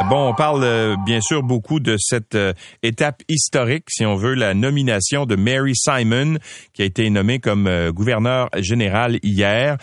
Bon, 0.00 0.28
on 0.30 0.34
parle 0.34 0.64
euh, 0.64 0.96
bien 1.06 1.20
sûr 1.20 1.42
beaucoup 1.42 1.78
de 1.78 1.96
cette 1.98 2.34
euh, 2.34 2.52
étape 2.82 3.22
historique, 3.28 3.84
si 3.88 4.04
on 4.04 4.16
veut, 4.16 4.34
la 4.34 4.52
nomination 4.52 5.24
de 5.24 5.36
Mary 5.36 5.72
Simon, 5.76 6.36
qui 6.72 6.82
a 6.82 6.84
été 6.84 7.08
nommée 7.08 7.38
comme 7.38 7.68
euh, 7.68 7.92
gouverneur 7.92 8.50
général 8.58 9.18
hier. 9.22 9.78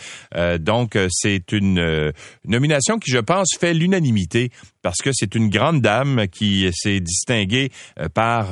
donc, 0.60 0.98
c'est 1.10 1.52
une 1.52 2.12
nomination 2.46 2.98
qui, 2.98 3.10
je 3.10 3.18
pense, 3.18 3.56
fait 3.58 3.74
l'unanimité 3.74 4.50
parce 4.82 4.98
que 4.98 5.10
c'est 5.12 5.34
une 5.34 5.48
grande 5.48 5.80
dame 5.80 6.26
qui 6.28 6.68
s'est 6.72 7.00
distinguée 7.00 7.70
par 8.14 8.50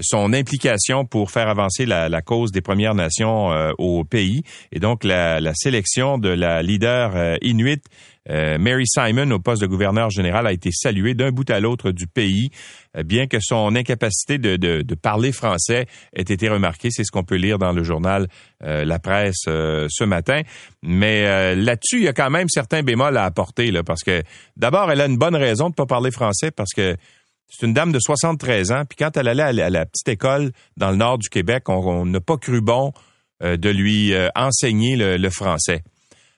son 0.00 0.32
implication 0.32 1.04
pour 1.04 1.30
faire 1.30 1.48
avancer 1.48 1.86
la, 1.86 2.22
cause 2.22 2.50
des 2.50 2.60
Premières 2.60 2.94
Nations 2.94 3.50
au 3.78 4.04
pays. 4.04 4.42
Et 4.72 4.80
donc, 4.80 5.04
la 5.04 5.54
sélection 5.54 6.18
de 6.18 6.30
la 6.30 6.62
leader 6.62 7.36
inuit 7.42 7.82
euh, 8.30 8.56
Mary 8.58 8.84
Simon, 8.86 9.30
au 9.32 9.40
poste 9.40 9.62
de 9.62 9.66
gouverneur 9.66 10.10
général, 10.10 10.46
a 10.46 10.52
été 10.52 10.70
saluée 10.72 11.14
d'un 11.14 11.30
bout 11.30 11.48
à 11.50 11.58
l'autre 11.58 11.90
du 11.90 12.06
pays, 12.06 12.50
euh, 12.96 13.02
bien 13.02 13.26
que 13.26 13.38
son 13.40 13.74
incapacité 13.74 14.38
de, 14.38 14.94
parler 14.94 15.32
français 15.32 15.86
ait 16.14 16.22
été 16.22 16.48
remarquée. 16.48 16.90
C'est 16.90 17.04
ce 17.04 17.10
qu'on 17.10 17.24
peut 17.24 17.36
lire 17.36 17.58
dans 17.58 17.72
le 17.72 17.82
journal 17.82 18.28
euh, 18.62 18.84
La 18.84 18.98
Presse 18.98 19.42
ce 19.44 20.04
matin. 20.04 20.42
Mais 20.82 21.54
là-dessus, 21.56 21.98
il 21.98 22.04
y 22.04 22.08
a 22.08 22.12
quand 22.12 22.30
même 22.30 22.48
certains 22.48 22.82
bémols 22.82 23.16
à 23.16 23.24
apporter, 23.24 23.70
là, 23.70 23.82
parce 23.82 24.02
que 24.02 24.22
d'abord, 24.56 24.90
elle 24.90 25.00
a 25.00 25.06
une 25.06 25.16
bonne 25.16 25.36
raison 25.36 25.70
de 25.70 25.74
pas 25.74 25.86
parler 25.86 26.10
français, 26.10 26.50
parce 26.50 26.72
que 26.72 26.96
c'est 27.48 27.66
une 27.66 27.72
dame 27.72 27.92
de 27.92 27.98
73 27.98 28.72
ans, 28.72 28.82
puis 28.88 28.96
quand 28.96 29.16
elle 29.16 29.28
allait 29.28 29.62
à 29.62 29.70
la, 29.70 29.86
petite 29.86 30.08
école 30.08 30.52
dans 30.76 30.90
le 30.90 30.96
nord 30.96 31.18
du 31.18 31.28
Québec, 31.28 31.68
on 31.68 32.06
n'a 32.06 32.20
pas 32.20 32.36
cru 32.36 32.60
bon 32.60 32.92
de 33.40 33.68
lui 33.70 34.12
enseigner 34.34 34.96
le 34.96 35.30
français. 35.30 35.82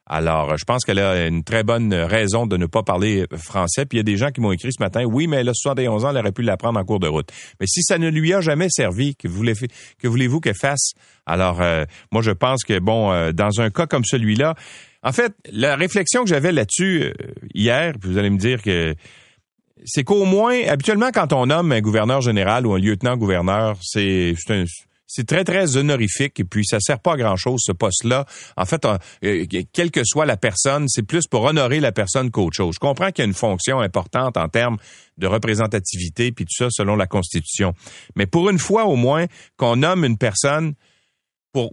Alors, 0.06 0.58
je 0.58 0.64
pense 0.64 0.84
qu'elle 0.84 0.98
a 0.98 1.26
une 1.26 1.44
très 1.44 1.62
bonne 1.62 1.94
raison 1.94 2.46
de 2.46 2.58
ne 2.58 2.66
pas 2.66 2.82
parler 2.82 3.24
français. 3.36 3.86
Puis 3.86 3.96
il 3.96 4.00
y 4.00 4.00
a 4.00 4.04
des 4.04 4.18
gens 4.18 4.30
qui 4.30 4.42
m'ont 4.42 4.52
écrit 4.52 4.70
ce 4.70 4.82
matin, 4.82 5.04
oui, 5.04 5.26
mais 5.26 5.38
elle 5.38 5.48
a 5.48 5.54
71 5.54 6.04
ans, 6.04 6.10
elle 6.10 6.18
aurait 6.18 6.32
pu 6.32 6.42
l'apprendre 6.42 6.78
en 6.78 6.84
cours 6.84 7.00
de 7.00 7.08
route. 7.08 7.30
Mais 7.58 7.66
si 7.66 7.82
ça 7.82 7.96
ne 7.96 8.10
lui 8.10 8.34
a 8.34 8.42
jamais 8.42 8.68
servi, 8.68 9.16
que 9.16 9.28
voulez-vous 9.28 9.66
que 9.98 10.08
voulez 10.08 10.28
qu'elle 10.42 10.54
fasse? 10.54 10.92
Alors, 11.24 11.62
euh, 11.62 11.84
moi, 12.12 12.20
je 12.20 12.32
pense 12.32 12.64
que, 12.64 12.78
bon, 12.78 13.12
euh, 13.12 13.32
dans 13.32 13.60
un 13.60 13.70
cas 13.70 13.86
comme 13.86 14.04
celui-là, 14.04 14.54
en 15.02 15.12
fait, 15.12 15.32
la 15.50 15.76
réflexion 15.76 16.24
que 16.24 16.28
j'avais 16.28 16.52
là-dessus 16.52 17.04
euh, 17.04 17.12
hier, 17.54 17.94
puis 17.98 18.10
vous 18.10 18.18
allez 18.18 18.30
me 18.30 18.38
dire 18.38 18.62
que 18.62 18.94
c'est 19.86 20.04
qu'au 20.04 20.24
moins, 20.24 20.58
habituellement, 20.66 21.10
quand 21.12 21.32
on 21.32 21.46
nomme 21.46 21.72
un 21.72 21.80
gouverneur 21.80 22.20
général 22.20 22.66
ou 22.66 22.74
un 22.74 22.78
lieutenant-gouverneur, 22.78 23.76
c'est 23.82 24.34
un 24.48 24.64
c'est 25.06 25.26
très, 25.26 25.44
très 25.44 25.76
honorifique 25.76 26.40
et 26.40 26.44
puis 26.44 26.64
ça 26.64 26.78
sert 26.80 26.98
pas 26.98 27.14
à 27.14 27.16
grand-chose, 27.16 27.60
ce 27.64 27.72
poste-là. 27.72 28.24
En 28.56 28.64
fait, 28.64 28.84
euh, 28.84 29.46
quelle 29.72 29.90
que 29.90 30.02
soit 30.04 30.26
la 30.26 30.36
personne, 30.36 30.88
c'est 30.88 31.02
plus 31.02 31.26
pour 31.26 31.44
honorer 31.44 31.80
la 31.80 31.92
personne 31.92 32.30
qu'autre 32.30 32.56
chose. 32.56 32.74
Je 32.74 32.80
comprends 32.80 33.10
qu'il 33.10 33.22
y 33.22 33.26
a 33.26 33.28
une 33.28 33.34
fonction 33.34 33.80
importante 33.80 34.36
en 34.36 34.48
termes 34.48 34.78
de 35.18 35.26
représentativité 35.26 36.32
puis 36.32 36.44
tout 36.44 36.54
ça 36.56 36.68
selon 36.70 36.96
la 36.96 37.06
Constitution. 37.06 37.74
Mais 38.16 38.26
pour 38.26 38.48
une 38.50 38.58
fois 38.58 38.84
au 38.86 38.96
moins 38.96 39.26
qu'on 39.56 39.76
nomme 39.76 40.04
une 40.04 40.18
personne 40.18 40.74
pour 41.52 41.72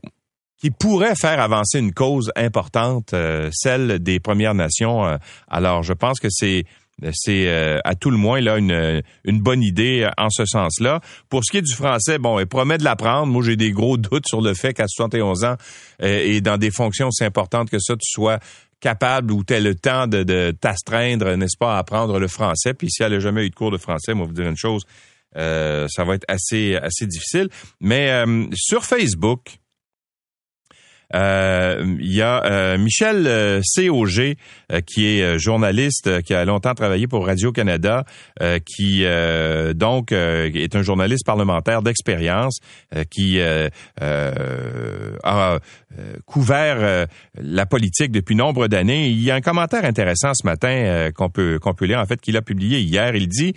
qui 0.62 0.70
pourrait 0.70 1.16
faire 1.16 1.40
avancer 1.42 1.80
une 1.80 1.92
cause 1.92 2.32
importante, 2.36 3.14
euh, 3.14 3.50
celle 3.52 3.98
des 3.98 4.20
Premières 4.20 4.54
Nations. 4.54 5.06
Euh, 5.06 5.18
alors, 5.48 5.82
je 5.82 5.94
pense 5.94 6.20
que 6.20 6.28
c'est 6.30 6.66
c'est 7.14 7.48
euh, 7.48 7.80
à 7.84 7.96
tout 7.96 8.12
le 8.12 8.18
moins 8.18 8.42
là 8.42 8.58
une, 8.58 9.02
une 9.24 9.42
bonne 9.42 9.64
idée 9.64 10.08
en 10.18 10.30
ce 10.30 10.46
sens-là. 10.46 11.02
Pour 11.30 11.44
ce 11.44 11.52
qui 11.52 11.58
est 11.58 11.62
du 11.62 11.74
français, 11.74 12.18
bon, 12.18 12.40
elle 12.40 12.48
promet 12.48 12.78
de 12.78 12.84
l'apprendre. 12.84 13.28
Moi, 13.28 13.44
j'ai 13.44 13.56
des 13.56 13.72
gros 13.72 13.98
doutes 13.98 14.28
sur 14.28 14.42
le 14.42 14.54
fait 14.54 14.74
qu'à 14.74 14.88
71 14.88 15.44
ans 15.44 15.56
euh, 16.02 16.22
et 16.24 16.42
dans 16.42 16.58
des 16.58 16.72
fonctions 16.72 17.08
aussi 17.08 17.24
importantes 17.24 17.70
que 17.70 17.80
ça, 17.80 17.96
tu 17.96 18.10
sois 18.10 18.40
capable 18.80 19.32
ou 19.32 19.44
tu 19.44 19.60
le 19.60 19.76
temps 19.76 20.08
de, 20.08 20.24
de 20.24 20.52
t'astreindre, 20.60 21.36
n'est-ce 21.36 21.58
pas, 21.58 21.76
à 21.76 21.80
apprendre 21.80 22.20
le 22.20 22.28
français. 22.28 22.74
Puis 22.74 22.90
si 22.90 23.04
elle 23.04 23.14
n'a 23.14 23.20
jamais 23.20 23.46
eu 23.46 23.50
de 23.50 23.56
cours 23.56 23.72
de 23.72 23.78
français, 23.78 24.14
moi, 24.14 24.26
vous 24.26 24.34
dire 24.34 24.48
une 24.48 24.58
chose, 24.58 24.84
euh, 25.38 25.88
ça 25.90 26.04
va 26.04 26.16
être 26.16 26.26
assez 26.28 26.76
assez 26.76 27.06
difficile. 27.06 27.48
Mais 27.80 28.24
sur 28.56 28.84
Facebook, 28.84 29.42
euh, 29.52 29.58
il 31.14 32.14
y 32.14 32.22
a 32.22 32.44
euh, 32.46 32.78
Michel 32.78 33.28
euh, 33.28 33.62
C.O.G., 33.64 34.38
qui 34.86 35.06
est 35.08 35.38
journaliste, 35.38 36.22
qui 36.22 36.34
a 36.34 36.46
longtemps 36.46 36.74
travaillé 36.74 37.08
pour 37.08 37.26
Radio-Canada, 37.26 38.06
qui 38.66 39.04
donc 39.76 40.14
est 40.14 40.76
un 40.76 40.82
journaliste 40.82 41.26
parlementaire 41.26 41.82
d'expérience, 41.82 42.60
qui 43.10 43.42
a 43.42 43.70
couvert 46.26 47.08
la 47.36 47.66
politique 47.66 48.12
depuis 48.12 48.36
nombre 48.36 48.68
d'années. 48.68 49.10
Il 49.10 49.22
y 49.22 49.30
a 49.30 49.36
un 49.36 49.42
commentaire 49.42 49.84
intéressant 49.84 50.34
ce 50.34 50.46
matin 50.46 51.10
qu'on 51.14 51.30
peut 51.30 51.60
qu'on 51.60 51.74
peut 51.74 51.86
lire, 51.86 52.00
en 52.00 52.06
fait, 52.06 52.22
qu'il 52.22 52.38
a 52.38 52.42
publié 52.42 52.80
hier. 52.80 53.14
Il 53.16 53.28
dit 53.28 53.54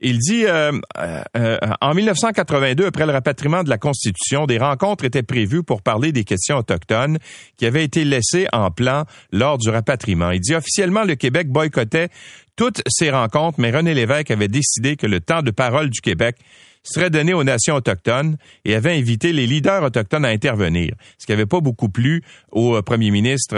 il 0.00 0.18
dit, 0.18 0.44
euh, 0.46 0.72
euh, 0.96 1.22
euh, 1.36 1.58
en 1.80 1.92
1982, 1.92 2.86
après 2.86 3.04
le 3.04 3.12
rapatriement 3.12 3.64
de 3.64 3.68
la 3.68 3.78
Constitution, 3.78 4.46
des 4.46 4.58
rencontres 4.58 5.04
étaient 5.04 5.24
prévues 5.24 5.64
pour 5.64 5.82
parler 5.82 6.12
des 6.12 6.22
questions 6.22 6.58
autochtones 6.58 7.18
qui 7.56 7.66
avaient 7.66 7.84
été 7.84 8.04
laissées 8.04 8.46
en 8.52 8.70
plan 8.70 9.04
lors 9.32 9.58
du 9.58 9.70
rapatriement. 9.70 10.30
Il 10.30 10.40
dit, 10.40 10.54
officiellement, 10.54 11.02
le 11.02 11.16
Québec 11.16 11.48
boycottait 11.48 12.10
toutes 12.54 12.82
ces 12.88 13.10
rencontres, 13.10 13.60
mais 13.60 13.72
René 13.72 13.92
Lévesque 13.92 14.30
avait 14.30 14.48
décidé 14.48 14.96
que 14.96 15.06
le 15.06 15.20
temps 15.20 15.42
de 15.42 15.50
parole 15.50 15.90
du 15.90 16.00
Québec 16.00 16.36
serait 16.84 17.10
donné 17.10 17.34
aux 17.34 17.44
nations 17.44 17.74
autochtones 17.74 18.36
et 18.64 18.76
avait 18.76 18.96
invité 18.96 19.32
les 19.32 19.46
leaders 19.46 19.82
autochtones 19.82 20.24
à 20.24 20.28
intervenir. 20.28 20.94
Ce 21.18 21.26
qui 21.26 21.32
n'avait 21.32 21.44
pas 21.44 21.60
beaucoup 21.60 21.88
plu 21.88 22.22
au 22.50 22.80
premier 22.82 23.10
ministre 23.10 23.56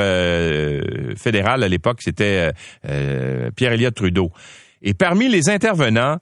fédéral 1.17 1.63
à 1.63 1.69
l'époque, 1.69 2.01
c'était 2.03 2.51
Pierre 2.83 3.73
Elliott 3.73 3.95
Trudeau. 3.95 4.33
Et 4.83 4.95
parmi 4.95 5.29
les 5.29 5.49
intervenants, 5.49 6.19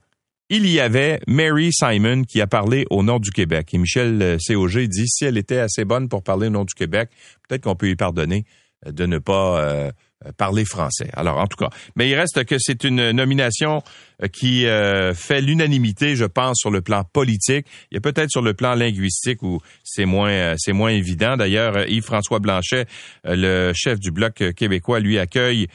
il 0.50 0.66
y 0.68 0.80
avait 0.80 1.20
Mary 1.26 1.70
Simon 1.72 2.22
qui 2.24 2.40
a 2.40 2.46
parlé 2.46 2.86
au 2.90 3.02
nom 3.02 3.18
du 3.18 3.30
Québec. 3.30 3.74
Et 3.74 3.78
Michel 3.78 4.22
euh, 4.22 4.38
COG 4.46 4.78
dit, 4.86 5.06
si 5.06 5.24
elle 5.24 5.36
était 5.36 5.58
assez 5.58 5.84
bonne 5.84 6.08
pour 6.08 6.22
parler 6.22 6.46
au 6.46 6.50
nom 6.50 6.64
du 6.64 6.74
Québec, 6.74 7.10
peut-être 7.46 7.64
qu'on 7.64 7.76
peut 7.76 7.86
lui 7.86 7.96
pardonner 7.96 8.44
euh, 8.86 8.92
de 8.92 9.06
ne 9.06 9.18
pas 9.18 9.60
euh, 9.60 9.92
parler 10.36 10.64
français. 10.64 11.10
Alors, 11.12 11.38
en 11.38 11.46
tout 11.46 11.56
cas, 11.56 11.70
mais 11.94 12.08
il 12.08 12.14
reste 12.14 12.44
que 12.44 12.56
c'est 12.58 12.84
une 12.84 13.12
nomination 13.12 13.82
euh, 14.22 14.26
qui 14.26 14.66
euh, 14.66 15.14
fait 15.14 15.40
l'unanimité, 15.40 16.16
je 16.16 16.24
pense, 16.24 16.56
sur 16.58 16.70
le 16.70 16.80
plan 16.80 17.04
politique. 17.04 17.66
Il 17.90 17.94
y 17.94 17.98
a 17.98 18.00
peut-être 18.00 18.30
sur 18.30 18.42
le 18.42 18.52
plan 18.52 18.74
linguistique 18.74 19.42
où 19.42 19.60
c'est 19.84 20.06
moins, 20.06 20.54
c'est 20.58 20.72
moins 20.72 20.90
évident. 20.90 21.36
D'ailleurs, 21.36 21.88
Yves-François 21.88 22.40
Blanchet, 22.40 22.86
le 23.24 23.72
chef 23.74 24.00
du 24.00 24.10
bloc 24.10 24.42
québécois, 24.56 25.00
lui 25.00 25.18
accueille 25.18 25.68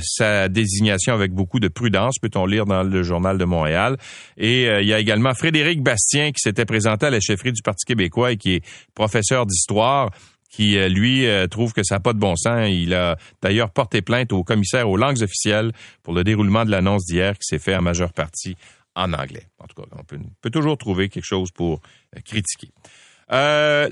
sa 0.00 0.48
désignation 0.48 1.12
avec 1.12 1.32
beaucoup 1.32 1.60
de 1.60 1.68
prudence, 1.68 2.18
peut-on 2.18 2.46
lire 2.46 2.64
dans 2.64 2.82
le 2.82 3.02
journal 3.02 3.38
de 3.38 3.44
Montréal. 3.44 3.96
Et 4.36 4.64
il 4.64 4.86
y 4.86 4.94
a 4.94 4.98
également 4.98 5.34
Frédéric 5.34 5.82
Bastien 5.82 6.32
qui 6.32 6.40
s'était 6.40 6.64
présenté 6.64 7.06
à 7.06 7.10
la 7.10 7.20
chefferie 7.20 7.52
du 7.52 7.62
Parti 7.62 7.84
québécois 7.84 8.32
et 8.32 8.36
qui 8.36 8.54
est 8.54 8.64
professeur 8.94 9.46
d'histoire 9.46 10.10
qui, 10.50 10.76
euh, 10.76 10.88
lui, 10.88 11.26
euh, 11.26 11.46
trouve 11.46 11.72
que 11.72 11.82
ça 11.82 11.94
n'a 11.94 12.00
pas 12.00 12.12
de 12.12 12.18
bon 12.18 12.34
sens. 12.36 12.68
Il 12.68 12.92
a 12.92 13.16
d'ailleurs 13.40 13.70
porté 13.70 14.02
plainte 14.02 14.32
au 14.32 14.42
commissaire 14.42 14.90
aux 14.90 14.96
langues 14.96 15.22
officielles 15.22 15.72
pour 16.02 16.12
le 16.12 16.24
déroulement 16.24 16.64
de 16.64 16.70
l'annonce 16.70 17.06
d'hier 17.06 17.34
qui 17.34 17.44
s'est 17.44 17.60
fait 17.60 17.74
en 17.74 17.82
majeure 17.82 18.12
partie 18.12 18.56
en 18.96 19.12
anglais. 19.12 19.46
En 19.60 19.66
tout 19.66 19.80
cas, 19.80 19.88
on 19.96 20.02
peut, 20.02 20.50
toujours 20.50 20.76
trouver 20.76 21.08
quelque 21.08 21.24
chose 21.24 21.50
pour 21.52 21.80
euh, 22.16 22.20
critiquer. 22.24 22.68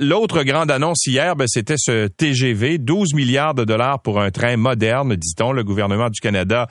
L'autre 0.00 0.42
grande 0.42 0.68
annonce 0.72 1.06
hier, 1.06 1.36
ben, 1.36 1.46
c'était 1.46 1.76
ce 1.78 2.08
TGV, 2.08 2.78
12 2.78 3.14
milliards 3.14 3.54
de 3.54 3.64
dollars 3.64 4.02
pour 4.02 4.20
un 4.20 4.32
train 4.32 4.56
moderne, 4.56 5.14
dit-on. 5.14 5.52
Le 5.52 5.62
gouvernement 5.62 6.10
du 6.10 6.18
Canada 6.18 6.66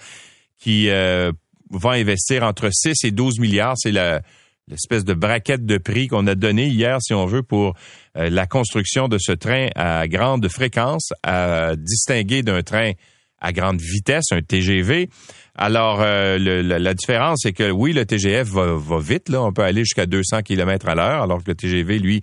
qui 0.59 0.89
va 0.89 1.91
investir 1.91 2.43
entre 2.43 2.69
6 2.69 3.05
et 3.05 3.11
12 3.11 3.39
milliards. 3.39 3.75
C'est 3.77 3.93
la, 3.93 4.21
l'espèce 4.67 5.05
de 5.05 5.13
braquette 5.13 5.65
de 5.65 5.77
prix 5.77 6.07
qu'on 6.07 6.27
a 6.27 6.35
donné 6.35 6.67
hier, 6.67 6.97
si 7.01 7.13
on 7.13 7.25
veut, 7.25 7.43
pour 7.43 7.75
euh, 8.17 8.29
la 8.29 8.47
construction 8.47 9.07
de 9.07 9.17
ce 9.17 9.31
train 9.31 9.67
à 9.75 10.07
grande 10.07 10.47
fréquence, 10.49 11.09
à 11.23 11.75
distinguer 11.75 12.43
d'un 12.43 12.61
train 12.63 12.91
à 13.39 13.53
grande 13.53 13.79
vitesse, 13.79 14.25
un 14.31 14.41
TGV. 14.41 15.09
Alors, 15.55 16.01
euh, 16.01 16.37
la, 16.37 16.93
différence, 16.93 17.39
c'est 17.43 17.53
que 17.53 17.69
oui, 17.69 17.93
le 17.93 18.05
TGF 18.05 18.47
va, 18.47 18.73
va, 18.73 18.99
vite, 18.99 19.29
là, 19.29 19.43
on 19.43 19.53
peut 19.53 19.63
aller 19.63 19.81
jusqu'à 19.81 20.05
200 20.05 20.41
km 20.41 20.89
à 20.89 20.95
l'heure, 20.95 21.21
alors 21.21 21.43
que 21.43 21.51
le 21.51 21.55
TGV, 21.55 21.99
lui, 21.99 22.21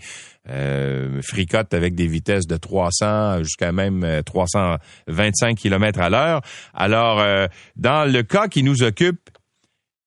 euh, 0.48 1.22
fricote 1.22 1.72
avec 1.72 1.94
des 1.94 2.08
vitesses 2.08 2.46
de 2.46 2.56
300 2.56 3.44
jusqu'à 3.44 3.72
même 3.72 4.22
325 4.26 5.56
km 5.56 6.00
à 6.00 6.10
l'heure. 6.10 6.42
Alors, 6.74 7.48
dans 7.76 8.10
le 8.10 8.22
cas 8.22 8.48
qui 8.48 8.62
nous 8.62 8.82
occupe, 8.82 9.30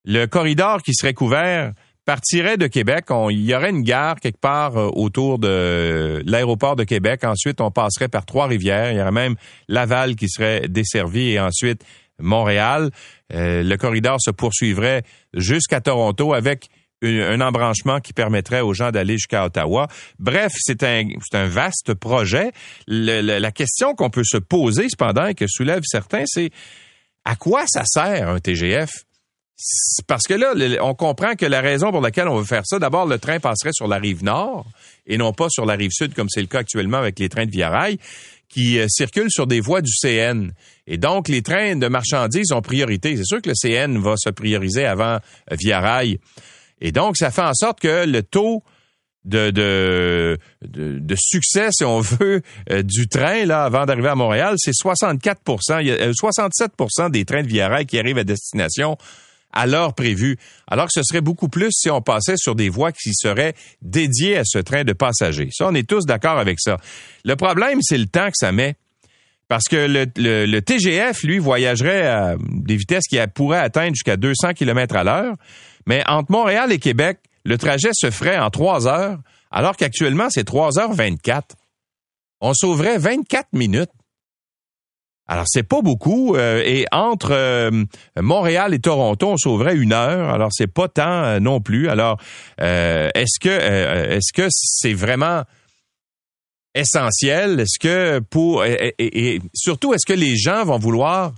le 0.05 0.25
corridor 0.25 0.81
qui 0.83 0.93
serait 0.93 1.13
couvert 1.13 1.73
partirait 2.07 2.55
de 2.55 2.67
Québec. 2.67 3.07
il 3.29 3.41
y 3.41 3.53
aurait 3.53 3.69
une 3.69 3.83
gare 3.83 4.15
quelque 4.21 4.39
part 4.39 4.77
euh, 4.77 4.89
autour 4.93 5.39
de 5.39 6.23
l'aéroport 6.25 6.77
de 6.77 6.85
Québec. 6.85 7.25
Ensuite, 7.25 7.59
on 7.59 7.69
passerait 7.69 8.07
par 8.07 8.25
Trois-Rivières. 8.25 8.93
Il 8.93 8.97
y 8.97 9.01
aurait 9.01 9.11
même 9.11 9.35
Laval 9.67 10.15
qui 10.15 10.29
serait 10.29 10.69
desservi 10.69 11.31
et 11.31 11.39
ensuite 11.41 11.83
Montréal. 12.17 12.91
Euh, 13.33 13.61
le 13.61 13.75
corridor 13.75 14.21
se 14.21 14.31
poursuivrait 14.31 15.03
jusqu'à 15.33 15.81
Toronto 15.81 16.33
avec 16.33 16.69
un 17.03 17.41
embranchement 17.41 17.99
qui 17.99 18.13
permettrait 18.13 18.61
aux 18.61 18.73
gens 18.73 18.91
d'aller 18.91 19.17
jusqu'à 19.17 19.45
Ottawa. 19.45 19.87
Bref, 20.17 20.53
c'est 20.57 20.83
un, 20.83 21.09
c'est 21.29 21.37
un 21.37 21.47
vaste 21.47 21.93
projet. 21.93 22.53
la 22.87 23.51
question 23.51 23.93
qu'on 23.95 24.09
peut 24.09 24.23
se 24.23 24.37
poser, 24.37 24.87
cependant, 24.89 25.27
et 25.27 25.35
que 25.35 25.45
soulèvent 25.45 25.83
certains, 25.83 26.23
c'est 26.25 26.51
à 27.25 27.35
quoi 27.35 27.65
ça 27.67 27.83
sert 27.85 28.29
un 28.29 28.39
TGF? 28.39 28.89
Parce 30.05 30.23
que 30.23 30.35
là, 30.35 30.53
on 30.81 30.93
comprend 30.93 31.35
que 31.35 31.45
la 31.45 31.61
raison 31.61 31.91
pour 31.91 32.01
laquelle 32.01 32.27
on 32.27 32.37
veut 32.37 32.45
faire 32.45 32.65
ça, 32.65 32.77
d'abord, 32.77 33.07
le 33.07 33.17
train 33.17 33.39
passerait 33.39 33.73
sur 33.73 33.87
la 33.87 33.97
rive 33.97 34.23
nord 34.23 34.67
et 35.07 35.17
non 35.17 35.33
pas 35.33 35.47
sur 35.49 35.65
la 35.65 35.73
rive 35.73 35.91
sud, 35.91 36.13
comme 36.13 36.29
c'est 36.29 36.41
le 36.41 36.47
cas 36.47 36.59
actuellement 36.59 36.97
avec 36.97 37.17
les 37.17 37.27
trains 37.27 37.45
de 37.45 37.51
Via 37.51 37.69
Rail, 37.69 37.97
qui 38.49 38.77
euh, 38.79 38.85
circulent 38.87 39.31
sur 39.31 39.47
des 39.47 39.59
voies 39.59 39.81
du 39.81 39.91
CN. 39.91 40.51
Et 40.85 40.97
donc, 40.97 41.27
les 41.27 41.41
trains 41.41 41.75
de 41.75 41.87
marchandises 41.87 42.51
ont 42.51 42.61
priorité. 42.61 43.17
C'est 43.17 43.25
sûr 43.25 43.41
que 43.41 43.49
le 43.49 43.55
CN 43.55 43.99
va 43.99 44.15
se 44.15 44.29
prioriser 44.29 44.85
avant 44.85 45.15
euh, 45.51 45.55
Via 45.59 45.79
Rail. 45.79 46.19
Et 46.79 46.91
donc, 46.91 47.17
ça 47.17 47.31
fait 47.31 47.41
en 47.41 47.53
sorte 47.53 47.79
que 47.79 48.05
le 48.05 48.21
taux 48.21 48.63
de, 49.25 49.49
de, 49.49 50.37
de, 50.61 51.15
succès, 51.17 51.69
si 51.71 51.83
on 51.83 51.99
veut, 52.01 52.41
euh, 52.71 52.83
du 52.83 53.07
train 53.07 53.45
là 53.45 53.65
avant 53.65 53.85
d'arriver 53.85 54.09
à 54.09 54.15
Montréal, 54.15 54.55
c'est 54.57 54.73
64 54.73 55.41
Il 55.81 55.87
y 55.87 55.91
a 55.91 56.11
67% 56.11 57.11
des 57.11 57.25
trains 57.25 57.41
de 57.41 57.47
Via 57.47 57.67
Rail 57.67 57.85
qui 57.85 57.99
arrivent 57.99 58.19
à 58.19 58.23
destination 58.23 58.97
à 59.57 59.65
l'heure 59.65 59.93
prévue, 59.95 60.37
alors 60.67 60.85
que 60.85 60.91
ce 60.93 61.01
serait 61.03 61.21
beaucoup 61.21 61.49
plus 61.49 61.71
si 61.71 61.89
on 61.89 62.01
passait 62.01 62.37
sur 62.37 62.53
des 62.53 62.69
voies 62.69 62.91
qui 62.91 63.13
seraient 63.13 63.55
dédiées 63.81 64.37
à 64.37 64.43
ce 64.45 64.59
train 64.59 64.83
de 64.83 64.93
passagers. 64.93 65.49
Ça, 65.51 65.67
on 65.67 65.73
est 65.73 65.87
tous 65.87 66.05
d'accord 66.05 66.37
avec 66.37 66.59
ça. 66.59 66.77
Le 67.25 67.35
problème, 67.35 67.79
c'est 67.81 67.97
le 67.97 68.05
temps 68.05 68.27
que 68.27 68.37
ça 68.37 68.51
met. 68.51 68.75
Parce 69.47 69.63
que 69.69 69.87
le, 69.87 70.59
TGF, 70.59 71.23
lui, 71.23 71.39
voyagerait 71.39 72.05
à 72.05 72.35
des 72.39 72.75
vitesses 72.75 73.07
qui 73.07 73.17
pourraient 73.33 73.59
atteindre 73.59 73.93
jusqu'à 73.93 74.17
200 74.17 74.53
km 74.53 74.95
à 74.95 75.03
l'heure. 75.03 75.35
Mais 75.85 76.03
entre 76.05 76.31
Montréal 76.31 76.71
et 76.71 76.79
Québec, 76.79 77.19
le 77.45 77.57
trajet 77.57 77.91
se 77.93 78.11
ferait 78.11 78.37
en 78.37 78.49
trois 78.49 78.87
heures, 78.87 79.17
alors 79.49 79.77
qu'actuellement, 79.77 80.27
c'est 80.29 80.43
3 80.43 80.79
heures 80.79 80.93
24. 80.93 81.55
On 82.41 82.53
sauverait 82.53 82.97
24 82.97 83.47
minutes. 83.53 83.89
Alors, 85.27 85.45
c'est 85.47 85.63
pas 85.63 85.81
beaucoup. 85.81 86.35
Euh, 86.35 86.61
et 86.65 86.85
entre 86.91 87.31
euh, 87.31 87.83
Montréal 88.19 88.73
et 88.73 88.79
Toronto, 88.79 89.29
on 89.29 89.37
sauverait 89.37 89.75
une 89.75 89.91
heure. 89.91 90.29
Alors, 90.29 90.49
c'est 90.53 90.67
pas 90.67 90.87
tant 90.87 91.23
euh, 91.23 91.39
non 91.39 91.59
plus. 91.59 91.89
Alors, 91.89 92.17
est-ce 92.57 93.39
que 93.39 93.49
est-ce 93.49 94.31
que 94.33 94.47
c'est 94.49 94.93
vraiment 94.93 95.43
essentiel? 96.73 97.59
Est-ce 97.59 97.79
que 97.79 98.19
pour 98.19 98.63
et, 98.63 99.41
surtout, 99.53 99.93
est-ce 99.93 100.05
que 100.05 100.17
les 100.17 100.37
gens 100.37 100.63
vont 100.63 100.79
vouloir 100.79 101.33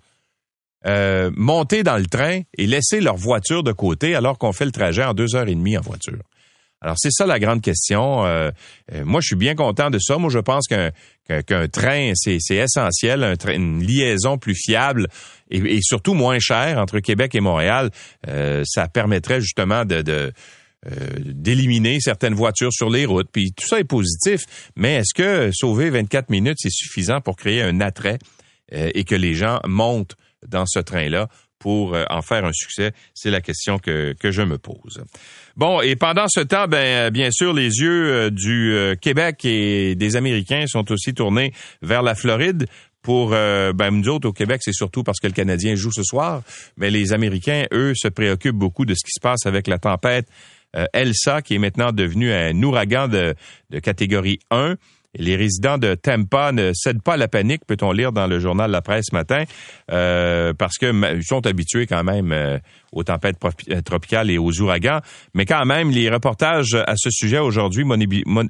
monter 0.86 1.84
dans 1.84 1.98
le 1.98 2.06
train 2.06 2.42
et 2.58 2.68
laisser 2.68 3.02
leur 3.02 3.18
voiture 3.18 3.64
de 3.64 3.72
côté 3.72 4.16
alors 4.16 4.38
qu'on 4.38 4.54
fait 4.54 4.66
le 4.66 4.72
trajet 4.72 5.04
en 5.04 5.14
deux 5.14 5.36
heures 5.36 5.48
et 5.48 5.56
demie 5.56 5.78
en 5.78 5.82
voiture? 5.82 6.20
Alors, 6.82 6.96
c'est 6.98 7.12
ça 7.12 7.26
la 7.26 7.40
grande 7.40 7.62
question. 7.62 8.24
Moi, 9.04 9.22
je 9.22 9.28
suis 9.28 9.36
bien 9.36 9.56
content 9.56 9.90
de 9.90 10.00
ça. 10.00 10.18
Moi, 10.18 10.30
je 10.30 10.40
pense 10.40 10.68
qu'un 10.68 10.92
qu'un 11.46 11.68
train, 11.68 12.14
c'est 12.16 12.40
essentiel, 12.52 13.24
un 13.24 13.36
une 13.54 13.84
liaison 13.84 14.38
plus 14.38 14.56
fiable 14.56 15.08
et, 15.50 15.80
surtout 15.82 16.14
moins 16.14 16.40
chère 16.40 16.78
entre 16.78 17.00
Québec 17.00 17.36
et 17.36 17.40
Montréal. 17.40 17.92
Euh, 18.28 18.64
ça 18.66 18.88
permettrait 18.88 19.42
justement 19.42 19.86
de, 19.86 20.32
d'éliminer 21.20 22.00
certaines 22.00 22.34
voitures 22.34 22.74
sur 22.74 22.90
les 22.90 23.06
routes. 23.06 23.30
Puis 23.32 23.52
tout 23.52 23.68
ça 23.68 23.80
est 23.80 23.86
positif. 23.86 24.46
Mais 24.76 24.96
est-ce 24.96 25.14
que 25.14 25.52
sauver 25.54 25.90
24 25.90 26.30
minutes, 26.30 26.58
c'est 26.60 26.72
suffisant 26.72 27.22
pour 27.22 27.36
créer 27.36 27.62
un 27.62 27.82
attrait 27.82 28.20
et 28.72 29.04
que 29.04 29.16
les 29.16 29.34
gens 29.34 29.60
montent 29.66 30.16
dans 30.48 30.66
ce 30.66 30.80
train-là? 30.80 31.28
Pour 31.60 31.94
euh, 31.94 32.06
en 32.10 32.22
faire 32.22 32.46
un 32.46 32.54
succès? 32.54 32.94
C'est 33.14 33.30
la 33.30 33.42
question 33.42 33.78
que, 33.78 34.14
que 34.14 34.32
je 34.32 34.42
me 34.42 34.58
pose. 34.58 35.04
Bon, 35.56 35.82
et 35.82 35.96
pendant 35.96 36.28
ce 36.28 36.40
temps, 36.40 36.68
ben, 36.68 36.78
euh, 36.78 37.10
bien 37.10 37.30
sûr, 37.32 37.54
les 37.54 37.80
yeux 37.80 38.12
euh, 38.12 38.30
du 38.30 38.98
Québec 39.02 39.46
et 39.46 39.96
des 39.96 40.16
Américains 40.16 40.66
sont 40.68 40.92
aussi 40.92 41.14
tournés 41.14 41.54
vers 41.82 42.02
la 42.02 42.16
Floride 42.16 42.66
pour 43.02 43.30
ben, 43.30 43.92
nous 43.92 44.10
autres 44.10 44.28
au 44.28 44.34
Québec, 44.34 44.60
c'est 44.62 44.74
surtout 44.74 45.04
parce 45.04 45.20
que 45.20 45.28
le 45.28 45.34
Canadien 45.34 45.74
joue 45.74 45.92
ce 45.92 46.04
soir, 46.04 46.44
mais 46.76 46.92
les 46.92 47.14
Américains, 47.14 47.66
eux, 47.72 47.94
se 47.96 48.10
préoccupent 48.10 48.58
beaucoup 48.58 48.86
de 48.86 48.94
ce 48.94 49.06
qui 49.06 49.12
se 49.12 49.22
passe 49.22 49.46
avec 49.46 49.68
la 49.68 49.80
tempête 49.80 50.28
Elsa, 50.94 51.42
qui 51.42 51.56
est 51.56 51.60
maintenant 51.60 51.94
devenue 51.94 52.32
un 52.32 52.62
ouragan 52.62 53.08
de, 53.08 53.36
de 53.70 53.80
catégorie 53.80 54.40
1 54.52 54.76
les 55.18 55.36
résidents 55.36 55.78
de 55.78 55.96
Tampa 55.96 56.52
ne 56.52 56.72
cèdent 56.74 57.02
pas 57.02 57.14
à 57.14 57.18
la 57.18 57.28
panique, 57.28 57.66
peut-on 57.66 57.92
lire 57.92 58.12
dans 58.12 58.28
le 58.28 58.40
journal 58.40 58.70
La 58.70 58.82
Presse 58.82 59.08
ce 59.10 59.16
matin, 59.16 59.44
euh, 59.92 60.54
parce 60.54 60.78
que 60.78 61.22
sont 61.22 61.46
habitués 61.48 61.88
quand 61.88 62.04
même 62.04 62.32
euh, 62.32 62.60
aux 62.92 63.04
tempêtes 63.04 63.38
euh, 63.70 63.82
tropicales 63.82 64.30
et 64.30 64.38
aux 64.38 64.62
ouragans. 64.62 65.00
Mais 65.34 65.46
quand 65.46 65.66
même, 65.66 65.90
les 65.90 66.10
reportages 66.10 66.76
à 66.76 66.94
ce 66.96 67.10
sujet 67.10 67.40
aujourd'hui 67.40 67.86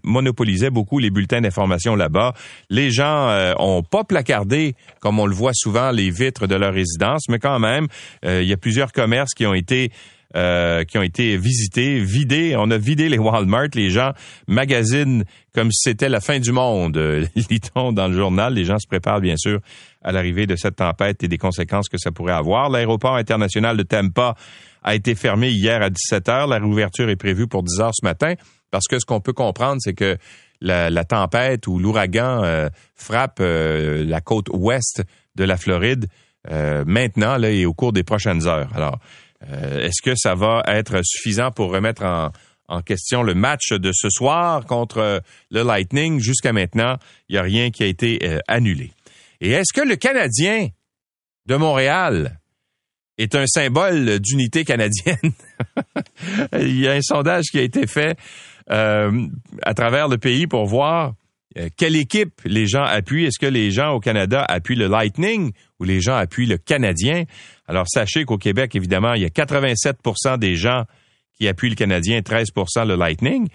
monopolisaient 0.03 0.69
beaucoup 0.69 0.99
les 0.99 1.09
bulletins 1.09 1.41
d'information 1.41 1.95
là-bas. 1.95 2.33
Les 2.69 2.91
gens 2.91 3.53
ont 3.57 3.83
pas 3.83 4.03
placardé, 4.03 4.75
comme 4.99 5.19
on 5.19 5.25
le 5.25 5.35
voit 5.35 5.53
souvent, 5.53 5.91
les 5.91 6.09
vitres 6.09 6.47
de 6.47 6.55
leur 6.55 6.73
résidence, 6.73 7.29
mais 7.29 7.39
quand 7.39 7.59
même, 7.59 7.87
il 8.23 8.43
y 8.43 8.53
a 8.53 8.57
plusieurs 8.57 8.91
commerces 8.91 9.33
qui 9.33 9.45
ont 9.45 9.53
été 9.53 9.91
euh, 10.35 10.83
qui 10.83 10.99
ont 10.99 11.01
été 11.01 11.37
visités, 11.37 11.97
vidés. 11.97 12.55
On 12.55 12.69
a 12.69 12.77
vidé 12.77 13.09
les 13.09 13.17
Walmart. 13.17 13.69
Les 13.73 13.89
gens 13.89 14.11
magasinent 14.47 15.23
comme 15.55 15.71
si 15.71 15.89
c'était 15.89 16.07
la 16.07 16.21
fin 16.21 16.37
du 16.37 16.51
monde. 16.51 16.97
Lit-on 17.49 17.93
dans 17.93 18.07
le 18.07 18.15
journal. 18.15 18.53
Les 18.53 18.63
gens 18.63 18.77
se 18.77 18.85
préparent 18.85 19.21
bien 19.21 19.37
sûr 19.37 19.59
à 20.03 20.11
l'arrivée 20.11 20.45
de 20.45 20.55
cette 20.55 20.75
tempête 20.75 21.23
et 21.23 21.27
des 21.27 21.39
conséquences 21.39 21.89
que 21.89 21.97
ça 21.97 22.11
pourrait 22.11 22.33
avoir. 22.33 22.69
L'aéroport 22.69 23.15
international 23.15 23.75
de 23.75 23.81
Tampa 23.81 24.35
a 24.83 24.93
été 24.93 25.15
fermé 25.15 25.49
hier 25.49 25.81
à 25.81 25.89
17 25.89 26.29
heures. 26.29 26.47
La 26.47 26.59
réouverture 26.59 27.09
est 27.09 27.15
prévue 27.15 27.47
pour 27.47 27.63
10 27.63 27.79
heures 27.79 27.95
ce 27.95 28.05
matin 28.05 28.35
parce 28.69 28.87
que 28.87 28.99
ce 28.99 29.07
qu'on 29.07 29.21
peut 29.21 29.33
comprendre, 29.33 29.77
c'est 29.79 29.95
que 29.95 30.15
la, 30.61 31.03
tempête 31.05 31.65
ou 31.65 31.79
l'ouragan 31.79 32.43
euh, 32.43 32.69
frappe 32.93 33.39
euh, 33.41 34.05
la 34.05 34.21
côte 34.21 34.49
ouest 34.53 35.01
de 35.33 35.43
la 35.43 35.57
Floride 35.57 36.05
maintenant 36.85 37.37
là, 37.37 37.51
et 37.51 37.65
au 37.65 37.73
cours 37.73 37.93
des 37.93 38.03
prochaines 38.03 38.47
heures. 38.47 38.69
Alors, 38.73 38.99
euh, 39.47 39.85
est-ce 39.85 40.01
que 40.01 40.15
ça 40.15 40.35
va 40.35 40.63
être 40.67 41.01
suffisant 41.03 41.51
pour 41.51 41.71
remettre 41.71 42.03
en, 42.03 42.31
question 42.85 43.23
le 43.23 43.33
match 43.33 43.71
de 43.71 43.91
ce 43.91 44.09
soir 44.09 44.65
contre 44.65 45.21
le 45.49 45.63
Lightning? 45.63 46.19
Jusqu'à 46.19 46.53
maintenant, 46.53 46.97
il 47.27 47.33
n'y 47.33 47.39
a 47.39 47.41
rien 47.41 47.71
qui 47.71 47.83
a 47.83 47.87
été 47.87 48.19
euh, 48.23 48.39
annulé. 48.47 48.91
Et 49.41 49.51
est-ce 49.51 49.73
que 49.73 49.85
le 49.85 49.95
Canadien 49.95 50.67
de 51.47 51.55
Montréal 51.55 52.39
est 53.17 53.33
un 53.33 53.47
symbole 53.47 54.19
d'unité 54.19 54.65
canadienne? 54.65 55.33
il 56.53 56.79
y 56.79 56.87
a 56.87 56.93
un 56.93 57.01
sondage 57.01 57.45
qui 57.45 57.57
a 57.57 57.63
été 57.63 57.87
fait 57.87 58.19
euh, 58.69 59.27
à 59.63 59.73
travers 59.73 60.07
le 60.07 60.17
pays 60.17 60.45
pour 60.45 60.65
voir 60.65 61.13
quelle 61.77 61.95
équipe 61.95 62.41
les 62.45 62.67
gens 62.67 62.83
appuient. 62.83 63.25
Est-ce 63.25 63.39
que 63.39 63.47
les 63.47 63.71
gens 63.71 63.93
au 63.93 63.99
Canada 63.99 64.45
appuient 64.47 64.75
le 64.75 64.87
Lightning 64.87 65.51
ou 65.79 65.83
les 65.83 65.99
gens 65.99 66.15
appuient 66.15 66.45
le 66.45 66.59
Canadien? 66.59 67.23
Alors, 67.69 67.85
sachez 67.87 68.25
qu'au 68.25 68.39
Québec, 68.39 68.75
évidemment, 68.75 69.13
il 69.13 69.21
y 69.21 69.25
a 69.25 69.29
87% 69.29 70.39
des 70.39 70.55
gens 70.55 70.85
qui 71.37 71.47
appuient 71.47 71.69
le 71.69 71.75
Canadien, 71.75 72.21
13% 72.21 72.87
le 72.87 72.95
Lightning. 72.95 73.47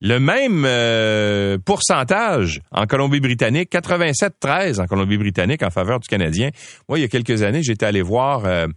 Le 0.00 0.18
même 0.18 0.64
euh, 0.66 1.58
pourcentage 1.58 2.62
en 2.70 2.86
Colombie-Britannique, 2.86 3.70
87-13 3.70 4.80
en 4.80 4.86
Colombie-Britannique 4.86 5.62
en 5.62 5.68
faveur 5.68 6.00
du 6.00 6.08
Canadien. 6.08 6.48
Moi, 6.88 6.98
il 6.98 7.02
y 7.02 7.04
a 7.04 7.08
quelques 7.08 7.42
années, 7.42 7.62
j'étais 7.62 7.84
allé 7.84 8.00
voir, 8.00 8.46
euh, 8.46 8.68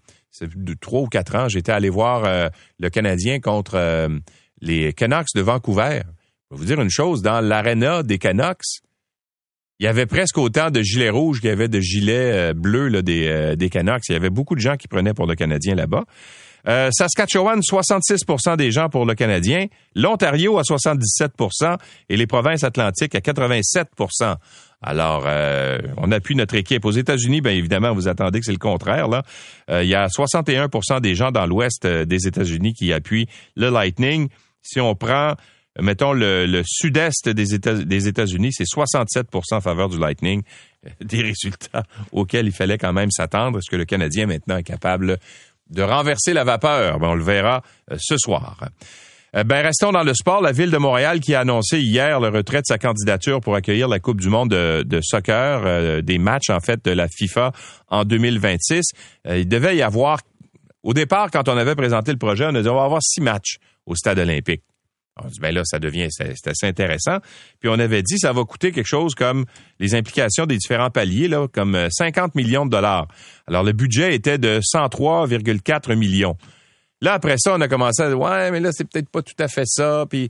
de 0.41 0.73
trois 0.73 0.99
ou 0.99 1.07
quatre 1.07 1.35
ans, 1.35 1.47
j'étais 1.47 1.71
allé 1.71 1.89
voir 1.89 2.25
euh, 2.25 2.49
le 2.77 2.89
Canadien 2.89 3.39
contre 3.39 4.09
les 4.59 4.91
Canucks 4.91 5.33
de 5.35 5.41
Vancouver. 5.41 6.01
Je 6.51 6.55
vais 6.55 6.59
vous 6.59 6.65
dire 6.65 6.81
une 6.81 6.91
chose, 6.91 7.21
dans 7.21 7.39
l'aréna 7.39 8.03
des 8.03 8.17
Canucks, 8.17 8.81
il 9.79 9.85
y 9.85 9.87
avait 9.87 10.05
presque 10.05 10.37
autant 10.37 10.71
de 10.71 10.81
gilets 10.81 11.09
rouges 11.09 11.41
qu'il 11.41 11.49
y 11.49 11.53
avait 11.53 11.67
de 11.67 11.79
gilets 11.79 12.51
euh, 12.51 12.53
bleus 12.53 12.87
là, 12.87 13.01
des, 13.01 13.27
euh, 13.27 13.55
des 13.55 13.69
Canucks. 13.69 14.07
Il 14.09 14.13
y 14.13 14.15
avait 14.15 14.29
beaucoup 14.29 14.55
de 14.55 14.61
gens 14.61 14.77
qui 14.77 14.87
prenaient 14.87 15.13
pour 15.13 15.27
le 15.27 15.35
Canadien 15.35 15.75
là-bas. 15.75 16.05
Euh, 16.67 16.89
Saskatchewan, 16.91 17.59
66% 17.59 18.57
des 18.57 18.71
gens 18.71 18.89
pour 18.89 19.05
le 19.05 19.13
Canadien. 19.15 19.67
L'Ontario 19.95 20.57
à 20.57 20.61
77% 20.61 21.77
et 22.09 22.17
les 22.17 22.25
provinces 22.25 22.63
atlantiques 22.63 23.15
à 23.15 23.19
87% 23.19 24.35
alors, 24.81 25.25
on 25.97 26.11
appuie 26.11 26.35
notre 26.35 26.53
équipe. 26.53 26.85
Aux 26.85 26.91
États-Unis, 26.91 27.41
bien 27.41 27.53
évidemment, 27.53 27.91
vous 27.95 28.07
attendez 28.07 28.39
que 28.39 28.45
c'est 28.45 28.51
le 28.51 28.59
contraire. 28.59 29.07
Là, 29.07 29.23
il 29.81 29.87
y 29.87 29.95
a 29.95 30.05
61% 30.07 31.01
des 31.01 31.15
gens 31.15 31.31
dans 31.31 31.47
l'ouest 31.47 31.87
des 31.87 32.27
États-Unis 32.27 32.73
qui 32.73 32.93
appuient 32.93 33.25
le 33.55 33.69
Lightning. 33.69 34.27
Si 34.61 34.79
on 34.79 34.93
prend 34.93 35.33
mettons, 35.81 36.13
le, 36.13 36.61
sud-est 36.65 37.29
des 37.29 38.07
États-Unis, 38.07 38.53
c'est 38.53 38.63
67% 38.63 39.55
en 39.55 39.61
faveur 39.61 39.89
du 39.89 39.97
Lightning. 39.97 40.43
Des 41.01 41.21
résultats 41.21 41.83
auxquels 42.11 42.45
il 42.45 42.51
fallait 42.51 42.77
quand 42.77 42.93
même 42.93 43.11
s'attendre. 43.11 43.57
Est-ce 43.57 43.69
que 43.69 43.75
le 43.75 43.85
Canadien 43.85 44.27
maintenant 44.27 44.57
est 44.57 44.63
capable 44.63 45.17
de 45.69 45.81
renverser 45.81 46.33
la 46.33 46.43
vapeur? 46.43 46.99
Ben, 46.99 47.09
on 47.09 47.15
le 47.15 47.23
verra 47.23 47.63
euh, 47.91 47.97
ce 47.99 48.17
soir. 48.17 48.69
Euh, 49.35 49.43
ben, 49.43 49.63
restons 49.63 49.91
dans 49.91 50.03
le 50.03 50.13
sport. 50.13 50.41
La 50.41 50.51
ville 50.51 50.71
de 50.71 50.77
Montréal 50.77 51.19
qui 51.19 51.33
a 51.33 51.41
annoncé 51.41 51.79
hier 51.79 52.19
le 52.19 52.29
retrait 52.29 52.59
de 52.59 52.67
sa 52.67 52.77
candidature 52.77 53.41
pour 53.41 53.55
accueillir 53.55 53.87
la 53.87 53.99
Coupe 53.99 54.21
du 54.21 54.29
monde 54.29 54.49
de, 54.49 54.99
soccer, 55.01 55.63
euh, 55.65 56.01
des 56.01 56.19
matchs 56.19 56.49
en 56.49 56.59
fait 56.59 56.83
de 56.85 56.91
la 56.91 57.07
FIFA 57.07 57.51
en 57.89 58.05
2026. 58.05 58.83
il 59.27 59.47
devait 59.47 59.75
y 59.75 59.81
avoir, 59.81 60.19
au 60.83 60.93
départ, 60.93 61.31
quand 61.31 61.49
on 61.49 61.57
avait 61.57 61.75
présenté 61.75 62.11
le 62.11 62.19
projet, 62.19 62.45
on 62.45 62.55
a 62.55 62.61
dit 62.61 62.67
avoir 62.67 63.01
six 63.01 63.21
matchs 63.21 63.57
au 63.85 63.95
stade 63.95 64.19
olympique. 64.19 64.61
On 65.23 65.27
dit, 65.29 65.39
ben 65.39 65.55
là, 65.55 65.61
ça 65.63 65.79
devient, 65.79 66.07
c'est 66.09 66.47
assez 66.47 66.65
intéressant. 66.65 67.19
Puis 67.61 67.69
on 67.69 67.79
avait 67.79 68.01
dit, 68.01 68.19
ça 68.19 68.33
va 68.33 68.43
coûter 68.43 68.73
quelque 68.73 68.85
chose 68.87 69.15
comme 69.15 69.45
les 69.79 69.95
implications 69.95 70.45
des 70.45 70.57
différents 70.57 70.89
paliers, 70.89 71.29
là, 71.29 71.47
comme 71.47 71.87
50 71.89 72.17
euh, 72.25 72.29
millions 72.35 72.65
de 72.65 72.71
dollars. 72.71 73.07
Alors, 73.47 73.63
le 73.63 73.71
budget 73.71 74.13
était 74.13 74.37
de 74.37 74.59
103,4 74.59 75.95
millions. 75.95 76.35
Là, 76.99 77.13
après 77.13 77.35
ça, 77.37 77.53
on 77.55 77.61
a 77.61 77.69
commencé 77.69 78.03
à 78.03 78.09
dire, 78.09 78.19
ouais, 78.19 78.51
mais 78.51 78.59
là, 78.59 78.71
c'est 78.73 78.83
peut-être 78.89 79.09
pas 79.09 79.21
tout 79.21 79.35
à 79.39 79.47
fait 79.47 79.65
ça. 79.65 80.05
Puis 80.09 80.29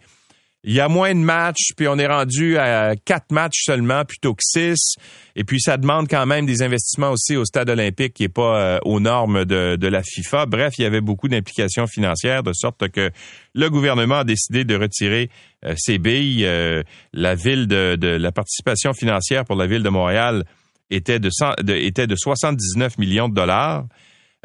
il 0.67 0.73
y 0.73 0.79
a 0.79 0.87
moins 0.87 1.13
de 1.13 1.19
matchs, 1.19 1.73
puis 1.77 1.87
on 1.87 1.97
est 1.99 2.07
rendu 2.07 2.57
à 2.57 2.95
quatre 2.95 3.31
matchs 3.31 3.63
seulement 3.65 4.03
plutôt 4.03 4.33
que 4.33 4.41
six. 4.41 4.95
Et 5.35 5.43
puis 5.43 5.61
ça 5.61 5.77
demande 5.77 6.07
quand 6.09 6.25
même 6.25 6.47
des 6.47 6.63
investissements 6.63 7.11
aussi 7.11 7.35
au 7.35 7.45
stade 7.45 7.69
olympique 7.69 8.15
qui 8.15 8.23
est 8.23 8.29
pas 8.29 8.59
euh, 8.59 8.79
aux 8.83 8.99
normes 8.99 9.45
de, 9.45 9.87
la 9.87 10.01
FIFA. 10.01 10.47
Bref, 10.47 10.73
il 10.79 10.81
y 10.81 10.85
avait 10.85 11.01
beaucoup 11.01 11.27
d'implications 11.27 11.85
financières 11.85 12.41
de 12.41 12.51
sorte 12.51 12.89
que 12.89 13.11
le 13.53 13.69
gouvernement 13.69 14.19
a 14.19 14.23
décidé 14.23 14.63
de 14.63 14.75
retirer 14.75 15.29
euh, 15.65 15.75
ses 15.77 15.99
billes. 15.99 16.45
Euh, 16.47 16.81
la 17.13 17.35
ville 17.35 17.67
de, 17.67 17.95
la 18.01 18.31
participation 18.31 18.93
financière 18.93 19.45
pour 19.45 19.57
la 19.57 19.67
ville 19.67 19.83
de 19.83 19.89
Montréal 19.89 20.45
était 20.89 21.19
de, 21.19 21.29
de 21.61 21.73
était 21.73 22.07
de 22.07 22.15
79 22.15 22.97
millions 22.97 23.29
de 23.29 23.35
dollars. 23.35 23.85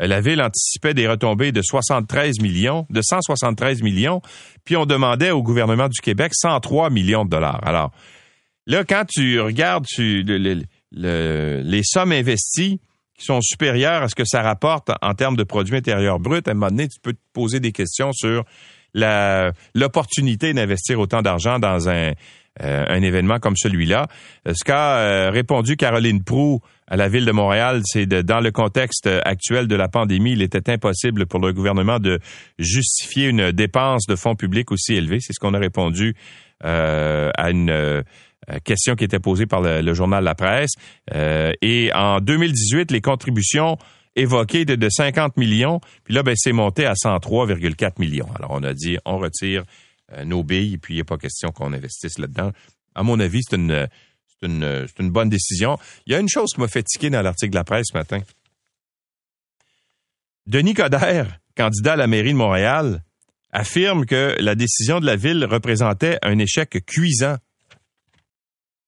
Euh, 0.00 0.06
la 0.06 0.20
ville 0.20 0.40
anticipait 0.42 0.94
des 0.94 1.06
retombées 1.08 1.52
de 1.52 1.62
73 1.62 2.40
millions, 2.40 2.86
de 2.90 3.02
173 3.02 3.82
millions, 3.82 4.20
puis 4.64 4.76
on 4.76 4.86
demandait 4.86 5.30
au 5.30 5.42
gouvernement 5.42 5.88
du 5.88 6.00
Québec 6.00 6.32
103 6.34 6.90
millions 6.90 7.24
de 7.24 7.30
dollars. 7.30 7.60
Alors, 7.66 7.90
là, 8.66 8.84
quand 8.84 9.04
tu 9.08 9.40
regardes 9.40 9.86
les 10.92 11.82
sommes 11.84 12.12
investies 12.12 12.80
qui 13.18 13.24
sont 13.26 13.40
supérieures 13.42 14.02
à 14.02 14.08
ce 14.08 14.14
que 14.14 14.24
ça 14.24 14.42
rapporte 14.42 14.90
en 15.02 15.14
termes 15.14 15.36
de 15.36 15.44
produits 15.44 15.76
intérieurs 15.76 16.20
bruts, 16.20 16.42
à 16.46 16.50
un 16.50 16.54
moment 16.54 16.68
donné, 16.68 16.88
tu 16.88 17.00
peux 17.00 17.12
te 17.12 17.20
poser 17.32 17.60
des 17.60 17.72
questions 17.72 18.12
sur 18.12 18.44
l'opportunité 18.94 20.52
d'investir 20.52 20.98
autant 20.98 21.22
d'argent 21.22 21.58
dans 21.58 21.88
un, 21.88 22.12
euh, 22.62 22.84
un 22.88 23.02
événement 23.02 23.38
comme 23.38 23.56
celui-là. 23.56 24.08
Euh, 24.48 24.52
ce 24.54 24.64
qu'a 24.64 25.30
répondu 25.30 25.76
Caroline 25.76 26.22
Prou, 26.22 26.60
à 26.86 26.96
la 26.96 27.08
ville 27.08 27.24
de 27.24 27.32
Montréal, 27.32 27.82
c'est 27.84 28.06
dans 28.06 28.40
le 28.40 28.50
contexte 28.50 29.08
actuel 29.24 29.68
de 29.68 29.76
la 29.76 29.88
pandémie, 29.88 30.32
il 30.32 30.42
était 30.42 30.70
impossible 30.70 31.26
pour 31.26 31.38
le 31.38 31.52
gouvernement 31.52 32.00
de 32.00 32.18
justifier 32.58 33.28
une 33.28 33.52
dépense 33.52 34.06
de 34.06 34.16
fonds 34.16 34.34
publics 34.34 34.72
aussi 34.72 34.94
élevée. 34.94 35.18
C'est 35.20 35.32
ce 35.32 35.38
qu'on 35.38 35.54
a 35.54 35.58
répondu 35.58 36.16
euh, 36.64 37.30
à 37.38 37.50
une 37.50 37.70
euh, 37.70 38.02
question 38.64 38.94
qui 38.94 39.04
était 39.04 39.18
posée 39.18 39.46
par 39.46 39.62
le, 39.62 39.94
journal 39.94 40.22
La 40.22 40.34
Presse. 40.34 40.72
Euh, 41.14 41.52
et 41.62 41.90
en 41.94 42.20
2018, 42.20 42.90
les 42.90 43.00
contributions 43.00 43.78
évoquées 44.14 44.66
de, 44.66 44.74
de 44.74 44.88
50 44.90 45.38
millions, 45.38 45.80
puis 46.04 46.12
là, 46.12 46.22
ben, 46.22 46.34
c'est 46.36 46.52
monté 46.52 46.84
à 46.84 46.92
103,4 46.92 47.92
millions. 47.98 48.28
Alors, 48.36 48.50
on 48.52 48.62
a 48.62 48.74
dit, 48.74 48.98
on 49.06 49.18
retire 49.18 49.64
nos 50.24 50.42
billes, 50.42 50.78
puis 50.78 50.94
il 50.94 50.96
n'y 50.96 51.02
a 51.02 51.04
pas 51.04 51.18
question 51.18 51.50
qu'on 51.50 51.72
investisse 51.72 52.18
là-dedans. 52.18 52.52
À 52.94 53.02
mon 53.02 53.20
avis, 53.20 53.42
c'est 53.42 53.56
une 53.56 53.88
une, 54.42 54.86
une, 54.98 55.10
bonne 55.10 55.28
décision. 55.28 55.78
Il 56.06 56.12
y 56.12 56.16
a 56.16 56.18
une 56.18 56.28
chose 56.28 56.52
qui 56.54 56.60
m'a 56.60 56.68
fait 56.68 56.82
tiquer 56.82 57.10
dans 57.10 57.22
l'article 57.22 57.52
de 57.52 57.56
la 57.56 57.64
presse 57.64 57.88
ce 57.92 57.96
matin. 57.96 58.20
Denis 60.46 60.74
Coderre, 60.74 61.38
candidat 61.56 61.92
à 61.92 61.96
la 61.96 62.06
mairie 62.06 62.32
de 62.32 62.38
Montréal, 62.38 63.04
affirme 63.52 64.06
que 64.06 64.36
la 64.40 64.54
décision 64.54 65.00
de 65.00 65.06
la 65.06 65.16
ville 65.16 65.44
représentait 65.44 66.18
un 66.22 66.38
échec 66.38 66.84
cuisant. 66.86 67.36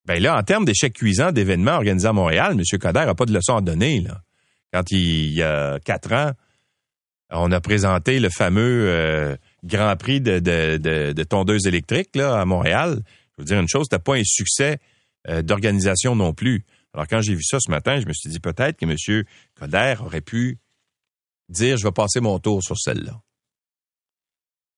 Ben 0.05 0.21
là, 0.21 0.37
en 0.37 0.43
termes 0.43 0.65
d'échec 0.65 0.93
cuisant 0.93 1.31
d'événements 1.33 1.75
organisés 1.75 2.09
à 2.09 2.13
Montréal, 2.13 2.53
M. 2.53 2.79
Coderre 2.79 3.07
n'a 3.07 3.15
pas 3.15 3.27
de 3.27 3.33
leçon 3.33 3.57
à 3.57 3.61
donner. 3.61 4.01
Là. 4.01 4.23
Quand 4.73 4.91
il, 4.91 5.33
y 5.33 5.43
a 5.43 5.79
quatre 5.81 6.13
ans, 6.13 6.33
on 7.31 7.53
a 7.53 7.61
présenté 7.61 8.19
le 8.19 8.29
fameux 8.29 8.89
euh, 8.89 9.37
Grand 9.65 9.97
Prix 9.97 10.21
de, 10.21 10.39
de, 10.39 10.77
de, 10.77 11.13
de 11.13 11.23
tondeuse 11.25 11.67
électrique 11.67 12.11
là, 12.15 12.41
à 12.41 12.45
Montréal. 12.45 13.03
Je 13.37 13.43
veux 13.43 13.47
dire 13.47 13.61
une 13.61 13.69
chose, 13.69 13.87
c'était 13.91 14.03
pas 14.03 14.17
un 14.17 14.25
succès 14.25 14.79
euh, 15.29 15.43
d'organisation 15.43 16.17
non 16.17 16.33
plus. 16.33 16.65
Alors 16.95 17.07
quand 17.07 17.21
j'ai 17.21 17.35
vu 17.35 17.43
ça 17.43 17.59
ce 17.61 17.71
matin, 17.71 18.01
je 18.01 18.07
me 18.07 18.13
suis 18.13 18.29
dit 18.29 18.41
peut-être 18.41 18.77
que 18.77 18.85
M. 18.85 19.25
Coder 19.59 19.95
aurait 20.01 20.21
pu 20.21 20.59
dire 21.49 21.77
je 21.77 21.85
vais 21.85 21.93
passer 21.93 22.21
mon 22.21 22.39
tour 22.39 22.63
sur 22.63 22.77
celle-là. 22.79 23.21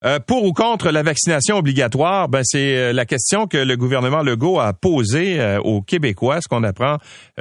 Euh, 0.04 0.18
pour 0.20 0.44
ou 0.44 0.52
contre 0.52 0.90
la 0.90 1.02
vaccination 1.02 1.56
obligatoire, 1.56 2.28
ben 2.28 2.42
c'est 2.44 2.76
euh, 2.76 2.92
la 2.92 3.06
question 3.06 3.46
que 3.46 3.56
le 3.56 3.74
gouvernement 3.78 4.22
Legault 4.22 4.60
a 4.60 4.74
posée 4.74 5.58
aux 5.64 5.80
Québécois. 5.80 6.42
Ce 6.42 6.48
qu'on 6.48 6.62
apprend 6.62 6.98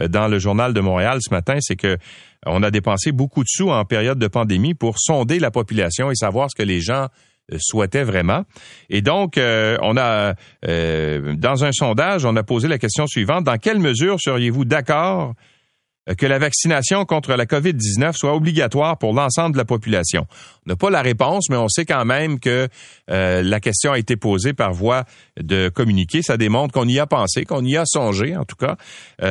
dans 0.10 0.30
le 0.30 0.40
journal 0.40 0.74
de 0.74 0.80
Montréal 0.80 1.20
ce 1.22 1.34
matin, 1.34 1.58
c'est 1.60 1.76
que 1.76 1.98
on 2.46 2.64
a 2.64 2.72
dépensé 2.72 3.12
beaucoup 3.12 3.44
de 3.44 3.50
sous 3.50 3.70
en 3.70 3.84
période 3.86 4.20
de 4.20 4.28
pandémie 4.28 4.74
pour 4.74 4.98
sonder 4.98 5.40
la 5.40 5.52
population 5.52 6.10
et 6.10 6.16
savoir 6.16 6.50
ce 6.50 6.56
que 6.56 6.66
les 6.66 6.80
gens 6.80 7.04
euh, 7.04 7.08
souhaitait 7.60 8.04
vraiment. 8.04 8.44
Et 8.90 9.02
donc, 9.02 9.38
euh, 9.38 9.78
on 9.82 9.98
a, 9.98 10.36
euh, 10.68 11.34
dans 11.36 11.64
un 11.64 11.72
sondage, 11.72 12.26
on 12.26 12.36
a 12.36 12.44
posé 12.44 12.68
la 12.68 12.78
question 12.78 13.08
suivante. 13.08 13.44
Dans 13.44 13.58
quelle 13.58 13.80
mesure 13.80 14.18
seriez-vous 14.20 14.66
d'accord 14.66 15.34
que 16.18 16.26
la 16.26 16.38
vaccination 16.38 17.06
contre 17.06 17.34
la 17.34 17.46
COVID-19 17.46 18.12
soit 18.14 18.36
obligatoire 18.36 18.98
pour 18.98 19.14
l'ensemble 19.14 19.54
de 19.54 19.58
la 19.58 19.64
population? 19.64 20.28
On 20.66 20.72
n'a 20.72 20.76
pas 20.76 20.90
la 20.90 21.02
réponse, 21.02 21.50
mais 21.50 21.56
on 21.56 21.70
sait 21.70 21.86
quand 21.86 22.04
même 22.04 22.42
que 22.42 22.68
la 23.08 23.60
question 23.62 23.94
a 23.94 24.00
été 24.00 24.18
posée 24.18 24.52
par 24.52 24.74
voie 24.74 25.06
de 25.40 25.70
communiqué. 25.70 26.22
Ça 26.22 26.36
démontre 26.36 26.74
qu'on 26.74 26.90
y 26.90 27.00
a 27.00 27.08
pensé, 27.08 27.46
qu'on 27.46 27.64
y 27.64 27.78
a 27.78 27.86
songé, 27.86 28.36
en 28.36 28.44
tout 28.44 28.58
cas. 28.58 28.76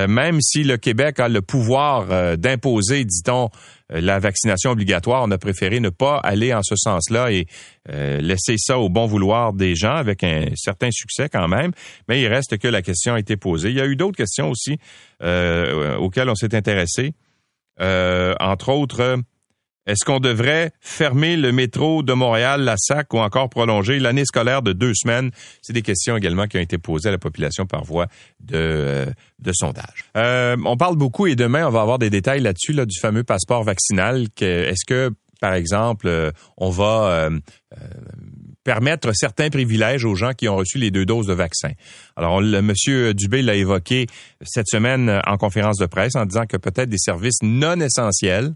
même 0.07 0.41
si 0.41 0.65
le 0.65 0.79
Québec 0.79 1.21
a 1.21 1.29
le 1.29 1.43
pouvoir 1.43 2.39
d'imposer, 2.39 3.05
dit-on, 3.05 3.51
euh, 3.51 3.51
la 4.01 4.19
vaccination 4.19 4.71
obligatoire. 4.71 5.23
On 5.25 5.31
a 5.31 5.39
préféré 5.39 5.81
ne 5.81 5.91
pas 5.91 6.19
aller 6.19 6.53
en 6.55 6.63
ce 6.63 6.77
sens-là 6.77 7.33
et 7.33 7.47
euh, 7.91 8.21
laisser 8.21 8.57
ça 8.59 8.79
au 8.79 8.89
bon 8.89 9.07
vouloir 9.07 9.53
des 9.53 9.75
gens 9.75 9.95
avec 9.95 10.25
un 10.25 10.47
certain 10.55 10.91
succès 10.91 11.29
quand 11.29 11.49
même. 11.49 11.73
Mais 12.09 12.21
il 12.21 12.27
reste 12.27 12.59
que 12.59 12.69
la 12.69 12.83
question 12.83 13.15
a 13.15 13.21
été 13.21 13.37
posée. 13.37 13.71
Il 13.71 13.77
y 13.77 13.81
a 13.81 13.87
eu 13.87 13.97
d'autres 13.97 14.17
questions 14.17 14.51
aussi 14.51 14.79
euh, 15.23 15.97
auxquelles 15.97 16.29
on 16.29 16.35
s'est 16.35 16.55
intéressé. 16.55 17.13
entre 17.79 18.69
autres, 18.69 19.19
est-ce 19.87 20.05
qu'on 20.05 20.21
devrait 20.21 20.71
fermer 20.81 21.37
le 21.37 21.51
métro 21.51 22.05
de 22.05 22.13
Montréal, 22.13 22.63
la 22.63 22.77
SAC, 22.77 23.13
ou 23.15 23.19
encore 23.19 23.49
prolonger 23.49 23.99
l'année 23.99 24.25
scolaire 24.25 24.63
de 24.63 24.73
deux 24.73 24.95
semaines? 24.95 25.33
C'est 25.61 25.73
des 25.73 25.83
questions 25.83 26.17
également 26.17 26.47
qui 26.47 26.57
ont 26.57 26.61
été 26.61 26.79
posées 26.79 27.09
à 27.09 27.13
la 27.13 27.19
population 27.19 27.67
par 27.67 27.83
voie 27.83 28.07
de, 28.41 28.55
euh, 28.55 29.07
sondage. 29.53 30.05
Euh, 30.17 30.57
on 30.65 30.77
parle 30.77 30.97
beaucoup 30.97 31.27
et 31.27 31.35
demain, 31.35 31.67
on 31.67 31.71
va 31.71 31.81
avoir 31.81 31.99
des 31.99 32.11
détails 32.11 32.41
là-dessus, 32.41 32.73
là, 32.73 32.87
du 32.87 32.99
fameux 33.01 33.25
passeport 33.25 33.65
vaccinal. 33.65 34.29
Est-ce 34.41 34.85
que, 34.87 35.11
par 35.41 35.55
exemple, 35.55 36.07
euh, 36.07 36.31
on 36.57 36.71
va 36.71 37.29
permettre 38.63 39.11
certains 39.15 39.51
privilèges 39.51 40.05
aux 40.05 40.15
gens 40.15 40.33
qui 40.33 40.49
ont 40.49 40.55
reçu 40.55 40.79
les 40.79 40.93
deux 40.93 41.05
doses 41.05 41.27
de 41.27 41.35
vaccin? 41.35 41.73
Alors, 42.15 42.41
le 42.41 42.63
monsieur 42.63 43.15
Dubé 43.15 43.43
l'a 43.43 43.57
évoqué 43.57 44.07
cette 44.43 44.69
semaine 44.69 45.21
en 45.27 45.37
conférence 45.39 45.79
de 45.79 45.87
presse 45.87 46.15
en 46.15 46.25
disant 46.25 46.47
que 46.47 46.57
peut-être 46.57 46.89
des 46.89 46.99
services 46.99 47.43
non 47.43 47.81
essentiels 47.81 48.55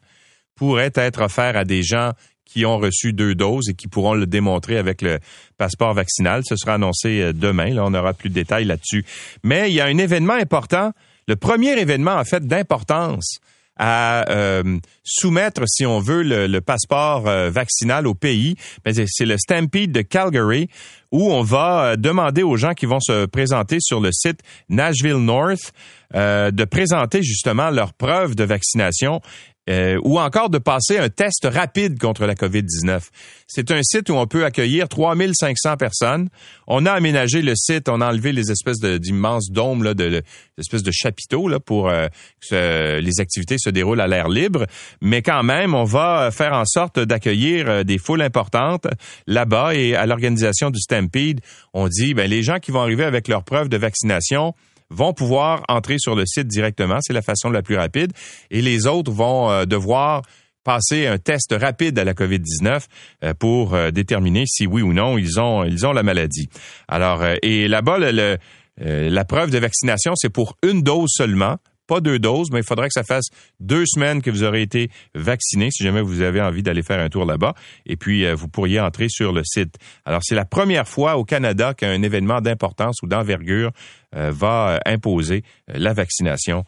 pourrait 0.57 0.93
être 0.95 1.23
offert 1.23 1.57
à 1.57 1.65
des 1.65 1.83
gens 1.83 2.13
qui 2.47 2.65
ont 2.65 2.79
reçu 2.79 3.13
deux 3.13 3.35
doses 3.35 3.69
et 3.69 3.75
qui 3.75 3.89
pourront 3.89 4.15
le 4.15 4.27
démontrer 4.27 4.79
avec 4.79 5.03
le 5.03 5.19
passeport 5.59 5.93
vaccinal. 5.93 6.43
Ce 6.47 6.57
sera 6.57 6.75
annoncé 6.75 7.21
euh, 7.21 7.33
demain. 7.33 7.75
Là, 7.75 7.85
on 7.85 7.93
aura 7.93 8.15
plus 8.15 8.31
de 8.31 8.35
détails 8.35 8.65
là-dessus. 8.65 9.05
Mais 9.43 9.71
il 9.71 9.75
y 9.75 9.81
a 9.81 9.85
un 9.85 9.99
événement 9.99 10.35
important, 10.35 10.93
le 11.29 11.37
premier 11.37 11.79
événement 11.79 12.15
en 12.15 12.25
fait 12.25 12.47
d'importance 12.47 13.39
à 13.79 14.31
euh, 14.31 14.79
soumettre, 15.05 15.65
si 15.67 15.85
on 15.85 16.01
veut, 16.01 16.23
le, 16.23 16.61
passeport 16.61 17.29
euh, 17.29 17.51
vaccinal 17.51 18.07
au 18.07 18.15
pays. 18.15 18.57
C'est 18.87 19.27
le 19.27 19.37
Stampede 19.37 19.93
de 19.93 20.01
Calgary 20.01 20.71
où 21.13 21.31
on 21.31 21.43
va 21.43 21.97
demander 21.99 22.43
aux 22.43 22.57
gens 22.57 22.73
qui 22.73 22.87
vont 22.87 23.01
se 23.01 23.27
présenter 23.27 23.77
sur 23.81 24.01
le 24.01 24.13
site 24.13 24.41
Nashville 24.71 25.17
North 25.17 25.73
de 26.15 26.65
présenter 26.65 27.23
justement 27.23 27.69
leur 27.69 27.93
preuve 27.93 28.35
de 28.35 28.45
vaccination 28.45 29.21
euh, 29.69 29.99
ou 30.05 30.21
encore 30.21 30.51
de 30.51 30.59
passer 30.59 30.99
un 30.99 31.09
test 31.09 31.47
rapide 31.51 31.99
contre 31.99 32.25
la 32.27 32.35
COVID-19. 32.35 33.01
C'est 33.49 33.71
un 33.71 33.81
site 33.83 34.11
où 34.11 34.15
on 34.15 34.27
peut 34.27 34.45
accueillir 34.45 34.89
3500 34.89 35.77
personnes. 35.77 36.29
On 36.67 36.87
a 36.87 36.93
aménagé 36.93 37.43
le 37.43 37.55
site, 37.57 37.89
on 37.89 38.01
a 38.01 38.09
enlevé 38.09 38.33
les 38.33 38.51
espèces 38.51 38.81
d'immenses 38.81 39.51
dômes, 39.51 39.83
là, 39.83 39.95
de, 39.95 40.23
espèces 40.59 40.83
de 40.83 40.93
chapiteaux 40.93 41.49
là, 41.49 41.61
pour 41.61 41.89
euh, 41.89 42.09
que 42.49 43.01
les 43.01 43.21
activités 43.21 43.57
se 43.59 43.71
déroulent 43.71 44.01
à 44.01 44.07
l'air 44.07 44.29
libre. 44.29 44.67
Mais 45.01 45.23
quand 45.23 45.43
même, 45.43 45.75
on 45.75 45.85
va 45.85 46.31
faire 46.31 46.53
en 46.53 46.65
sorte 46.65 46.99
d'accueillir 46.99 47.69
euh, 47.69 47.83
des 47.83 47.99
foules 47.99 48.23
importantes 48.23 48.87
là-bas 49.27 49.75
et 49.75 49.95
à 49.95 50.07
l'organisation 50.07 50.71
du 50.71 50.81
Stampede, 50.81 51.41
on 51.75 51.89
dit, 51.89 52.15
ben, 52.15 52.31
les 52.31 52.43
gens 52.43 52.59
qui 52.59 52.71
vont 52.71 52.81
arriver 52.81 53.05
avec 53.05 53.29
leur 53.29 53.45
preuve 53.45 53.69
de 53.69 53.77
vaccination, 53.77 54.55
vont 54.91 55.13
pouvoir 55.13 55.63
entrer 55.69 55.97
sur 55.99 56.15
le 56.15 56.25
site 56.27 56.47
directement. 56.49 56.99
C'est 57.01 57.13
la 57.13 57.23
façon 57.23 57.51
la 57.51 57.63
plus 57.63 57.77
rapide. 57.77 58.13
Et 58.51 58.63
les 58.63 58.87
autres 58.87 59.13
vont 59.13 59.51
euh, 59.51 59.65
devoir 59.65 60.23
passer 60.65 61.07
un 61.07 61.19
test 61.19 61.55
rapide 61.59 61.99
à 61.99 62.05
la 62.05 62.13
COVID-19 62.13 62.85
euh, 63.23 63.35
pour 63.35 63.75
euh, 63.75 63.91
déterminer 63.91 64.45
si 64.47 64.67
oui 64.67 64.83
ou 64.83 64.93
non 64.93 65.17
ils 65.17 65.39
ont 65.39 65.65
ils 65.65 65.87
ont 65.87 65.93
la 65.93 66.03
maladie. 66.03 66.49
Alors 66.89 67.23
et 67.43 67.69
là-bas 67.69 67.99
la 67.99 69.25
preuve 69.25 69.51
de 69.51 69.59
vaccination 69.59 70.13
c'est 70.17 70.29
pour 70.29 70.57
une 70.63 70.83
dose 70.83 71.11
seulement 71.15 71.59
pas 71.87 72.01
deux 72.01 72.19
doses, 72.19 72.51
mais 72.51 72.59
il 72.59 72.65
faudrait 72.65 72.89
que 72.89 72.95
ça 72.95 73.05
fasse 73.05 73.27
deux 73.61 73.85
semaines 73.87 74.21
que 74.21 74.31
vous 74.31 74.43
aurez 74.43 74.63
été 74.63 74.91
vacciné 75.15 75.71
si 75.71 75.85
jamais 75.85 76.03
vous 76.03 76.21
avez 76.21 76.41
envie 76.41 76.65
d'aller 76.65 76.83
faire 76.83 76.99
un 76.99 77.09
tour 77.09 77.25
là-bas. 77.25 77.55
Et 77.87 77.97
puis, 77.97 78.29
vous 78.35 78.49
pourriez 78.49 78.81
entrer 78.81 79.09
sur 79.09 79.33
le 79.33 79.43
site. 79.45 79.77
Alors, 80.05 80.21
c'est 80.25 80.35
la 80.35 80.45
première 80.45 80.89
fois 80.89 81.17
au 81.17 81.25
Canada 81.25 81.75
qu'un 81.75 82.03
événement 82.03 82.41
d'importance 82.41 82.97
ou 83.03 83.07
d'envergure 83.07 83.71
va 84.13 84.81
imposer 84.87 85.43
la 85.69 85.93
vaccination 85.93 86.65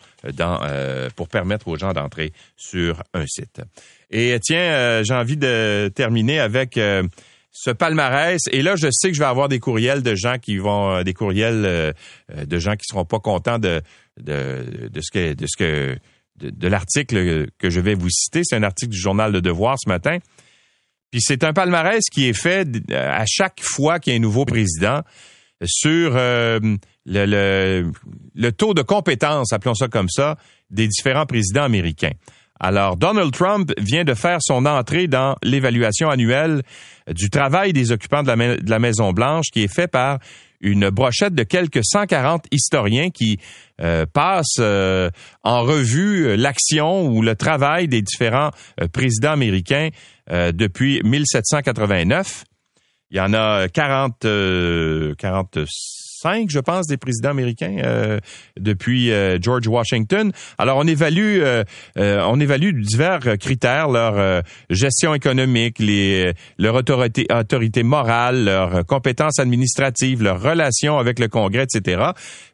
pour 1.17 1.29
permettre 1.29 1.69
aux 1.69 1.77
gens 1.77 1.93
d'entrer 1.93 2.33
sur 2.57 3.03
un 3.15 3.27
site. 3.27 3.63
Et 4.11 4.39
tiens, 4.43 5.03
j'ai 5.03 5.15
envie 5.15 5.37
de 5.37 5.91
terminer 5.95 6.41
avec 6.41 6.79
ce 7.59 7.71
palmarès. 7.71 8.41
Et 8.53 8.63
là, 8.63 8.77
je 8.77 8.89
sais 8.91 9.09
que 9.09 9.15
je 9.15 9.21
vais 9.21 9.27
avoir 9.27 9.49
des 9.49 9.59
courriels 9.59 10.03
de 10.03 10.15
gens 10.15 10.39
qui 10.39 10.59
vont, 10.59 10.93
euh, 10.93 11.03
des 11.03 11.15
courriels 11.15 11.65
euh, 11.65 11.93
euh, 12.33 12.45
de 12.45 12.59
gens 12.59 12.77
qui 12.77 12.85
seront 12.89 13.05
pas 13.05 13.19
contents 13.19 13.59
de, 13.59 13.83
de, 14.21 14.89
de 14.89 15.01
ce 15.01 15.11
que, 15.11 15.35
de 15.35 15.47
ce 15.47 15.57
que, 15.57 15.99
de, 16.37 16.69
l'article 16.69 17.49
que 17.59 17.69
je 17.69 17.81
vais 17.81 17.95
vous 17.95 18.11
citer. 18.11 18.43
C'est 18.45 18.55
un 18.55 18.63
article 18.63 18.93
du 18.93 18.99
journal 18.99 19.33
Le 19.33 19.41
Devoir 19.41 19.77
ce 19.79 19.89
matin. 19.89 20.19
Puis 21.11 21.21
c'est 21.21 21.43
un 21.43 21.53
palmarès 21.53 22.05
qui 22.13 22.29
est 22.29 22.39
fait 22.39 22.69
à 22.93 23.25
chaque 23.27 23.61
fois 23.61 23.99
qu'il 23.99 24.13
y 24.13 24.17
a 24.17 24.19
un 24.19 24.23
nouveau 24.23 24.45
président 24.45 25.01
sur 25.65 26.15
le, 26.15 26.79
le, 27.07 27.91
le, 28.35 28.53
taux 28.53 28.75
de 28.75 28.83
compétence, 28.83 29.53
appelons 29.53 29.75
ça 29.75 29.89
comme 29.89 30.09
ça, 30.09 30.37
des 30.71 30.87
différents 30.87 31.27
présidents 31.27 31.65
américains. 31.65 32.13
Alors, 32.61 32.97
Donald 32.97 33.33
Trump 33.33 33.73
vient 33.79 34.05
de 34.05 34.15
faire 34.15 34.39
son 34.41 34.67
entrée 34.67 35.07
dans 35.07 35.37
l'évaluation 35.43 36.11
annuelle 36.11 36.63
du 37.09 37.31
travail 37.31 37.73
des 37.73 37.93
occupants 37.93 38.23
de 38.23 38.69
la, 38.69 38.79
Maison-Blanche 38.79 39.47
qui 39.53 39.63
est 39.63 39.73
fait 39.73 39.87
par 39.87 40.19
une 40.61 40.91
brochette 40.91 41.35
de 41.35 41.45
quelques 41.45 41.85
140 41.85 42.47
historiens 42.51 43.11
qui 43.11 43.39
euh, 43.81 44.07
passent 44.13 44.57
euh, 44.59 45.09
en 45.45 45.63
revue 45.63 46.37
l'action 46.37 47.07
ou 47.07 47.23
le 47.23 47.37
travail 47.37 47.87
des 47.87 48.03
différents 48.03 48.51
euh, 48.81 48.89
présidents 48.89 49.33
américains 49.33 49.91
depuis 50.53 51.01
1789. 51.05 52.45
Il 53.11 53.17
y 53.17 53.21
en 53.21 53.33
a 53.33 53.69
40, 53.69 54.27
40 55.17 55.59
cinq, 56.19 56.51
je 56.51 56.59
pense, 56.59 56.87
des 56.87 56.97
présidents 56.97 57.31
américains 57.31 57.77
euh, 57.85 58.19
depuis 58.59 59.13
euh, 59.13 59.39
George 59.41 59.67
Washington. 59.69 60.33
Alors, 60.59 60.79
on 60.79 60.87
évalue, 60.87 61.41
euh, 61.41 61.65
on 61.97 62.41
évalue 62.41 62.81
divers 62.81 63.39
critères 63.39 63.89
leur 63.89 64.43
gestion 64.71 65.15
économique, 65.15 65.81
leur 66.59 66.75
autorité, 66.75 67.27
autorité 67.33 67.83
morale, 67.83 68.45
leurs 68.45 68.85
compétences 68.87 69.39
administratives, 69.39 70.23
leurs 70.23 70.43
relations 70.43 70.99
avec 70.99 71.19
le 71.19 71.29
Congrès, 71.29 71.65
etc. 71.73 72.03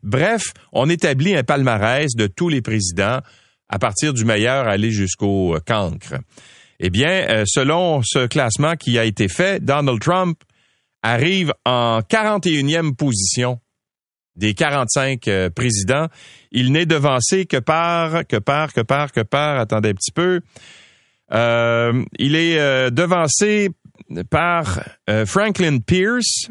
Bref, 0.02 0.52
on 0.72 0.88
établit 0.88 1.34
un 1.34 1.42
palmarès 1.42 2.14
de 2.14 2.26
tous 2.26 2.48
les 2.48 2.60
présidents 2.60 3.20
à 3.68 3.78
partir 3.78 4.12
du 4.12 4.24
meilleur 4.24 4.68
aller 4.68 4.90
jusqu'au 4.90 5.56
cancre. 5.66 6.14
Eh 6.80 6.90
bien, 6.90 7.44
selon 7.46 8.02
ce 8.02 8.26
classement 8.26 8.74
qui 8.74 8.98
a 8.98 9.04
été 9.04 9.28
fait, 9.28 9.64
Donald 9.64 10.00
Trump 10.00 10.38
arrive 11.04 11.52
en 11.64 12.00
41e 12.00 12.96
position 12.96 13.60
des 14.36 14.54
45 14.54 15.28
euh, 15.28 15.50
présidents. 15.50 16.08
Il 16.50 16.72
n'est 16.72 16.86
devancé 16.86 17.46
que 17.46 17.58
par, 17.58 18.26
que 18.26 18.36
par, 18.36 18.72
que 18.72 18.80
par, 18.80 19.12
que 19.12 19.20
par, 19.20 19.58
attendez 19.58 19.90
un 19.90 19.94
petit 19.94 20.12
peu. 20.12 20.40
Euh, 21.32 22.04
il 22.18 22.34
est 22.34 22.58
euh, 22.58 22.90
devancé 22.90 23.70
par 24.30 24.82
Franklin 25.26 25.78
Pierce, 25.78 26.50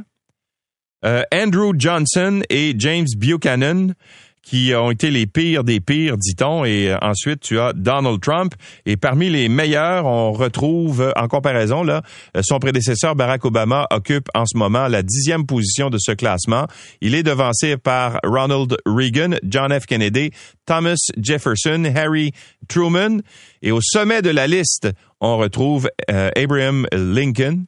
Andrew 1.03 1.73
Johnson 1.77 2.41
et 2.49 2.73
James 2.77 3.05
Buchanan 3.17 3.93
qui 4.43 4.73
ont 4.75 4.91
été 4.91 5.09
les 5.09 5.25
pires 5.25 5.63
des 5.63 5.79
pires, 5.79 6.17
dit-on. 6.17 6.65
Et 6.65 6.91
euh, 6.91 6.97
ensuite, 7.01 7.39
tu 7.39 7.59
as 7.59 7.73
Donald 7.73 8.21
Trump. 8.21 8.53
Et 8.85 8.97
parmi 8.97 9.29
les 9.29 9.49
meilleurs, 9.49 10.05
on 10.05 10.33
retrouve, 10.33 11.01
euh, 11.01 11.11
en 11.15 11.27
comparaison, 11.27 11.83
là, 11.83 12.03
euh, 12.37 12.41
son 12.43 12.59
prédécesseur 12.59 13.15
Barack 13.15 13.45
Obama 13.45 13.87
occupe 13.89 14.27
en 14.35 14.45
ce 14.45 14.57
moment 14.57 14.87
la 14.87 15.01
dixième 15.01 15.45
position 15.45 15.89
de 15.89 15.97
ce 15.97 16.11
classement. 16.11 16.67
Il 17.01 17.15
est 17.15 17.23
devancé 17.23 17.77
par 17.77 18.19
Ronald 18.23 18.75
Reagan, 18.85 19.37
John 19.43 19.77
F. 19.77 19.85
Kennedy, 19.85 20.31
Thomas 20.65 20.99
Jefferson, 21.17 21.85
Harry 21.95 22.33
Truman. 22.67 23.21
Et 23.61 23.71
au 23.71 23.79
sommet 23.81 24.21
de 24.21 24.29
la 24.29 24.47
liste, 24.47 24.89
on 25.21 25.37
retrouve 25.37 25.89
Abraham 26.09 26.85
Lincoln 26.91 27.63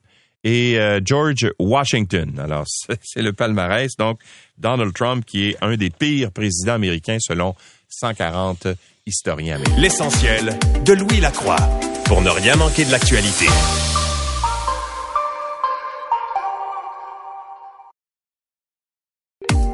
et 0.45 0.79
euh, 0.79 1.01
George 1.03 1.51
Washington. 1.59 2.39
Alors, 2.39 2.65
c'est 3.01 3.21
le 3.21 3.33
palmarès. 3.33 3.97
Donc, 3.97 4.21
Donald 4.57 4.93
Trump, 4.93 5.25
qui 5.25 5.49
est 5.49 5.57
un 5.61 5.75
des 5.75 5.89
pires 5.89 6.31
présidents 6.31 6.75
américains 6.75 7.17
selon 7.19 7.55
140 7.89 8.67
historiens 9.05 9.55
américains. 9.55 9.81
L'essentiel 9.81 10.57
de 10.85 10.93
Louis 10.93 11.19
Lacroix, 11.19 11.57
pour 12.05 12.21
ne 12.21 12.29
rien 12.29 12.55
manquer 12.55 12.85
de 12.85 12.91
l'actualité. 12.91 13.47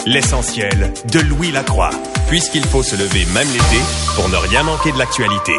L'essentiel 0.08 0.94
de 1.12 1.20
Louis 1.20 1.52
Lacroix, 1.52 1.92
puisqu'il 2.28 2.64
faut 2.64 2.82
se 2.82 2.96
lever 2.96 3.24
même 3.34 3.48
l'été 3.50 3.80
pour 4.16 4.30
ne 4.30 4.36
rien 4.36 4.64
manquer 4.64 4.92
de 4.92 4.98
l'actualité. 4.98 5.54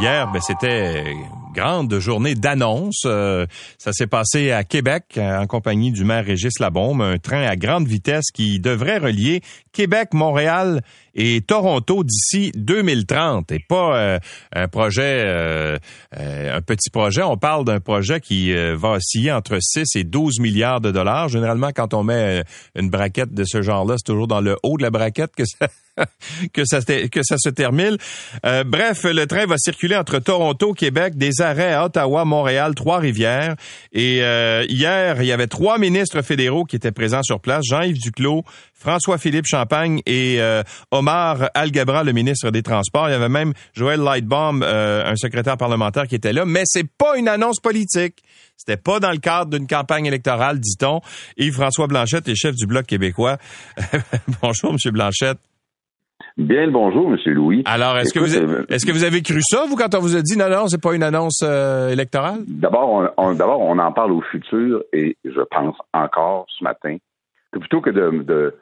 Hier, 0.00 0.30
ben, 0.30 0.40
c'était 0.42 1.14
grande 1.58 1.98
journée 1.98 2.36
d'annonce. 2.36 3.02
Euh, 3.04 3.44
ça 3.78 3.92
s'est 3.92 4.06
passé 4.06 4.52
à 4.52 4.62
Québec 4.62 5.18
en 5.18 5.46
compagnie 5.48 5.90
du 5.90 6.04
maire 6.04 6.24
Régis 6.24 6.60
Labombe, 6.60 7.02
un 7.02 7.18
train 7.18 7.42
à 7.42 7.56
grande 7.56 7.88
vitesse 7.88 8.26
qui 8.32 8.60
devrait 8.60 8.98
relier 8.98 9.40
Québec, 9.72 10.10
Montréal 10.14 10.82
et 11.16 11.40
Toronto 11.40 12.04
d'ici 12.04 12.52
2030 12.54 13.50
et 13.50 13.58
pas 13.58 13.96
euh, 13.96 14.18
un 14.54 14.68
projet, 14.68 15.24
euh, 15.26 15.78
un 16.12 16.60
petit 16.60 16.90
projet. 16.90 17.24
On 17.24 17.36
parle 17.36 17.64
d'un 17.64 17.80
projet 17.80 18.20
qui 18.20 18.52
va 18.52 18.90
osciller 18.90 19.32
entre 19.32 19.58
6 19.60 19.96
et 19.96 20.04
12 20.04 20.38
milliards 20.38 20.80
de 20.80 20.92
dollars. 20.92 21.28
Généralement, 21.28 21.70
quand 21.74 21.92
on 21.92 22.04
met 22.04 22.44
une 22.76 22.88
braquette 22.88 23.34
de 23.34 23.42
ce 23.44 23.62
genre-là, 23.62 23.96
c'est 23.98 24.06
toujours 24.06 24.28
dans 24.28 24.40
le 24.40 24.56
haut 24.62 24.76
de 24.76 24.82
la 24.82 24.90
braquette 24.90 25.34
que 25.34 25.44
ça 25.44 25.66
que 26.52 26.64
ça 26.64 26.80
que 26.80 27.20
ça 27.22 27.36
se 27.38 27.48
termine. 27.48 27.96
Euh, 28.44 28.64
bref, 28.64 29.04
le 29.04 29.26
train 29.26 29.46
va 29.46 29.56
circuler 29.58 29.96
entre 29.96 30.18
Toronto, 30.18 30.72
Québec, 30.72 31.16
des 31.16 31.40
arrêts 31.40 31.72
à 31.72 31.84
Ottawa, 31.84 32.24
Montréal, 32.24 32.74
Trois-Rivières. 32.74 33.56
Et 33.92 34.22
euh, 34.22 34.64
hier, 34.68 35.20
il 35.22 35.26
y 35.26 35.32
avait 35.32 35.46
trois 35.46 35.78
ministres 35.78 36.22
fédéraux 36.22 36.64
qui 36.64 36.76
étaient 36.76 36.92
présents 36.92 37.22
sur 37.22 37.40
place 37.40 37.64
Jean-Yves 37.68 37.98
Duclos, 37.98 38.44
François-Philippe 38.74 39.46
Champagne 39.46 40.00
et 40.06 40.40
euh, 40.40 40.62
Omar 40.90 41.50
Algabra, 41.54 42.04
le 42.04 42.12
ministre 42.12 42.50
des 42.50 42.62
Transports. 42.62 43.08
Il 43.08 43.12
y 43.12 43.14
avait 43.14 43.28
même 43.28 43.52
Joël 43.74 44.00
Lightbaum, 44.00 44.62
un 44.62 45.16
secrétaire 45.16 45.56
parlementaire 45.56 46.06
qui 46.06 46.14
était 46.14 46.32
là. 46.32 46.44
Mais 46.44 46.62
c'est 46.64 46.88
pas 46.88 47.16
une 47.16 47.28
annonce 47.28 47.60
politique. 47.60 48.22
C'était 48.56 48.76
pas 48.76 48.98
dans 49.00 49.12
le 49.12 49.18
cadre 49.18 49.56
d'une 49.56 49.66
campagne 49.66 50.06
électorale, 50.06 50.58
dit-on. 50.58 51.00
Yves-François 51.36 51.86
Blanchette 51.86 52.28
est 52.28 52.34
chef 52.34 52.54
du 52.56 52.66
Bloc 52.66 52.86
québécois. 52.86 53.38
Bonjour, 54.42 54.72
Monsieur 54.72 54.90
Blanchette. 54.90 55.38
Bien 56.38 56.66
le 56.66 56.70
bonjour, 56.70 57.10
Monsieur 57.10 57.34
Louis. 57.34 57.64
Alors, 57.66 57.98
est-ce 57.98 58.14
que 58.14 58.20
vous 58.20 58.36
euh, 58.36 58.64
est-ce 58.68 58.86
que 58.86 58.92
vous 58.92 59.02
avez 59.02 59.22
cru 59.22 59.40
ça, 59.42 59.64
vous, 59.68 59.74
quand 59.74 59.92
on 59.96 59.98
vous 59.98 60.14
a 60.14 60.22
dit 60.22 60.38
non, 60.38 60.48
non, 60.48 60.68
c'est 60.68 60.80
pas 60.80 60.94
une 60.94 61.02
annonce 61.02 61.42
euh, 61.42 61.88
électorale? 61.88 62.42
D'abord, 62.46 63.12
on, 63.16 63.34
d'abord, 63.34 63.60
on 63.60 63.76
en 63.80 63.90
parle 63.90 64.12
au 64.12 64.20
futur 64.20 64.84
et 64.92 65.16
je 65.24 65.40
pense 65.50 65.76
encore 65.92 66.46
ce 66.56 66.62
matin 66.62 66.96
que 67.50 67.58
plutôt 67.58 67.80
que 67.80 67.90
de, 67.90 68.22
de, 68.22 68.54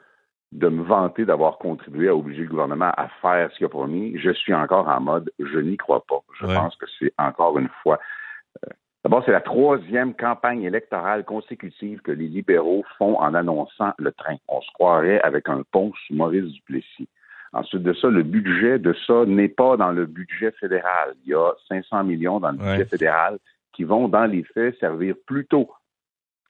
de 0.53 0.69
me 0.69 0.81
vanter 0.81 1.23
d'avoir 1.23 1.59
contribué 1.59 2.07
à 2.09 2.15
obliger 2.15 2.41
le 2.41 2.49
gouvernement 2.49 2.89
à 2.97 3.09
faire 3.21 3.51
ce 3.51 3.57
qu'il 3.57 3.67
a 3.67 3.69
promis, 3.69 4.17
je 4.17 4.31
suis 4.31 4.55
encore 4.55 4.87
en 4.87 4.99
mode 4.99 5.31
je 5.37 5.59
n'y 5.59 5.77
crois 5.77 6.03
pas. 6.09 6.21
Je 6.41 6.47
pense 6.47 6.75
que 6.77 6.87
c'est 6.97 7.13
encore 7.19 7.59
une 7.59 7.69
fois. 7.83 7.99
Euh, 8.65 8.73
d'abord, 9.03 9.21
c'est 9.23 9.31
la 9.31 9.41
troisième 9.41 10.15
campagne 10.15 10.63
électorale 10.63 11.25
consécutive 11.25 12.01
que 12.01 12.11
les 12.11 12.27
libéraux 12.27 12.83
font 12.97 13.19
en 13.19 13.35
annonçant 13.35 13.93
le 13.99 14.11
train. 14.13 14.37
On 14.47 14.61
se 14.61 14.71
croirait 14.73 15.21
avec 15.21 15.47
un 15.47 15.61
pont 15.71 15.91
sous 16.07 16.15
Maurice 16.15 16.51
Duplessis. 16.53 17.07
Ensuite 17.53 17.83
de 17.83 17.93
ça, 17.93 18.09
le 18.09 18.23
budget 18.23 18.79
de 18.79 18.93
ça 19.05 19.25
n'est 19.25 19.47
pas 19.47 19.77
dans 19.77 19.91
le 19.91 20.05
budget 20.05 20.51
fédéral. 20.59 21.15
Il 21.25 21.31
y 21.31 21.33
a 21.33 21.51
500 21.67 22.03
millions 22.03 22.39
dans 22.39 22.51
le 22.51 22.57
budget 22.57 22.85
fédéral 22.85 23.37
qui 23.73 23.83
vont, 23.83 24.07
dans 24.07 24.25
les 24.25 24.43
faits, 24.43 24.77
servir 24.79 25.15
plutôt. 25.25 25.69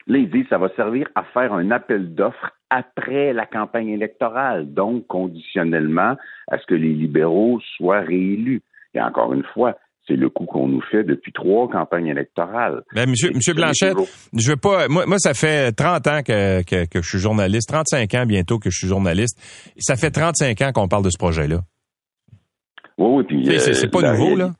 Là, 0.06 0.18
ils 0.18 0.30
disent 0.30 0.46
ça 0.48 0.58
va 0.58 0.70
servir 0.70 1.06
à 1.14 1.22
faire 1.22 1.52
un 1.52 1.70
appel 1.70 2.14
d'offres 2.14 2.52
après 2.70 3.32
la 3.32 3.46
campagne 3.46 3.88
électorale, 3.88 4.72
donc 4.72 5.06
conditionnellement 5.06 6.16
à 6.48 6.58
ce 6.58 6.66
que 6.66 6.74
les 6.74 6.92
libéraux 6.92 7.60
soient 7.76 8.00
réélus. 8.00 8.62
Et 8.94 9.00
encore 9.00 9.34
une 9.34 9.44
fois, 9.44 9.76
c'est 10.08 10.16
le 10.16 10.30
coup 10.30 10.46
qu'on 10.46 10.66
nous 10.66 10.80
fait 10.90 11.04
depuis 11.04 11.32
trois 11.32 11.68
campagnes 11.68 12.06
électorales. 12.06 12.82
Mais 12.94 13.04
ben, 13.04 13.10
monsieur, 13.10 13.30
monsieur 13.32 13.54
Blanchette, 13.54 13.96
je 14.32 14.50
veux 14.50 14.56
pas. 14.56 14.88
Moi, 14.88 15.04
moi, 15.06 15.18
ça 15.18 15.34
fait 15.34 15.70
30 15.72 16.06
ans 16.06 16.22
que, 16.26 16.62
que, 16.62 17.02
je 17.02 17.08
suis 17.08 17.18
journaliste, 17.18 17.68
35 17.68 18.14
ans 18.14 18.26
bientôt 18.26 18.58
que 18.58 18.70
je 18.70 18.78
suis 18.78 18.88
journaliste. 18.88 19.38
Ça 19.78 19.96
fait 19.96 20.10
35 20.10 20.60
ans 20.62 20.72
qu'on 20.72 20.88
parle 20.88 21.04
de 21.04 21.10
ce 21.10 21.18
projet-là. 21.18 21.58
Oui, 22.96 23.18
oui, 23.18 23.24
puis 23.24 23.60
c'est 23.60 23.84
euh, 23.84 23.90
pas 23.90 24.12
nouveau 24.12 24.34
là. 24.34 24.50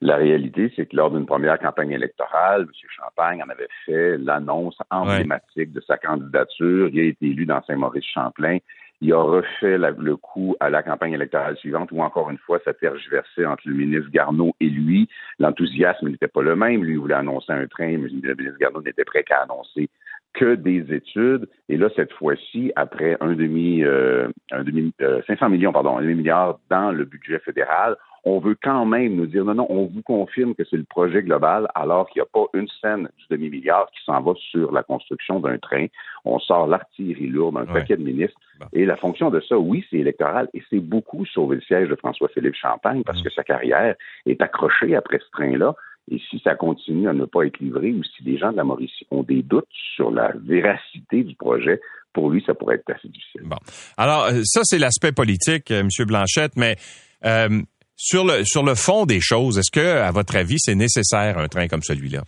La 0.00 0.14
réalité, 0.14 0.72
c'est 0.76 0.86
que 0.86 0.94
lors 0.94 1.10
d'une 1.10 1.26
première 1.26 1.58
campagne 1.58 1.90
électorale, 1.90 2.62
M. 2.62 2.68
Champagne 2.96 3.42
en 3.42 3.48
avait 3.48 3.66
fait 3.84 4.16
l'annonce 4.18 4.78
emblématique 4.90 5.72
de 5.72 5.80
sa 5.80 5.96
candidature. 5.96 6.88
Il 6.92 7.00
a 7.00 7.02
été 7.02 7.26
élu 7.26 7.46
dans 7.46 7.60
Saint-Maurice-Champlain 7.66 8.58
Il 9.00 9.12
a 9.12 9.22
refait 9.22 9.78
le 9.78 10.16
coup 10.16 10.56
à 10.58 10.70
la 10.70 10.82
campagne 10.82 11.12
électorale 11.12 11.56
suivante 11.56 11.90
où, 11.92 12.00
encore 12.00 12.30
une 12.30 12.38
fois, 12.38 12.58
ça 12.64 12.74
tergiversait 12.74 13.46
entre 13.46 13.62
le 13.66 13.74
ministre 13.74 14.10
Garneau 14.10 14.54
et 14.58 14.68
lui. 14.68 15.08
L'enthousiasme 15.38 16.08
n'était 16.08 16.26
pas 16.26 16.42
le 16.42 16.56
même. 16.56 16.82
Lui 16.82 16.96
voulait 16.96 17.14
annoncer 17.14 17.52
un 17.52 17.66
train, 17.68 17.96
mais 17.96 18.08
le 18.08 18.34
ministre 18.34 18.58
Garneau 18.58 18.82
n'était 18.82 19.04
prêt 19.04 19.22
qu'à 19.22 19.42
annoncer 19.42 19.88
que 20.34 20.54
des 20.54 20.92
études. 20.92 21.48
Et 21.68 21.76
là, 21.76 21.88
cette 21.96 22.12
fois-ci, 22.12 22.72
après 22.76 23.16
un 23.20 23.34
demi, 23.34 23.82
euh, 23.82 24.28
un 24.50 24.64
demi, 24.64 24.92
500 25.26 25.46
euh, 25.46 25.48
millions, 25.48 25.72
pardon, 25.72 25.98
un 25.98 26.02
demi 26.02 26.14
milliard 26.14 26.58
dans 26.70 26.92
le 26.92 27.04
budget 27.04 27.38
fédéral, 27.40 27.96
on 28.24 28.38
veut 28.40 28.56
quand 28.60 28.84
même 28.86 29.16
nous 29.16 29.26
dire 29.26 29.44
non, 29.44 29.54
non, 29.54 29.66
on 29.68 29.86
vous 29.86 30.02
confirme 30.02 30.54
que 30.54 30.64
c'est 30.68 30.76
le 30.76 30.84
projet 30.84 31.22
global, 31.22 31.68
alors 31.74 32.08
qu'il 32.08 32.20
n'y 32.20 32.26
a 32.26 32.30
pas 32.32 32.46
une 32.54 32.68
scène 32.80 33.08
du 33.18 33.24
demi-milliard 33.30 33.88
qui 33.90 34.04
s'en 34.04 34.20
va 34.20 34.32
sur 34.50 34.72
la 34.72 34.82
construction 34.82 35.40
d'un 35.40 35.58
train. 35.58 35.86
On 36.24 36.38
sort 36.38 36.66
l'artillerie 36.66 37.28
lourde, 37.28 37.56
un 37.56 37.66
paquet 37.66 37.96
de 37.96 38.02
ministres. 38.02 38.38
Et 38.72 38.84
la 38.84 38.96
fonction 38.96 39.30
de 39.30 39.40
ça, 39.40 39.56
oui, 39.56 39.84
c'est 39.90 39.98
électoral. 39.98 40.48
Et 40.54 40.62
c'est 40.68 40.80
beaucoup 40.80 41.24
sauver 41.26 41.56
le 41.56 41.62
siège 41.62 41.88
de 41.88 41.96
François-Philippe 41.96 42.56
Champagne 42.56 43.02
parce 43.04 43.20
mm. 43.20 43.24
que 43.24 43.30
sa 43.30 43.44
carrière 43.44 43.94
est 44.26 44.42
accrochée 44.42 44.96
après 44.96 45.18
ce 45.18 45.30
train-là. 45.32 45.74
Et 46.10 46.20
si 46.30 46.40
ça 46.42 46.54
continue 46.54 47.08
à 47.08 47.12
ne 47.12 47.26
pas 47.26 47.44
être 47.44 47.58
livré 47.58 47.92
ou 47.92 48.02
si 48.02 48.22
les 48.24 48.38
gens 48.38 48.50
de 48.50 48.56
la 48.56 48.64
Mauricie 48.64 49.06
ont 49.10 49.22
des 49.22 49.42
doutes 49.42 49.68
sur 49.94 50.10
la 50.10 50.32
véracité 50.42 51.22
du 51.22 51.34
projet, 51.34 51.80
pour 52.12 52.30
lui, 52.30 52.42
ça 52.46 52.54
pourrait 52.54 52.76
être 52.76 52.90
assez 52.90 53.08
difficile. 53.08 53.42
Bon. 53.44 53.58
Alors, 53.96 54.24
euh, 54.24 54.40
ça, 54.44 54.62
c'est 54.64 54.78
l'aspect 54.78 55.12
politique, 55.12 55.70
euh, 55.70 55.80
M. 55.80 55.88
Blanchette, 56.06 56.56
mais 56.56 56.76
euh, 57.24 57.60
sur, 57.98 58.24
le, 58.24 58.44
sur 58.44 58.64
le 58.64 58.74
fond 58.74 59.04
des 59.04 59.20
choses, 59.20 59.58
est-ce 59.58 59.72
que, 59.72 59.98
à 59.98 60.12
votre 60.12 60.36
avis, 60.36 60.58
c'est 60.58 60.76
nécessaire 60.76 61.36
un 61.36 61.48
train 61.48 61.66
comme 61.66 61.82
celui-là? 61.82 62.22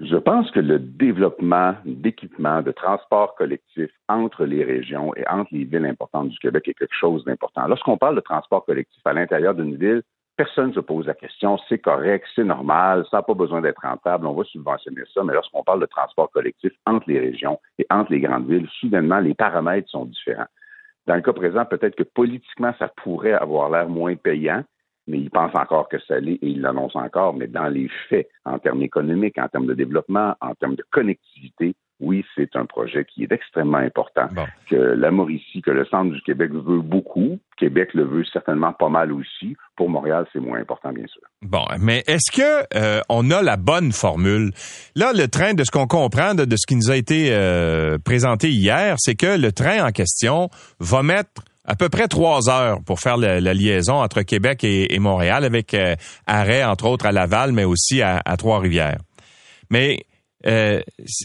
Je 0.00 0.16
pense 0.16 0.48
que 0.52 0.60
le 0.60 0.78
développement 0.78 1.74
d'équipements, 1.84 2.62
de 2.62 2.70
transport 2.70 3.34
collectif 3.34 3.90
entre 4.08 4.44
les 4.44 4.62
régions 4.62 5.12
et 5.16 5.26
entre 5.28 5.48
les 5.52 5.64
villes 5.64 5.86
importantes 5.86 6.28
du 6.28 6.38
Québec 6.38 6.68
est 6.68 6.74
quelque 6.74 6.94
chose 6.98 7.24
d'important. 7.24 7.66
Lorsqu'on 7.66 7.98
parle 7.98 8.14
de 8.14 8.20
transport 8.20 8.64
collectif 8.64 9.04
à 9.04 9.12
l'intérieur 9.12 9.56
d'une 9.56 9.74
ville, 9.74 10.02
personne 10.36 10.68
ne 10.68 10.74
se 10.74 10.80
pose 10.80 11.04
la 11.08 11.14
question, 11.14 11.58
c'est 11.68 11.78
correct, 11.80 12.24
c'est 12.36 12.44
normal, 12.44 13.04
ça 13.10 13.16
n'a 13.16 13.22
pas 13.24 13.34
besoin 13.34 13.60
d'être 13.60 13.82
rentable, 13.82 14.24
on 14.24 14.34
va 14.34 14.44
subventionner 14.44 15.02
ça, 15.12 15.24
mais 15.24 15.34
lorsqu'on 15.34 15.64
parle 15.64 15.80
de 15.80 15.86
transport 15.86 16.30
collectif 16.30 16.70
entre 16.86 17.10
les 17.10 17.18
régions 17.18 17.58
et 17.80 17.86
entre 17.90 18.12
les 18.12 18.20
grandes 18.20 18.48
villes, 18.48 18.68
soudainement, 18.78 19.18
les 19.18 19.34
paramètres 19.34 19.90
sont 19.90 20.04
différents. 20.04 20.46
Dans 21.08 21.14
le 21.14 21.22
cas 21.22 21.32
présent, 21.32 21.64
peut-être 21.64 21.96
que 21.96 22.02
politiquement, 22.02 22.74
ça 22.78 22.88
pourrait 22.88 23.32
avoir 23.32 23.70
l'air 23.70 23.88
moins 23.88 24.14
payant, 24.14 24.62
mais 25.06 25.18
il 25.18 25.30
pense 25.30 25.54
encore 25.54 25.88
que 25.88 25.98
ça 26.00 26.20
l'est 26.20 26.34
et 26.34 26.48
il 26.48 26.60
l'annonce 26.60 26.94
encore, 26.96 27.32
mais 27.32 27.46
dans 27.46 27.68
les 27.68 27.88
faits, 28.10 28.28
en 28.44 28.58
termes 28.58 28.82
économiques, 28.82 29.38
en 29.38 29.48
termes 29.48 29.64
de 29.64 29.72
développement, 29.72 30.34
en 30.42 30.54
termes 30.54 30.74
de 30.74 30.84
connectivité, 30.90 31.74
oui, 32.00 32.24
c'est 32.36 32.54
un 32.54 32.64
projet 32.64 33.04
qui 33.04 33.24
est 33.24 33.32
extrêmement 33.32 33.78
important, 33.78 34.28
que 34.70 34.76
la 34.76 35.10
Mauricie, 35.10 35.62
que 35.62 35.72
le 35.72 35.84
centre 35.86 36.12
du 36.12 36.20
Québec 36.22 36.52
veut 36.52 36.80
beaucoup. 36.80 37.40
Québec 37.56 37.92
le 37.94 38.04
veut 38.04 38.24
certainement 38.32 38.72
pas 38.72 38.88
mal 38.88 39.12
aussi. 39.12 39.56
Pour 39.76 39.90
Montréal, 39.90 40.24
c'est 40.32 40.38
moins 40.38 40.60
important, 40.60 40.92
bien 40.92 41.06
sûr. 41.08 41.22
Bon, 41.42 41.64
mais 41.80 42.04
est-ce 42.06 42.30
que 42.30 42.66
euh, 42.76 43.00
on 43.08 43.30
a 43.32 43.42
la 43.42 43.56
bonne 43.56 43.90
formule? 43.90 44.52
Là, 44.94 45.12
le 45.12 45.26
train, 45.26 45.54
de 45.54 45.64
ce 45.64 45.72
qu'on 45.72 45.88
comprend 45.88 46.34
de, 46.34 46.46
ce 46.56 46.66
qui 46.66 46.76
nous 46.76 46.90
a 46.90 46.96
été 46.96 47.30
euh, 47.32 47.98
présenté 47.98 48.50
hier, 48.50 48.94
c'est 48.98 49.16
que 49.16 49.36
le 49.36 49.50
train 49.50 49.84
en 49.84 49.90
question 49.90 50.50
va 50.78 51.02
mettre 51.02 51.42
à 51.64 51.74
peu 51.74 51.88
près 51.88 52.06
trois 52.06 52.48
heures 52.48 52.78
pour 52.86 53.00
faire 53.00 53.16
la, 53.16 53.40
liaison 53.40 53.94
entre 53.94 54.22
Québec 54.22 54.62
et, 54.62 54.98
Montréal, 55.00 55.44
avec 55.44 55.74
euh, 55.74 55.96
arrêt 56.26 56.64
entre 56.64 56.86
autres 56.86 57.06
à 57.06 57.12
Laval, 57.12 57.52
mais 57.52 57.64
aussi 57.64 58.02
à, 58.02 58.22
à 58.24 58.36
Trois-Rivières. 58.36 59.00
Mais 59.70 60.06
euh, 60.48 60.80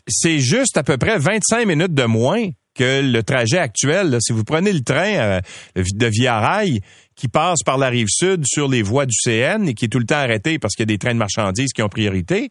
c'est 0.08 0.40
juste 0.40 0.78
à 0.78 0.84
peu 0.84 0.98
près 0.98 1.18
25 1.18 1.66
minutes 1.66 1.94
de 1.94 2.04
moins 2.04 2.50
que 2.76 3.02
le 3.02 3.22
trajet 3.24 3.60
actuel. 3.60 4.18
Si 4.20 4.34
vous 4.34 4.44
prenez 4.44 4.74
le 4.74 4.82
train 4.82 5.16
euh, 5.16 5.40
de 5.76 6.08
Via 6.08 6.40
Rail 6.40 6.80
qui 7.16 7.28
passe 7.28 7.64
par 7.64 7.78
la 7.78 7.90
rive 7.90 8.08
sud 8.10 8.46
sur 8.46 8.68
les 8.68 8.82
voies 8.82 9.06
du 9.06 9.16
CN 9.16 9.68
et 9.68 9.74
qui 9.74 9.86
est 9.86 9.90
tout 9.90 10.00
le 10.00 10.06
temps 10.06 10.16
arrêté 10.16 10.60
parce 10.60 10.76
qu'il 10.76 10.84
y 10.84 10.92
a 10.92 10.94
des 10.94 10.98
trains 10.98 11.14
de 11.14 11.20
marchandises 11.20 11.72
qui 11.72 11.84
ont 11.84 11.90
priorité, 11.90 12.50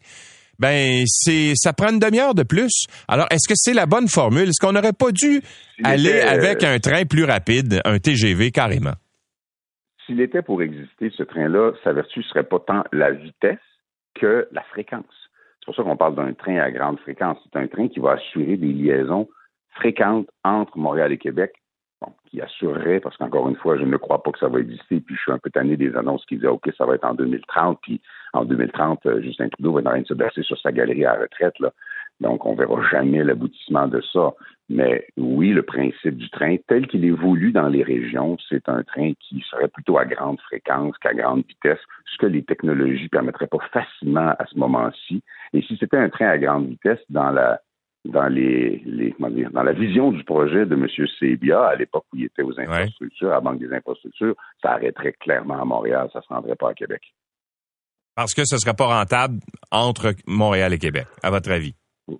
ben 0.59 1.03
c'est 1.05 1.53
ça 1.55 1.73
prend 1.73 1.89
une 1.89 1.99
demi-heure 1.99 2.35
de 2.35 2.43
plus. 2.43 2.85
Alors 3.07 3.27
est-ce 3.31 3.47
que 3.47 3.55
c'est 3.55 3.73
la 3.73 3.85
bonne 3.85 4.07
formule? 4.07 4.49
Est-ce 4.49 4.65
qu'on 4.65 4.73
n'aurait 4.73 4.93
pas 4.93 5.11
dû 5.11 5.41
aller 5.83 6.21
avec 6.21 6.63
un 6.63 6.79
train 6.79 7.05
plus 7.05 7.25
rapide, 7.25 7.81
un 7.83 7.99
TGV 7.99 8.51
carrément? 8.51 8.93
S'il 10.05 10.21
était 10.21 10.41
pour 10.41 10.61
exister 10.61 11.11
ce 11.15 11.23
train-là, 11.23 11.71
sa 11.83 11.93
vertu 11.93 12.23
serait 12.23 12.43
pas 12.43 12.59
tant 12.59 12.83
la 12.91 13.11
vitesse 13.11 13.57
que 14.15 14.47
la 14.51 14.63
fréquence. 14.63 15.22
C'est 15.63 15.67
pour 15.67 15.75
ça 15.75 15.83
qu'on 15.83 15.95
parle 15.95 16.15
d'un 16.15 16.33
train 16.33 16.57
à 16.57 16.69
grande 16.71 16.99
fréquence. 16.99 17.37
C'est 17.43 17.57
un 17.57 17.67
train 17.67 17.87
qui 17.87 18.01
va 18.01 18.11
assurer 18.11 18.57
des 18.57 18.73
liaisons 18.73 19.29
fréquentes 19.75 20.27
entre 20.43 20.77
Montréal 20.77 21.13
et 21.13 21.17
Québec, 21.17 21.53
qui 22.25 22.41
assurerait, 22.41 22.99
parce 22.99 23.15
qu'encore 23.15 23.47
une 23.47 23.55
fois, 23.55 23.77
je 23.77 23.85
ne 23.85 23.95
crois 23.95 24.21
pas 24.21 24.33
que 24.33 24.39
ça 24.39 24.49
va 24.49 24.59
exister, 24.59 24.99
puis 24.99 25.15
je 25.15 25.21
suis 25.21 25.31
un 25.31 25.37
peu 25.37 25.49
tanné 25.49 25.77
des 25.77 25.95
annonces 25.95 26.25
qui 26.25 26.35
disaient, 26.35 26.49
OK, 26.49 26.69
ça 26.77 26.85
va 26.85 26.95
être 26.95 27.05
en 27.05 27.13
2030, 27.13 27.79
puis 27.81 28.01
en 28.33 28.43
2030, 28.43 29.05
euh, 29.05 29.21
Justin 29.21 29.47
Trudeau 29.47 29.71
va 29.71 29.79
être 29.79 29.87
en 29.87 29.91
train 29.91 30.01
de 30.01 30.07
se 30.07 30.13
baisser 30.13 30.43
sur 30.43 30.59
sa 30.59 30.73
galerie 30.73 31.05
à 31.05 31.13
retraite, 31.13 31.57
là. 31.59 31.71
Donc, 32.19 32.45
on 32.45 32.55
verra 32.55 32.81
jamais 32.91 33.23
l'aboutissement 33.23 33.87
de 33.87 34.01
ça. 34.01 34.33
Mais 34.73 35.05
oui, 35.17 35.49
le 35.51 35.61
principe 35.61 36.17
du 36.17 36.27
train, 36.31 36.55
tel 36.67 36.87
qu'il 36.87 37.05
est 37.05 37.11
voulu 37.11 37.51
dans 37.51 37.67
les 37.67 37.83
régions, 37.83 38.37
c'est 38.49 38.67
un 38.67 38.81
train 38.81 39.13
qui 39.19 39.45
serait 39.51 39.67
plutôt 39.67 39.99
à 39.99 40.05
grande 40.05 40.39
fréquence 40.41 40.97
qu'à 40.97 41.13
grande 41.13 41.43
vitesse, 41.47 41.77
ce 42.11 42.17
que 42.17 42.25
les 42.25 42.43
technologies 42.43 43.07
permettraient 43.07 43.45
pas 43.45 43.59
facilement 43.71 44.33
à 44.39 44.45
ce 44.47 44.57
moment-ci. 44.57 45.21
Et 45.53 45.61
si 45.61 45.77
c'était 45.79 45.97
un 45.97 46.09
train 46.09 46.27
à 46.27 46.39
grande 46.39 46.69
vitesse 46.69 46.99
dans 47.09 47.29
la 47.29 47.61
dans 48.05 48.27
les, 48.27 48.81
les 48.85 49.11
comment 49.13 49.29
dire, 49.29 49.51
dans 49.51 49.61
la 49.63 49.73
vision 49.73 50.11
du 50.11 50.23
projet 50.23 50.65
de 50.65 50.73
M. 50.73 50.87
Sebia 51.19 51.67
à 51.67 51.75
l'époque 51.75 52.05
où 52.11 52.17
il 52.17 52.25
était 52.25 52.41
aux 52.41 52.59
infrastructures, 52.59 53.29
à 53.29 53.35
la 53.35 53.41
Banque 53.41 53.59
des 53.59 53.71
infrastructures, 53.71 54.35
ça 54.61 54.71
arrêterait 54.71 55.13
clairement 55.13 55.61
à 55.61 55.65
Montréal, 55.65 56.09
ça 56.11 56.19
ne 56.19 56.23
se 56.23 56.33
rendrait 56.33 56.55
pas 56.55 56.71
à 56.71 56.73
Québec. 56.73 57.01
Parce 58.15 58.33
que 58.33 58.43
ce 58.43 58.55
ne 58.55 58.59
serait 58.59 58.75
pas 58.75 58.87
rentable 58.87 59.39
entre 59.71 60.15
Montréal 60.27 60.73
et 60.73 60.79
Québec, 60.79 61.05
à 61.21 61.29
votre 61.29 61.51
avis? 61.51 61.75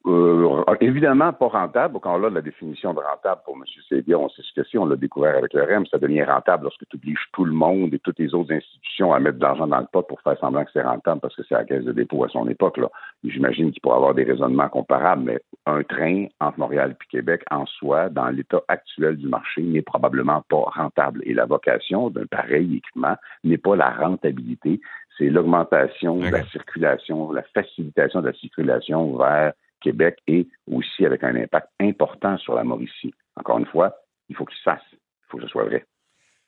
Euh, 0.06 0.64
évidemment 0.80 1.34
pas 1.34 1.48
rentable. 1.48 2.00
Quand 2.00 2.18
on 2.18 2.24
a 2.24 2.30
la 2.30 2.42
définition 2.42 2.94
de 2.94 3.00
rentable 3.00 3.42
pour 3.44 3.56
M. 3.58 3.64
Sédia, 3.90 4.18
on 4.18 4.30
sait 4.30 4.42
ce 4.42 4.62
que 4.62 4.66
c'est, 4.72 4.78
on 4.78 4.86
l'a 4.86 4.96
découvert 4.96 5.38
avec 5.38 5.54
le 5.54 5.64
REM, 5.64 5.86
ça 5.88 5.98
devient 5.98 6.24
rentable 6.24 6.64
lorsque 6.64 6.88
tu 6.88 6.96
obliges 6.96 7.28
tout 7.34 7.44
le 7.44 7.52
monde 7.52 7.94
et 7.94 8.00
toutes 8.00 8.20
les 8.20 8.34
autres 8.34 8.54
institutions 8.54 9.14
à 9.14 9.20
mettre 9.20 9.40
de 9.40 9.44
l'argent 9.44 9.68
dans 9.68 9.80
le 9.80 9.88
pot 9.92 10.04
pour 10.04 10.22
faire 10.22 10.38
semblant 10.40 10.64
que 10.64 10.72
c'est 10.72 10.82
rentable 10.82 11.20
parce 11.20 11.36
que 11.36 11.44
c'est 11.44 11.56
la 11.56 11.66
caisse 11.66 11.84
de 11.84 11.92
dépôt 11.92 12.24
à 12.24 12.30
son 12.30 12.48
époque. 12.48 12.78
Là. 12.78 12.90
J'imagine 13.26 13.72
qu'il 13.72 13.82
pourrait 13.82 13.98
avoir 13.98 14.14
des 14.14 14.24
raisonnements 14.24 14.70
comparables, 14.70 15.24
mais 15.24 15.42
un 15.66 15.84
train 15.84 16.28
entre 16.40 16.60
Montréal 16.60 16.96
et 16.96 17.06
Québec 17.12 17.42
en 17.52 17.66
soi, 17.66 18.08
dans 18.08 18.30
l'état 18.30 18.62
actuel 18.70 19.18
du 19.18 19.28
marché, 19.28 19.62
n'est 19.64 19.82
probablement 19.82 20.44
pas 20.50 20.64
rentable. 20.76 21.22
Et 21.26 21.34
la 21.34 21.46
vocation 21.46 22.10
d'un 22.10 22.26
pareil 22.26 22.78
équipement 22.78 23.16
n'est 23.44 23.58
pas 23.58 23.76
la 23.76 23.90
rentabilité, 23.90 24.80
c'est 25.18 25.30
l'augmentation 25.30 26.18
de 26.20 26.30
la 26.30 26.44
circulation, 26.46 27.32
la 27.34 27.44
facilitation 27.54 28.22
de 28.22 28.28
la 28.28 28.34
circulation 28.34 29.18
vers 29.18 29.54
Québec 29.84 30.18
et 30.28 30.48
aussi 30.72 31.06
avec 31.06 31.24
un 31.24 31.36
impact 31.36 31.68
important 31.80 32.38
sur 32.38 32.56
la 32.56 32.64
Mauricie. 32.64 33.14
Encore 33.36 33.60
une 33.60 33.66
fois, 33.66 33.96
il 34.30 34.36
faut 34.36 34.46
qu'il 34.46 34.58
se 34.58 34.64
fasse. 34.64 34.82
Il 34.92 35.26
faut 35.30 35.38
que 35.38 35.44
ce 35.44 35.50
soit 35.50 35.66
vrai. 35.66 35.86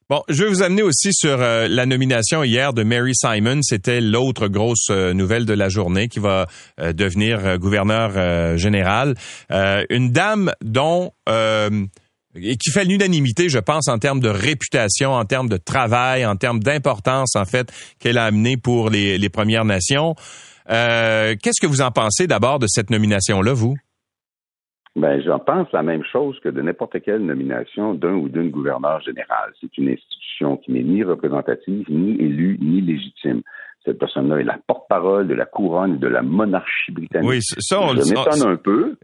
Bon, 0.07 0.21
je 0.29 0.43
vais 0.43 0.49
vous 0.49 0.61
amener 0.61 0.83
aussi 0.83 1.11
sur 1.13 1.41
euh, 1.41 1.67
la 1.67 1.87
nomination 1.87 2.43
hier 2.43 2.73
de 2.73 2.83
Mary 2.83 3.13
Simon. 3.15 3.61
C'était 3.63 4.01
l'autre 4.01 4.47
grosse 4.47 4.89
euh, 4.91 5.13
nouvelle 5.13 5.47
de 5.47 5.53
la 5.53 5.67
journée 5.67 6.09
qui 6.09 6.19
va 6.19 6.45
euh, 6.79 6.93
devenir 6.93 7.57
gouverneur 7.57 8.57
général. 8.57 9.15
une 9.49 10.11
dame 10.11 10.51
dont 10.61 11.11
et 11.27 12.57
qui 12.57 12.69
fait 12.71 12.83
l'unanimité, 12.83 13.49
je 13.49 13.59
pense, 13.59 13.87
en 13.87 13.97
termes 13.97 14.19
de 14.19 14.29
réputation, 14.29 15.13
en 15.13 15.25
termes 15.25 15.49
de 15.49 15.57
travail, 15.57 16.25
en 16.25 16.35
termes 16.35 16.59
d'importance, 16.59 17.35
en 17.35 17.45
fait, 17.45 17.71
qu'elle 17.97 18.17
a 18.17 18.25
amené 18.25 18.57
pour 18.57 18.89
les, 18.89 19.17
les 19.17 19.29
Premières 19.29 19.65
Nations. 19.65 20.15
Euh, 20.69 21.35
qu'est-ce 21.41 21.61
que 21.61 21.67
vous 21.67 21.81
en 21.81 21.91
pensez 21.91 22.27
d'abord 22.27 22.59
de 22.59 22.67
cette 22.67 22.89
nomination-là, 22.89 23.53
vous? 23.53 23.75
Ben, 24.95 25.21
j'en 25.21 25.39
pense 25.39 25.67
la 25.73 25.83
même 25.83 26.03
chose 26.05 26.39
que 26.39 26.47
de 26.47 26.61
n'importe 26.61 27.01
quelle 27.01 27.25
nomination 27.25 27.93
d'un 27.93 28.13
ou 28.13 28.29
d'une 28.29 28.49
gouverneur 28.49 29.01
général. 29.01 29.51
C'est 29.59 29.77
une 29.77 29.89
institution 29.89 30.57
qui 30.57 30.71
n'est 30.71 30.83
ni 30.83 31.03
représentative, 31.03 31.85
ni 31.89 32.11
élue, 32.13 32.57
ni 32.61 32.79
légitime. 32.79 33.41
Cette 33.83 33.99
personne-là 33.99 34.37
est 34.37 34.45
la 34.45 34.57
porte-parole 34.65 35.27
de 35.27 35.35
la 35.35 35.45
couronne 35.45 35.99
de 35.99 36.07
la 36.07 36.23
monarchie 36.23 36.91
britannique. 36.91 37.29
Oui, 37.29 37.39
ça, 37.41 37.81
on 37.81 37.89
Je 37.89 38.09
m'étonne 38.09 38.47
un 38.47 38.55
peu. 38.55 38.95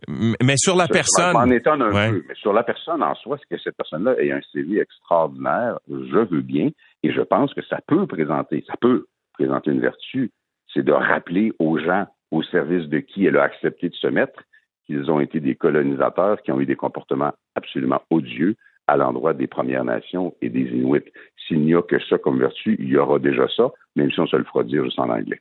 Mais 0.42 0.56
sur 0.58 0.76
la 0.76 0.88
personne. 0.88 1.36
Je 1.48 1.54
étonne 1.54 1.82
un 1.84 1.90
peu. 1.92 2.24
Mais 2.28 2.36
sur 2.36 2.54
la 2.54 2.64
personne 2.64 3.04
en 3.04 3.14
soi, 3.16 3.38
c'est 3.38 3.56
que 3.56 3.62
cette 3.62 3.76
personne-là 3.76 4.16
ait 4.18 4.32
un 4.32 4.42
CV 4.54 4.80
extraordinaire? 4.80 5.78
Je 5.88 6.18
veux 6.18 6.42
bien. 6.42 6.70
Et 7.04 7.12
je 7.12 7.22
pense 7.22 7.54
que 7.54 7.62
ça 7.70 7.80
peut 7.86 8.08
présenter, 8.08 8.64
ça 8.66 8.74
peut 8.80 9.06
présenter 9.34 9.72
une 9.72 9.82
vertu 9.82 10.32
c'est 10.74 10.84
de 10.84 10.92
rappeler 10.92 11.52
aux 11.60 11.78
gens 11.78 12.06
au 12.32 12.44
service 12.44 12.88
de 12.88 13.00
qui 13.00 13.26
elle 13.26 13.38
a 13.38 13.44
accepté 13.44 13.90
de 13.90 13.96
se 13.96 14.08
mettre 14.08 14.44
qu'ils 14.86 15.12
ont 15.12 15.20
été 15.20 15.40
des 15.40 15.56
colonisateurs 15.56 16.42
qui 16.42 16.52
ont 16.52 16.60
eu 16.60 16.66
des 16.66 16.76
comportements 16.76 17.34
absolument 17.56 18.02
odieux 18.10 18.56
à 18.88 18.98
l'endroit 18.98 19.34
des 19.34 19.48
Premières 19.48 19.86
Nations 19.86 20.34
et 20.42 20.50
des 20.50 20.62
Inuits. 20.62 21.12
S'il 21.48 21.62
n'y 21.62 21.76
a 21.76 21.82
que 21.82 21.98
ça 22.10 22.18
comme 22.18 22.40
vertu, 22.40 22.76
il 22.80 22.90
y 22.90 22.98
aura 22.98 23.20
déjà 23.20 23.48
ça, 23.56 23.70
même 23.96 24.12
si 24.12 24.20
on 24.20 24.28
se 24.28 24.36
le 24.36 24.44
fera 24.44 24.64
dire 24.64 24.84
juste 24.84 25.00
en 25.00 25.10
anglais. 25.10 25.40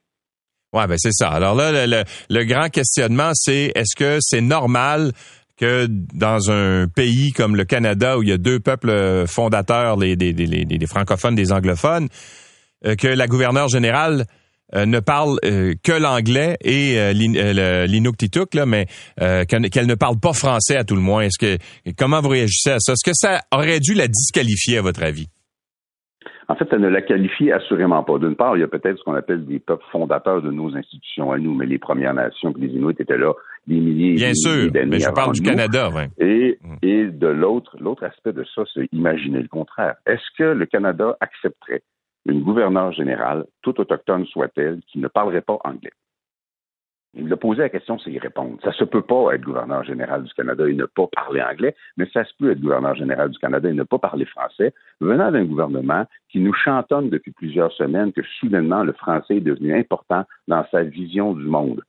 Ouais, 0.73 0.87
ben 0.87 0.97
c'est 0.99 1.13
ça. 1.13 1.31
Alors 1.31 1.57
là, 1.57 1.87
le, 2.29 2.45
grand 2.45 2.69
questionnement, 2.69 3.31
c'est 3.35 3.73
est-ce 3.75 3.97
que 3.97 4.19
c'est 4.21 4.41
normal 4.41 5.11
que 5.57 5.87
dans 5.89 6.51
un 6.51 6.87
pays 6.87 7.33
comme 7.33 7.57
le 7.57 7.65
Canada 7.65 8.19
où 8.19 8.23
il 8.23 8.29
y 8.29 8.33
a 8.33 8.39
deux 8.39 8.61
peuples 8.61 9.27
fondateurs, 9.27 9.97
les, 9.97 10.15
les 10.15 10.87
francophones, 10.87 11.35
des 11.35 11.53
anglophones, 11.53 12.09
que 12.83 13.09
la 13.09 13.27
gouverneure 13.27 13.69
générale 13.69 14.27
euh, 14.75 14.87
ne 14.87 15.01
parle 15.01 15.39
euh, 15.45 15.75
que 15.83 15.93
l'anglais 15.93 16.57
et 16.63 16.99
euh, 16.99 17.87
l'inuktitut, 17.87 18.55
là, 18.55 18.67
mais 18.67 18.87
qu'elle 19.17 19.87
ne 19.87 19.95
parle 19.95 20.19
pas 20.21 20.33
français 20.33 20.77
à 20.77 20.85
tout 20.85 20.95
le 20.95 21.01
moins. 21.01 21.23
Est-ce 21.23 21.39
que 21.39 21.59
comment 21.99 22.21
vous 22.21 22.29
réagissez 22.29 22.71
à 22.71 22.79
ça? 22.79 22.93
Est-ce 22.93 23.09
que 23.09 23.15
ça 23.15 23.41
aurait 23.53 23.81
dû 23.81 23.95
la 23.95 24.07
disqualifier 24.07 24.79
à 24.79 24.83
votre 24.83 25.03
avis? 25.03 25.29
En 26.49 26.57
fait, 26.57 26.67
elle 26.73 26.81
ne 26.81 26.89
la 26.89 27.01
qualifie 27.01 27.53
assurément 27.53 28.03
pas. 28.03 28.19
D'une 28.19 28.35
part, 28.35 28.57
il 28.57 28.61
y 28.61 28.65
a 28.65 28.67
peut-être 28.67 28.99
ce 28.99 29.05
qu'on 29.05 29.15
appelle 29.15 29.47
des 29.47 29.61
peuples 29.61 29.85
fondateurs 29.93 30.43
de 30.43 30.51
nos 30.51 30.75
institutions 30.77 31.31
à 31.31 31.39
nous, 31.39 31.55
mais 31.55 31.65
les 31.65 31.79
Premières 31.79 32.13
Nations 32.13 32.53
et 32.57 32.61
les 32.61 32.75
Inuits 32.75 32.97
étaient 32.99 33.17
là 33.17 33.33
des 33.69 33.77
milliers 33.77 34.15
Bien 34.15 34.35
sûr, 34.35 34.69
mais 34.75 34.99
je 34.99 35.11
parle 35.11 35.33
du 35.33 35.43
Canada. 35.43 35.91
Et, 36.19 36.59
mm. 36.61 36.77
et 36.83 37.05
de 37.05 37.29
l'autre, 37.29 37.77
l'autre 37.79 38.03
aspect 38.03 38.33
de 38.33 38.45
ça, 38.53 38.63
c'est 38.75 38.89
imaginer 38.93 39.41
le 39.41 39.47
contraire. 39.47 39.95
Est-ce 40.07 40.27
que 40.37 40.43
le 40.43 40.67
Canada 40.67 41.17
accepterait 41.21 41.83
une 42.27 42.43
gouverneure 42.43 42.93
générale, 42.93 43.47
toute 43.63 43.81
autochtone 43.81 44.27
soit-elle, 44.27 44.81
qui 44.87 44.99
ne 44.99 45.09
parlerait 45.09 45.41
pas 45.41 45.59
anglais. 45.65 45.93
Il 47.15 47.33
a 47.33 47.37
posé 47.37 47.63
la 47.63 47.69
question, 47.69 47.99
c'est 47.99 48.13
y 48.13 48.21
répondre. 48.21 48.57
Ça 48.63 48.73
se 48.73 48.85
peut 48.85 49.03
pas 49.03 49.35
être 49.35 49.41
gouverneur 49.41 49.83
général 49.83 50.23
du 50.23 50.33
Canada 50.33 50.69
et 50.69 50.75
ne 50.75 50.85
pas 50.85 51.09
parler 51.09 51.43
anglais, 51.43 51.75
mais 51.97 52.07
ça 52.13 52.25
se 52.25 52.33
peut 52.39 52.53
être 52.53 52.61
gouverneur 52.61 52.95
général 52.95 53.31
du 53.31 53.39
Canada 53.39 53.69
et 53.69 53.73
ne 53.73 53.83
pas 53.83 53.99
parler 53.99 54.27
français, 54.27 54.73
venant 55.01 55.33
d'un 55.33 55.45
gouvernement 55.45 56.07
qui 56.29 56.39
nous 56.39 56.53
chantonne 56.53 57.11
depuis 57.11 57.33
plusieurs 57.33 57.73
semaines 57.73 58.13
que 58.13 58.23
soudainement 58.39 58.85
le 58.85 58.93
français 58.93 59.39
est 59.39 59.41
devenu 59.41 59.75
important 59.75 60.25
dans 60.47 60.65
sa 60.71 60.85
vision 60.85 61.35
du 61.35 61.45
monde. 61.45 61.83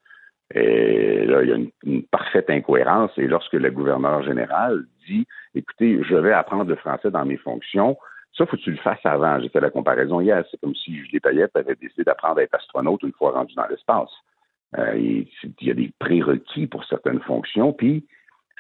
Et 0.56 1.26
là, 1.28 1.44
il 1.44 1.50
y 1.50 1.54
a 1.54 1.56
une, 1.56 1.70
une 1.84 2.04
parfaite 2.04 2.50
incohérence. 2.50 3.12
Et 3.18 3.28
lorsque 3.28 3.54
le 3.54 3.70
gouverneur 3.70 4.24
général 4.24 4.86
dit, 5.08 5.28
écoutez, 5.54 6.04
je 6.04 6.16
vais 6.16 6.34
apprendre 6.34 6.66
le 6.66 6.76
français 6.76 7.12
dans 7.12 7.26
mes 7.26 7.38
fonctions, 7.38 7.96
ça, 8.38 8.46
faut 8.46 8.56
que 8.56 8.62
tu 8.62 8.72
le 8.72 8.78
fasses 8.78 9.06
avant. 9.06 9.40
J'ai 9.40 9.50
fait 9.50 9.60
la 9.60 9.70
comparaison 9.70 10.22
hier. 10.22 10.44
C'est 10.50 10.60
comme 10.60 10.76
si 10.76 10.96
Julie 10.96 11.20
Payette 11.20 11.56
avait 11.56 11.76
décidé 11.76 12.04
d'apprendre 12.04 12.40
à 12.40 12.44
être 12.44 12.56
astronaute 12.56 13.04
une 13.04 13.12
fois 13.12 13.32
rendu 13.32 13.54
dans 13.56 13.68
l'espace. 13.68 14.10
Euh, 14.78 14.98
il 14.98 15.28
y 15.62 15.72
a 15.72 15.74
des 15.74 15.92
prérequis 16.00 16.68
pour 16.68 16.86
certaines 16.86 17.20
fonctions, 17.22 17.74
puis 17.74 18.06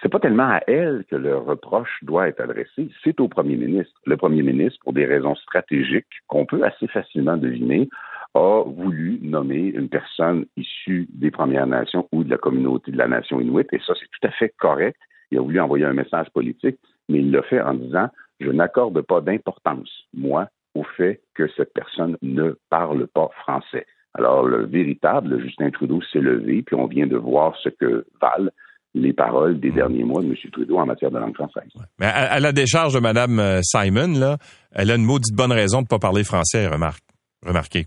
c'est 0.01 0.10
pas 0.10 0.19
tellement 0.19 0.49
à 0.49 0.62
elle 0.67 1.05
que 1.10 1.15
le 1.15 1.38
reproche 1.38 1.99
doit 2.01 2.27
être 2.27 2.41
adressé, 2.41 2.89
c'est 3.03 3.19
au 3.19 3.27
premier 3.27 3.55
ministre. 3.55 3.93
Le 4.05 4.17
premier 4.17 4.41
ministre, 4.41 4.79
pour 4.84 4.93
des 4.93 5.05
raisons 5.05 5.36
stratégiques 5.36 6.07
qu'on 6.27 6.45
peut 6.45 6.63
assez 6.63 6.88
facilement 6.88 7.38
deviner, 7.38 7.88
a 8.34 8.63
voulu 8.65 9.19
nommer 9.21 9.67
une 9.67 9.89
personne 9.89 10.45
issue 10.57 11.07
des 11.13 11.31
Premières 11.31 11.67
Nations 11.67 12.07
ou 12.12 12.23
de 12.23 12.29
la 12.29 12.38
communauté 12.38 12.91
de 12.91 12.97
la 12.97 13.07
nation 13.07 13.39
inuit, 13.39 13.67
et 13.71 13.79
ça, 13.86 13.93
c'est 13.99 14.07
tout 14.07 14.27
à 14.27 14.31
fait 14.31 14.53
correct. 14.57 14.99
Il 15.29 15.38
a 15.38 15.41
voulu 15.41 15.60
envoyer 15.60 15.86
un 15.86 15.93
message 15.93 16.29
politique, 16.31 16.77
mais 17.07 17.19
il 17.19 17.31
l'a 17.31 17.43
fait 17.43 17.62
en 17.62 17.73
disant 17.73 18.10
je 18.41 18.49
n'accorde 18.49 19.01
pas 19.01 19.21
d'importance, 19.21 19.89
moi, 20.13 20.47
au 20.75 20.84
fait 20.97 21.21
que 21.36 21.47
cette 21.56 21.73
personne 21.73 22.17
ne 22.21 22.56
parle 22.69 23.08
pas 23.08 23.30
français. 23.41 23.86
Alors, 24.13 24.45
le 24.45 24.65
véritable 24.65 25.41
Justin 25.41 25.69
Trudeau 25.69 26.01
s'est 26.12 26.19
levé, 26.19 26.63
puis 26.63 26.75
on 26.75 26.88
vient 26.88 27.08
de 27.08 27.17
voir 27.17 27.56
ce 27.63 27.69
que 27.69 28.06
valent 28.21 28.51
les 28.93 29.13
paroles 29.13 29.60
des 29.60 29.71
mmh. 29.71 29.75
derniers 29.75 30.04
mois 30.04 30.21
de 30.21 30.27
M. 30.27 30.36
Trudeau 30.51 30.77
en 30.77 30.86
matière 30.86 31.12
de 31.12 31.17
langue 31.17 31.36
française. 31.36 31.69
Mais 31.97 32.08
à, 32.08 32.39
la 32.41 32.51
décharge 32.51 32.93
de 32.93 32.99
Mme 32.99 33.39
euh, 33.39 33.60
Simon, 33.63 34.19
là, 34.19 34.38
elle 34.73 34.91
a 34.91 34.95
une 34.95 35.06
maudite 35.06 35.36
bonne 35.36 35.54
raison 35.54 35.77
de 35.77 35.84
ne 35.84 35.88
pas 35.88 35.99
parler 35.99 36.25
français, 36.25 36.67
remarque, 36.67 37.04
remarquez 37.45 37.86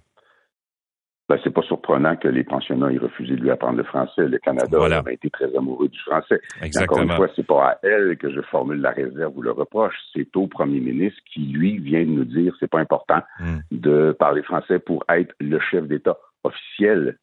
ben, 1.29 1.39
c'est 1.43 1.53
pas 1.53 1.63
surprenant 1.63 2.17
que 2.17 2.29
les 2.29 2.45
pensionnats 2.45 2.93
aient 2.93 2.99
refusé 2.99 3.35
de 3.37 3.41
lui 3.41 3.51
apprendre 3.51 3.79
le 3.79 3.85
français. 3.85 4.29
Le 4.29 4.39
Canada 4.39 4.79
a 5.07 5.13
été 5.13 5.31
très 5.31 5.55
amoureux 5.57 5.89
du 5.89 5.99
français. 6.01 6.39
Encore 6.83 7.01
une 7.01 7.13
fois, 7.13 7.29
c'est 7.35 7.47
pas 7.47 7.71
à 7.71 7.79
elle 7.83 8.19
que 8.19 8.31
je 8.31 8.43
formule 8.43 8.81
la 8.83 8.91
réserve 8.91 9.37
ou 9.37 9.41
le 9.41 9.51
reproche. 9.51 9.95
C'est 10.13 10.37
au 10.37 10.47
premier 10.49 10.81
ministre 10.81 11.19
qui, 11.33 11.41
lui, 11.41 11.79
vient 11.79 12.03
de 12.03 12.11
nous 12.11 12.27
dire 12.27 12.55
c'est 12.61 12.71
pas 12.71 12.81
important 12.81 13.23
hmm. 13.41 13.59
de 13.71 14.15
parler 14.19 14.43
français 14.43 14.79
pour 14.79 15.03
être 15.09 15.35
le 15.41 15.59
chef 15.61 15.87
d'État 15.87 16.19
officiel 16.43 17.17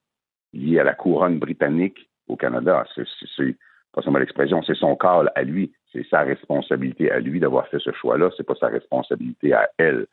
lié 0.54 0.80
à 0.80 0.84
la 0.84 0.96
couronne 0.96 1.38
britannique 1.38 2.10
au 2.28 2.36
Canada. 2.36 2.84
C'est, 2.96 3.56
pas 3.94 4.02
seulement 4.02 4.20
l'expression, 4.20 4.64
c'est 4.64 4.76
son 4.76 4.96
call 4.96 5.32
à 5.36 5.44
lui. 5.44 5.74
C'est 5.94 6.08
sa 6.10 6.22
responsabilité 6.22 7.12
à 7.12 7.20
lui 7.20 7.40
d'avoir 7.40 7.68
fait 7.68 7.80
ce 7.80 7.92
choix-là. 7.92 8.32
C'est 8.36 8.48
pas 8.48 8.56
sa 8.56 8.68
responsabilité 8.68 9.54
à 9.54 9.70
elle. 9.78 10.08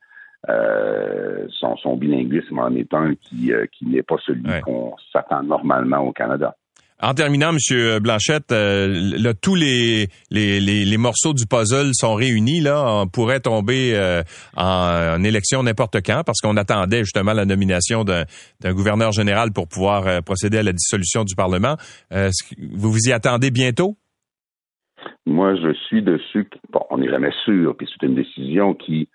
Euh, 0.48 1.46
son, 1.50 1.96
bilinguisme 1.96 2.58
en 2.58 2.72
est 2.74 2.94
un 2.94 3.14
qui, 3.16 3.52
euh, 3.52 3.66
qui 3.72 3.86
n'est 3.86 4.04
pas 4.04 4.16
celui 4.24 4.44
qu'on 4.62 4.94
s'attend 5.12 5.42
normalement 5.42 5.98
au 5.98 6.12
Canada. 6.12 6.54
En 7.00 7.14
terminant, 7.14 7.50
M. 7.50 7.98
Blanchette, 8.00 8.50
euh, 8.50 9.32
tous 9.40 9.54
les, 9.54 10.08
les, 10.30 10.60
les, 10.60 10.96
morceaux 10.96 11.32
du 11.32 11.46
puzzle 11.46 11.90
sont 11.92 12.14
réunis. 12.14 12.60
Là, 12.60 12.84
on 12.86 13.06
pourrait 13.06 13.38
tomber 13.38 13.96
en, 14.56 15.22
élection 15.22 15.62
n'importe 15.62 15.98
quand 16.04 16.22
parce 16.26 16.40
qu'on 16.40 16.56
attendait 16.56 17.00
justement 17.00 17.34
la 17.34 17.44
nomination 17.44 18.02
d'un 18.04 18.72
gouverneur 18.72 19.12
général 19.12 19.52
pour 19.52 19.68
pouvoir 19.68 20.24
procéder 20.24 20.58
à 20.58 20.64
la 20.64 20.72
dissolution 20.72 21.22
du 21.22 21.36
Parlement. 21.36 21.76
vous 22.10 22.90
vous 22.90 23.08
y 23.08 23.12
attendez 23.12 23.52
bientôt? 23.52 23.96
Moi, 25.24 25.54
je 25.54 25.72
suis 25.86 26.02
dessus. 26.02 26.48
Bon, 26.72 26.80
on 26.90 26.98
n'est 26.98 27.10
jamais 27.10 27.32
sûr, 27.44 27.76
puis 27.76 27.88
c'est 27.92 28.06
une 28.06 28.16
décision 28.16 28.74
qui 28.74 29.08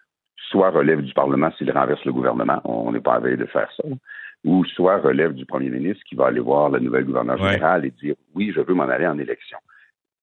soit 0.53 0.69
relève 0.69 1.01
du 1.01 1.13
Parlement 1.13 1.49
s'il 1.57 1.71
renverse 1.71 2.05
le 2.05 2.13
gouvernement, 2.13 2.61
on 2.63 2.91
n'est 2.91 2.99
pas 2.99 3.15
à 3.15 3.19
veille 3.19 3.37
de 3.37 3.47
faire 3.47 3.69
ça, 3.75 3.83
ou 4.45 4.63
soit 4.65 4.99
relève 4.99 5.33
du 5.33 5.47
premier 5.47 5.69
ministre 5.69 6.03
qui 6.07 6.13
va 6.13 6.27
aller 6.27 6.39
voir 6.39 6.69
la 6.69 6.79
nouvelle 6.79 7.05
gouverneure 7.05 7.39
générale 7.39 7.85
et 7.85 7.91
dire 7.91 8.13
oui, 8.35 8.53
je 8.55 8.61
veux 8.61 8.75
m'en 8.75 8.83
aller 8.83 9.07
en 9.07 9.17
élection. 9.17 9.57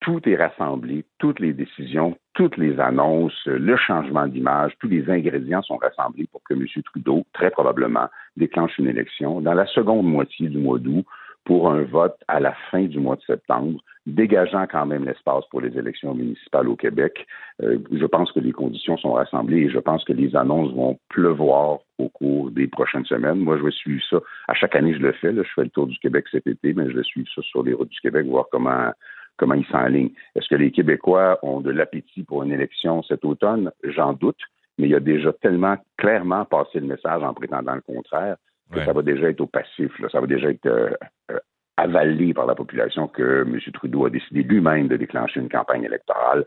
Tout 0.00 0.20
est 0.28 0.36
rassemblé, 0.36 1.04
toutes 1.18 1.40
les 1.40 1.52
décisions, 1.52 2.16
toutes 2.34 2.56
les 2.56 2.78
annonces, 2.78 3.44
le 3.44 3.76
changement 3.76 4.28
d'image, 4.28 4.72
tous 4.78 4.88
les 4.88 5.10
ingrédients 5.10 5.62
sont 5.62 5.76
rassemblés 5.76 6.28
pour 6.30 6.42
que 6.44 6.54
M. 6.54 6.64
Trudeau, 6.84 7.24
très 7.32 7.50
probablement, 7.50 8.08
déclenche 8.36 8.78
une 8.78 8.86
élection 8.86 9.40
dans 9.40 9.52
la 9.52 9.66
seconde 9.66 10.06
moitié 10.06 10.48
du 10.48 10.58
mois 10.58 10.78
d'août 10.78 11.04
pour 11.44 11.70
un 11.70 11.83
vote 11.83 12.16
à 12.29 12.40
la 12.40 12.55
fin 12.70 12.85
du 12.85 12.98
mois 12.98 13.16
de 13.16 13.22
septembre, 13.22 13.81
dégageant 14.07 14.66
quand 14.66 14.87
même 14.87 15.05
l'espace 15.05 15.44
pour 15.50 15.61
les 15.61 15.76
élections 15.76 16.14
municipales 16.14 16.68
au 16.68 16.76
Québec. 16.76 17.26
Euh, 17.62 17.79
je 17.90 18.07
pense 18.07 18.33
que 18.33 18.40
les 18.40 18.53
conditions 18.53 18.96
sont 18.96 19.12
rassemblées 19.12 19.62
et 19.62 19.70
je 19.70 19.79
pense 19.79 20.05
que 20.05 20.12
les 20.12 20.35
annonces 20.37 20.72
vont 20.72 20.98
pleuvoir 21.09 21.81
au 21.98 22.09
cours 22.09 22.50
des 22.50 22.66
prochaines 22.66 23.05
semaines. 23.05 23.38
Moi, 23.38 23.59
je 23.59 23.64
vais 23.64 23.70
suivre 23.70 24.03
ça. 24.09 24.18
À 24.48 24.55
chaque 24.55 24.76
année, 24.76 24.94
je 24.94 25.00
le 25.00 25.12
fais. 25.12 25.35
Je 25.35 25.42
fais 25.55 25.64
le 25.64 25.70
tour 25.70 25.87
du 25.87 25.98
Québec 25.98 26.26
cet 26.31 26.46
été, 26.46 26.72
mais 26.74 26.90
je 26.90 26.96
vais 26.96 27.03
suivre 27.03 27.29
ça 27.35 27.42
sur 27.42 27.62
les 27.62 27.72
routes 27.72 27.90
du 27.90 28.00
Québec, 28.00 28.26
voir 28.26 28.46
comment 28.50 28.92
comment 29.37 29.55
ils 29.55 29.66
s'enlignent. 29.66 30.12
Est-ce 30.37 30.48
que 30.48 30.55
les 30.55 30.70
Québécois 30.70 31.38
ont 31.42 31.62
de 31.62 31.70
l'appétit 31.70 32.24
pour 32.24 32.42
une 32.42 32.53
élection 32.53 33.03
cet 33.03 33.24
automne? 33.24 33.70
J'en 33.83 34.12
doute, 34.12 34.40
mais 34.76 34.87
il 34.87 34.90
y 34.90 34.94
a 34.94 35.00
déjà 35.00 35.33
tellement 35.33 35.76
clairement 35.96 36.44
passé 36.44 36.79
le 36.79 36.87
message 36.87 37.22
en 37.22 37.33
prétendant 37.33 37.74
le 37.74 37.81
contraire 37.81 38.37
que 38.72 38.85
ça 38.85 38.92
va 38.92 39.02
déjà 39.02 39.28
être 39.28 39.40
au 39.40 39.46
passif, 39.46 39.92
ça 40.11 40.20
va 40.20 40.26
déjà 40.26 40.50
être 40.50 40.66
euh, 40.66 40.90
euh, 41.30 41.38
avalé 41.76 42.35
par 42.35 42.46
la 42.46 42.54
population 42.54 43.09
que 43.09 43.42
M. 43.42 43.59
Trudeau 43.72 44.06
a 44.06 44.11
décidé 44.11 44.42
lui-même 44.42 44.88
de 44.88 44.96
déclencher 44.96 45.40
une 45.40 45.48
campagne 45.48 45.85
électorale. 45.85 46.44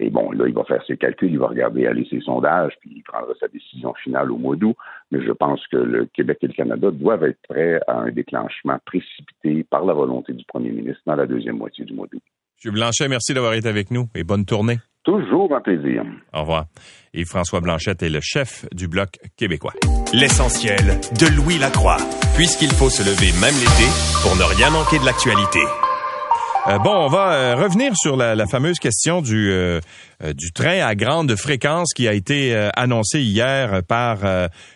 Et 0.00 0.10
bon, 0.10 0.30
là, 0.30 0.46
il 0.46 0.54
va 0.54 0.62
faire 0.64 0.84
ses 0.86 0.96
calculs, 0.96 1.32
il 1.32 1.40
va 1.40 1.48
regarder 1.48 1.86
aller 1.86 2.06
ses 2.08 2.20
sondages, 2.20 2.72
puis 2.80 2.92
il 2.96 3.02
prendra 3.02 3.32
sa 3.40 3.48
décision 3.48 3.92
finale 3.94 4.30
au 4.30 4.38
mois 4.38 4.54
d'août. 4.54 4.76
Mais 5.10 5.20
je 5.20 5.32
pense 5.32 5.66
que 5.66 5.76
le 5.76 6.06
Québec 6.06 6.38
et 6.42 6.46
le 6.46 6.52
Canada 6.52 6.90
doivent 6.92 7.24
être 7.24 7.40
prêts 7.48 7.80
à 7.88 7.98
un 7.98 8.10
déclenchement 8.10 8.78
précipité 8.84 9.64
par 9.68 9.84
la 9.84 9.94
volonté 9.94 10.32
du 10.32 10.44
premier 10.44 10.70
ministre 10.70 11.02
dans 11.06 11.16
la 11.16 11.26
deuxième 11.26 11.58
moitié 11.58 11.84
du 11.84 11.94
mois 11.94 12.06
d'août. 12.12 12.22
M. 12.64 12.72
Blanchet, 12.72 13.08
merci 13.08 13.34
d'avoir 13.34 13.54
été 13.54 13.68
avec 13.68 13.90
nous 13.90 14.08
et 14.14 14.22
bonne 14.22 14.44
tournée. 14.44 14.78
Toujours 15.08 15.56
un 15.56 15.62
plaisir. 15.62 16.04
Au 16.34 16.40
revoir. 16.40 16.66
Et 17.14 17.24
François 17.24 17.62
Blanchette 17.62 18.02
est 18.02 18.10
le 18.10 18.20
chef 18.20 18.66
du 18.74 18.88
Bloc 18.88 19.18
québécois. 19.38 19.72
L'essentiel 20.12 21.00
de 21.18 21.34
Louis 21.34 21.56
Lacroix, 21.56 21.96
puisqu'il 22.36 22.68
faut 22.68 22.90
se 22.90 23.00
lever 23.00 23.32
même 23.40 23.54
l'été 23.54 23.88
pour 24.22 24.36
ne 24.36 24.42
rien 24.42 24.68
manquer 24.68 24.98
de 24.98 25.06
l'actualité. 25.06 25.60
Euh, 26.68 26.76
bon, 26.76 26.92
on 26.92 27.08
va 27.08 27.32
euh, 27.32 27.54
revenir 27.54 27.96
sur 27.96 28.14
la, 28.14 28.46
fameuse 28.46 28.78
question 28.78 29.22
du, 29.22 29.50
euh, 29.50 29.80
du 30.34 30.52
train 30.52 30.86
à 30.86 30.94
grande 30.94 31.34
fréquence 31.34 31.94
qui 31.94 32.06
a 32.06 32.12
été 32.12 32.54
annoncé 32.76 33.22
hier 33.22 33.82
par 33.84 34.18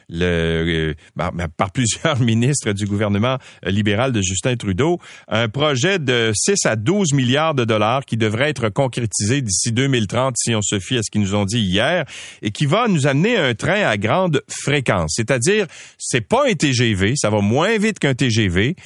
le 0.08 0.94
par, 1.14 1.32
par, 1.54 1.70
plusieurs 1.74 2.18
ministres 2.18 2.72
du 2.72 2.86
gouvernement 2.86 3.36
libéral 3.66 4.12
de 4.12 4.22
Justin 4.22 4.56
Trudeau. 4.56 5.00
Un 5.28 5.48
projet 5.48 5.98
de 5.98 6.32
6 6.34 6.64
à 6.64 6.76
12 6.76 7.12
milliards 7.12 7.54
de 7.54 7.66
dollars 7.66 8.06
qui 8.06 8.16
devrait 8.16 8.48
être 8.48 8.70
concrétisé 8.70 9.42
d'ici 9.42 9.72
2030 9.72 10.36
si 10.38 10.54
on 10.54 10.62
se 10.62 10.78
fie 10.78 10.96
à 10.96 11.02
ce 11.02 11.10
qu'ils 11.10 11.20
nous 11.20 11.34
ont 11.34 11.44
dit 11.44 11.60
hier 11.60 12.06
et 12.40 12.52
qui 12.52 12.64
va 12.64 12.88
nous 12.88 13.06
amener 13.06 13.36
un 13.36 13.54
train 13.54 13.82
à 13.82 13.98
grande 13.98 14.42
fréquence. 14.48 15.12
C'est-à-dire, 15.16 15.66
c'est 15.98 16.26
pas 16.26 16.44
un 16.48 16.54
TGV, 16.54 17.16
ça 17.16 17.28
va 17.28 17.40
moins 17.40 17.76
vite 17.76 17.98
qu'un 17.98 18.14
TGV. 18.14 18.76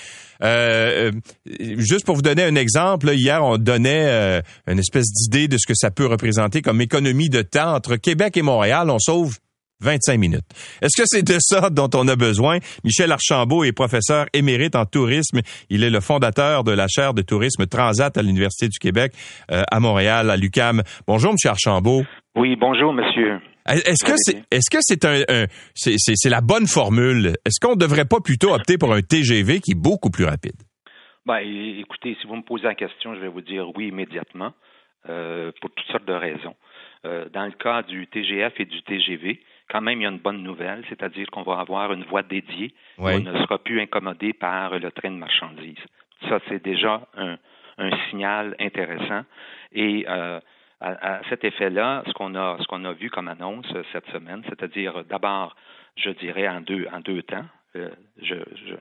Euh, 0.42 1.10
euh, 1.10 1.74
juste 1.78 2.04
pour 2.04 2.16
vous 2.16 2.22
donner 2.22 2.44
un 2.44 2.54
exemple, 2.54 3.10
hier, 3.12 3.42
on 3.44 3.58
donnait 3.58 4.06
euh, 4.06 4.40
une 4.66 4.78
espèce 4.78 5.06
d'idée 5.12 5.48
de 5.48 5.56
ce 5.58 5.66
que 5.66 5.74
ça 5.74 5.90
peut 5.90 6.06
représenter 6.06 6.62
comme 6.62 6.80
économie 6.80 7.28
de 7.28 7.42
temps 7.42 7.74
entre 7.74 7.96
Québec 7.96 8.36
et 8.36 8.42
Montréal. 8.42 8.90
On 8.90 8.98
sauve 8.98 9.38
25 9.80 10.18
minutes. 10.18 10.44
Est-ce 10.80 11.00
que 11.00 11.06
c'est 11.06 11.22
de 11.22 11.36
ça 11.38 11.68
dont 11.70 11.90
on 11.94 12.08
a 12.08 12.16
besoin? 12.16 12.58
Michel 12.82 13.12
Archambault 13.12 13.64
est 13.64 13.72
professeur 13.72 14.26
émérite 14.32 14.74
en 14.74 14.86
tourisme. 14.86 15.40
Il 15.68 15.84
est 15.84 15.90
le 15.90 16.00
fondateur 16.00 16.64
de 16.64 16.72
la 16.72 16.86
chaire 16.88 17.12
de 17.12 17.22
tourisme 17.22 17.66
Transat 17.66 18.16
à 18.16 18.22
l'Université 18.22 18.68
du 18.68 18.78
Québec 18.78 19.12
à 19.48 19.78
Montréal, 19.78 20.30
à 20.30 20.36
l'UCAM. 20.38 20.82
Bonjour, 21.06 21.32
Monsieur 21.32 21.50
Archambault. 21.50 22.04
Oui, 22.36 22.56
bonjour, 22.56 22.94
monsieur. 22.94 23.38
Est-ce 23.68 24.04
que 24.04 24.12
c'est 24.16 24.44
est-ce 24.50 24.70
que 24.70 24.78
c'est 24.80 25.04
un, 25.04 25.46
c'est 25.74 26.30
la 26.30 26.40
bonne 26.40 26.66
formule? 26.66 27.34
Est-ce 27.44 27.60
qu'on 27.60 27.74
ne 27.74 27.80
devrait 27.80 28.04
pas 28.04 28.20
plutôt 28.20 28.54
opter 28.54 28.78
pour 28.78 28.92
un 28.92 29.00
TGV 29.00 29.60
qui 29.60 29.72
est 29.72 29.80
beaucoup 29.80 30.10
plus 30.10 30.24
rapide? 30.24 30.56
Ben, 31.24 31.38
écoutez, 31.38 32.16
si 32.20 32.26
vous 32.26 32.36
me 32.36 32.42
posez 32.42 32.64
la 32.64 32.76
question, 32.76 33.14
je 33.14 33.20
vais 33.20 33.28
vous 33.28 33.40
dire 33.40 33.68
oui 33.76 33.88
immédiatement 33.88 34.52
euh, 35.08 35.50
pour 35.60 35.70
toutes 35.70 35.86
sortes 35.86 36.04
de 36.04 36.12
raisons. 36.12 36.54
Euh, 37.04 37.28
dans 37.32 37.46
le 37.46 37.52
cas 37.52 37.82
du 37.82 38.06
TGF 38.06 38.54
et 38.58 38.64
du 38.64 38.82
TGV, 38.82 39.40
quand 39.68 39.80
même, 39.80 40.00
il 40.00 40.04
y 40.04 40.06
a 40.06 40.10
une 40.10 40.18
bonne 40.18 40.42
nouvelle, 40.42 40.84
c'est-à-dire 40.88 41.26
qu'on 41.32 41.42
va 41.42 41.58
avoir 41.58 41.92
une 41.92 42.04
voie 42.04 42.22
dédiée 42.22 42.72
où 42.98 43.08
on 43.08 43.20
ne 43.20 43.38
sera 43.42 43.58
plus 43.58 43.80
incommodé 43.80 44.32
par 44.32 44.78
le 44.78 44.90
train 44.92 45.10
de 45.10 45.16
marchandises. 45.16 45.84
Ça, 46.28 46.38
c'est 46.48 46.62
déjà 46.62 47.06
un, 47.16 47.36
signal 48.08 48.56
intéressant. 48.58 49.22
Et 49.72 50.06
euh, 50.08 50.40
à, 50.80 51.20
cet 51.30 51.44
effet-là, 51.44 52.02
ce 52.06 52.12
qu'on 52.12 52.34
a, 52.34 52.58
ce 52.60 52.66
qu'on 52.66 52.84
a 52.84 52.92
vu 52.92 53.10
comme 53.10 53.28
annonce 53.28 53.66
cette 53.92 54.06
semaine, 54.10 54.42
c'est-à-dire 54.48 55.04
d'abord, 55.04 55.56
je 55.96 56.10
dirais 56.10 56.48
en 56.48 56.60
deux, 56.60 56.86
en 56.92 57.00
deux 57.00 57.22
temps. 57.22 57.44
Euh, 57.76 57.90
je, 58.22 58.34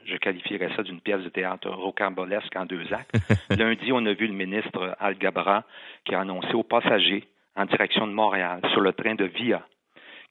je, 0.05 0.15
qualifierais 0.17 0.69
ça 0.75 0.83
d'une 0.83 1.01
pièce 1.01 1.21
de 1.21 1.29
théâtre 1.29 1.69
rocambolesque 1.69 2.55
en 2.55 2.65
deux 2.65 2.93
actes. 2.93 3.15
Lundi, 3.49 3.91
on 3.91 4.05
a 4.05 4.13
vu 4.13 4.27
le 4.27 4.33
ministre 4.33 4.95
Al 4.99 5.17
Gabra 5.17 5.63
qui 6.05 6.15
a 6.15 6.21
annoncé 6.21 6.53
aux 6.53 6.63
passagers 6.63 7.27
en 7.55 7.65
direction 7.65 8.07
de 8.07 8.13
Montréal 8.13 8.61
sur 8.71 8.81
le 8.81 8.93
train 8.93 9.15
de 9.15 9.25
Via 9.25 9.65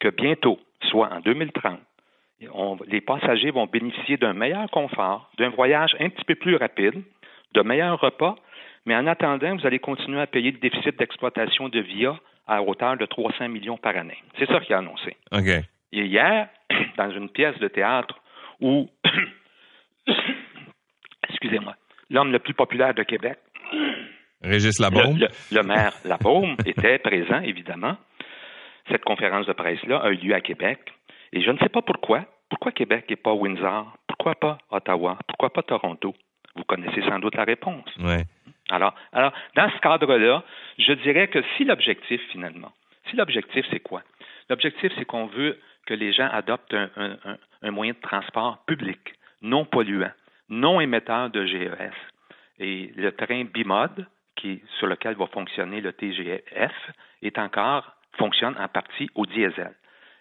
que 0.01 0.09
bientôt, 0.09 0.59
soit 0.83 1.13
en 1.13 1.21
2030, 1.21 1.79
les 2.89 3.01
passagers 3.01 3.51
vont 3.51 3.67
bénéficier 3.67 4.17
d'un 4.17 4.35
meilleur 4.35 4.71
confort, 4.71 5.31
d'un 5.39 5.51
voyage 5.51 5.97
un 6.01 6.09
petit 6.09 6.25
peu 6.25 6.35
plus 6.35 6.57
rapide, 6.57 7.03
de 7.55 7.63
meilleurs 7.63 8.01
repas, 8.01 8.37
mais 8.87 8.95
en 8.95 9.07
attendant, 9.07 9.57
vous 9.57 9.67
allez 9.67 9.79
continuer 9.79 10.21
à 10.21 10.27
payer 10.27 10.51
le 10.51 10.59
déficit 10.59 10.99
d'exploitation 10.99 11.69
de 11.69 11.81
VIA 11.81 12.17
à 12.47 12.63
hauteur 12.63 12.97
de 12.97 13.07
300 13.07 13.49
millions 13.49 13.79
par 13.79 13.97
année. 13.97 14.19
C'est 14.39 14.47
ça 14.47 14.61
qu'il 14.61 14.75
a 14.75 14.79
annoncé. 14.79 15.17
Et 15.93 16.05
hier, 16.05 16.49
dans 16.99 17.11
une 17.11 17.29
pièce 17.31 17.59
de 17.59 17.69
théâtre 17.69 18.19
où, 18.61 18.89
excusez-moi, 21.29 21.75
l'homme 22.11 22.33
le 22.33 22.39
plus 22.39 22.55
populaire 22.55 22.95
de 22.95 23.03
Québec, 23.03 23.39
Régis 24.43 24.79
Labaume, 24.79 25.19
le, 25.19 25.29
le 25.53 25.63
maire 25.63 25.95
Labaume, 26.05 26.57
était 26.67 26.99
présent, 26.99 27.41
évidemment 27.41 27.97
cette 28.91 29.05
conférence 29.05 29.47
de 29.47 29.53
presse-là 29.53 29.99
a 29.99 30.11
eu 30.11 30.17
lieu 30.17 30.35
à 30.35 30.41
Québec. 30.41 30.79
Et 31.33 31.43
je 31.43 31.51
ne 31.51 31.59
sais 31.59 31.69
pas 31.69 31.83
pourquoi. 31.83 32.25
Pourquoi 32.49 32.73
Québec 32.73 33.07
et 33.09 33.17
pas 33.17 33.33
Windsor? 33.33 33.97
Pourquoi 34.07 34.35
pas 34.35 34.59
Ottawa? 34.71 35.19
Pourquoi 35.27 35.51
pas 35.51 35.63
Toronto? 35.63 36.15
Vous 36.57 36.65
connaissez 36.65 37.03
sans 37.03 37.19
doute 37.19 37.35
la 37.35 37.45
réponse. 37.45 37.89
Alors, 38.71 38.95
alors, 39.13 39.33
dans 39.57 39.71
ce 39.71 39.79
cadre-là, 39.79 40.43
je 40.79 40.93
dirais 40.95 41.29
que 41.29 41.43
si 41.57 41.65
l'objectif, 41.65 42.21
finalement, 42.31 42.73
si 43.11 43.17
l'objectif, 43.17 43.67
c'est 43.71 43.81
quoi? 43.81 44.03
L'objectif, 44.49 44.93
c'est 44.97 45.05
qu'on 45.05 45.27
veut 45.27 45.59
que 45.87 45.95
les 45.95 46.13
gens 46.13 46.29
adoptent 46.31 46.75
un, 46.75 47.71
moyen 47.71 47.93
de 47.93 48.01
transport 48.01 48.65
public, 48.67 49.15
non 49.43 49.65
polluant, 49.65 50.13
non 50.49 50.81
émetteur 50.81 51.31
de 51.31 51.45
GES. 51.45 51.93
Et 52.59 52.93
le 52.97 53.13
train 53.13 53.45
bimode, 53.45 54.07
qui, 54.37 54.63
sur 54.79 54.87
lequel 54.87 55.17
va 55.17 55.27
fonctionner 55.27 55.81
le 55.81 55.93
TGF, 55.93 56.73
est 57.23 57.39
encore 57.39 57.93
fonctionne 58.17 58.57
en 58.59 58.69
partie 58.69 59.11
au 59.15 59.27
diesel. 59.27 59.75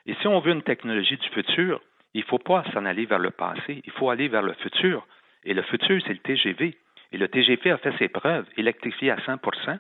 Et 0.06 0.16
si 0.16 0.28
on 0.28 0.40
veut 0.40 0.52
une 0.52 0.64
technologie 0.64 1.18
du 1.18 1.30
futur, 1.30 1.82
il 2.14 2.22
ne 2.22 2.26
faut 2.26 2.40
pas 2.40 2.64
s'en 2.74 2.86
aller 2.86 3.06
vers 3.06 3.20
le 3.20 3.32
passé, 3.32 3.82
il 3.86 3.92
faut 3.94 4.10
aller 4.10 4.28
vers 4.28 4.42
le 4.42 4.54
futur. 4.54 5.06
Et 5.46 5.54
le 5.54 5.62
futur, 5.64 6.02
c'est 6.06 6.14
le 6.14 6.20
TGV. 6.20 6.76
Et 7.14 7.18
le 7.18 7.28
TGV 7.28 7.72
a 7.72 7.78
fait 7.78 7.94
ses 8.00 8.10
preuves, 8.10 8.46
électrifié 8.58 9.12
à 9.12 9.18
100% 9.18 9.80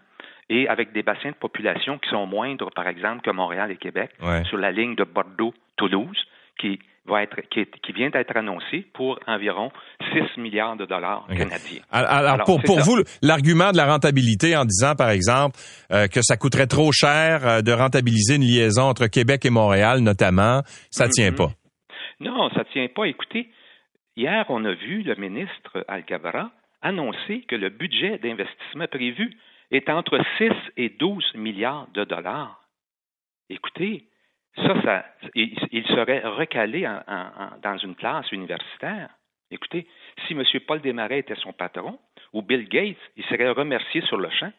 et 0.50 0.68
avec 0.68 0.94
des 0.94 1.04
bassins 1.04 1.30
de 1.30 1.36
population 1.36 1.98
qui 1.98 2.10
sont 2.10 2.28
moindres, 2.28 2.70
par 2.76 2.88
exemple, 2.88 3.22
que 3.22 3.32
Montréal 3.32 3.72
et 3.72 3.78
Québec, 3.78 4.12
sur 4.46 4.58
la 4.58 4.72
ligne 4.72 4.96
de 4.96 5.04
Bordeaux-Toulouse, 5.04 6.18
qui 6.60 6.80
va 7.06 7.24
être, 7.24 7.36
qui, 7.50 7.92
vient 7.94 8.10
d'être 8.10 8.36
annoncé 8.38 8.86
pour 8.94 9.20
environ 9.28 9.72
6 10.14 10.40
milliards 10.40 10.78
de 10.78 10.86
dollars 10.86 11.28
canadiens. 11.28 11.82
Alors, 11.92 12.44
pour, 12.46 12.62
pour 12.62 12.80
vous, 12.80 13.04
l'argument 13.22 13.72
de 13.72 13.78
la 13.78 13.86
rentabilité 13.86 14.56
en 14.56 14.64
disant, 14.64 14.96
par 14.96 15.10
exemple, 15.10 15.58
euh, 15.92 16.08
que 16.08 16.22
ça 16.22 16.38
coûterait 16.38 16.68
trop 16.68 16.92
cher 16.92 17.46
euh, 17.46 17.62
de 17.62 17.72
rentabiliser 17.72 18.36
une 18.36 18.44
liaison 18.44 18.84
entre 18.84 19.08
Québec 19.08 19.46
et 19.46 19.50
Montréal, 19.50 20.00
notamment, 20.00 20.62
ça 20.92 21.10
tient 21.10 21.32
mm-hmm. 21.32 21.36
pas. 21.36 21.52
Non, 22.20 22.50
ça 22.52 22.64
tient 22.72 22.88
pas. 22.94 23.06
Écoutez, 23.06 23.50
hier, 24.16 24.46
on 24.50 24.64
a 24.64 24.74
vu 24.74 25.02
le 25.02 25.16
ministre 25.16 25.84
al 25.88 26.06
annoncer 26.84 27.42
que 27.48 27.56
le 27.56 27.70
budget 27.70 28.20
d'investissement 28.20 28.88
prévu 28.88 29.36
est 29.72 29.90
entre 29.90 30.20
6 30.38 30.52
et 30.78 30.90
12 30.90 31.34
milliards 31.36 31.88
de 31.94 32.04
dollars. 32.04 32.62
Écoutez, 33.50 34.06
ça, 34.56 34.82
ça 34.84 35.06
il, 35.34 35.86
serait 35.88 36.20
recalé 36.20 36.88
dans 37.64 37.78
une 37.78 37.96
classe 37.96 38.32
universitaire. 38.32 39.10
Écoutez, 39.50 39.88
si 40.28 40.34
M. 40.34 40.44
Paul 40.68 40.82
Desmarais 40.82 41.20
était 41.20 41.36
son 41.36 41.54
patron, 41.54 42.00
ou 42.34 42.42
Bill 42.42 42.68
Gates, 42.68 42.98
il 43.16 43.24
serait 43.26 43.50
remercié 43.50 44.02
sur 44.02 44.18
le 44.18 44.30
champ. 44.30 44.52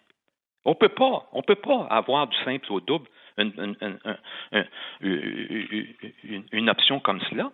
On 0.65 0.75
peut 0.75 0.89
pas, 0.89 1.29
on 1.33 1.43
peut 1.43 1.57
pas 1.57 1.87
avoir 1.91 2.27
du 2.27 2.37
simple 2.39 2.73
au 2.73 2.81
double 2.81 3.09
une, 3.37 3.77
une, 6.53 6.71
option 6.71 7.01
comme 7.01 7.21
cela. 7.31 7.51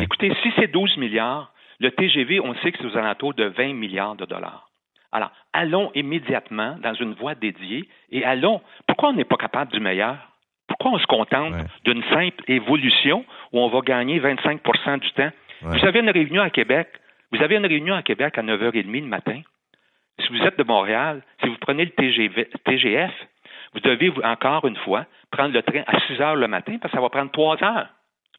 Écoutez, 0.00 0.34
si 0.42 0.50
c'est 0.56 0.68
12 0.68 0.96
milliards, 0.96 1.52
le 1.80 1.90
TGV, 1.90 2.40
on 2.40 2.54
sait 2.56 2.72
que 2.72 2.78
c'est 2.78 2.86
aux 2.86 2.96
alentours 2.96 3.34
de 3.34 3.44
20 3.44 3.74
milliards 3.74 4.16
de 4.16 4.24
dollars. 4.24 4.68
Alors, 5.12 5.30
allons 5.52 5.90
immédiatement 5.94 6.76
dans 6.82 6.94
une 6.94 7.14
voie 7.14 7.34
dédiée 7.34 7.88
et 8.10 8.24
allons. 8.24 8.60
Pourquoi 8.86 9.10
on 9.10 9.12
n'est 9.14 9.24
pas 9.24 9.36
capable 9.36 9.72
du 9.72 9.80
meilleur? 9.80 10.16
Pourquoi 10.66 10.92
on 10.92 10.98
se 10.98 11.06
contente 11.06 11.54
d'une 11.84 12.02
simple 12.04 12.44
évolution 12.46 13.24
où 13.52 13.60
on 13.60 13.68
va 13.68 13.80
gagner 13.80 14.20
25% 14.20 14.98
du 14.98 15.10
temps? 15.12 15.30
Vous 15.62 15.84
avez 15.86 16.00
une 16.00 16.10
réunion 16.10 16.42
à 16.42 16.50
Québec. 16.50 16.88
Vous 17.32 17.42
avez 17.42 17.56
une 17.56 17.66
réunion 17.66 17.94
à 17.94 18.02
Québec 18.02 18.36
à 18.36 18.42
9h30 18.42 19.00
le 19.00 19.06
matin. 19.06 19.40
Si 20.20 20.28
vous 20.28 20.42
êtes 20.42 20.58
de 20.58 20.64
Montréal, 20.64 21.22
si 21.42 21.48
vous 21.48 21.56
prenez 21.60 21.84
le 21.84 21.92
TGF, 21.92 23.12
vous 23.72 23.80
devez 23.80 24.12
encore 24.24 24.66
une 24.66 24.76
fois 24.76 25.06
prendre 25.30 25.54
le 25.54 25.62
train 25.62 25.82
à 25.86 26.00
6 26.00 26.14
h 26.14 26.34
le 26.34 26.48
matin 26.48 26.78
parce 26.80 26.92
que 26.92 26.98
ça 26.98 27.02
va 27.02 27.08
prendre 27.08 27.30
3 27.30 27.62
heures. 27.62 27.88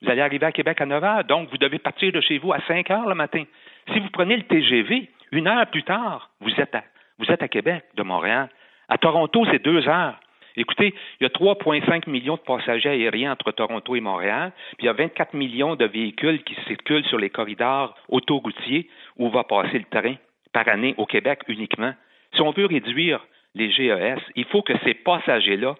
Vous 0.01 0.09
allez 0.09 0.21
arriver 0.21 0.45
à 0.45 0.51
Québec 0.51 0.79
à 0.79 0.85
9 0.85 1.03
h, 1.03 1.27
donc 1.27 1.49
vous 1.49 1.57
devez 1.57 1.79
partir 1.79 2.11
de 2.13 2.21
chez 2.21 2.37
vous 2.37 2.53
à 2.53 2.61
5 2.67 2.87
h 2.87 3.09
le 3.09 3.15
matin. 3.15 3.43
Si 3.91 3.99
vous 3.99 4.09
prenez 4.11 4.37
le 4.37 4.43
TGV, 4.43 5.09
une 5.31 5.47
heure 5.47 5.67
plus 5.67 5.83
tard, 5.83 6.29
vous 6.39 6.51
êtes 6.57 6.73
à, 6.73 6.83
vous 7.17 7.25
êtes 7.29 7.43
à 7.43 7.49
Québec 7.49 7.83
de 7.95 8.03
Montréal. 8.03 8.49
À 8.87 8.97
Toronto, 8.97 9.45
c'est 9.51 9.63
deux 9.63 9.87
heures. 9.87 10.17
Écoutez, 10.55 10.93
il 11.19 11.23
y 11.23 11.25
a 11.25 11.29
3,5 11.29 12.09
millions 12.09 12.35
de 12.35 12.41
passagers 12.41 12.89
aériens 12.89 13.33
entre 13.33 13.51
Toronto 13.51 13.95
et 13.95 13.99
Montréal, 13.99 14.51
puis 14.77 14.83
il 14.83 14.85
y 14.85 14.89
a 14.89 14.93
24 14.93 15.33
millions 15.33 15.75
de 15.75 15.85
véhicules 15.85 16.43
qui 16.43 16.55
circulent 16.65 17.05
sur 17.05 17.17
les 17.17 17.29
corridors 17.29 17.95
autoroutiers 18.07 18.89
où 19.17 19.29
va 19.29 19.43
passer 19.43 19.79
le 19.79 19.85
train 19.85 20.15
par 20.53 20.67
année 20.69 20.95
au 20.97 21.05
Québec 21.05 21.41
uniquement. 21.47 21.93
Si 22.35 22.41
on 22.41 22.51
veut 22.51 22.65
réduire 22.65 23.25
les 23.53 23.69
GES, 23.69 24.21
il 24.35 24.45
faut 24.45 24.61
que 24.61 24.77
ces 24.83 24.93
passagers-là 24.93 25.75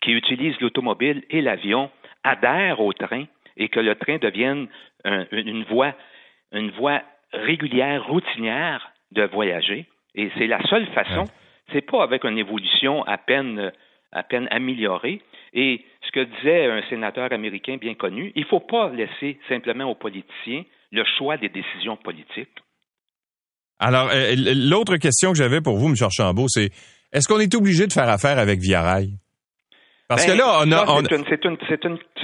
qui 0.00 0.12
utilisent 0.12 0.60
l'automobile 0.60 1.24
et 1.30 1.40
l'avion 1.40 1.90
adhèrent 2.22 2.80
au 2.80 2.92
train 2.92 3.24
et 3.56 3.68
que 3.68 3.80
le 3.80 3.94
train 3.94 4.18
devienne 4.18 4.68
une 5.04 5.64
voie, 5.64 5.94
une 6.52 6.70
voie 6.72 7.02
régulière, 7.32 8.06
routinière 8.06 8.90
de 9.12 9.22
voyager. 9.24 9.86
Et 10.14 10.30
c'est 10.38 10.46
la 10.46 10.62
seule 10.68 10.86
façon. 10.88 11.24
C'est 11.72 11.82
pas 11.82 12.02
avec 12.02 12.24
une 12.24 12.38
évolution 12.38 13.02
à 13.04 13.18
peine 13.18 13.72
à 14.14 14.22
peine 14.22 14.48
améliorée. 14.50 15.20
Et 15.52 15.84
ce 16.06 16.10
que 16.12 16.24
disait 16.36 16.66
un 16.66 16.82
sénateur 16.88 17.32
américain 17.32 17.76
bien 17.76 17.94
connu, 17.94 18.32
il 18.34 18.42
ne 18.42 18.46
faut 18.46 18.60
pas 18.60 18.90
laisser 18.90 19.38
simplement 19.48 19.90
aux 19.90 19.94
politiciens 19.94 20.64
le 20.92 21.04
choix 21.18 21.36
des 21.36 21.48
décisions 21.48 21.96
politiques. 21.96 22.56
Alors, 23.80 24.10
euh, 24.12 24.34
l'autre 24.36 24.96
question 24.96 25.32
que 25.32 25.38
j'avais 25.38 25.60
pour 25.60 25.76
vous, 25.76 25.88
M. 25.88 25.94
Archambault, 26.00 26.46
c'est 26.48 26.70
est-ce 27.12 27.28
qu'on 27.28 27.40
est 27.40 27.54
obligé 27.54 27.86
de 27.86 27.92
faire 27.92 28.08
affaire 28.08 28.38
avec 28.38 28.60
Via 28.60 28.82
Rail? 28.82 29.18
Parce 30.06 30.26
que 30.26 30.32
ben, 30.32 30.38
là, 30.38 30.60
on 30.60 30.70
a. 30.70 31.02
C'est 31.28 31.44
une, 31.46 31.56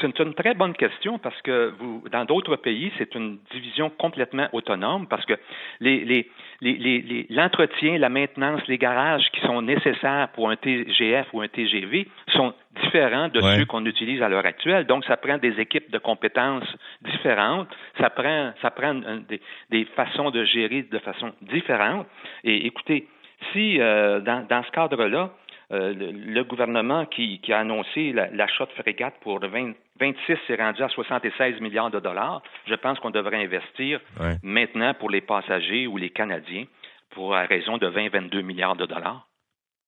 une, 0.02 0.12
une, 0.18 0.34
très 0.34 0.52
bonne 0.54 0.74
question 0.74 1.18
parce 1.18 1.40
que 1.40 1.72
vous, 1.78 2.04
dans 2.12 2.26
d'autres 2.26 2.56
pays, 2.56 2.92
c'est 2.98 3.14
une 3.14 3.38
division 3.52 3.88
complètement 3.88 4.48
autonome 4.52 5.06
parce 5.06 5.24
que 5.24 5.32
les, 5.80 6.04
les, 6.04 6.28
les, 6.60 7.26
l'entretien, 7.30 7.96
la 7.96 8.10
maintenance, 8.10 8.60
les 8.68 8.76
garages 8.76 9.24
qui 9.32 9.40
sont 9.40 9.62
nécessaires 9.62 10.28
pour 10.34 10.50
un 10.50 10.56
TGF 10.56 11.28
ou 11.32 11.40
un 11.40 11.48
TGV 11.48 12.06
sont 12.34 12.52
différents 12.84 13.28
de 13.28 13.40
ceux 13.40 13.64
qu'on 13.64 13.86
utilise 13.86 14.20
à 14.20 14.28
l'heure 14.28 14.44
actuelle. 14.44 14.84
Donc, 14.86 15.06
ça 15.06 15.16
prend 15.16 15.38
des 15.38 15.58
équipes 15.58 15.90
de 15.90 15.98
compétences 15.98 16.68
différentes, 17.00 17.68
ça 17.98 18.10
prend, 18.10 18.52
ça 18.60 18.70
prend 18.70 18.94
des, 18.94 19.40
des 19.70 19.84
façons 19.96 20.30
de 20.30 20.44
gérer 20.44 20.82
de 20.82 20.98
façon 20.98 21.32
différente. 21.40 22.06
Et 22.44 22.66
écoutez, 22.66 23.08
si 23.52 23.80
euh, 23.80 24.20
dans, 24.20 24.46
dans 24.46 24.62
ce 24.64 24.70
cadre-là, 24.70 25.30
le, 25.70 26.42
gouvernement 26.42 27.06
qui, 27.06 27.40
a 27.52 27.60
annoncé 27.60 28.12
l'achat 28.12 28.66
de 28.66 28.72
frégates 28.82 29.14
pour 29.20 29.38
20, 29.38 29.72
26 30.00 30.38
c'est 30.46 30.56
rendu 30.56 30.82
à 30.82 30.88
76 30.88 31.60
milliards 31.60 31.90
de 31.90 32.00
dollars. 32.00 32.42
Je 32.66 32.74
pense 32.74 32.98
qu'on 32.98 33.10
devrait 33.10 33.42
investir 33.42 34.00
maintenant 34.42 34.94
pour 34.94 35.10
les 35.10 35.20
passagers 35.20 35.86
ou 35.86 35.96
les 35.96 36.10
Canadiens 36.10 36.64
pour 37.10 37.34
à 37.34 37.42
raison 37.42 37.78
de 37.78 37.86
20-22 37.88 38.42
milliards 38.42 38.76
de 38.76 38.86
dollars. 38.86 39.28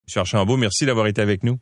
M. 0.09 0.21
Archambault, 0.21 0.57
merci 0.57 0.87
d'avoir 0.87 1.07
été 1.07 1.21
avec 1.21 1.43
nous. 1.43 1.59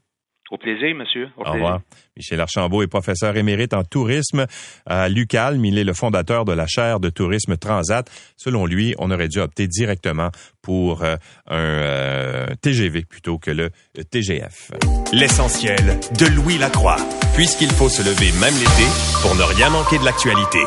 Au 0.50 0.58
plaisir, 0.58 0.96
monsieur. 0.96 1.28
Au, 1.36 1.44
revoir. 1.44 1.80
Michel 2.16 2.40
Archambault 2.40 2.82
est 2.82 2.88
professeur 2.88 3.36
émérite 3.36 3.72
en 3.72 3.84
tourisme 3.84 4.46
à 4.84 5.08
l'UCALM. 5.08 5.64
Il 5.64 5.78
est 5.78 5.84
le 5.84 5.92
fondateur 5.94 6.44
de 6.44 6.52
la 6.52 6.66
chaire 6.66 6.98
de 6.98 7.08
tourisme 7.08 7.56
Transat. 7.56 8.10
Selon 8.36 8.66
lui, 8.66 8.94
on 8.98 9.12
aurait 9.12 9.28
dû 9.28 9.38
opter 9.38 9.68
directement 9.68 10.30
pour 10.60 11.04
euh, 11.04 11.14
un 11.46 11.56
euh, 11.56 12.46
TGV 12.60 13.04
plutôt 13.04 13.38
que 13.38 13.52
le 13.52 13.70
TGF. 14.10 14.72
L'essentiel 15.12 15.98
de 16.18 16.26
Louis 16.26 16.58
Lacroix. 16.58 16.96
Puisqu'il 17.36 17.70
faut 17.70 17.88
se 17.88 18.02
lever 18.02 18.32
même 18.40 18.54
l'été 18.54 18.88
pour 19.22 19.36
ne 19.36 19.42
rien 19.42 19.70
manquer 19.70 19.98
de 19.98 20.04
l'actualité. 20.04 20.58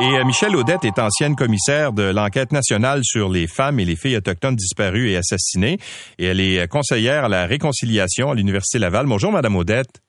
Et 0.00 0.16
euh, 0.16 0.24
Michel 0.24 0.54
Audette 0.54 0.84
est 0.84 1.00
ancienne 1.00 1.34
commissaire 1.34 1.92
de 1.92 2.04
l'enquête 2.04 2.52
nationale 2.52 3.00
sur 3.02 3.28
les 3.28 3.48
femmes 3.48 3.80
et 3.80 3.84
les 3.84 3.96
filles 3.96 4.16
autochtones 4.16 4.54
disparues 4.54 5.10
et 5.10 5.16
assassinées. 5.16 5.78
Et 6.18 6.26
elle 6.26 6.40
est 6.40 6.60
euh, 6.60 6.66
conseillère 6.68 7.24
à 7.24 7.28
la 7.28 7.46
réconciliation 7.46 8.30
à 8.30 8.36
l'Université 8.36 8.78
Laval. 8.78 9.06
Bonjour, 9.06 9.32
Madame 9.32 9.56
Audette. 9.56 9.88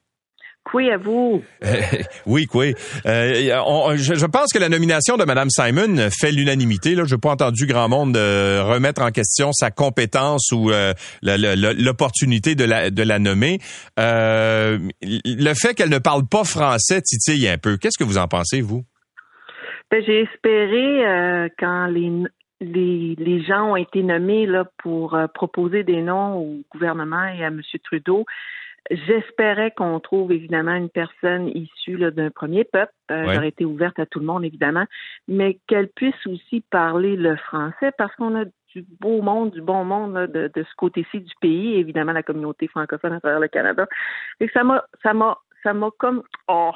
Oui, 0.74 0.92
à 0.92 0.98
vous. 0.98 1.42
oui, 2.28 2.46
oui. 2.54 2.76
Euh, 3.08 3.96
je, 3.96 4.26
pense 4.28 4.54
que 4.54 4.60
la 4.60 4.70
nomination 4.70 5.18
de 5.18 5.24
Mme 5.24 5.50
Simon 5.50 6.10
fait 6.12 6.32
l'unanimité. 6.32 6.96
Je 6.96 7.16
n'ai 7.16 7.20
pas 7.20 7.32
entendu 7.32 7.66
grand 7.66 7.90
monde 7.90 8.16
remettre 8.16 9.02
en 9.02 9.10
question 9.10 9.52
sa 9.52 9.72
compétence 9.72 10.52
ou 10.52 10.70
l'opportunité 11.24 12.54
de 12.54 12.66
la, 12.66 12.92
de 12.92 13.02
la 13.02 13.18
nommer. 13.18 13.60
le 13.98 15.54
fait 15.56 15.74
qu'elle 15.74 15.90
ne 15.90 15.98
parle 15.98 16.28
pas 16.28 16.44
français 16.44 17.02
titille 17.02 17.48
un 17.48 17.58
peu. 17.58 17.78
Qu'est-ce 17.78 17.98
que 17.98 18.04
vous 18.04 18.20
en 18.20 18.28
pensez, 18.28 18.62
vous? 18.62 18.84
Ben, 19.92 20.04
j'ai 20.06 20.22
espéré 20.22 21.08
euh, 21.08 21.50
quand 21.58 21.88
les, 21.88 22.12
les, 22.62 23.16
les 23.18 23.42
gens 23.42 23.72
ont 23.72 23.76
été 23.76 24.04
nommés 24.04 24.46
là 24.46 24.66
pour 24.78 25.16
euh, 25.16 25.28
proposer 25.28 25.84
des 25.84 26.02
noms 26.02 26.38
au 26.38 26.62
gouvernement 26.72 27.26
et 27.26 27.44
à 27.44 27.48
M. 27.48 27.62
Trudeau. 27.84 28.26
J'espérais 28.92 29.72
qu'on 29.72 30.00
trouve 30.00 30.32
évidemment 30.32 30.74
une 30.74 30.90
personne 30.90 31.48
issue 31.50 31.98
d'un 32.12 32.32
premier 32.32 32.64
peuple. 32.64 32.94
Euh, 33.12 33.26
J'aurais 33.34 33.50
été 33.50 33.66
ouverte 33.66 34.00
à 34.00 34.06
tout 34.06 34.20
le 34.20 34.26
monde, 34.26 34.46
évidemment, 34.46 34.86
mais 35.28 35.60
qu'elle 35.68 35.90
puisse 35.90 36.26
aussi 36.28 36.62
parler 36.72 37.16
le 37.16 37.36
français 37.36 37.92
parce 37.98 38.16
qu'on 38.16 38.40
a 38.40 38.46
du 38.74 38.86
beau 39.00 39.22
monde, 39.22 39.52
du 39.52 39.62
bon 39.62 39.84
monde 39.84 40.28
de, 40.28 40.52
de 40.54 40.64
ce 40.64 40.76
côté-ci 40.76 41.20
du 41.20 41.34
pays, 41.42 41.76
évidemment 41.76 42.14
la 42.14 42.24
communauté 42.24 42.68
francophone 42.68 43.14
à 43.14 43.20
travers 43.20 43.40
le 43.40 43.48
Canada. 43.48 43.88
Et 44.40 44.48
ça 44.50 44.64
m'a 44.64 44.84
ça 45.04 45.14
m'a 45.14 45.38
ça 45.64 45.74
m'a 45.74 45.90
comme 45.98 46.24
oh 46.48 46.72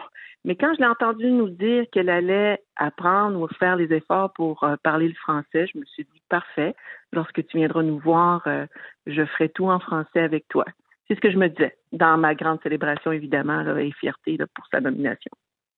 mais 0.45 0.55
quand 0.55 0.73
je 0.73 0.79
l'ai 0.79 0.87
entendu 0.87 1.31
nous 1.31 1.49
dire 1.49 1.85
qu'elle 1.91 2.09
allait 2.09 2.61
apprendre 2.75 3.39
ou 3.39 3.47
faire 3.59 3.77
les 3.77 3.93
efforts 3.93 4.33
pour 4.33 4.63
euh, 4.63 4.75
parler 4.83 5.07
le 5.07 5.13
français, 5.13 5.67
je 5.73 5.79
me 5.79 5.85
suis 5.85 6.03
dit 6.03 6.21
parfait. 6.29 6.75
Lorsque 7.13 7.45
tu 7.47 7.57
viendras 7.57 7.81
nous 7.81 7.99
voir, 7.99 8.41
euh, 8.47 8.65
je 9.07 9.25
ferai 9.25 9.49
tout 9.49 9.67
en 9.69 9.79
français 9.79 10.19
avec 10.19 10.47
toi. 10.49 10.65
C'est 11.07 11.15
ce 11.15 11.21
que 11.21 11.31
je 11.31 11.37
me 11.37 11.47
disais 11.47 11.77
dans 11.93 12.17
ma 12.17 12.35
grande 12.35 12.59
célébration 12.61 13.11
évidemment 13.11 13.61
là, 13.61 13.79
et 13.79 13.91
fierté 13.91 14.37
pour 14.53 14.65
sa 14.69 14.81
nomination. 14.81 15.31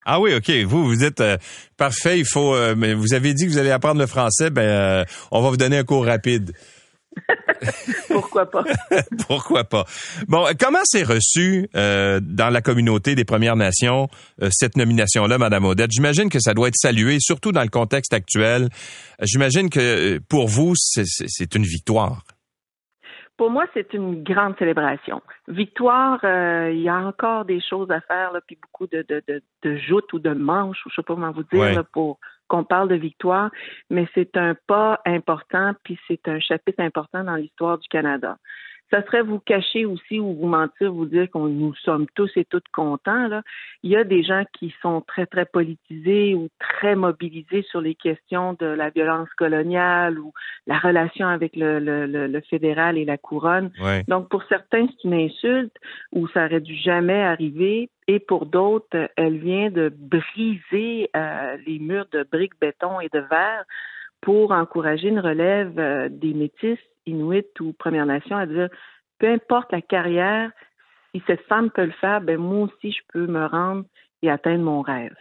Ah 0.08 0.20
oui, 0.20 0.36
ok. 0.36 0.49
Vous, 0.66 0.86
vous 0.86 1.03
êtes 1.03 1.22
euh, 1.22 1.38
parfait. 1.78 2.20
Il 2.20 2.26
faut. 2.26 2.56
mais 2.76 2.93
vous 2.93 3.14
avez 3.14 3.34
dit 3.34 3.45
que 3.45 3.51
vous 3.51 3.58
allez 3.58 3.72
apprendre 3.72 3.99
le 3.99 4.08
français. 4.08 4.49
Ben, 4.49 5.03
on 5.32 5.41
va 5.41 5.49
vous 5.49 5.58
donner 5.58 5.78
un 5.78 5.84
cours 5.84 6.06
rapide. 6.06 6.53
Pourquoi 8.10 8.45
pas? 8.45 8.64
Pourquoi 9.28 9.64
pas? 9.64 9.86
Bon, 10.28 10.45
comment 10.60 10.80
c'est 10.84 11.03
reçu 11.03 11.70
euh, 11.76 12.20
dans 12.22 12.49
la 12.49 12.62
communauté 12.62 13.16
des 13.16 13.26
Premières 13.26 13.56
Nations 13.56 14.08
euh, 14.41 14.49
cette 14.51 14.78
nomination-là, 14.78 15.38
Madame 15.38 15.66
Odette? 15.66 15.91
J'imagine 15.91 16.30
que 16.30 16.39
ça 16.39 16.53
doit 16.53 16.68
être 16.68 16.76
salué, 16.76 17.18
surtout 17.20 17.51
dans 17.51 17.64
le 17.64 17.70
contexte 17.70 18.14
actuel. 18.14 18.70
J'imagine 19.22 19.70
que 19.70 20.16
euh, 20.16 20.20
pour 20.30 20.47
vous, 20.47 20.74
c'est 20.76 21.56
une 21.56 21.64
victoire. 21.64 22.24
Pour 23.38 23.49
moi, 23.49 23.66
c'est 23.74 23.93
une 23.93 24.24
grande 24.24 24.58
célébration. 24.58 25.22
Victoire, 25.49 26.20
il 26.72 26.82
y 26.82 26.88
a 26.88 26.95
encore 26.95 27.43
des 27.43 27.60
choses 27.62 27.91
à 27.91 27.99
faire, 27.99 28.32
là, 28.32 28.39
puis 28.47 28.58
beaucoup 28.62 28.88
de, 28.88 29.06
de, 29.10 29.22
de, 29.28 29.41
de 29.64 29.78
joutes 29.78 30.14
ou 30.14 30.20
de 30.20 30.32
manches, 30.32 30.78
ou 30.86 30.89
je 30.89 30.95
sais 30.95 31.03
pas 31.03 31.16
comment 31.16 31.34
vous 31.34 31.43
dire, 31.51 31.84
pour 31.91 32.18
qu'on 32.47 32.63
parle 32.63 32.89
de 32.89 32.95
victoire, 32.95 33.49
mais 33.89 34.07
c'est 34.13 34.37
un 34.37 34.55
pas 34.67 34.99
important, 35.05 35.73
puis 35.83 35.99
c'est 36.07 36.27
un 36.27 36.39
chapitre 36.39 36.81
important 36.81 37.23
dans 37.23 37.35
l'histoire 37.35 37.77
du 37.77 37.87
Canada. 37.87 38.37
Ça 38.91 39.03
serait 39.03 39.23
vous 39.23 39.39
cacher 39.39 39.86
aussi 39.86 40.19
ou 40.19 40.36
vous 40.36 40.47
mentir, 40.47 40.93
vous 40.93 41.05
dire 41.05 41.29
qu'on 41.31 41.47
nous 41.47 41.73
sommes 41.75 42.05
tous 42.15 42.31
et 42.36 42.45
toutes 42.45 42.67
contents. 42.69 43.27
Là. 43.27 43.41
Il 43.83 43.91
y 43.91 43.95
a 43.95 44.03
des 44.03 44.23
gens 44.23 44.43
qui 44.53 44.73
sont 44.81 45.01
très, 45.01 45.25
très 45.25 45.45
politisés 45.45 46.36
ou 46.36 46.49
très 46.59 46.95
mobilisés 46.95 47.63
sur 47.63 47.81
les 47.81 47.95
questions 47.95 48.55
de 48.59 48.65
la 48.65 48.89
violence 48.89 49.29
coloniale 49.38 50.19
ou 50.19 50.33
la 50.67 50.77
relation 50.77 51.27
avec 51.27 51.55
le, 51.55 51.79
le, 51.79 52.05
le, 52.05 52.41
fédéral 52.41 52.97
et 52.97 53.05
la 53.05 53.17
couronne. 53.17 53.71
Donc, 54.07 54.29
pour 54.29 54.43
certains, 54.43 54.88
c'est 54.88 55.07
une 55.07 55.15
insulte 55.15 55.75
ou 56.11 56.27
ça 56.29 56.45
aurait 56.45 56.61
dû 56.61 56.75
jamais 56.75 57.23
arriver 57.23 57.89
et 58.07 58.19
pour 58.19 58.45
d'autres, 58.45 59.09
elle 59.15 59.39
vient 59.39 59.69
de 59.71 59.89
briser 59.89 61.09
euh, 61.15 61.57
les 61.65 61.79
murs 61.79 62.07
de 62.11 62.23
briques, 62.23 62.59
béton 62.61 62.99
et 62.99 63.09
de 63.11 63.19
verre 63.19 63.63
pour 64.21 64.51
encourager 64.51 65.09
une 65.09 65.19
relève 65.19 65.79
euh, 65.79 66.09
des 66.09 66.33
métis, 66.33 66.79
inuits 67.06 67.45
ou 67.60 67.74
Premières 67.74 68.06
Nations 68.06 68.38
à 68.38 68.45
dire 68.45 68.70
peu 69.20 69.32
importe 69.32 69.72
la 69.72 69.82
carrière, 69.82 70.51
si 71.14 71.22
cette 71.28 71.45
femme 71.47 71.70
peut 71.72 71.86
le 71.86 71.93
faire, 72.01 72.22
ben 72.22 72.38
moi 72.38 72.68
aussi 72.68 72.91
je 72.91 73.01
peux 73.14 73.28
me 73.28 73.45
rendre 73.45 73.86
et 74.22 74.30
atteindre 74.30 74.64
mon 74.64 74.82
rêve. 74.82 75.16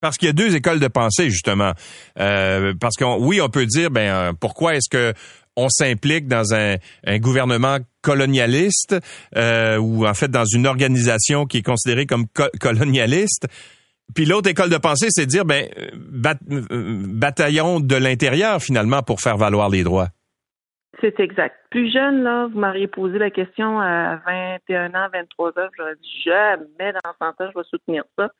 Parce 0.00 0.18
qu'il 0.18 0.26
y 0.26 0.30
a 0.30 0.34
deux 0.34 0.54
écoles 0.54 0.78
de 0.78 0.88
pensée 0.88 1.30
justement. 1.30 1.72
Euh, 2.18 2.74
parce 2.80 2.96
que 2.96 3.04
oui, 3.18 3.40
on 3.40 3.48
peut 3.48 3.66
dire 3.66 3.90
ben 3.90 4.34
pourquoi 4.34 4.76
est-ce 4.76 4.88
que 4.88 5.12
on 5.56 5.68
s'implique 5.70 6.28
dans 6.28 6.54
un, 6.54 6.76
gouvernement 7.18 7.78
colonialiste 8.02 8.96
euh, 9.36 9.78
ou 9.78 10.06
en 10.06 10.12
fait 10.12 10.30
dans 10.30 10.44
une 10.44 10.66
organisation 10.66 11.46
qui 11.46 11.58
est 11.58 11.62
considérée 11.62 12.06
comme 12.06 12.26
colonialiste? 12.60 13.46
Puis 14.14 14.26
l'autre 14.26 14.48
école 14.48 14.70
de 14.70 14.76
pensée, 14.76 15.08
c'est 15.10 15.26
de 15.26 15.30
dire 15.30 15.44
ben 15.44 15.68
euh, 15.78 17.02
bataillon 17.08 17.80
de 17.80 17.96
l'intérieur 17.96 18.62
finalement 18.62 19.02
pour 19.02 19.20
faire 19.20 19.36
valoir 19.36 19.70
les 19.70 19.82
droits. 19.82 20.10
C'est 21.00 21.20
exact. 21.20 21.56
Plus 21.70 21.92
jeune, 21.92 22.22
là, 22.22 22.46
vous 22.46 22.58
m'auriez 22.58 22.86
posé 22.86 23.18
la 23.18 23.30
question 23.30 23.80
à 23.80 24.16
21 24.26 24.94
ans, 24.94 25.08
23 25.12 25.50
ans, 25.58 25.68
j'aurais 25.76 25.96
dit 25.96 26.22
jamais 26.24 26.92
dans 26.92 27.12
100 27.18 27.28
ans, 27.28 27.50
je 27.52 27.58
vais 27.58 27.64
soutenir 27.64 28.04
ça. 28.16 28.30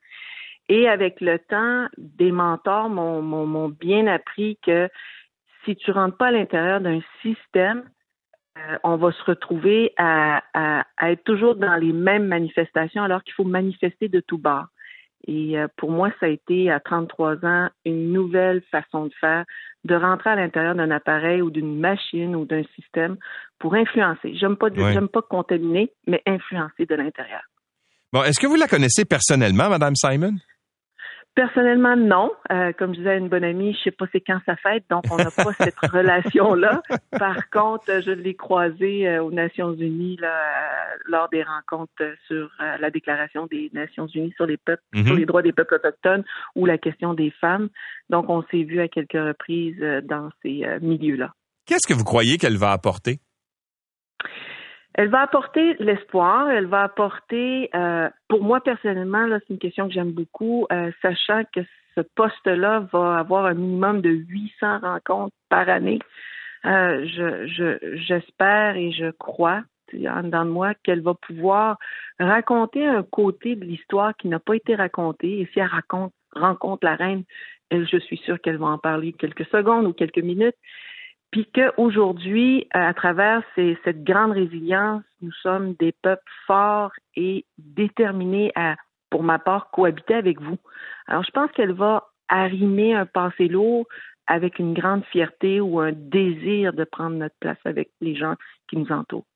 Et 0.69 0.89
avec 0.89 1.21
le 1.21 1.39
temps, 1.39 1.87
des 1.99 2.33
mentors 2.33 2.89
m'ont 2.89 3.69
bien 3.69 4.07
appris 4.07 4.59
que 4.65 4.89
si 5.65 5.77
tu 5.77 5.91
rentres 5.91 6.17
pas 6.17 6.29
à 6.29 6.33
l'intérieur 6.33 6.81
d'un 6.81 7.01
système, 7.23 7.85
euh, 8.59 8.79
on 8.85 8.97
va 8.97 9.13
se 9.13 9.23
retrouver 9.25 9.93
à, 9.99 10.43
être 11.03 11.25
toujours 11.25 11.57
dans 11.57 11.77
les 11.77 11.93
mêmes 11.93 12.27
manifestations 12.27 13.03
alors 13.03 13.23
qu'il 13.23 13.35
faut 13.35 13.45
manifester 13.45 14.09
de 14.09 14.21
tout 14.21 14.39
bas. 14.39 14.69
Et 15.27 15.59
euh, 15.59 15.67
pour 15.77 15.91
moi, 15.91 16.11
ça 16.21 16.27
a 16.27 16.31
été 16.31 16.71
à 16.71 16.81
33 16.81 17.45
ans 17.45 17.69
une 17.85 18.13
nouvelle 18.13 18.63
façon 18.71 19.07
de 19.07 19.15
faire, 19.21 19.45
de 19.87 19.95
rentrer 19.95 20.31
à 20.31 20.37
l'intérieur 20.37 20.75
d'un 20.75 20.91
appareil 20.91 21.43
ou 21.43 21.51
d'une 21.51 21.79
machine 21.79 22.37
ou 22.37 22.45
d'un 22.45 22.63
système 22.75 23.17
pour 23.59 23.75
influencer. 23.75 24.35
J'aime 24.37 24.57
pas 24.57 24.69
j'aime 24.75 25.09
pas 25.09 25.23
contaminer, 25.23 25.93
mais 26.07 26.23
influencer 26.27 26.87
de 26.87 26.95
l'intérieur. 26.95 27.43
Bon, 28.13 28.23
est-ce 28.23 28.41
que 28.41 28.47
vous 28.47 28.57
la 28.57 28.69
connaissez 28.69 29.05
personnellement, 29.05 29.69
Madame 29.69 29.95
Simon? 29.95 30.35
Personnellement, 31.37 31.97
non. 31.97 32.33
Euh, 32.51 32.73
comme 32.73 32.95
je 32.95 33.01
disais 33.01 33.11
à 33.11 33.17
une 33.17 33.29
bonne 33.29 33.45
amie, 33.45 33.75
je 33.75 33.85
sais 33.85 33.91
pas 33.91 34.07
c'est 34.11 34.23
quand 34.23 34.41
ça 34.47 34.57
fête, 34.57 34.85
donc 34.89 35.05
on 35.11 35.19
n'a 35.19 35.31
pas 35.31 35.53
cette 35.61 35.79
relation-là. 35.79 36.81
Par 37.11 37.51
contre, 37.51 38.01
je 38.01 38.11
l'ai 38.11 38.35
croisée 38.35 39.07
euh, 39.07 39.23
aux 39.23 39.31
Nations 39.31 39.75
Unies 39.75 40.17
là, 40.17 40.33
euh, 40.33 40.97
lors 41.05 41.29
des 41.29 41.43
rencontres 41.43 42.17
sur 42.27 42.51
la 42.81 42.91
Déclaration 42.91 43.47
des 43.47 43.71
Nations 43.75 44.07
Unies 44.07 44.33
sur 44.35 44.47
les 44.47 44.57
peuples, 44.57 44.83
sur 44.95 45.13
mhm. 45.13 45.19
les 45.19 45.27
droits 45.27 45.43
des 45.43 45.53
peuples 45.53 45.75
autochtones 45.75 46.25
ou 46.55 46.65
la 46.65 46.79
question 46.79 47.13
des 47.13 47.31
femmes. 47.39 47.69
Donc, 48.09 48.31
on 48.31 48.43
s'est 48.51 48.63
vu 48.63 48.81
à 48.81 48.89
quelques 48.89 49.13
reprises 49.13 49.79
dans 50.05 50.31
ces 50.43 50.65
milieux-là. 50.81 51.35
Qu'est-ce 51.67 51.87
que 51.87 51.93
vous 51.93 52.05
croyez 52.05 52.39
qu'elle 52.39 52.57
va 52.57 52.73
apporter? 52.73 53.19
Elle 54.99 55.09
va 55.11 55.21
apporter 55.21 55.77
l'espoir, 55.79 56.51
elle 56.51 56.67
va 56.67 56.85
apporter, 56.85 57.69
euh, 57.75 58.09
pour 58.29 58.43
moi 58.43 58.63
personnellement, 58.63 59.27
là, 59.27 59.39
c'est 59.41 59.53
une 59.53 59.59
question 59.59 59.87
que 59.89 59.93
j'aime 59.93 60.13
beaucoup, 60.13 60.67
euh, 60.73 60.91
sachant 61.03 61.43
que 61.55 61.61
ce 61.95 62.01
poste-là 62.01 62.89
va 62.91 63.19
avoir 63.19 63.45
un 63.45 63.53
minimum 63.53 64.01
de 64.01 64.09
800 64.09 64.79
rencontres 64.79 65.37
par 65.51 65.69
année. 65.69 65.99
Euh, 66.65 67.07
je, 67.07 67.77
j'espère 68.09 68.77
et 68.77 68.91
je 68.93 69.11
crois 69.11 69.63
en 69.93 70.23
dedans 70.23 70.47
de 70.47 70.51
moi 70.51 70.73
qu'elle 70.83 71.03
va 71.03 71.13
pouvoir 71.15 71.77
raconter 72.19 72.87
un 72.87 73.03
côté 73.03 73.55
de 73.55 73.65
l'histoire 73.65 74.17
qui 74.17 74.29
n'a 74.29 74.39
pas 74.39 74.57
été 74.57 74.75
raconté. 74.75 75.41
Et 75.41 75.49
si 75.53 75.61
elle 75.61 75.67
raconte, 75.67 76.13
rencontre 76.35 76.87
la 76.87 76.97
reine, 76.97 77.23
elle, 77.69 77.87
je 77.87 77.99
suis 77.99 78.17
sûre 78.19 78.41
qu'elle 78.41 78.57
va 78.57 78.67
en 78.67 78.79
parler 78.79 79.13
quelques 79.13 79.47
secondes 79.47 79.87
ou 79.87 79.93
quelques 79.93 80.19
minutes 80.19 80.57
puis 81.31 81.47
qu'aujourd'hui, 81.55 82.67
à 82.73 82.95
travers 82.95 83.43
cette 83.57 84.05
grande 84.05 84.33
résilience, 84.33 85.03
nous 85.21 85.33
sommes 85.43 85.75
des 85.75 85.93
peuples 86.03 86.23
forts 86.47 86.93
et 87.15 87.45
déterminés 87.59 88.53
à, 88.55 88.77
pour 89.11 89.23
ma 89.23 89.39
part, 89.39 89.71
cohabiter 89.71 90.15
avec 90.15 90.41
vous. 90.41 90.57
Alors, 91.07 91.25
je 91.25 91.31
pense 91.31 91.51
qu'elle 91.53 91.73
va 91.73 92.09
arrimer 92.29 92.95
un 92.95 93.07
passé 93.07 93.49
lourd 93.49 93.87
avec 94.27 94.59
une 94.59 94.75
grande 94.75 95.05
fierté 95.13 95.61
ou 95.61 95.79
un 95.81 95.93
désir 95.93 96.73
de 96.73 96.85
prendre 96.85 97.17
notre 97.17 97.37
place 97.41 97.59
avec 97.65 97.91
les 98.01 98.17
gens 98.17 98.35
qui 98.69 98.77
nous 98.77 98.91
entourent. 98.91 99.27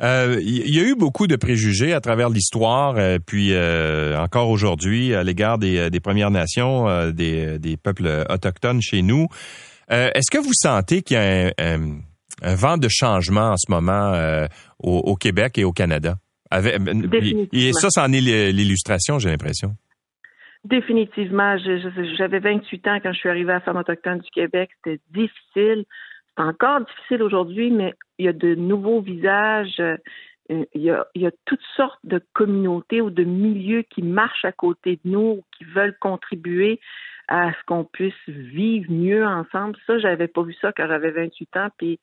Il 0.00 0.06
euh, 0.06 0.40
y 0.40 0.78
a 0.78 0.84
eu 0.84 0.94
beaucoup 0.94 1.26
de 1.26 1.34
préjugés 1.34 1.92
à 1.92 2.00
travers 2.00 2.28
l'histoire, 2.30 2.94
euh, 2.98 3.18
puis 3.24 3.52
euh, 3.52 4.16
encore 4.16 4.48
aujourd'hui 4.48 5.12
à 5.12 5.24
l'égard 5.24 5.58
des, 5.58 5.90
Premières 6.00 6.30
Nations, 6.30 7.10
des, 7.10 7.76
peuples 7.82 8.24
autochtones 8.28 8.80
chez 8.80 9.02
nous. 9.02 9.26
Est-ce 9.90 10.30
que 10.30 10.38
vous 10.38 10.52
sentez 10.52 11.02
qu'il 11.02 11.16
y 11.16 11.20
a 11.20 11.52
un, 11.58 12.00
vent 12.54 12.76
de 12.76 12.88
changement 12.88 13.52
en 13.52 13.56
ce 13.56 13.70
moment 13.70 14.46
au, 14.78 15.16
Québec 15.16 15.58
et 15.58 15.64
au 15.64 15.72
Canada? 15.72 16.16
et 16.52 17.72
ça, 17.72 17.88
c'en 17.90 18.12
est 18.12 18.52
l'illustration, 18.52 19.18
j'ai 19.18 19.30
l'impression. 19.30 19.74
Définitivement. 20.64 21.56
J'avais 22.16 22.40
28 22.40 22.88
ans 22.88 22.98
quand 23.02 23.12
je 23.12 23.18
suis 23.18 23.28
arrivée 23.28 23.52
à 23.52 23.60
Femmes 23.60 23.76
autochtones 23.76 24.18
du 24.18 24.30
Québec. 24.30 24.70
C'était 24.84 25.00
difficile 25.10 25.84
encore 26.38 26.80
difficile 26.80 27.22
aujourd'hui, 27.22 27.70
mais 27.70 27.94
il 28.18 28.26
y 28.26 28.28
a 28.28 28.32
de 28.32 28.54
nouveaux 28.54 29.00
visages. 29.00 29.80
Euh, 29.80 29.96
il 30.50 30.80
y, 30.80 30.90
a, 30.90 31.06
il 31.14 31.22
y 31.22 31.26
a 31.26 31.30
toutes 31.44 31.64
sortes 31.76 32.00
de 32.04 32.22
communautés 32.32 33.02
ou 33.02 33.10
de 33.10 33.24
milieux 33.24 33.82
qui 33.82 34.02
marchent 34.02 34.46
à 34.46 34.52
côté 34.52 34.98
de 35.04 35.10
nous, 35.10 35.42
qui 35.56 35.64
veulent 35.64 35.96
contribuer 36.00 36.80
à 37.28 37.52
ce 37.52 37.64
qu'on 37.66 37.84
puisse 37.84 38.14
vivre 38.26 38.90
mieux 38.90 39.24
ensemble. 39.24 39.76
Ça, 39.86 39.98
j'avais 39.98 40.28
pas 40.28 40.42
vu 40.42 40.54
ça 40.60 40.72
quand 40.72 40.86
j'avais 40.88 41.10
28 41.10 41.56
ans. 41.56 41.68
Puis 41.76 42.00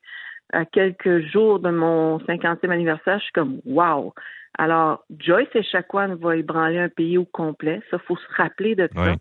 à 0.52 0.64
quelques 0.64 1.20
jours 1.26 1.58
de 1.58 1.70
mon 1.70 2.18
50e 2.18 2.70
anniversaire, 2.70 3.18
je 3.18 3.24
suis 3.24 3.32
comme 3.32 3.60
wow. 3.66 4.14
Alors, 4.58 5.04
Joyce 5.18 5.48
et 5.54 5.62
Chacoan 5.62 6.14
va 6.14 6.36
ébranler 6.36 6.78
un 6.78 6.88
pays 6.88 7.18
au 7.18 7.26
complet. 7.26 7.82
Ça, 7.90 7.98
faut 7.98 8.16
se 8.16 8.36
rappeler 8.36 8.74
de 8.74 8.88
ça 8.94 9.16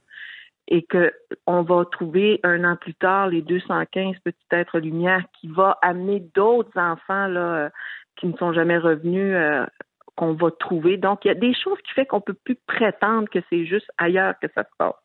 et 0.68 0.84
que 0.84 1.14
on 1.46 1.62
va 1.62 1.86
trouver 1.86 2.40
un 2.44 2.64
an 2.64 2.76
plus 2.76 2.96
tard 2.96 3.28
les 3.28 3.42
215 3.42 4.16
petits 4.24 4.38
êtres 4.52 4.80
lumière 4.80 5.24
qui 5.40 5.48
va 5.48 5.78
amener 5.82 6.22
d'autres 6.34 6.78
enfants 6.80 7.28
là 7.28 7.56
euh, 7.56 7.70
qui 8.16 8.28
ne 8.28 8.38
sont 8.38 8.54
jamais 8.54 8.78
revenus 8.78 9.36
euh, 9.36 9.66
qu'on 10.16 10.34
va 10.34 10.50
trouver. 10.52 10.98
Donc 10.98 11.26
il 11.26 11.28
y 11.28 11.32
a 11.32 11.36
des 11.36 11.54
choses 11.54 11.78
qui 11.86 11.92
fait 11.94 12.06
qu'on 12.06 12.22
peut 12.22 12.34
plus 12.34 12.58
prétendre 12.68 13.30
que 13.30 13.40
c'est 13.50 13.66
juste 13.66 13.92
ailleurs 13.98 14.34
que 14.42 14.48
ça 14.56 14.64
se 14.64 14.76
passe. 14.78 14.96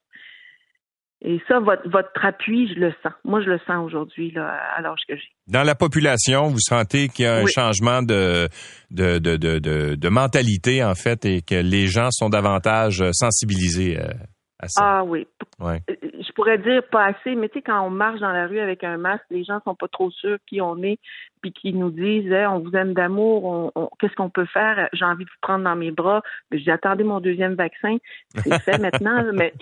Et 1.22 1.38
ça, 1.46 1.60
votre, 1.60 1.86
votre 1.90 2.24
appui, 2.24 2.72
je 2.74 2.80
le 2.80 2.92
sens. 3.02 3.12
Moi, 3.24 3.42
je 3.42 3.50
le 3.50 3.58
sens 3.66 3.84
aujourd'hui, 3.84 4.30
là, 4.30 4.58
à 4.76 4.80
l'âge 4.80 5.00
que 5.06 5.16
j'ai. 5.16 5.28
Dans 5.48 5.62
la 5.62 5.74
population, 5.74 6.48
vous 6.48 6.60
sentez 6.60 7.08
qu'il 7.08 7.26
y 7.26 7.28
a 7.28 7.36
un 7.36 7.46
changement 7.46 8.02
de 8.02 8.48
de, 8.90 9.18
de, 9.18 9.36
de, 9.36 9.58
de, 9.94 10.08
mentalité, 10.08 10.82
en 10.82 10.94
fait, 10.94 11.24
et 11.26 11.42
que 11.42 11.54
les 11.54 11.86
gens 11.88 12.08
sont 12.10 12.30
davantage 12.30 13.04
sensibilisés 13.12 13.98
ah 14.76 15.04
oui. 15.04 15.26
Euh, 15.62 15.78
je 16.02 16.32
pourrais 16.32 16.58
dire 16.58 16.82
pas 16.90 17.06
assez, 17.06 17.34
mais 17.34 17.48
tu 17.48 17.58
sais, 17.58 17.62
quand 17.62 17.80
on 17.82 17.90
marche 17.90 18.20
dans 18.20 18.32
la 18.32 18.46
rue 18.46 18.60
avec 18.60 18.84
un 18.84 18.96
masque, 18.96 19.24
les 19.30 19.44
gens 19.44 19.60
sont 19.64 19.74
pas 19.74 19.88
trop 19.88 20.10
sûrs 20.10 20.38
qui 20.46 20.60
on 20.60 20.82
est, 20.82 20.98
puis 21.40 21.52
qui 21.52 21.72
nous 21.72 21.90
disent 21.90 22.32
on 22.48 22.58
vous 22.58 22.72
aime 22.72 22.92
d'amour, 22.92 23.72
on, 23.74 23.90
qu'est-ce 23.98 24.14
qu'on 24.14 24.30
peut 24.30 24.46
faire? 24.46 24.88
J'ai 24.92 25.04
envie 25.04 25.24
de 25.24 25.30
vous 25.30 25.40
prendre 25.40 25.64
dans 25.64 25.76
mes 25.76 25.90
bras. 25.90 26.22
J'ai 26.52 26.70
attendu 26.70 27.04
mon 27.04 27.20
deuxième 27.20 27.54
vaccin. 27.54 27.96
C'est 28.36 28.62
fait 28.62 28.78
maintenant, 28.80 29.24
mais 29.32 29.54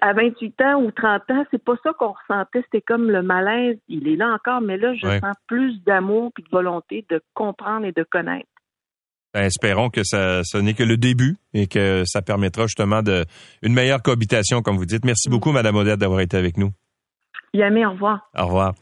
à 0.00 0.12
28 0.12 0.60
ans 0.62 0.82
ou 0.82 0.90
30 0.90 1.30
ans, 1.30 1.44
c'est 1.50 1.62
pas 1.62 1.76
ça 1.82 1.92
qu'on 1.98 2.12
ressentait. 2.12 2.62
C'était 2.62 2.82
comme 2.82 3.10
le 3.10 3.22
malaise. 3.22 3.78
Il 3.88 4.08
est 4.08 4.16
là 4.16 4.32
encore, 4.32 4.60
mais 4.60 4.76
là, 4.76 4.94
je 4.94 5.06
sens 5.06 5.36
plus 5.46 5.82
d'amour 5.84 6.32
puis 6.34 6.44
de 6.44 6.48
volonté 6.50 7.04
de 7.08 7.20
comprendre 7.34 7.86
et 7.86 7.92
de 7.92 8.02
connaître. 8.02 8.48
Ben, 9.34 9.42
espérons 9.42 9.90
que 9.90 10.04
ça, 10.04 10.42
ce 10.44 10.58
n'est 10.58 10.74
que 10.74 10.84
le 10.84 10.96
début 10.96 11.36
et 11.52 11.66
que 11.66 12.04
ça 12.06 12.22
permettra 12.22 12.66
justement 12.66 13.02
de 13.02 13.24
une 13.62 13.74
meilleure 13.74 14.00
cohabitation, 14.00 14.62
comme 14.62 14.76
vous 14.76 14.86
dites. 14.86 15.04
Merci 15.04 15.28
beaucoup, 15.28 15.50
Madame 15.50 15.74
Odette, 15.74 15.98
d'avoir 15.98 16.20
été 16.20 16.36
avec 16.36 16.56
nous. 16.56 16.70
Yamé, 17.52 17.84
au 17.84 17.92
revoir. 17.92 18.20
Au 18.38 18.46
revoir. 18.46 18.74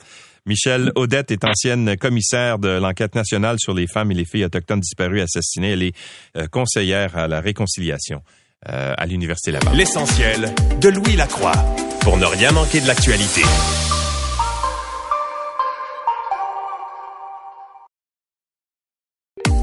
Michelle 0.45 0.91
Odette 0.97 1.31
est 1.31 1.45
ancienne 1.45 1.97
commissaire 1.97 2.59
de 2.59 2.69
l'enquête 2.69 3.15
nationale 3.15 3.57
sur 3.59 3.75
les 3.75 3.87
femmes 3.87 4.11
et 4.11 4.15
les 4.15 4.25
filles 4.25 4.45
autochtones 4.45 4.81
disparues 4.81 5.21
et 5.21 5.23
assassinées. 5.23 5.71
Elle 5.71 5.83
est 5.85 5.97
euh, 6.37 6.47
conseillère 6.49 7.17
à 7.17 7.29
la 7.29 7.41
réconciliation 7.41 8.23
euh, 8.69 8.93
à 8.97 9.07
l'Université 9.07 9.53
Laval. 9.53 9.75
L'essentiel 9.77 10.53
de 10.81 10.89
Louis 10.89 11.17
Lacroix 11.17 11.57
pour 12.01 12.19
ne 12.19 12.27
rien 12.27 12.51
manquer 12.51 12.81
de 12.81 12.89
l'actualité. 12.89 13.43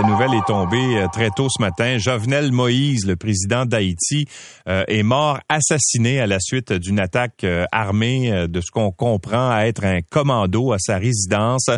La 0.00 0.06
nouvelle 0.06 0.34
est 0.34 0.46
tombée 0.46 0.96
euh, 0.96 1.08
très 1.12 1.30
tôt 1.30 1.48
ce 1.50 1.60
matin. 1.60 1.98
Jovenel 1.98 2.52
Moïse, 2.52 3.04
le 3.04 3.16
président 3.16 3.66
d'Haïti, 3.66 4.26
euh, 4.68 4.84
est 4.86 5.02
mort 5.02 5.40
assassiné 5.48 6.20
à 6.20 6.28
la 6.28 6.38
suite 6.38 6.72
d'une 6.72 7.00
attaque 7.00 7.42
euh, 7.42 7.64
armée 7.72 8.46
de 8.48 8.60
ce 8.60 8.70
qu'on 8.70 8.92
comprend 8.92 9.58
être 9.58 9.84
un 9.84 9.98
commando 10.08 10.70
à 10.70 10.78
sa 10.78 10.98
résidence. 10.98 11.68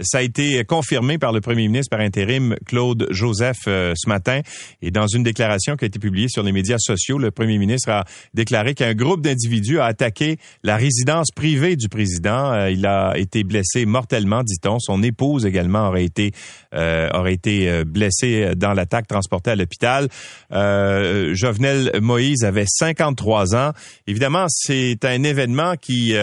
Ça 0.00 0.18
a 0.18 0.22
été 0.22 0.64
confirmé 0.64 1.18
par 1.18 1.30
le 1.30 1.40
premier 1.40 1.68
ministre 1.68 1.90
par 1.90 2.00
intérim 2.00 2.56
Claude 2.66 3.06
Joseph 3.10 3.60
ce 3.66 4.08
matin. 4.08 4.40
Et 4.82 4.90
dans 4.90 5.06
une 5.06 5.22
déclaration 5.22 5.76
qui 5.76 5.84
a 5.84 5.86
été 5.86 6.00
publiée 6.00 6.28
sur 6.28 6.42
les 6.42 6.50
médias 6.50 6.78
sociaux, 6.78 7.18
le 7.18 7.30
premier 7.30 7.58
ministre 7.58 7.90
a 7.90 8.04
déclaré 8.34 8.74
qu'un 8.74 8.94
groupe 8.94 9.20
d'individus 9.20 9.78
a 9.78 9.84
attaqué 9.84 10.38
la 10.64 10.76
résidence 10.76 11.28
privée 11.30 11.76
du 11.76 11.88
président. 11.88 12.66
il 12.66 12.84
a 12.86 13.16
été 13.16 13.44
blessé 13.44 13.86
mortellement, 13.86 14.42
dit-on. 14.42 14.80
Son 14.80 15.00
épouse 15.04 15.46
également 15.46 15.88
aurait 15.88 16.04
été 16.04 16.32
aurait 16.72 17.34
été 17.34 17.67
euh, 17.68 17.84
blessé 17.84 18.42
euh, 18.42 18.54
dans 18.54 18.72
l'attaque 18.72 19.06
transporté 19.06 19.50
à 19.50 19.56
l'hôpital. 19.56 20.08
Euh, 20.52 21.34
Jovenel 21.34 21.92
Moïse 22.00 22.44
avait 22.44 22.66
53 22.66 23.54
ans. 23.54 23.72
Évidemment, 24.06 24.46
c'est 24.48 25.04
un 25.04 25.22
événement 25.22 25.74
qui 25.80 26.14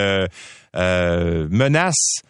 menace 0.74 2.22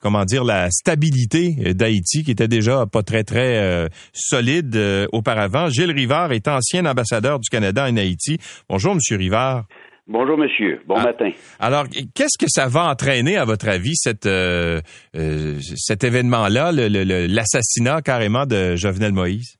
comment 0.00 0.24
dire 0.24 0.44
la 0.44 0.70
stabilité 0.70 1.74
d'Haïti 1.74 2.22
qui 2.22 2.30
était 2.30 2.46
déjà 2.48 2.86
pas 2.86 3.02
très 3.02 3.24
très 3.24 3.88
solide 4.12 4.78
auparavant. 5.12 5.68
Gilles 5.68 5.90
Rivard 5.90 6.32
est 6.32 6.46
ancien 6.46 6.86
ambassadeur 6.86 7.40
du 7.40 7.48
Canada 7.48 7.86
en 7.88 7.96
Haïti. 7.96 8.38
Bonjour 8.68 8.94
monsieur 8.94 9.16
Rivard. 9.16 9.64
Bonjour, 10.06 10.36
monsieur. 10.36 10.82
Bon 10.86 10.96
ah. 10.98 11.04
matin. 11.04 11.30
Alors, 11.58 11.84
qu'est-ce 11.88 12.38
que 12.38 12.48
ça 12.48 12.66
va 12.68 12.90
entraîner, 12.90 13.38
à 13.38 13.46
votre 13.46 13.68
avis, 13.68 13.94
cette, 13.94 14.26
euh, 14.26 14.80
euh, 15.16 15.54
cet 15.60 16.04
événement-là, 16.04 16.72
l'assassinat 16.72 18.02
carrément 18.02 18.44
de 18.44 18.76
Jovenel 18.76 19.12
Moïse? 19.12 19.56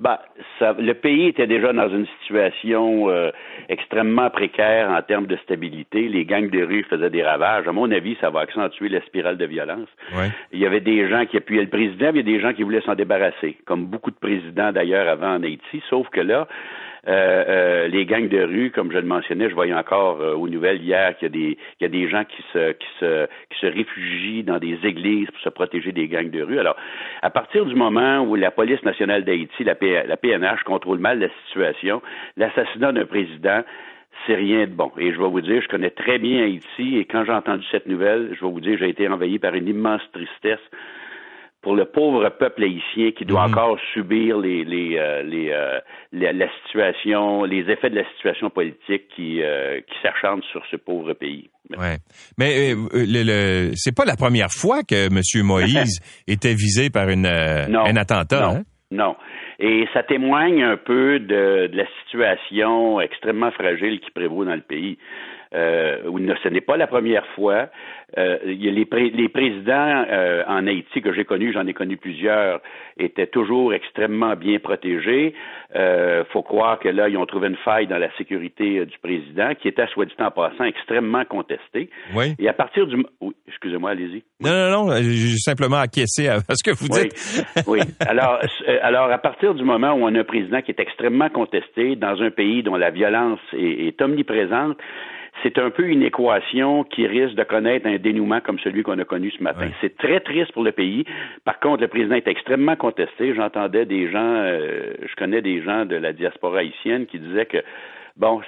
Ben, 0.00 0.18
le 0.60 0.92
pays 0.94 1.28
était 1.28 1.46
déjà 1.46 1.72
dans 1.72 1.88
une 1.88 2.06
situation 2.20 3.08
euh, 3.08 3.30
extrêmement 3.68 4.28
précaire 4.30 4.90
en 4.90 5.00
termes 5.02 5.26
de 5.26 5.36
stabilité. 5.36 6.08
Les 6.08 6.24
gangs 6.24 6.50
de 6.50 6.64
rue 6.64 6.84
faisaient 6.90 7.10
des 7.10 7.22
ravages. 7.22 7.68
À 7.68 7.72
mon 7.72 7.88
avis, 7.92 8.16
ça 8.20 8.30
va 8.30 8.40
accentuer 8.40 8.88
la 8.88 9.00
spirale 9.02 9.36
de 9.36 9.46
violence. 9.46 9.88
Il 10.52 10.58
y 10.58 10.66
avait 10.66 10.80
des 10.80 11.08
gens 11.08 11.24
qui 11.26 11.36
appuyaient 11.36 11.62
le 11.62 11.68
président, 11.68 12.10
il 12.10 12.16
y 12.16 12.20
a 12.20 12.22
des 12.24 12.40
gens 12.40 12.52
qui 12.52 12.64
voulaient 12.64 12.82
s'en 12.82 12.96
débarrasser, 12.96 13.56
comme 13.66 13.86
beaucoup 13.86 14.10
de 14.10 14.16
présidents 14.16 14.72
d'ailleurs 14.72 15.08
avant 15.08 15.36
en 15.36 15.42
Haïti, 15.44 15.82
sauf 15.88 16.08
que 16.08 16.20
là, 16.20 16.48
euh, 17.06 17.44
euh, 17.48 17.88
les 17.88 18.06
gangs 18.06 18.28
de 18.28 18.42
rue, 18.42 18.70
comme 18.70 18.90
je 18.90 18.96
le 18.98 19.06
mentionnais, 19.06 19.50
je 19.50 19.54
voyais 19.54 19.74
encore 19.74 20.20
euh, 20.20 20.34
aux 20.34 20.48
nouvelles 20.48 20.82
hier 20.82 21.16
qu'il 21.18 21.26
y 21.26 21.26
a 21.26 21.32
des 21.32 21.54
qu'il 21.56 21.82
y 21.82 21.84
a 21.84 21.88
des 21.88 22.08
gens 22.08 22.24
qui 22.24 22.42
se 22.52 22.72
qui 22.72 22.86
se 22.98 23.26
qui 23.50 23.58
se 23.60 23.66
réfugient 23.66 24.42
dans 24.42 24.58
des 24.58 24.78
églises 24.84 25.30
pour 25.30 25.40
se 25.40 25.50
protéger 25.50 25.92
des 25.92 26.08
gangs 26.08 26.30
de 26.30 26.42
rue. 26.42 26.58
Alors, 26.58 26.76
à 27.20 27.30
partir 27.30 27.66
du 27.66 27.74
moment 27.74 28.20
où 28.20 28.36
la 28.36 28.50
police 28.50 28.82
nationale 28.84 29.24
d'Haïti, 29.24 29.64
la, 29.64 29.74
la 30.06 30.16
PNH, 30.16 30.62
contrôle 30.64 30.98
mal 30.98 31.18
la 31.18 31.28
situation, 31.46 32.00
l'assassinat 32.36 32.92
d'un 32.92 33.06
président 33.06 33.62
c'est 34.26 34.36
rien 34.36 34.60
de 34.60 34.72
bon. 34.72 34.92
Et 34.96 35.12
je 35.12 35.18
vais 35.18 35.28
vous 35.28 35.40
dire, 35.40 35.60
je 35.60 35.68
connais 35.68 35.90
très 35.90 36.18
bien 36.18 36.44
Haïti 36.44 36.98
et 36.98 37.04
quand 37.04 37.24
j'ai 37.24 37.32
entendu 37.32 37.64
cette 37.70 37.86
nouvelle, 37.86 38.28
je 38.32 38.44
vais 38.44 38.50
vous 38.50 38.60
dire, 38.60 38.78
j'ai 38.78 38.88
été 38.88 39.08
envahi 39.08 39.38
par 39.38 39.54
une 39.54 39.68
immense 39.68 40.02
tristesse 40.12 40.60
pour 41.64 41.74
le 41.74 41.86
pauvre 41.86 42.28
peuple 42.28 42.62
haïtien 42.62 43.12
qui 43.16 43.24
doit 43.24 43.48
mhm. 43.48 43.54
encore 43.54 43.78
subir 43.94 44.38
les, 44.38 44.64
les, 44.64 44.98
euh, 44.98 45.22
les, 45.22 45.50
euh, 45.50 45.80
la, 46.12 46.46
situation, 46.62 47.44
les 47.44 47.68
effets 47.70 47.88
de 47.88 47.96
la 47.96 48.08
situation 48.14 48.50
politique 48.50 49.08
qui, 49.16 49.42
euh, 49.42 49.80
qui 49.80 49.94
sur 50.52 50.62
ce 50.70 50.76
pauvre 50.76 51.14
pays. 51.14 51.48
Ouais. 51.76 51.96
Mais 52.38 52.74
le, 52.74 53.22
le 53.24 53.70
c'est 53.74 53.96
pas 53.96 54.04
la 54.04 54.16
première 54.16 54.50
fois 54.50 54.82
que 54.82 55.06
M. 55.06 55.20
Moïse 55.46 56.00
était 56.28 56.54
visé 56.54 56.90
par 56.90 57.08
une, 57.08 57.26
un 57.26 57.96
attentat. 57.96 58.40
Non, 58.40 58.56
hein? 58.56 58.62
non. 58.90 59.16
Et 59.58 59.86
ça 59.94 60.02
témoigne 60.02 60.62
un 60.62 60.76
peu 60.76 61.18
de, 61.18 61.68
de 61.68 61.76
la 61.76 61.86
situation 62.02 63.00
extrêmement 63.00 63.52
fragile 63.52 64.00
qui 64.00 64.10
prévaut 64.10 64.44
dans 64.44 64.54
le 64.54 64.60
pays. 64.60 64.98
Euh, 65.54 65.98
ce 66.42 66.48
n'est 66.48 66.60
pas 66.60 66.76
la 66.76 66.86
première 66.86 67.26
fois. 67.34 67.68
Euh, 68.16 68.38
les, 68.44 68.70
les, 68.70 69.28
présidents 69.28 70.04
euh, 70.08 70.44
en 70.46 70.66
Haïti 70.66 71.00
que 71.00 71.12
j'ai 71.12 71.24
connus, 71.24 71.52
j'en 71.52 71.66
ai 71.66 71.72
connu 71.72 71.96
plusieurs, 71.96 72.60
étaient 72.96 73.26
toujours 73.26 73.74
extrêmement 73.74 74.36
bien 74.36 74.58
protégés. 74.60 75.34
Euh, 75.74 76.22
faut 76.32 76.42
croire 76.42 76.78
que 76.78 76.88
là, 76.88 77.08
ils 77.08 77.16
ont 77.16 77.26
trouvé 77.26 77.48
une 77.48 77.56
faille 77.56 77.88
dans 77.88 77.98
la 77.98 78.14
sécurité 78.16 78.78
euh, 78.78 78.86
du 78.86 78.96
président, 78.98 79.54
qui 79.60 79.66
était, 79.66 79.86
soit 79.88 80.04
dit 80.04 80.14
en 80.20 80.30
passant, 80.30 80.64
extrêmement 80.64 81.24
contestée. 81.24 81.90
Oui. 82.14 82.34
Et 82.38 82.48
à 82.48 82.52
partir 82.52 82.86
du... 82.86 83.04
Oui, 83.20 83.34
excusez-moi, 83.48 83.90
allez-y. 83.90 84.22
Non, 84.40 84.52
non, 84.52 84.86
non, 84.86 84.96
j'ai 85.00 85.36
simplement 85.38 85.78
acquiescé 85.78 86.28
à 86.28 86.38
ce 86.38 86.62
que 86.62 86.76
vous 86.76 86.88
dites. 86.88 87.44
oui. 87.66 87.80
Alors, 88.06 88.38
alors, 88.82 89.10
à 89.10 89.18
partir 89.18 89.54
du 89.54 89.64
moment 89.64 89.92
où 89.92 90.04
on 90.04 90.14
a 90.14 90.20
un 90.20 90.24
président 90.24 90.62
qui 90.62 90.70
est 90.70 90.80
extrêmement 90.80 91.30
contesté 91.30 91.96
dans 91.96 92.22
un 92.22 92.30
pays 92.30 92.62
dont 92.62 92.76
la 92.76 92.90
violence 92.90 93.40
est, 93.52 93.88
est 93.88 94.02
omniprésente, 94.02 94.78
c'est 95.42 95.58
un 95.58 95.70
peu 95.70 95.84
une 95.86 96.02
équation 96.02 96.84
qui 96.84 97.06
risque 97.06 97.34
de 97.34 97.44
connaître 97.44 97.86
un 97.86 97.96
dénouement 97.96 98.40
comme 98.40 98.58
celui 98.60 98.82
qu'on 98.82 98.98
a 98.98 99.04
connu 99.04 99.30
ce 99.30 99.42
matin. 99.42 99.68
C'est 99.80 99.96
très 99.96 100.20
triste 100.20 100.52
pour 100.52 100.62
le 100.62 100.72
pays. 100.72 101.04
Par 101.44 101.60
contre, 101.60 101.82
le 101.82 101.88
président 101.88 102.14
est 102.14 102.28
extrêmement 102.28 102.76
contesté. 102.76 103.34
J'entendais 103.34 103.84
des 103.84 104.10
gens, 104.10 104.18
euh, 104.22 104.94
je 105.02 105.14
connais 105.16 105.42
des 105.42 105.62
gens 105.62 105.84
de 105.84 105.96
la 105.96 106.12
diaspora 106.12 106.60
haïtienne 106.60 107.06
qui 107.06 107.18
disaient 107.18 107.46
que, 107.46 107.58
bon, 108.16 108.40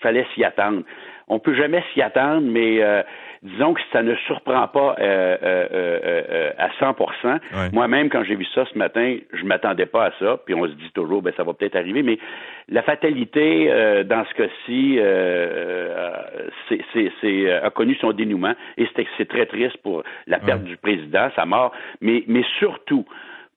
fallait 0.00 0.26
s'y 0.34 0.44
attendre. 0.44 0.82
On 1.28 1.38
peut 1.38 1.54
jamais 1.54 1.82
s'y 1.92 2.02
attendre, 2.02 2.42
mais 2.42 2.82
euh, 2.82 3.02
disons 3.42 3.72
que 3.72 3.80
ça 3.92 4.02
ne 4.02 4.14
surprend 4.26 4.68
pas 4.68 4.96
euh, 4.98 5.36
euh, 5.42 5.68
euh, 5.72 6.50
à 6.58 6.68
100% 6.78 7.72
Moi-même, 7.72 8.10
quand 8.10 8.22
j'ai 8.24 8.34
vu 8.34 8.44
ça 8.54 8.66
ce 8.70 8.76
matin, 8.76 9.16
je 9.32 9.44
m'attendais 9.44 9.86
pas 9.86 10.06
à 10.06 10.10
ça. 10.18 10.38
Puis 10.44 10.54
on 10.54 10.66
se 10.66 10.72
dit 10.72 10.90
toujours, 10.94 11.22
ben 11.22 11.32
ça 11.36 11.44
va 11.44 11.54
peut-être 11.54 11.76
arriver, 11.76 12.02
mais 12.02 12.18
la 12.68 12.82
fatalité 12.82 13.66
dans 14.04 14.24
ce 14.26 14.34
cas-ci, 14.34 14.98
c'est 17.22 17.50
a 17.50 17.70
connu 17.70 17.94
son 17.96 18.12
dénouement 18.12 18.54
et 18.76 18.86
c'est 19.16 19.28
très 19.28 19.46
triste 19.46 19.76
pour 19.78 20.02
la 20.26 20.38
perte 20.38 20.64
du 20.64 20.76
président, 20.76 21.30
sa 21.34 21.46
mort, 21.46 21.72
mais 22.00 22.24
mais 22.26 22.44
surtout 22.58 23.06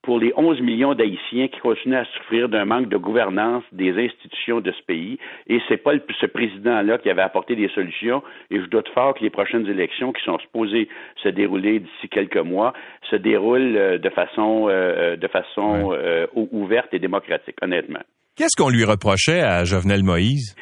pour 0.03 0.19
les 0.19 0.33
11 0.35 0.61
millions 0.61 0.93
d'Haïtiens 0.93 1.47
qui 1.47 1.59
continuent 1.61 1.95
à 1.95 2.05
souffrir 2.17 2.49
d'un 2.49 2.65
manque 2.65 2.89
de 2.89 2.97
gouvernance 2.97 3.63
des 3.71 3.97
institutions 3.97 4.59
de 4.59 4.71
ce 4.71 4.83
pays. 4.83 5.17
Et 5.47 5.59
c'est 5.67 5.77
pas 5.77 5.93
ce 6.19 6.25
président-là 6.25 6.97
qui 6.97 7.09
avait 7.09 7.21
apporté 7.21 7.55
des 7.55 7.69
solutions. 7.69 8.21
Et 8.51 8.59
je 8.59 8.65
doute 8.65 8.89
fort 8.89 9.13
que 9.13 9.23
les 9.23 9.29
prochaines 9.29 9.65
élections 9.67 10.11
qui 10.11 10.21
sont 10.23 10.37
supposées 10.39 10.89
se 11.23 11.29
dérouler 11.29 11.79
d'ici 11.79 12.09
quelques 12.09 12.37
mois 12.37 12.73
se 13.09 13.15
déroulent 13.15 13.77
euh, 13.77 13.97
de 13.97 14.09
façon, 14.09 14.67
euh, 14.69 15.15
de 15.15 15.27
façon 15.27 15.93
euh, 15.93 16.27
ouverte 16.35 16.93
et 16.93 16.99
démocratique, 16.99 17.55
honnêtement. 17.61 18.01
Qu'est-ce 18.35 18.61
qu'on 18.61 18.69
lui 18.69 18.83
reprochait 18.83 19.41
à 19.41 19.63
Jovenel 19.63 20.03
Moïse? 20.03 20.55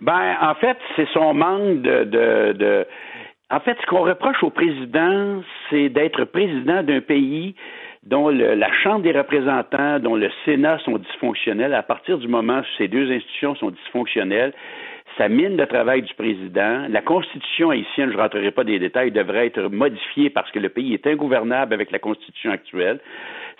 Ben, 0.00 0.36
en 0.40 0.54
fait, 0.54 0.78
c'est 0.94 1.08
son 1.12 1.34
manque 1.34 1.82
de, 1.82 2.04
de, 2.04 2.52
de... 2.52 2.86
En 3.50 3.60
fait, 3.60 3.76
ce 3.80 3.86
qu'on 3.86 4.04
reproche 4.04 4.42
au 4.42 4.50
président, 4.50 5.42
c'est 5.68 5.88
d'être 5.90 6.24
président 6.24 6.82
d'un 6.82 7.00
pays 7.00 7.54
dont 8.06 8.28
la 8.28 8.72
Chambre 8.82 9.02
des 9.02 9.12
représentants, 9.12 9.98
dont 9.98 10.14
le 10.14 10.30
Sénat 10.44 10.78
sont 10.84 10.96
dysfonctionnels, 10.98 11.74
à 11.74 11.82
partir 11.82 12.18
du 12.18 12.28
moment 12.28 12.60
où 12.60 12.64
ces 12.78 12.86
deux 12.86 13.10
institutions 13.10 13.56
sont 13.56 13.70
dysfonctionnelles, 13.70 14.52
ça 15.18 15.28
mine 15.28 15.56
le 15.56 15.66
travail 15.66 16.02
du 16.02 16.14
président. 16.14 16.86
La 16.88 17.00
Constitution 17.00 17.70
haïtienne, 17.70 18.10
je 18.10 18.16
ne 18.16 18.22
rentrerai 18.22 18.50
pas 18.50 18.64
des 18.64 18.78
détails, 18.78 19.10
devrait 19.10 19.46
être 19.46 19.68
modifiée 19.70 20.30
parce 20.30 20.50
que 20.50 20.58
le 20.58 20.68
pays 20.68 20.94
est 20.94 21.06
ingouvernable 21.06 21.74
avec 21.74 21.90
la 21.90 21.98
Constitution 21.98 22.52
actuelle. 22.52 23.00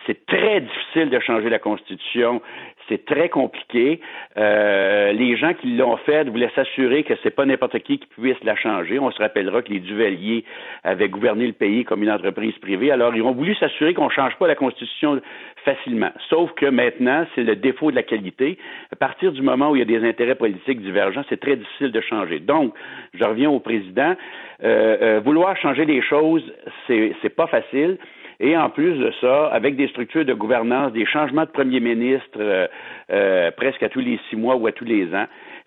C'est 0.07 0.25
très 0.27 0.61
difficile 0.61 1.11
de 1.11 1.19
changer 1.19 1.49
la 1.49 1.59
Constitution. 1.59 2.41
C'est 2.89 3.05
très 3.05 3.29
compliqué. 3.29 4.01
Euh, 4.37 5.13
les 5.13 5.37
gens 5.37 5.55
qui 5.55 5.77
l'ont 5.77 5.97
fait 5.97 6.29
voulaient 6.29 6.53
s'assurer 6.55 7.03
que 7.03 7.15
c'est 7.23 7.35
pas 7.35 7.45
n'importe 7.45 7.81
qui 7.81 7.99
qui 7.99 8.07
puisse 8.07 8.43
la 8.45 8.55
changer. 8.55 9.01
On 9.01 9.11
se 9.11 9.19
rappellera 9.19 9.63
que 9.63 9.73
les 9.73 9.81
Duvaliers 9.81 10.45
avaient 10.85 11.09
gouverné 11.09 11.49
le 11.49 11.53
pays 11.53 11.85
comme 11.85 12.05
une 12.05 12.11
entreprise 12.11 12.57
privée. 12.59 12.93
Alors, 12.93 13.15
ils 13.17 13.23
ont 13.23 13.33
voulu 13.33 13.57
s'assurer 13.57 13.95
qu'on 13.95 14.09
change 14.09 14.37
pas 14.37 14.47
la 14.47 14.55
Constitution 14.55 15.21
facilement. 15.65 16.13
Sauf 16.31 16.53
que 16.53 16.67
maintenant, 16.67 17.27
c'est 17.35 17.43
le 17.43 17.57
défaut 17.57 17.91
de 17.91 17.97
la 17.97 18.05
qualité. 18.05 18.57
À 18.93 18.97
partir 18.97 19.33
du 19.33 19.43
moment 19.43 19.71
où 19.71 19.77
il 19.77 19.81
y 19.81 19.83
a 19.83 20.01
des 20.01 20.07
intérêts 20.09 20.37
politiques 20.37 20.81
divergents, 20.81 21.25
c'est 21.29 21.41
très 21.41 21.57
difficile 21.57 21.91
de 21.91 22.01
changer. 22.01 22.39
Donc, 22.39 22.73
je 23.15 23.25
reviens 23.25 23.51
au 23.51 23.59
président. 23.59 24.15
Euh, 24.63 24.97
euh, 25.03 25.21
vouloir 25.25 25.57
changer 25.57 25.85
les 25.85 26.01
choses, 26.01 26.45
c'est, 26.87 27.35
pas 27.37 27.49
facile. 27.49 27.99
Et 28.41 28.57
en 28.57 28.69
plus 28.69 28.95
de 28.99 29.13
ça, 29.21 29.47
avec 29.47 29.77
des 29.77 29.89
structures 29.89 30.25
de 30.25 30.35
gouvernance, 30.35 30.93
des 30.93 31.07
changements 31.07 31.45
de 31.45 31.51
premier 31.51 31.81
ministre 31.81 32.39
euh, 32.39 32.67
euh, 33.11 33.51
presque 33.57 33.83
à 33.83 33.89
tous 33.89 34.01
les 34.01 34.19
six 34.29 34.37
mois 34.37 34.57
ou 34.57 34.67
à 34.67 34.73
tous 34.73 34.85
les 34.85 35.15
ans, 35.15 35.27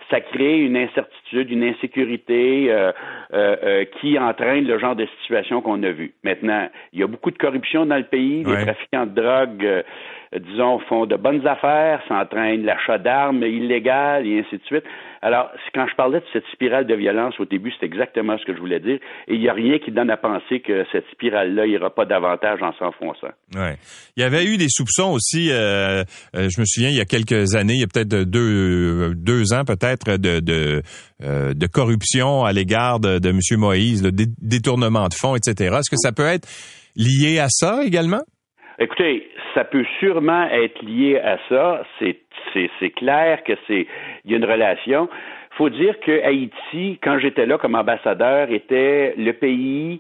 ça 0.10 0.22
crée 0.22 0.60
une 0.60 0.78
incertitude, 0.78 1.52
une 1.52 1.64
insécurité 1.64 2.68
euh, 2.70 2.92
qui 4.02 4.18
entraîne 4.18 4.66
le 4.66 4.80
genre 4.80 4.96
de 4.96 5.08
situation 5.22 5.62
qu'on 5.62 5.84
a 5.84 5.92
vu. 5.92 6.14
Maintenant, 6.24 6.68
il 6.94 7.00
y 7.00 7.04
a 7.04 7.08
beaucoup 7.08 7.30
de 7.30 7.38
corruption 7.38 7.86
dans 7.86 7.98
le 7.98 8.04
pays, 8.04 8.44
les 8.44 8.64
trafiquants 8.64 9.06
de 9.06 9.22
drogue 9.22 9.84
disons, 10.38 10.80
font 10.88 11.06
de 11.08 11.16
bonnes 11.16 11.46
affaires, 11.48 12.02
s'entraînent 12.08 12.64
l'achat 12.64 13.00
d'armes 13.00 13.42
illégales 13.44 14.28
et 14.28 14.40
ainsi 14.40 14.58
de 14.58 14.64
suite. 14.66 14.84
Alors, 15.22 15.50
quand 15.74 15.86
je 15.90 15.96
parlais 15.96 16.20
de 16.20 16.26
cette 16.32 16.46
spirale 16.54 16.86
de 16.86 16.94
violence 16.94 17.34
au 17.40 17.46
début, 17.46 17.74
c'est 17.78 17.86
exactement 17.86 18.38
ce 18.38 18.46
que 18.46 18.54
je 18.54 18.60
voulais 18.60 18.80
dire. 18.80 19.00
Et 19.28 19.34
il 19.34 19.40
n'y 19.40 19.50
a 19.50 19.54
rien 19.54 19.80
qui 19.80 19.92
donne 19.92 20.10
à 20.10 20.18
penser 20.18 20.62
que 20.62 20.86
cette 20.92 21.06
spirale-là 21.12 21.66
ira 21.66 21.90
pas 21.90 22.06
davantage 22.06 22.62
en 22.62 22.72
s'enfonçant. 22.74 23.34
Ouais. 23.56 23.76
Il 24.16 24.22
y 24.22 24.26
avait 24.26 24.46
eu 24.46 24.58
des 24.58 24.70
soupçons 24.70 25.12
aussi, 25.12 25.50
euh, 25.52 26.04
euh, 26.36 26.48
je 26.50 26.62
me 26.62 26.66
souviens, 26.66 26.90
il 26.90 26.96
y 26.96 27.02
a 27.02 27.06
quelques 27.06 27.56
années, 27.56 27.74
il 27.74 27.82
y 27.82 27.84
a 27.84 27.88
peut-être 27.88 28.24
deux, 28.24 29.14
deux 29.16 29.52
ans 29.54 29.66
peut-être, 29.66 30.18
de, 30.18 30.40
de, 30.40 30.82
euh, 31.22 31.54
de 31.54 31.68
corruption 31.68 32.46
à 32.46 32.54
l'égard 32.54 33.00
de, 33.00 33.20
M. 33.28 33.40
Moïse, 33.60 34.04
le 34.04 34.12
détournement 34.12 35.08
de 35.10 35.14
fonds, 35.14 35.36
etc. 35.36 35.76
Est-ce 35.80 35.90
que 35.90 35.98
ça 35.98 36.12
peut 36.14 36.26
être 36.26 36.48
lié 36.96 37.40
à 37.40 37.48
ça 37.50 37.84
également? 37.84 38.22
Écoutez, 38.80 39.28
ça 39.54 39.66
peut 39.66 39.86
sûrement 40.00 40.48
être 40.50 40.82
lié 40.82 41.20
à 41.20 41.38
ça. 41.50 41.84
C'est, 42.00 42.90
clair 42.96 43.44
que 43.44 43.54
c'est, 43.68 43.86
il 44.24 44.32
y 44.32 44.34
a 44.34 44.38
une 44.38 44.46
relation. 44.46 45.10
Faut 45.58 45.70
dire 45.70 46.00
que 46.00 46.24
Haïti, 46.24 47.00
quand 47.04 47.20
j'étais 47.20 47.46
là 47.46 47.58
comme 47.58 47.76
ambassadeur, 47.76 48.50
était 48.52 49.14
le 49.18 49.34
pays 49.34 50.00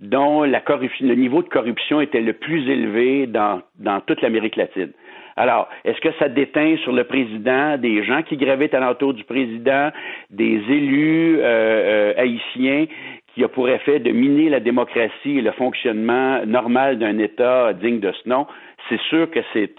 dont 0.00 0.44
le 0.44 1.14
niveau 1.14 1.42
de 1.42 1.48
corruption 1.48 2.00
était 2.00 2.22
le 2.22 2.32
plus 2.32 2.70
élevé 2.70 3.26
dans 3.26 3.60
toute 4.06 4.22
l'Amérique 4.22 4.56
latine. 4.56 4.92
Alors, 5.36 5.68
est-ce 5.84 6.00
que 6.00 6.12
ça 6.18 6.28
déteint 6.28 6.76
sur 6.82 6.92
le 6.92 7.04
président, 7.04 7.76
des 7.76 8.04
gens 8.04 8.22
qui 8.22 8.36
gravitent 8.36 8.74
alentour 8.74 9.14
du 9.14 9.24
président, 9.24 9.90
des 10.30 10.60
élus 10.68 11.38
euh, 11.38 11.42
euh, 11.42 12.14
haïtiens 12.16 12.86
qui 13.34 13.42
a 13.42 13.48
pour 13.48 13.68
effet 13.68 13.98
de 13.98 14.12
miner 14.12 14.48
la 14.48 14.60
démocratie 14.60 15.38
et 15.38 15.42
le 15.42 15.50
fonctionnement 15.52 16.46
normal 16.46 16.98
d'un 16.98 17.18
État 17.18 17.72
digne 17.72 17.98
de 17.98 18.12
ce 18.12 18.28
nom, 18.28 18.46
c'est 18.88 19.00
sûr 19.08 19.30
que 19.30 19.40
c'est 19.52 19.74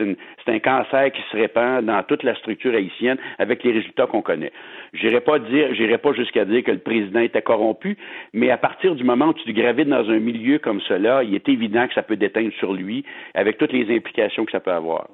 un 0.47 0.59
cancer 0.59 1.11
qui 1.11 1.21
se 1.31 1.37
répand 1.37 1.85
dans 1.85 2.01
toute 2.03 2.23
la 2.23 2.35
structure 2.35 2.73
haïtienne 2.73 3.17
avec 3.37 3.63
les 3.63 3.71
résultats 3.71 4.07
qu'on 4.07 4.21
connaît. 4.21 4.51
J'irai 4.93 5.21
pas 5.21 5.39
dire, 5.39 5.73
j'irai 5.73 5.97
pas 5.97 6.13
jusqu'à 6.13 6.43
dire 6.43 6.63
que 6.63 6.71
le 6.71 6.79
président 6.79 7.19
était 7.19 7.41
corrompu, 7.41 7.97
mais 8.33 8.49
à 8.49 8.57
partir 8.57 8.95
du 8.95 9.03
moment 9.03 9.27
où 9.27 9.33
tu 9.33 9.53
gravites 9.53 9.87
dans 9.87 10.09
un 10.09 10.19
milieu 10.19 10.59
comme 10.59 10.81
cela, 10.81 11.23
il 11.23 11.35
est 11.35 11.47
évident 11.47 11.87
que 11.87 11.93
ça 11.93 12.03
peut 12.03 12.17
déteindre 12.17 12.51
sur 12.53 12.73
lui 12.73 13.05
avec 13.35 13.57
toutes 13.57 13.73
les 13.73 13.95
implications 13.95 14.45
que 14.45 14.51
ça 14.51 14.59
peut 14.59 14.71
avoir. 14.71 15.07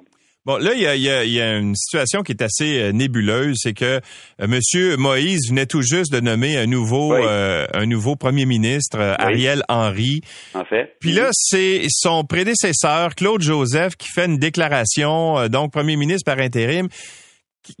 Bon, 0.44 0.56
là, 0.56 0.72
il 0.74 0.80
y 0.80 1.40
a, 1.40 1.56
une 1.56 1.76
situation 1.76 2.24
qui 2.24 2.32
est 2.32 2.42
assez 2.42 2.80
euh, 2.80 2.90
nébuleuse, 2.90 3.58
c'est 3.62 3.74
que 3.74 4.00
euh, 4.40 4.46
Monsieur 4.48 4.96
Moïse 4.96 5.48
venait 5.48 5.66
tout 5.66 5.82
juste 5.82 6.12
de 6.12 6.18
nommer 6.18 6.56
un 6.56 6.66
nouveau, 6.66 7.14
euh, 7.14 7.64
un 7.72 7.86
nouveau 7.86 8.16
premier 8.16 8.44
ministre, 8.44 8.98
Ariel 9.20 9.62
Henry. 9.68 10.22
En 10.54 10.64
fait. 10.64 10.96
Puis 11.00 11.12
là, 11.12 11.28
c'est 11.30 11.82
son 11.90 12.24
prédécesseur, 12.24 13.14
Claude 13.14 13.40
Joseph, 13.40 13.94
qui 13.94 14.08
fait 14.08 14.26
une 14.26 14.38
déclaration, 14.38 15.46
donc 15.46 15.72
premier 15.72 15.96
ministre 15.96 16.24
par 16.28 16.42
intérim. 16.42 16.88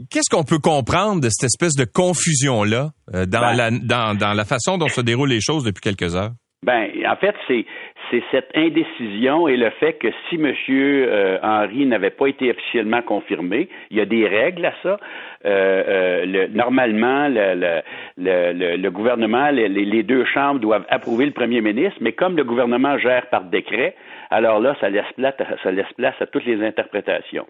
Qu'est-ce 0.08 0.30
qu'on 0.30 0.44
peut 0.44 0.60
comprendre 0.60 1.20
de 1.20 1.30
cette 1.30 1.48
espèce 1.48 1.74
de 1.74 1.84
confusion-là 1.84 2.92
dans, 3.12 3.26
ben. 3.26 3.54
la, 3.56 3.70
dans, 3.72 4.16
dans 4.16 4.34
la 4.34 4.44
façon 4.44 4.78
dont 4.78 4.86
se 4.86 5.00
déroulent 5.00 5.30
les 5.30 5.40
choses 5.40 5.64
depuis 5.64 5.80
quelques 5.80 6.14
heures? 6.14 6.30
Ben, 6.64 6.88
en 7.08 7.16
fait, 7.16 7.34
c'est 7.48 7.66
c'est 8.12 8.22
cette 8.30 8.50
indécision 8.54 9.48
et 9.48 9.56
le 9.56 9.70
fait 9.70 9.94
que 9.94 10.08
si 10.28 10.34
M. 10.36 10.52
Euh, 10.68 11.38
Henry 11.42 11.86
n'avait 11.86 12.10
pas 12.10 12.26
été 12.26 12.50
officiellement 12.50 13.00
confirmé, 13.00 13.70
il 13.90 13.96
y 13.96 14.00
a 14.00 14.04
des 14.04 14.28
règles 14.28 14.66
à 14.66 14.74
ça. 14.82 14.98
Euh, 15.44 15.82
euh, 15.88 16.26
le, 16.26 16.46
normalement, 16.48 17.28
le, 17.28 18.88
gouvernement, 18.90 19.50
les, 19.50 20.02
deux 20.02 20.26
chambres 20.26 20.60
doivent 20.60 20.84
approuver 20.90 21.24
le 21.24 21.32
premier 21.32 21.62
ministre, 21.62 21.98
mais 22.02 22.12
comme 22.12 22.36
le 22.36 22.44
gouvernement 22.44 22.98
gère 22.98 23.26
par 23.28 23.44
décret, 23.44 23.94
alors 24.30 24.60
là, 24.60 24.76
ça 24.80 24.90
laisse 24.90 25.04
place, 25.16 26.14
à 26.20 26.26
toutes 26.26 26.44
les 26.44 26.62
interprétations. 26.64 27.46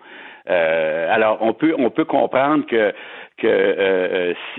alors, 0.46 1.38
on 1.40 1.52
peut, 1.54 1.74
on 1.76 1.90
peut 1.90 2.04
comprendre 2.04 2.64
que 2.66 2.92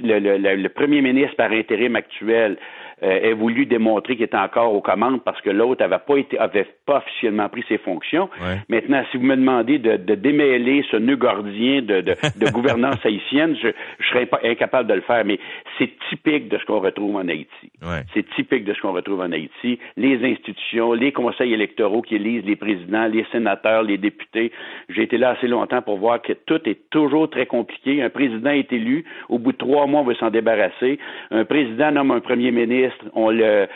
le, 0.03 0.67
premier 0.67 1.01
ministre 1.01 1.35
par 1.37 1.51
intérim 1.51 1.95
actuel 1.95 2.57
euh, 3.01 3.31
a 3.31 3.33
voulu 3.33 3.65
démontrer 3.65 4.15
qu'il 4.15 4.25
était 4.25 4.37
encore 4.37 4.73
aux 4.73 4.81
commandes 4.81 5.23
parce 5.23 5.41
que 5.41 5.49
l'autre 5.49 5.81
n'avait 5.81 6.03
pas 6.05 6.17
été 6.17 6.37
avait 6.37 6.67
pas 6.85 6.97
officiellement 6.97 7.49
pris 7.49 7.63
ses 7.67 7.77
fonctions. 7.77 8.29
Maintenant, 8.69 9.03
si 9.11 9.17
vous 9.17 9.23
me 9.23 9.35
demandez 9.35 9.79
de, 9.79 9.97
de 9.97 10.15
démêler 10.15 10.85
ce 10.91 10.97
nœud 10.97 11.15
gardien 11.15 11.81
de, 11.81 12.01
de, 12.01 12.15
de 12.35 12.51
gouvernance 12.53 13.03
haïtienne, 13.05 13.55
je, 13.61 13.69
je 13.99 14.09
serais 14.09 14.25
pas 14.25 14.39
incapable 14.43 14.89
de 14.89 14.95
le 14.95 15.01
faire. 15.01 15.23
Mais 15.25 15.39
c'est 15.77 15.89
typique 16.09 16.49
de 16.49 16.57
ce 16.57 16.65
qu'on 16.65 16.79
retrouve 16.79 17.15
en 17.15 17.27
Haïti. 17.27 17.71
C'est 18.13 18.29
typique 18.35 18.65
de 18.65 18.73
ce 18.73 18.81
qu'on 18.81 18.93
retrouve 18.93 19.21
en 19.21 19.31
Haïti. 19.31 19.79
Les 19.97 20.23
institutions, 20.23 20.93
les 20.93 21.11
conseils 21.11 21.53
électoraux 21.53 22.01
qui 22.01 22.15
élisent 22.15 22.45
les 22.45 22.55
présidents, 22.55 23.07
les 23.07 23.25
sénateurs, 23.31 23.83
les 23.83 23.97
députés. 23.97 24.51
J'ai 24.89 25.03
été 25.03 25.17
là 25.17 25.31
assez 25.31 25.47
longtemps 25.47 25.81
pour 25.81 25.97
voir 25.97 26.21
que 26.21 26.33
tout 26.33 26.61
est 26.65 26.89
toujours 26.89 27.29
très 27.29 27.45
compliqué. 27.45 28.01
Un 28.01 28.09
président 28.09 28.51
est 28.51 28.71
élu, 28.71 29.05
au 29.29 29.39
bout 29.39 29.51
de 29.51 29.57
trois 29.57 29.87
mois, 29.87 30.01
on 30.01 30.03
veut 30.03 30.15
s'en 30.15 30.29
débarrasser. 30.29 30.99
Un 31.31 31.45
président 31.45 31.91
nomme 31.91 32.11
un 32.11 32.19
premier 32.19 32.51
ministre 32.51 32.82
on 33.13 33.29
le, 33.29 33.67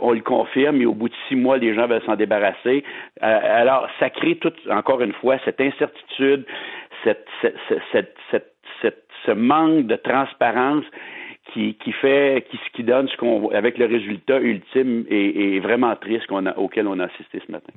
on 0.00 0.12
le 0.12 0.20
confirme, 0.20 0.80
et 0.80 0.86
au 0.86 0.94
bout 0.94 1.08
de 1.08 1.14
six 1.28 1.36
mois, 1.36 1.58
les 1.58 1.74
gens 1.74 1.86
veulent 1.86 2.02
s'en 2.04 2.16
débarrasser. 2.16 2.84
Euh, 3.22 3.38
alors, 3.42 3.88
ça 3.98 4.10
crée 4.10 4.36
tout, 4.36 4.52
encore 4.70 5.00
une 5.02 5.12
fois, 5.14 5.38
cette 5.44 5.60
incertitude, 5.60 6.44
ce 9.26 9.32
manque 9.32 9.86
de 9.86 9.96
transparence 9.96 10.84
qui, 11.52 11.74
fait, 12.00 12.46
qui, 12.74 12.84
donne 12.84 13.08
avec 13.52 13.76
le 13.76 13.86
résultat 13.86 14.38
ultime 14.38 15.04
et, 15.08 15.58
vraiment 15.58 15.96
triste 15.96 16.26
auquel 16.56 16.86
on 16.86 17.00
a 17.00 17.06
assisté 17.06 17.42
ce 17.44 17.50
matin. 17.50 17.72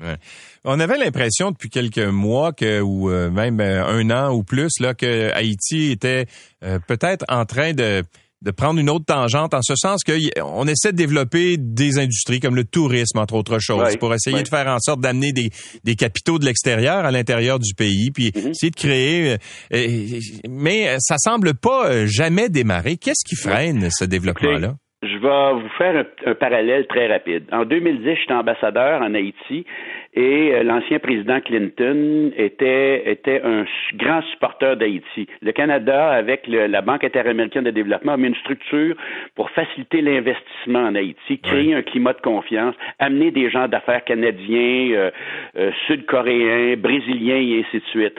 On 0.64 0.80
avait 0.80 0.98
l'impression 0.98 1.50
depuis 1.50 1.70
quelques 1.70 2.08
mois 2.08 2.52
ou 2.84 3.10
euh, 3.10 3.32
même 3.32 3.60
euh, 3.60 3.84
un 3.84 4.12
an 4.12 4.32
ou 4.32 4.44
plus, 4.44 4.80
là, 4.80 4.94
que 4.94 5.34
Haïti 5.34 5.92
était 5.92 6.26
peut-être 6.88 7.26
en 7.30 7.46
train 7.46 7.74
de 7.74 8.04
de 8.44 8.52
prendre 8.52 8.80
une 8.80 8.90
autre 8.90 9.06
tangente 9.06 9.54
en 9.54 9.62
ce 9.62 9.76
sens 9.76 10.04
qu'on 10.04 10.68
essaie 10.68 10.92
de 10.92 10.98
développer 10.98 11.56
des 11.58 11.98
industries 11.98 12.40
comme 12.40 12.56
le 12.56 12.66
tourisme, 12.66 13.18
entre 13.20 13.36
autres 13.36 13.60
choses, 13.60 13.98
pour 13.98 14.14
essayer 14.14 14.44
de 14.44 14.48
faire 14.48 14.68
en 14.68 14.80
sorte 14.80 15.00
d'amener 15.00 15.32
des, 15.32 15.50
des 15.84 15.96
capitaux 15.96 16.40
de 16.40 16.46
l'extérieur 16.46 17.06
à 17.06 17.12
l'intérieur 17.12 17.60
du 17.60 17.74
pays, 17.74 18.12
puis 18.12 18.30
mm-hmm. 18.30 18.50
essayer 18.50 18.70
de 18.72 18.76
créer. 18.76 19.34
Euh, 19.74 20.20
mais 20.50 20.96
ça 21.00 21.16
semble 21.18 21.54
pas 21.54 21.88
euh, 21.88 22.06
jamais 22.06 22.50
démarrer. 22.50 22.98
Qu'est-ce 22.98 23.26
qui 23.28 23.36
freine 23.36 23.90
ce 23.90 24.06
développement-là? 24.06 24.74
Je 25.04 25.18
vais 25.18 25.62
vous 25.62 25.70
faire 25.78 26.06
un, 26.26 26.36
parallèle 26.36 26.88
très 26.88 27.08
rapide. 27.08 27.44
En 27.52 27.66
2010, 27.66 28.16
j'étais 28.22 28.34
ambassadeur 28.34 29.02
en 29.02 29.14
Haïti 29.14 29.66
et 30.16 30.54
euh, 30.54 30.64
l'ancien 30.64 31.00
président 31.00 31.40
Clinton 31.42 32.32
était, 32.38 33.10
était 33.12 33.42
un 33.44 33.66
grand 33.96 34.22
supporter 34.32 34.76
d'Haïti. 34.76 35.28
Le 35.42 35.52
Canada, 35.52 36.12
avec 36.12 36.48
la 36.48 36.82
Banque 36.82 37.04
interaméricaine 37.04 37.64
de 37.64 37.72
développement, 37.72 38.14
a 38.14 38.18
mis 38.18 38.28
une 38.28 38.36
structure 38.36 38.96
pour 39.36 39.50
faciliter 39.52 40.02
l'investissement 40.02 40.82
en 40.82 40.96
Haïti, 40.96 41.40
créer 41.40 41.74
un 41.74 41.82
climat 41.82 42.14
de 42.14 42.22
confiance, 42.22 42.76
amener 43.00 43.32
des 43.32 43.50
gens 43.50 43.68
d'affaires 43.68 44.04
canadiens, 44.04 44.92
euh, 44.92 45.12
euh, 45.58 45.72
sud-coréens, 45.88 46.76
brésiliens 46.78 47.38
et 47.38 47.66
ainsi 47.66 47.78
de 47.78 47.86
suite 47.90 48.16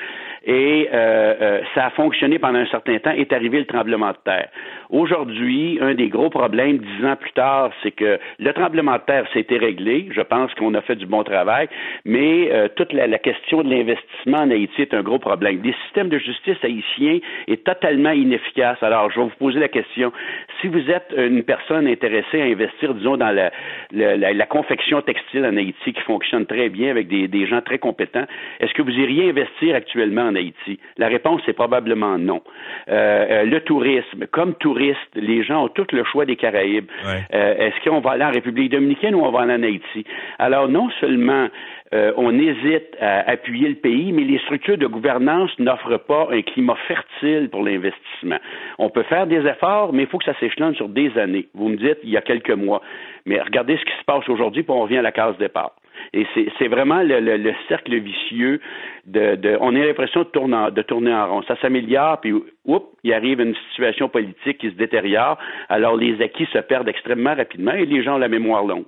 et 0.46 0.88
euh, 0.92 1.34
euh, 1.40 1.60
ça 1.74 1.86
a 1.86 1.90
fonctionné 1.90 2.38
pendant 2.38 2.58
un 2.58 2.66
certain 2.66 2.98
temps, 2.98 3.12
est 3.12 3.32
arrivé 3.32 3.58
le 3.58 3.64
tremblement 3.64 4.10
de 4.10 4.16
terre. 4.24 4.48
Aujourd'hui, 4.90 5.78
un 5.80 5.94
des 5.94 6.08
gros 6.08 6.28
problèmes, 6.28 6.78
dix 6.78 7.06
ans 7.06 7.16
plus 7.16 7.32
tard, 7.32 7.70
c'est 7.82 7.90
que 7.90 8.18
le 8.38 8.52
tremblement 8.52 8.94
de 8.94 9.02
terre 9.06 9.26
s'était 9.32 9.56
réglé. 9.56 10.08
Je 10.10 10.20
pense 10.20 10.52
qu'on 10.54 10.74
a 10.74 10.82
fait 10.82 10.96
du 10.96 11.06
bon 11.06 11.24
travail, 11.24 11.68
mais 12.04 12.50
euh, 12.52 12.68
toute 12.76 12.92
la, 12.92 13.06
la, 13.06 13.18
question 13.18 13.62
de 13.62 13.70
l'investissement 13.70 14.38
en 14.38 14.50
Haïti 14.50 14.82
est 14.82 14.92
un 14.92 15.02
gros 15.02 15.18
problème. 15.18 15.60
Les 15.64 15.74
systèmes 15.84 16.10
de 16.10 16.18
justice 16.18 16.58
haïtiens 16.62 17.20
est 17.48 17.64
totalement 17.64 18.10
inefficace. 18.10 18.82
Alors, 18.82 19.10
je 19.10 19.20
vais 19.20 19.26
vous 19.26 19.36
poser 19.38 19.60
la 19.60 19.68
question. 19.68 20.12
Si 20.60 20.68
vous 20.68 20.90
êtes 20.90 21.14
une 21.16 21.42
personne 21.42 21.86
intéressée 21.86 22.42
à 22.42 22.44
investir, 22.44 22.94
disons, 22.94 23.16
dans 23.16 23.30
la, 23.30 23.50
la, 23.92 24.32
la 24.32 24.46
confection 24.46 25.00
textile 25.00 25.46
en 25.46 25.56
Haïti 25.56 25.92
qui 25.92 26.02
fonctionne 26.02 26.44
très 26.44 26.68
bien 26.68 26.90
avec 26.90 27.08
des, 27.08 27.28
des 27.28 27.46
gens 27.46 27.62
très 27.62 27.78
compétents, 27.78 28.26
est-ce 28.60 28.74
que 28.74 28.82
vous 28.82 28.92
iriez 28.92 29.30
investir 29.30 29.74
actuellement 29.74 30.33
Haïti? 30.34 30.78
La 30.98 31.08
réponse 31.08 31.42
est 31.48 31.52
probablement 31.52 32.18
non. 32.18 32.42
Euh, 32.88 33.26
euh, 33.30 33.44
le 33.44 33.60
tourisme, 33.60 34.26
comme 34.30 34.54
touriste, 34.54 34.98
les 35.14 35.42
gens 35.42 35.64
ont 35.64 35.68
tout 35.68 35.86
le 35.92 36.04
choix 36.04 36.24
des 36.24 36.36
Caraïbes. 36.36 36.90
Euh, 37.04 37.54
est-ce 37.56 37.88
qu'on 37.88 38.00
va 38.00 38.12
aller 38.12 38.24
en 38.24 38.30
République 38.30 38.72
dominicaine 38.72 39.14
ou 39.14 39.20
on 39.20 39.30
va 39.30 39.42
aller 39.42 39.54
en 39.54 39.62
Haïti? 39.62 40.04
Alors, 40.38 40.68
non 40.68 40.90
seulement 41.00 41.48
on 41.92 42.36
hésite 42.38 42.96
à 43.00 43.30
appuyer 43.30 43.68
le 43.68 43.76
pays, 43.76 44.12
mais 44.12 44.24
les 44.24 44.38
structures 44.40 44.78
de 44.78 44.86
gouvernance 44.86 45.50
n'offrent 45.58 45.98
pas 45.98 46.28
un 46.32 46.42
climat 46.42 46.76
fertile 46.88 47.48
pour 47.50 47.62
l'investissement. 47.62 48.38
On 48.78 48.90
peut 48.90 49.04
faire 49.04 49.26
des 49.26 49.46
efforts, 49.46 49.92
mais 49.92 50.02
il 50.02 50.08
faut 50.08 50.18
que 50.18 50.24
ça 50.24 50.34
s'échelonne 50.40 50.74
sur 50.74 50.88
des 50.88 51.16
années. 51.18 51.48
Vous 51.54 51.68
me 51.68 51.76
dites, 51.76 51.98
il 52.02 52.10
y 52.10 52.16
a 52.16 52.20
quelques 52.20 52.50
mois. 52.50 52.82
Mais 53.26 53.40
regardez 53.40 53.76
ce 53.76 53.84
qui 53.84 53.96
se 53.98 54.04
passe 54.04 54.28
aujourd'hui, 54.28 54.62
puis 54.62 54.72
on 54.72 54.82
revient 54.82 54.98
à 54.98 55.02
la 55.02 55.12
case 55.12 55.36
départ. 55.38 55.72
Et 56.12 56.26
c'est 56.58 56.68
vraiment 56.68 57.02
le, 57.02 57.52
cercle 57.68 57.96
vicieux 57.96 58.60
de, 59.06 59.56
on 59.60 59.74
a 59.74 59.78
l'impression 59.78 60.20
de 60.20 60.28
tourner, 60.28 60.68
de 60.70 61.10
en 61.12 61.26
rond. 61.28 61.42
Ça 61.42 61.56
s'améliore, 61.60 62.20
puis 62.20 62.32
oups, 62.32 62.86
il 63.02 63.12
arrive 63.12 63.40
une 63.40 63.54
situation 63.70 64.08
politique 64.08 64.58
qui 64.58 64.70
se 64.70 64.74
détériore. 64.74 65.38
Alors 65.68 65.96
les 65.96 66.20
acquis 66.22 66.46
se 66.52 66.58
perdent 66.58 66.88
extrêmement 66.88 67.34
rapidement 67.34 67.72
et 67.72 67.86
les 67.86 68.02
gens 68.02 68.16
ont 68.16 68.18
la 68.18 68.28
mémoire 68.28 68.64
longue. 68.64 68.84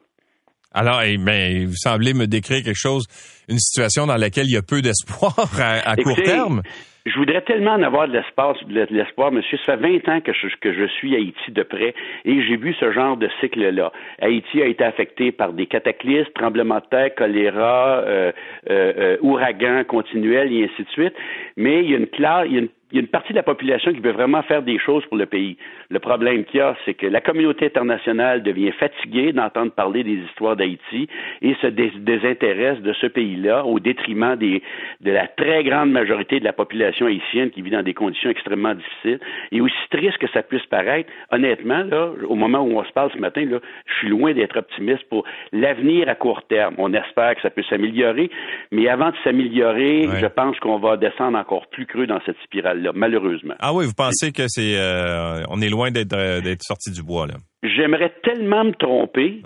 Alors, 0.77 1.01
eh 1.03 1.17
ben, 1.17 1.65
vous 1.65 1.75
semblez 1.75 2.13
me 2.13 2.27
décrire 2.27 2.63
quelque 2.63 2.77
chose, 2.77 3.07
une 3.49 3.59
situation 3.59 4.07
dans 4.07 4.19
laquelle 4.19 4.45
il 4.45 4.53
y 4.53 4.59
a 4.59 4.63
peu 4.63 4.83
d'espoir 4.83 5.35
à, 5.59 5.97
court 5.97 6.23
terme. 6.23 6.61
Je 7.07 7.17
voudrais 7.19 7.41
tellement 7.41 7.75
en 7.75 7.83
avoir 7.83 8.09
de 8.09 8.13
l'espace, 8.13 8.57
de 8.69 8.87
l'espoir, 8.91 9.33
monsieur. 9.33 9.57
Ça 9.65 9.79
fait 9.79 10.01
20 10.05 10.09
ans 10.13 10.21
que 10.21 10.33
je, 10.35 10.49
que 10.61 10.75
je 10.75 10.87
suis 10.89 11.15
Haïti 11.15 11.51
de 11.51 11.63
près 11.63 11.95
et 12.25 12.43
j'ai 12.43 12.57
vu 12.57 12.75
ce 12.79 12.93
genre 12.93 13.17
de 13.17 13.29
cycle-là. 13.41 13.91
Haïti 14.21 14.61
a 14.61 14.67
été 14.67 14.85
affecté 14.85 15.33
par 15.33 15.55
des 15.55 15.67
cataclysmes, 15.67 16.31
tremblements 16.35 16.81
de 16.81 16.87
terre, 16.91 17.15
choléra, 17.15 18.01
euh, 18.01 18.33
euh, 18.69 18.93
euh, 18.99 19.17
ouragans 19.23 19.85
continuels 19.85 20.53
et 20.53 20.65
ainsi 20.65 20.83
de 20.83 20.91
suite. 20.91 21.15
Mais 21.57 21.85
il 21.85 21.91
y 21.91 21.95
a 21.95 21.99
une 21.99 22.09
classe, 22.09 22.47
il 22.49 22.53
y 22.53 22.57
a 22.57 22.61
une 22.61 22.69
il 22.93 22.97
y 22.97 22.99
a 22.99 23.01
une 23.01 23.09
partie 23.09 23.33
de 23.33 23.37
la 23.37 23.43
population 23.43 23.93
qui 23.93 23.99
veut 23.99 24.13
vraiment 24.13 24.43
faire 24.43 24.63
des 24.63 24.79
choses 24.79 25.05
pour 25.07 25.17
le 25.17 25.27
pays. 25.27 25.57
Le 25.91 25.99
problème 25.99 26.45
qu'il 26.45 26.61
y 26.61 26.63
a, 26.63 26.77
c'est 26.85 26.95
que 26.95 27.07
la 27.07 27.21
communauté 27.21 27.67
internationale 27.67 28.45
devient 28.45 28.71
fatiguée 28.71 29.33
d'entendre 29.33 29.73
parler 29.73 30.05
des 30.05 30.19
histoires 30.29 30.55
d'Haïti 30.55 31.09
et 31.43 31.55
se 31.61 31.67
désintéresse 31.67 32.81
de 32.81 32.93
ce 32.93 33.09
pays-là 33.09 33.65
au 33.65 33.81
détriment 33.81 34.37
des, 34.37 34.63
de 35.01 35.11
la 35.11 35.27
très 35.27 35.65
grande 35.65 35.91
majorité 35.91 36.39
de 36.39 36.45
la 36.45 36.53
population 36.53 37.07
haïtienne 37.07 37.51
qui 37.51 37.61
vit 37.61 37.71
dans 37.71 37.83
des 37.83 37.95
conditions 37.95 38.31
extrêmement 38.31 38.75
difficiles. 38.75 39.19
Et 39.51 39.61
aussi 39.61 39.75
triste 39.91 40.19
que 40.19 40.29
ça 40.29 40.45
puisse 40.45 40.67
paraître, 40.67 41.11
honnêtement, 41.33 41.83
là, 41.83 42.11
au 42.29 42.37
moment 42.37 42.61
où 42.61 42.79
on 42.79 42.85
se 42.85 42.93
parle 42.93 43.11
ce 43.13 43.19
matin, 43.19 43.45
là, 43.47 43.59
je 43.87 43.95
suis 43.95 44.09
loin 44.09 44.33
d'être 44.33 44.57
optimiste 44.57 45.03
pour 45.09 45.25
l'avenir 45.53 46.09
à 46.09 46.15
court 46.15 46.43
terme. 46.45 46.77
On 46.79 46.95
espère 46.95 47.35
que 47.35 47.43
ça 47.43 47.51
peut 47.51 47.65
s'améliorer, 47.69 48.31
mais 48.71 48.87
avant 48.89 49.11
de 49.11 49.17
s'améliorer, 49.25 50.09
je 50.21 50.27
pense 50.27 50.59
qu'on 50.61 50.79
va 50.79 50.97
descendre 50.97 51.37
encore 51.37 51.67
plus 51.67 51.87
creux 51.87 52.07
dans 52.07 52.21
cette 52.25 52.39
spirale 52.45 52.76
malheureusement. 52.95 53.55
Ah 53.59 53.73
oui, 53.75 53.87
vous 53.87 53.95
pensez 53.95 54.33
que 54.33 54.45
c'est 54.47 54.77
euh, 54.77 55.43
on 55.51 55.61
est 55.61 55.69
loin 55.69 55.91
d'être 55.91 56.17
euh, 56.17 56.41
d'être 56.41 56.63
sorti 56.63 56.91
du 56.91 57.03
bois 57.03 57.27
là? 57.27 57.35
J'aimerais 57.63 58.13
tellement 58.23 58.65
me 58.65 58.73
tromper. 58.73 59.43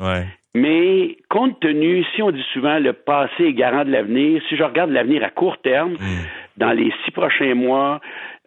Mais 0.52 1.16
compte 1.28 1.60
tenu, 1.60 2.04
si 2.14 2.22
on 2.22 2.32
dit 2.32 2.44
souvent 2.52 2.80
le 2.80 2.92
passé 2.92 3.44
est 3.44 3.52
garant 3.52 3.84
de 3.84 3.90
l'avenir, 3.90 4.42
si 4.48 4.56
je 4.56 4.64
regarde 4.64 4.90
l'avenir 4.90 5.22
à 5.22 5.30
court 5.30 5.58
terme, 5.58 5.92
hmm. 5.92 6.26
dans 6.56 6.72
les 6.72 6.92
six 7.04 7.12
prochains 7.12 7.54
mois, 7.54 8.00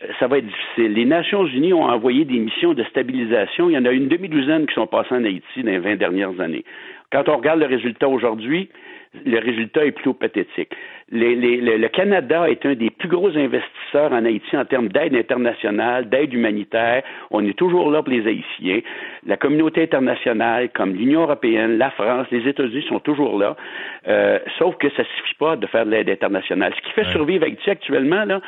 euh, 0.04 0.08
ça 0.20 0.28
va 0.28 0.40
être 0.40 0.46
difficile. 0.46 0.94
Les 0.94 1.06
Nations 1.06 1.46
Unies 1.46 1.74
ont 1.74 1.86
envoyé 1.86 2.26
des 2.26 2.40
missions 2.40 2.74
de 2.74 2.84
stabilisation. 2.86 3.70
Il 3.70 3.74
y 3.74 3.78
en 3.78 3.86
a 3.86 3.92
une 3.92 4.10
demi-douzaine 4.10 4.68
qui 4.68 4.74
sont 4.74 4.88
passées 4.88 5.16
en 5.16 5.24
Haïti 5.24 5.64
dans 5.64 5.72
les 5.72 5.80
20 5.80 5.96
dernières 5.96 6.38
années. 6.42 6.66
Quand 7.10 7.30
on 7.30 7.38
regarde 7.38 7.60
le 7.60 7.68
résultat 7.68 8.10
aujourd'hui, 8.10 8.70
le 9.26 9.40
résultat 9.40 9.86
est 9.86 9.92
plutôt 9.92 10.14
pathétique. 10.14 10.74
Le 11.16 11.88
Canada 11.90 12.50
est 12.50 12.66
un 12.66 12.74
des 12.74 12.90
plus 12.90 13.08
gros 13.08 13.30
investisseurs 13.30 14.12
en 14.12 14.26
Haïti 14.26 14.58
en 14.58 14.66
termes 14.66 14.88
d'aide 14.88 15.16
internationale, 15.16 16.10
d'aide 16.10 16.34
humanitaire. 16.34 17.04
On 17.30 17.46
est 17.46 17.58
toujours 17.58 17.92
là 17.92 18.02
pour 18.02 18.12
les 18.12 18.28
Haïtiens. 18.28 18.82
La 19.26 19.38
communauté 19.38 19.84
internationale, 19.84 20.70
comme 20.74 20.94
l'Union 20.94 21.22
européenne, 21.22 21.78
la 21.78 21.92
France, 21.92 22.28
les 22.32 22.48
États-Unis 22.48 22.86
sont 22.90 23.00
toujours 23.00 23.38
là. 23.38 23.56
Euh, 24.08 24.40
sauf 24.58 24.76
que 24.78 24.90
ça 24.90 25.04
suffit 25.04 25.36
pas 25.36 25.56
de 25.56 25.68
faire 25.68 25.86
de 25.86 25.92
l'aide 25.92 26.10
internationale. 26.10 26.74
Ce 26.76 26.82
qui 26.82 26.94
fait 26.94 27.12
survivre 27.12 27.46
Haïti 27.46 27.70
actuellement, 27.70 28.26
là, 28.26 28.42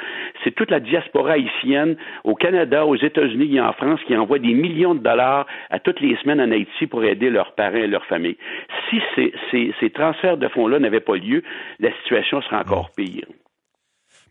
c'est 0.43 0.51
toute 0.51 0.72
la 0.72 0.80
diaspora 0.80 1.34
haïtienne 1.34 1.95
au 2.24 2.34
Canada, 2.34 2.86
aux 2.86 2.95
États-Unis 2.95 3.57
et 3.57 3.61
en 3.61 3.74
France 3.74 3.99
qui 4.07 4.18
envoie 4.18 4.39
des 4.39 4.53
millions 4.53 4.95
de 4.95 4.99
dollars 4.99 5.45
à 5.70 5.80
toutes 5.80 5.99
les 6.01 6.16
semaines 6.18 6.41
en 6.41 6.51
Haïti 6.51 6.88
pour 6.88 7.03
aider 7.03 7.30
leurs 7.30 7.51
parents 7.53 7.76
et 7.76 7.88
leurs 7.88 8.05
familles. 8.05 8.38
Si 8.89 9.01
ces, 9.16 9.34
ces, 9.51 9.74
ces 9.80 9.89
transferts 9.91 10.38
de 10.38 10.47
fonds-là 10.47 10.80
n'avaient 10.80 10.99
pas 10.99 11.16
lieu, 11.16 11.43
la 11.80 11.91
situation 12.01 12.41
serait 12.41 12.55
encore 12.60 12.91
pire. 12.95 13.26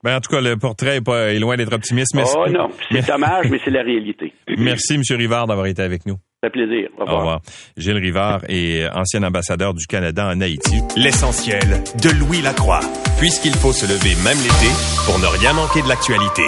Ben, 0.05 0.17
en 0.17 0.21
tout 0.21 0.31
cas, 0.31 0.43
le 0.43 0.57
portrait 0.59 0.97
est, 0.97 1.01
pas, 1.01 1.33
est 1.33 1.39
loin 1.39 1.57
d'être 1.57 1.73
optimiste. 1.73 2.15
Mais 2.15 2.25
oh 2.37 2.47
non, 2.51 2.69
c'est 2.93 3.07
dommage, 3.07 3.47
mais 3.51 3.59
c'est 3.65 3.71
la 3.71 3.83
réalité. 3.83 4.35
Merci, 4.59 4.95
M. 4.95 5.03
Rivard, 5.17 5.47
d'avoir 5.47 5.67
été 5.67 5.81
avec 5.81 6.05
nous. 6.05 6.17
Ça 6.43 6.51
fait 6.51 6.51
plaisir. 6.51 6.91
Au 6.99 7.01
revoir. 7.01 7.17
Au 7.17 7.19
revoir. 7.21 7.41
Gilles 7.79 7.97
Rivard 7.97 8.43
est 8.49 8.87
ancien 8.91 9.23
ambassadeur 9.23 9.73
du 9.73 9.87
Canada 9.87 10.31
en 10.31 10.43
Haïti. 10.43 10.83
L'essentiel 10.95 11.83
de 12.03 12.11
Louis 12.21 12.43
Lacroix. 12.43 12.81
Puisqu'il 13.19 13.55
faut 13.55 13.73
se 13.73 13.87
lever 13.87 14.15
même 14.23 14.37
l'été 14.37 14.71
pour 15.07 15.19
ne 15.19 15.27
rien 15.39 15.55
manquer 15.55 15.81
de 15.81 15.89
l'actualité. 15.89 16.43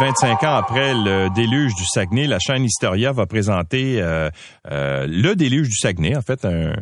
25 0.00 0.44
ans 0.44 0.54
après 0.54 0.94
le 0.94 1.28
déluge 1.34 1.74
du 1.74 1.84
Saguenay, 1.84 2.28
la 2.28 2.38
chaîne 2.38 2.62
Historia 2.62 3.10
va 3.10 3.26
présenter 3.26 4.00
euh, 4.00 4.30
euh, 4.70 5.08
le 5.08 5.34
déluge 5.34 5.68
du 5.68 5.74
Saguenay, 5.74 6.16
en 6.16 6.22
fait, 6.22 6.44
un, 6.44 6.72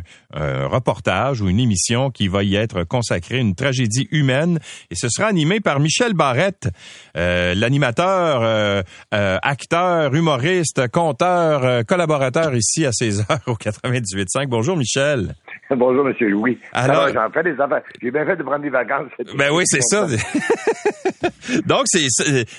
reportage 0.68 1.40
ou 1.40 1.48
une 1.48 1.58
émission 1.58 2.10
qui 2.10 2.28
va 2.28 2.42
y 2.42 2.56
être 2.56 2.84
consacrée, 2.84 3.38
une 3.38 3.54
tragédie 3.54 4.06
humaine, 4.10 4.58
et 4.90 4.94
ce 4.96 5.08
sera 5.08 5.28
animé 5.28 5.60
par 5.60 5.80
Michel 5.80 6.12
Barrette, 6.12 6.68
euh, 7.16 7.54
l'animateur, 7.54 8.84
acteur, 9.12 10.14
humoriste, 10.14 10.88
conteur, 10.88 11.86
collaborateur 11.86 12.54
ici 12.54 12.84
à 12.84 12.92
César 12.92 13.38
au 13.46 13.54
98.5. 13.54 14.46
Bonjour 14.46 14.76
Michel. 14.76 15.34
Bonjour, 15.70 16.04
Monsieur 16.04 16.28
Louis. 16.28 16.58
Alors, 16.72 17.08
j'en 17.08 17.30
fais 17.30 17.42
des 17.42 17.60
affaires. 17.60 17.82
J'ai 18.00 18.10
bien 18.10 18.24
fait 18.24 18.36
de 18.36 18.42
prendre 18.42 18.62
des 18.62 18.70
vacances. 18.70 19.10
Ben 19.36 19.50
oui, 19.52 19.64
c'est 19.66 19.82
ça. 19.82 20.06
Donc, 21.66 21.82
c'est, 21.86 22.06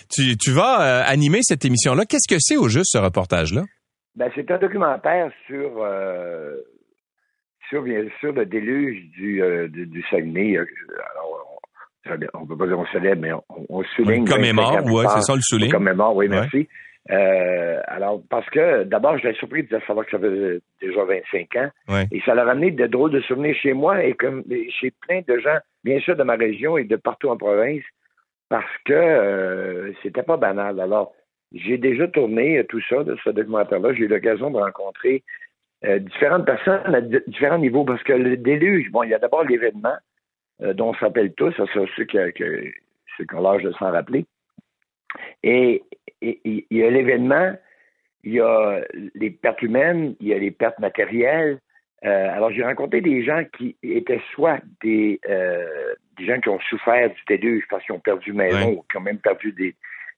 tu, 0.09 0.37
tu 0.37 0.51
vas 0.51 0.81
euh, 0.81 1.03
animer 1.05 1.39
cette 1.41 1.63
émission-là. 1.63 2.05
Qu'est-ce 2.05 2.27
que 2.27 2.39
c'est 2.39 2.57
au 2.57 2.67
juste, 2.67 2.91
ce 2.91 2.97
reportage-là? 2.97 3.63
Ben, 4.15 4.29
c'est 4.35 4.49
un 4.51 4.57
documentaire 4.57 5.31
sur, 5.45 5.71
euh, 5.77 6.55
sur, 7.69 7.83
bien 7.83 8.03
sûr, 8.19 8.33
le 8.33 8.45
déluge 8.45 9.09
du, 9.11 9.41
euh, 9.41 9.67
du, 9.69 10.03
Saguenay. 10.09 10.57
Alors, 10.57 11.61
on, 12.33 12.41
ne 12.41 12.47
peut 12.47 12.57
pas 12.57 12.67
dire 12.67 12.79
on 12.79 12.85
célèbre, 12.87 13.21
mais 13.21 13.31
on, 13.31 13.43
on 13.69 13.83
souligne. 13.95 14.23
On 14.23 14.25
commémore, 14.25 14.81
oui, 14.85 15.05
c'est 15.13 15.21
ça 15.21 15.35
le 15.35 15.41
souligne. 15.41 15.69
On 15.69 15.77
commémore, 15.77 16.15
oui, 16.15 16.27
merci. 16.27 16.67
Euh, 17.09 17.81
alors, 17.87 18.21
parce 18.29 18.49
que 18.49 18.83
d'abord, 18.83 19.17
j'étais 19.17 19.37
surpris 19.37 19.63
de 19.63 19.79
savoir 19.87 20.05
que 20.05 20.11
j'avais 20.11 20.59
déjà 20.81 21.03
25 21.05 21.55
ans. 21.55 21.69
Et 22.11 22.21
ça 22.21 22.33
a 22.33 22.43
ramené 22.43 22.71
de 22.71 22.85
drôles 22.87 23.11
de 23.11 23.21
souvenirs 23.21 23.55
chez 23.55 23.73
moi 23.73 24.03
et 24.03 24.13
comme 24.13 24.43
chez 24.69 24.91
plein 25.07 25.21
de 25.27 25.39
gens, 25.39 25.57
bien 25.83 25.99
sûr 25.99 26.15
de 26.15 26.23
ma 26.23 26.35
région 26.35 26.77
et 26.77 26.83
de 26.83 26.95
partout 26.95 27.29
en 27.29 27.37
province, 27.37 27.83
parce 28.49 28.65
que 28.85 28.93
euh, 28.93 29.93
c'était 30.03 30.23
pas 30.23 30.37
banal. 30.37 30.79
Alors, 30.79 31.13
j'ai 31.53 31.77
déjà 31.77 32.07
tourné 32.07 32.63
tout 32.67 32.81
ça, 32.89 33.03
de 33.03 33.17
ce 33.23 33.29
documentaire-là. 33.29 33.93
J'ai 33.93 34.03
eu 34.03 34.07
l'occasion 34.07 34.51
de 34.51 34.57
rencontrer 34.57 35.23
euh, 35.85 35.99
différentes 35.99 36.45
personnes 36.45 36.93
à 36.93 37.01
différents 37.01 37.57
niveaux, 37.59 37.85
parce 37.85 38.03
que 38.03 38.13
le 38.13 38.35
déluge, 38.35 38.91
bon, 38.91 39.03
il 39.03 39.11
y 39.11 39.13
a 39.13 39.19
d'abord 39.19 39.43
l'événement 39.43 39.95
dont 40.59 40.89
on 40.89 40.93
s'appelle 40.95 41.33
tous, 41.33 41.51
ça 41.51 41.65
c'est 41.71 41.85
ceux 41.95 42.05
qui, 42.05 42.17
ceux 43.15 43.25
qui 43.25 43.35
ont 43.35 43.41
l'âge 43.41 43.61
de 43.61 43.71
s'en 43.73 43.91
rappeler. 43.91 44.25
Et 45.43 45.83
il 46.21 46.65
y 46.71 46.83
a 46.83 46.89
l'événement, 46.89 47.53
il 48.23 48.33
y 48.33 48.39
a 48.41 48.81
les 49.15 49.29
pertes 49.29 49.61
humaines, 49.61 50.15
il 50.19 50.27
y 50.27 50.33
a 50.33 50.37
les 50.37 50.51
pertes 50.51 50.79
matérielles. 50.79 51.59
Euh, 52.05 52.29
alors, 52.35 52.51
j'ai 52.51 52.63
rencontré 52.63 53.01
des 53.01 53.23
gens 53.23 53.43
qui 53.57 53.75
étaient 53.81 54.21
soit 54.33 54.59
des, 54.81 55.19
euh, 55.29 55.93
des 56.17 56.25
gens 56.25 56.39
qui 56.39 56.49
ont 56.49 56.59
souffert 56.69 57.09
du 57.09 57.21
T2, 57.27 57.61
je 57.61 57.65
pense 57.67 57.83
qu'ils 57.83 57.95
ont 57.95 57.99
perdu 57.99 58.33
maison 58.33 58.73
ou 58.73 58.85
qui 58.89 58.97
ont 58.97 59.01
même 59.01 59.17
perdu 59.17 59.51
des, 59.53 59.75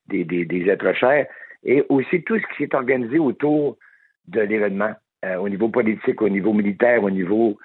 des, 0.08 0.26
des, 0.26 0.46
des, 0.46 0.70
êtres 0.70 0.94
chers, 0.94 1.28
et 1.64 1.86
aussi 1.90 2.24
tout 2.24 2.38
ce 2.38 2.46
qui 2.48 2.64
s'est 2.64 2.76
organisé 2.76 3.20
autour 3.20 3.78
de 4.28 4.42
l'événement, 4.42 4.94
euh, 5.24 5.36
au 5.36 5.48
niveau 5.48 5.70
politique, 5.70 6.22
au 6.22 6.30
niveau 6.30 6.54
militaire, 6.54 7.04
au 7.04 7.10
niveau 7.10 7.58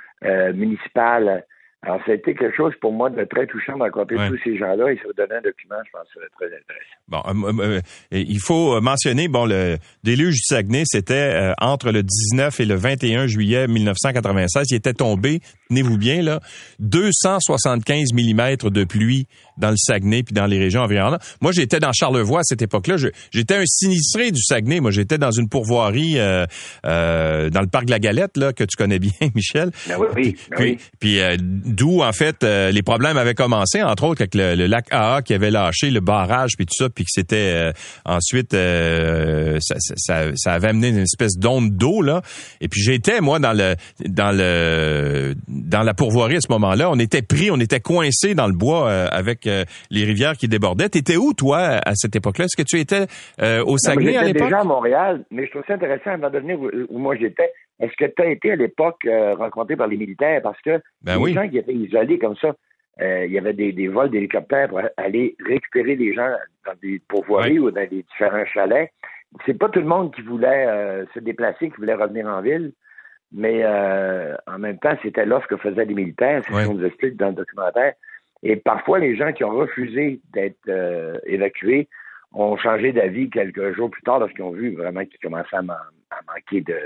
municipal, 0.54 1.44
alors, 1.86 2.00
ça 2.06 2.12
a 2.12 2.14
été 2.14 2.34
quelque 2.34 2.56
chose 2.56 2.72
pour 2.80 2.92
moi 2.92 3.10
de 3.10 3.24
très 3.24 3.46
touchant 3.46 3.76
rencontrer 3.76 4.16
tous 4.28 4.38
ces 4.42 4.56
gens-là 4.56 4.90
et 4.90 4.96
ça 4.96 5.02
va 5.06 5.26
donner 5.26 5.38
un 5.38 5.42
document, 5.42 5.76
je 5.84 5.90
pense, 5.92 6.08
très 6.36 6.46
intéressant. 6.46 6.94
Bon, 7.08 7.22
euh, 7.26 7.62
euh, 7.62 7.76
euh, 7.76 7.80
il 8.10 8.40
faut 8.40 8.80
mentionner, 8.80 9.28
bon, 9.28 9.44
le 9.44 9.76
déluge 10.02 10.36
du 10.36 10.42
Saguenay, 10.42 10.84
c'était 10.86 11.52
entre 11.60 11.92
le 11.92 12.02
19 12.02 12.58
et 12.58 12.64
le 12.64 12.74
21 12.74 13.26
juillet 13.26 13.68
1996. 13.68 14.70
Il 14.70 14.76
était 14.76 14.94
tombé, 14.94 15.40
tenez-vous 15.68 15.98
bien, 15.98 16.22
là, 16.22 16.40
275 16.78 18.14
mm 18.14 18.70
de 18.70 18.84
pluie 18.84 19.26
dans 19.56 19.70
le 19.70 19.76
Saguenay 19.76 20.22
puis 20.22 20.34
dans 20.34 20.46
les 20.46 20.58
régions 20.58 20.82
environnantes. 20.82 21.22
Moi, 21.40 21.52
j'étais 21.52 21.80
dans 21.80 21.92
Charlevoix 21.92 22.40
à 22.40 22.44
cette 22.44 22.62
époque-là. 22.62 22.96
J'étais 23.30 23.56
un 23.56 23.66
sinistré 23.66 24.30
du 24.30 24.42
Saguenay. 24.42 24.80
Moi, 24.80 24.90
j'étais 24.90 25.18
dans 25.18 25.30
une 25.30 25.48
pourvoirie 25.48 26.14
dans 26.14 27.60
le 27.60 27.66
parc 27.66 27.86
de 27.86 27.90
la 27.90 27.98
Galette, 27.98 28.36
là, 28.36 28.52
que 28.52 28.64
tu 28.64 28.76
connais 28.76 28.98
bien, 28.98 29.12
Michel. 29.34 29.70
Ben 29.88 29.96
oui, 29.98 30.36
ben 30.50 30.56
oui. 30.58 30.78
Puis, 30.98 31.20
d'où 31.40 32.02
en 32.02 32.12
fait 32.12 32.44
euh, 32.44 32.70
les 32.70 32.82
problèmes 32.82 33.16
avaient 33.16 33.34
commencé, 33.34 33.82
entre 33.82 34.04
autres 34.04 34.22
avec 34.22 34.34
le, 34.34 34.66
lac 34.66 34.86
AA 34.90 35.22
qui 35.22 35.34
avait 35.34 35.50
lâché 35.50 35.90
le 35.90 36.00
barrage 36.00 36.52
puis 36.56 36.66
tout 36.66 36.74
ça, 36.76 36.88
puis 36.88 37.04
que 37.04 37.10
c'était 37.12 37.52
euh, 37.54 37.72
ensuite 38.04 38.54
euh, 38.54 39.58
ça, 39.60 40.52
avait 40.52 40.68
amené 40.68 40.88
une 40.88 40.98
espèce 40.98 41.36
d'onde 41.36 41.70
d'eau 41.70 42.02
là. 42.02 42.22
Et 42.60 42.68
puis 42.68 42.80
j'étais 42.80 43.20
moi 43.20 43.38
dans 43.38 43.52
le 43.52 43.76
dans 44.06 44.32
le 44.32 45.34
dans 45.48 45.82
la 45.82 45.94
pourvoirie 45.94 46.36
à 46.36 46.40
ce 46.40 46.50
moment-là, 46.50 46.90
on 46.90 46.98
était 46.98 47.22
pris, 47.22 47.50
on 47.50 47.60
était 47.60 47.80
coincé 47.80 48.34
dans 48.34 48.46
le 48.46 48.54
bois 48.54 48.90
avec 48.92 49.43
les 49.44 50.04
rivières 50.04 50.36
qui 50.36 50.48
débordaient. 50.48 50.88
T'étais 50.88 51.16
où 51.16 51.32
toi 51.32 51.58
à 51.58 51.94
cette 51.94 52.16
époque-là? 52.16 52.46
Est-ce 52.46 52.56
que 52.56 52.66
tu 52.66 52.80
étais 52.80 53.06
au 53.64 53.78
Saguenay 53.78 54.16
à 54.16 54.24
l'époque? 54.24 54.44
déjà 54.44 54.60
à 54.60 54.64
Montréal, 54.64 55.24
mais 55.30 55.46
je 55.46 55.50
trouve 55.50 55.64
ça 55.66 55.74
intéressant 55.74 56.22
à 56.22 56.30
devenir 56.30 56.58
où 56.60 56.98
moi 56.98 57.16
j'étais. 57.16 57.50
Est-ce 57.80 57.92
que 57.96 58.04
tu 58.04 58.22
as 58.22 58.30
été 58.30 58.52
à 58.52 58.56
l'époque 58.56 59.04
euh, 59.04 59.34
rencontré 59.34 59.76
par 59.76 59.88
les 59.88 59.96
militaires? 59.96 60.40
Parce 60.42 60.60
que 60.60 60.80
ben 61.02 61.22
les 61.24 61.32
gens 61.32 61.48
qui 61.48 61.58
étaient 61.58 61.74
isolés 61.74 62.18
comme 62.18 62.36
ça, 62.36 62.54
euh, 63.00 63.26
il 63.26 63.32
y 63.32 63.38
avait 63.38 63.52
des, 63.52 63.88
vols 63.88 64.10
d'hélicoptères 64.10 64.68
pour 64.68 64.80
aller 64.96 65.34
récupérer 65.44 65.96
les 65.96 66.14
gens 66.14 66.30
dans 66.64 66.74
des 66.80 67.00
pourvoiries 67.08 67.58
ou 67.58 67.70
dans 67.70 67.88
des 67.88 68.02
différents 68.02 68.44
chalets. 68.46 68.90
C'est 69.44 69.58
pas 69.58 69.68
tout 69.68 69.80
le 69.80 69.86
monde 69.86 70.14
qui 70.14 70.22
voulait 70.22 70.66
euh, 70.68 71.04
se 71.12 71.18
déplacer, 71.18 71.70
qui 71.70 71.76
voulait 71.76 71.94
revenir 71.94 72.26
en 72.26 72.40
ville, 72.40 72.72
mais 73.32 73.66
en 73.66 74.58
même 74.60 74.78
temps, 74.78 74.96
c'était 75.02 75.26
l'offre 75.26 75.48
que 75.48 75.56
faisaient 75.56 75.84
les 75.84 75.94
militaires, 75.94 76.42
c'est 76.46 76.54
ce 76.54 76.68
qu'on 76.68 76.74
nous 76.74 76.86
explique 76.86 77.16
dans 77.16 77.28
le 77.28 77.34
documentaire. 77.34 77.94
Et 78.44 78.56
parfois, 78.56 79.00
les 79.00 79.16
gens 79.16 79.32
qui 79.32 79.42
ont 79.42 79.50
refusé 79.50 80.20
d'être 80.32 80.70
évacués 81.26 81.88
ont 82.32 82.56
changé 82.56 82.92
d'avis 82.92 83.30
quelques 83.30 83.74
jours 83.74 83.90
plus 83.90 84.02
tard 84.02 84.20
lorsqu'ils 84.20 84.42
ont 84.42 84.50
vu 84.50 84.74
vraiment 84.74 85.04
qu'ils 85.04 85.20
commençaient 85.20 85.56
à 85.56 85.62
manquer 85.62 86.60
de, 86.60 86.78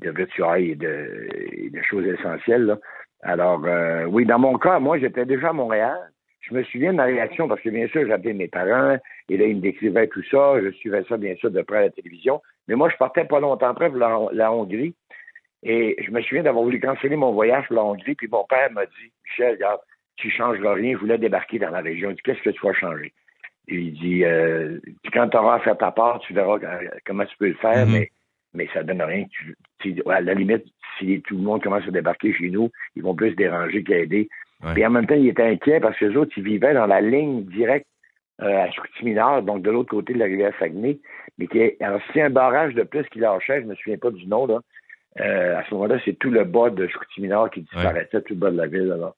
de 0.00 0.58
et 0.58 0.74
de, 0.74 1.70
de 1.70 1.82
choses 1.82 2.06
essentielles. 2.06 2.78
Alors, 3.22 3.64
euh, 3.64 4.04
oui, 4.04 4.24
dans 4.24 4.38
mon 4.38 4.58
cas, 4.58 4.78
moi, 4.78 4.98
j'étais 4.98 5.24
déjà 5.24 5.50
à 5.50 5.52
Montréal. 5.52 5.98
Je 6.40 6.54
me 6.54 6.62
souviens 6.64 6.92
de 6.92 6.96
ma 6.96 7.04
réaction 7.04 7.48
parce 7.48 7.60
que, 7.60 7.68
bien 7.68 7.88
sûr, 7.88 8.06
j'appelais 8.06 8.32
mes 8.32 8.48
parents 8.48 8.96
et 9.28 9.36
là, 9.36 9.44
ils 9.44 9.56
me 9.56 9.60
décrivaient 9.60 10.06
tout 10.06 10.22
ça. 10.30 10.60
Je 10.62 10.70
suivais 10.70 11.04
ça, 11.08 11.16
bien 11.16 11.34
sûr, 11.36 11.50
de 11.50 11.62
près 11.62 11.78
à 11.78 11.82
la 11.82 11.90
télévision. 11.90 12.40
Mais 12.68 12.74
moi, 12.74 12.88
je 12.90 12.96
partais 12.96 13.24
pas 13.24 13.40
longtemps 13.40 13.68
après 13.68 13.90
pour 13.90 13.98
la, 13.98 14.52
Hongrie. 14.52 14.94
Et 15.64 15.96
je 16.02 16.10
me 16.12 16.22
souviens 16.22 16.44
d'avoir 16.44 16.64
voulu 16.64 16.80
canceller 16.80 17.16
mon 17.16 17.32
voyage 17.32 17.66
pour 17.66 17.76
la 17.76 17.82
Hongrie. 17.82 18.14
Puis 18.14 18.28
mon 18.28 18.44
père 18.44 18.70
m'a 18.72 18.86
dit, 18.86 19.12
Michel, 19.24 19.54
regarde, 19.54 19.80
tu 20.18 20.30
changeras 20.30 20.74
rien. 20.74 20.92
Je 20.92 20.98
voulais 20.98 21.18
débarquer 21.18 21.58
dans 21.58 21.70
la 21.70 21.80
région. 21.80 22.10
Il 22.10 22.16
dit, 22.16 22.22
qu'est-ce 22.22 22.42
que 22.42 22.50
tu 22.50 22.64
vas 22.64 22.74
changer? 22.74 23.12
Et 23.68 23.76
il 23.76 23.92
dit, 23.92 24.24
euh, 24.24 24.78
quand 25.12 25.28
tu 25.28 25.36
auras 25.36 25.56
à 25.56 25.60
faire 25.60 25.76
ta 25.76 25.90
part, 25.90 26.20
tu 26.20 26.32
verras 26.32 26.58
comment 27.04 27.24
tu 27.24 27.36
peux 27.38 27.48
le 27.48 27.54
faire. 27.54 27.86
Mm-hmm. 27.86 27.92
Mais 27.92 28.10
mais 28.54 28.68
ça 28.72 28.82
donne 28.82 29.02
rien. 29.02 29.24
Tu, 29.78 30.02
à 30.06 30.20
la 30.20 30.34
limite, 30.34 30.64
si 30.98 31.20
tout 31.22 31.36
le 31.36 31.42
monde 31.42 31.62
commence 31.62 31.86
à 31.86 31.90
débarquer 31.90 32.32
chez 32.32 32.50
nous, 32.50 32.70
ils 32.96 33.02
vont 33.02 33.14
plus 33.14 33.30
se 33.30 33.36
déranger 33.36 33.82
qu'aider. 33.84 34.28
Et 34.76 34.84
en 34.84 34.90
même 34.90 35.06
temps, 35.06 35.14
ils 35.14 35.28
étaient 35.28 35.44
inquiets 35.44 35.78
parce 35.78 35.96
que 35.98 36.06
les 36.06 36.16
autres, 36.16 36.32
ils 36.36 36.42
vivaient 36.42 36.74
dans 36.74 36.86
la 36.86 37.00
ligne 37.00 37.44
directe 37.44 37.86
euh, 38.42 38.64
à 38.64 38.70
Chicoutimi-Nord, 38.70 39.42
donc 39.42 39.62
de 39.62 39.70
l'autre 39.70 39.90
côté 39.90 40.14
de 40.14 40.18
la 40.18 40.24
rivière 40.24 40.52
Saguenay. 40.58 40.98
Mais 41.38 41.46
qui 41.46 41.72
alors, 41.80 42.00
si 42.12 42.20
un 42.20 42.30
barrage 42.30 42.74
de 42.74 42.82
plus 42.82 43.04
qui 43.10 43.20
lâchait, 43.20 43.60
je 43.60 43.66
ne 43.66 43.70
me 43.70 43.74
souviens 43.76 43.98
pas 43.98 44.10
du 44.10 44.26
nom, 44.26 44.46
là, 44.46 44.60
euh, 45.20 45.58
à 45.58 45.64
ce 45.64 45.74
moment-là, 45.74 45.98
c'est 46.04 46.18
tout 46.18 46.30
le 46.30 46.42
bas 46.42 46.70
de 46.70 46.88
Chicoutimi-Nord 46.88 47.50
qui 47.50 47.60
disparaissait, 47.62 48.22
tout 48.22 48.34
le 48.34 48.40
bas 48.40 48.50
de 48.50 48.56
la 48.56 48.66
ville. 48.66 48.90
Alors. 48.90 49.14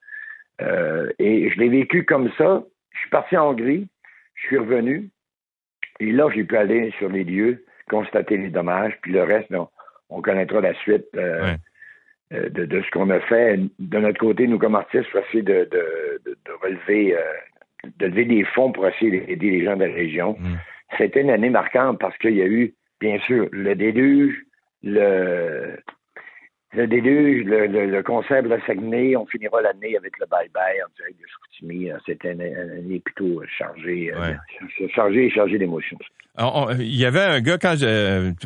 Euh, 0.63 1.11
et 1.19 1.51
je 1.51 1.59
l'ai 1.59 1.69
vécu 1.69 2.05
comme 2.05 2.31
ça. 2.39 2.63
Je 2.93 2.99
suis 3.01 3.11
parti 3.11 3.37
en 3.37 3.51
Hongrie, 3.51 3.89
je 4.35 4.47
suis 4.47 4.59
revenu, 4.59 5.11
et 6.01 6.13
là, 6.13 6.29
j'ai 6.35 6.45
pu 6.45 6.57
aller 6.57 6.93
sur 6.99 7.09
les 7.09 7.25
lieux 7.25 7.65
constater 7.89 8.37
les 8.37 8.51
dommages, 8.51 8.97
puis 9.03 9.13
le 9.13 9.23
reste, 9.23 9.53
on, 10.09 10.23
connaîtra 10.23 10.61
la 10.61 10.75
suite 10.75 11.07
euh, 11.17 11.55
euh, 12.33 12.49
de, 12.49 12.81
ce 12.81 12.91
qu'on 12.91 13.11
a 13.11 13.21
fait. 13.21 13.59
De 13.79 13.99
notre 13.99 14.19
côté, 14.19 14.47
nous, 14.47 14.59
comme 14.59 14.77
artistes, 14.77 15.11
pour 15.11 15.21
essayer 15.21 15.43
de, 15.43 15.69
relever 16.63 17.17
euh, 17.17 17.21
de 17.99 18.07
lever 18.07 18.25
des 18.25 18.45
fonds 18.45 18.73
pour 18.73 18.87
essayer 18.87 19.11
d'aider 19.21 19.51
les 19.51 19.65
gens 19.65 19.77
de 19.77 19.85
la 19.85 19.93
région. 19.93 20.37
Mm. 20.39 20.57
C'était 20.99 21.21
une 21.23 21.31
année 21.31 21.51
marquante 21.51 21.99
parce 21.99 22.17
qu'il 22.19 22.35
y 22.35 22.43
a 22.43 22.47
eu, 22.47 22.75
bien 23.01 23.19
sûr, 23.21 23.49
le 23.53 23.75
déluge, 23.75 24.37
le, 24.83 25.77
le 26.73 26.87
déluge, 26.87 27.45
le, 27.47 27.67
le, 27.67 28.03
concert 28.03 28.43
de 28.43 28.49
la 28.49 28.65
Saguenay, 28.65 29.17
on 29.17 29.27
finira 29.27 29.61
l'année 29.61 29.97
avec 29.97 30.13
le 30.19 30.27
bye-bye 30.27 30.85
en 30.85 30.91
direct 30.97 31.19
de 31.21 31.27
Chicoutimi. 31.27 31.91
C'était 32.07 32.33
une, 32.33 32.43
année 32.43 33.01
plutôt 33.01 33.43
chargée, 33.59 34.13
chargée 34.95 35.27
et 35.27 35.31
chargée 35.31 35.59
d'émotions. 35.59 35.99
Il 36.79 36.97
y 36.97 37.05
avait 37.05 37.21
un 37.21 37.41
gars, 37.41 37.59
quand 37.59 37.75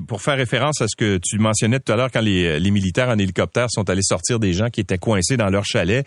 pour 0.09 0.23
faire 0.23 0.37
référence 0.37 0.81
à 0.81 0.87
ce 0.89 0.97
que 0.97 1.19
tu 1.23 1.39
mentionnais 1.39 1.79
tout 1.79 1.93
à 1.93 1.97
l'heure, 1.97 2.11
quand 2.11 2.23
les, 2.23 2.59
militaires 2.71 3.09
en 3.09 3.19
hélicoptère 3.19 3.67
sont 3.69 3.89
allés 3.91 4.03
sortir 4.03 4.39
des 4.39 4.53
gens 4.53 4.69
qui 4.69 4.81
étaient 4.81 4.99
coincés 4.99 5.37
dans 5.37 5.51
leur 5.51 5.65
chalet, 5.65 6.07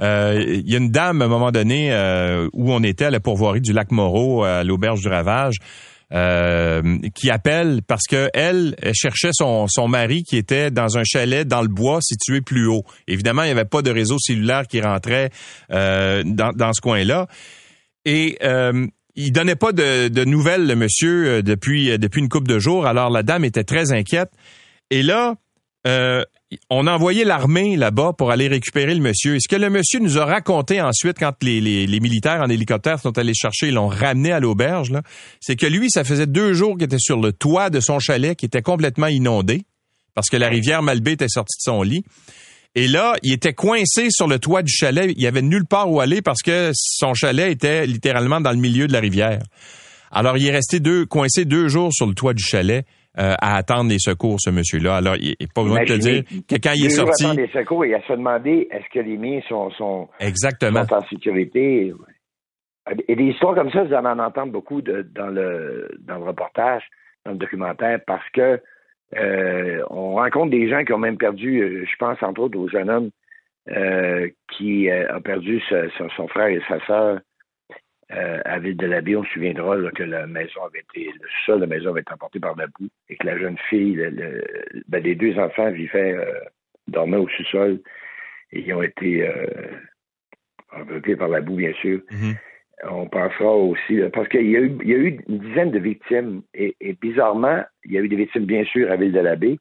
euh, 0.00 0.40
il 0.46 0.70
y 0.70 0.74
a 0.74 0.78
une 0.78 0.90
dame, 0.90 1.20
à 1.20 1.24
un 1.24 1.28
moment 1.28 1.50
donné, 1.50 1.92
euh, 1.92 2.48
où 2.52 2.72
on 2.72 2.82
était 2.82 3.06
à 3.06 3.10
la 3.10 3.20
pourvoirie 3.20 3.60
du 3.60 3.72
lac 3.72 3.90
Moreau, 3.90 4.44
à 4.44 4.62
l'auberge 4.62 5.00
du 5.00 5.08
Ravage, 5.08 5.56
euh, 6.12 6.98
qui 7.14 7.30
appelle 7.30 7.80
parce 7.86 8.04
que 8.08 8.28
elle, 8.32 8.76
cherchait 8.92 9.30
son, 9.32 9.66
son 9.68 9.88
mari 9.88 10.22
qui 10.22 10.36
était 10.36 10.70
dans 10.70 10.98
un 10.98 11.04
chalet 11.04 11.46
dans 11.46 11.62
le 11.62 11.68
bois 11.68 11.98
situé 12.00 12.40
plus 12.40 12.66
haut. 12.66 12.84
Évidemment, 13.08 13.42
il 13.42 13.46
n'y 13.46 13.52
avait 13.52 13.64
pas 13.64 13.82
de 13.82 13.90
réseau 13.90 14.18
cellulaire 14.18 14.66
qui 14.66 14.80
rentrait 14.80 15.30
dans, 15.70 16.24
dans 16.54 16.72
ce 16.72 16.80
coin-là. 16.80 17.26
Et 18.04 18.38
il 19.16 19.32
donnait 19.32 19.56
pas 19.56 19.72
de, 19.72 20.24
nouvelles, 20.24 20.66
le 20.66 20.76
monsieur, 20.76 21.42
depuis, 21.42 21.98
depuis 21.98 22.20
une 22.20 22.28
couple 22.28 22.48
de 22.48 22.58
jours. 22.58 22.86
Alors, 22.86 23.10
la 23.10 23.22
dame 23.22 23.44
était 23.44 23.64
très 23.64 23.92
inquiète. 23.92 24.30
Et 24.90 25.02
là, 25.02 25.34
on 26.70 26.86
a 26.86 26.92
envoyé 26.92 27.24
l'armée 27.24 27.76
là-bas 27.76 28.12
pour 28.16 28.30
aller 28.30 28.46
récupérer 28.48 28.94
le 28.94 29.00
monsieur. 29.00 29.34
Et 29.34 29.40
ce 29.40 29.48
que 29.48 29.56
le 29.56 29.68
monsieur 29.68 29.98
nous 29.98 30.18
a 30.18 30.24
raconté 30.24 30.80
ensuite, 30.80 31.18
quand 31.18 31.32
les, 31.42 32.00
militaires 32.00 32.40
en 32.40 32.48
hélicoptère 32.48 33.00
sont 33.00 33.18
allés 33.18 33.34
chercher, 33.34 33.68
ils 33.68 33.74
l'ont 33.74 33.88
ramené 33.88 34.32
à 34.32 34.40
l'auberge, 34.40 34.92
c'est 35.40 35.56
que 35.56 35.66
lui, 35.66 35.90
ça 35.90 36.04
faisait 36.04 36.26
deux 36.26 36.52
jours 36.52 36.74
qu'il 36.74 36.84
était 36.84 36.98
sur 36.98 37.20
le 37.20 37.32
toit 37.32 37.70
de 37.70 37.80
son 37.80 37.98
chalet 37.98 38.36
qui 38.36 38.46
était 38.46 38.62
complètement 38.62 39.08
inondé 39.08 39.64
parce 40.14 40.28
que 40.30 40.36
la 40.36 40.48
rivière 40.48 40.82
Malbé 40.82 41.12
était 41.12 41.28
sortie 41.28 41.58
de 41.58 41.62
son 41.62 41.82
lit. 41.82 42.04
Et 42.74 42.88
là, 42.88 43.14
il 43.22 43.32
était 43.32 43.54
coincé 43.54 44.08
sur 44.10 44.28
le 44.28 44.38
toit 44.38 44.62
du 44.62 44.72
chalet. 44.72 45.12
Il 45.16 45.22
y 45.22 45.26
avait 45.26 45.42
nulle 45.42 45.66
part 45.66 45.90
où 45.90 46.00
aller 46.00 46.22
parce 46.22 46.42
que 46.42 46.70
son 46.74 47.14
chalet 47.14 47.50
était 47.50 47.86
littéralement 47.86 48.40
dans 48.40 48.50
le 48.50 48.58
milieu 48.58 48.86
de 48.86 48.92
la 48.92 49.00
rivière. 49.00 49.40
Alors, 50.12 50.36
il 50.36 50.46
est 50.46 50.52
resté 50.52 50.78
deux, 50.78 51.06
coincé 51.06 51.44
deux 51.44 51.68
jours 51.68 51.92
sur 51.92 52.06
le 52.06 52.14
toit 52.14 52.34
du 52.34 52.42
chalet. 52.42 52.86
Euh, 53.18 53.32
à 53.40 53.56
attendre 53.56 53.88
les 53.88 53.98
secours, 53.98 54.36
ce 54.38 54.50
monsieur-là. 54.50 54.96
Alors, 54.96 55.16
il 55.16 55.34
n'est 55.40 55.46
pas 55.54 55.62
besoin 55.62 55.80
de 55.80 55.86
te 55.86 55.98
dire 55.98 56.22
que 56.46 56.56
quand 56.62 56.72
il 56.74 56.84
est 56.84 56.90
sorti... 56.90 57.24
attendre 57.24 57.40
les 57.40 57.48
secours 57.48 57.84
et 57.86 57.94
à 57.94 58.02
se 58.02 58.12
demander 58.12 58.68
est-ce 58.70 58.84
que 58.92 58.98
les 58.98 59.16
miens 59.16 59.40
sont, 59.48 59.70
sont, 59.70 60.08
Exactement. 60.20 60.80
en 60.90 61.06
sécurité? 61.08 61.94
Et 63.08 63.16
des 63.16 63.24
histoires 63.24 63.54
comme 63.54 63.70
ça, 63.70 63.84
vous 63.84 63.94
allez 63.94 64.06
en 64.06 64.18
entendre 64.18 64.52
beaucoup 64.52 64.82
dans, 64.82 65.28
le, 65.28 65.88
dans 66.00 66.18
le 66.18 66.24
reportage, 66.24 66.82
dans 67.24 67.32
le 67.32 67.38
documentaire, 67.38 68.00
parce 68.06 68.28
que 68.34 68.60
euh, 69.16 69.82
on 69.88 70.16
rencontre 70.16 70.50
des 70.50 70.68
gens 70.68 70.84
qui 70.84 70.92
ont 70.92 70.98
même 70.98 71.16
perdu, 71.16 71.62
euh, 71.62 71.84
je 71.90 71.96
pense 71.98 72.22
entre 72.22 72.42
autres 72.42 72.58
au 72.58 72.68
jeune 72.68 72.90
homme 72.90 73.10
euh, 73.70 74.28
qui 74.52 74.90
a 74.90 75.20
perdu 75.20 75.62
son 76.16 76.28
frère 76.28 76.48
et 76.48 76.60
sa 76.68 76.84
sœur 76.86 77.20
à 78.10 78.58
Ville 78.58 78.76
de 78.76 78.86
l'Abbé. 78.86 79.16
On 79.16 79.24
se 79.24 79.30
souviendra 79.30 79.76
que 79.92 80.02
la 80.02 80.26
maison 80.26 80.64
avait 80.64 80.80
été, 80.80 81.10
le 81.12 81.28
sol 81.44 81.56
de 81.56 81.66
la 81.66 81.76
maison 81.76 81.90
avait 81.90 82.02
été 82.02 82.12
emporté 82.12 82.40
par 82.40 82.56
la 82.56 82.66
boue 82.66 82.88
et 83.08 83.16
que 83.16 83.26
la 83.26 83.38
jeune 83.38 83.58
fille, 83.68 83.96
ben, 84.88 85.02
les 85.02 85.14
deux 85.14 85.38
enfants 85.38 85.70
vivaient, 85.70 86.16
dormaient 86.88 87.16
au 87.16 87.28
sous-sol 87.28 87.80
et 88.52 88.60
ils 88.60 88.74
ont 88.74 88.82
été 88.82 89.28
emportés 90.72 91.16
par 91.16 91.28
la 91.28 91.40
boue, 91.40 91.56
bien 91.56 91.72
sûr. 91.74 92.00
Mm-hmm 92.10 92.36
on 92.84 93.06
pensera 93.08 93.56
aussi, 93.56 94.00
parce 94.12 94.28
qu'il 94.28 94.48
y, 94.48 94.56
a 94.56 94.60
eu, 94.60 94.76
il 94.82 94.88
y 94.88 94.94
a 94.94 94.98
eu 94.98 95.18
une 95.28 95.38
dizaine 95.38 95.70
de 95.70 95.78
victimes, 95.78 96.42
et, 96.54 96.74
bizarrement, 97.00 97.62
il 97.84 97.92
y 97.92 97.98
a 97.98 98.00
eu 98.00 98.08
des 98.08 98.16
victimes, 98.16 98.44
bien 98.44 98.64
sûr, 98.64 98.90
à 98.90 98.96
Ville-de-la-Baie. 98.96 99.58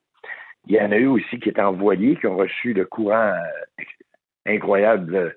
Il 0.68 0.76
y 0.76 0.82
en 0.82 0.92
a 0.92 0.98
eu 0.98 1.08
aussi 1.08 1.40
qui 1.40 1.50
étaient 1.50 1.62
envoyés, 1.62 2.16
qui 2.18 2.28
ont 2.28 2.38
reçu 2.38 2.74
le 2.74 2.86
courant 2.86 3.32
euh, 3.34 3.84
incroyable 4.46 5.36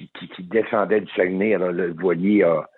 euh, 0.00 0.04
qui, 0.18 0.28
qui, 0.28 0.42
descendait 0.44 1.00
du 1.00 1.12
Saguenay. 1.12 1.54
Alors, 1.54 1.72
le 1.72 1.92
voilier 1.92 2.42
a, 2.42 2.68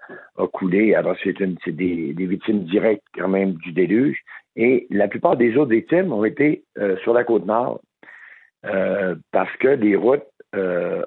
coulé. 0.52 0.94
Alors, 0.94 1.16
c'est 1.22 1.32
des, 1.38 2.12
des, 2.14 2.26
victimes 2.26 2.64
directes, 2.64 3.04
quand 3.14 3.28
même, 3.28 3.52
du 3.54 3.72
déluge. 3.72 4.18
Et 4.56 4.86
la 4.90 5.08
plupart 5.08 5.36
des 5.36 5.56
autres 5.56 5.70
victimes 5.70 6.12
ont 6.12 6.24
été 6.24 6.64
euh, 6.78 6.96
sur 6.98 7.14
la 7.14 7.24
côte 7.24 7.46
nord, 7.46 7.80
parce 9.30 9.56
que 9.58 9.68
les 9.68 9.96
routes 9.96 10.26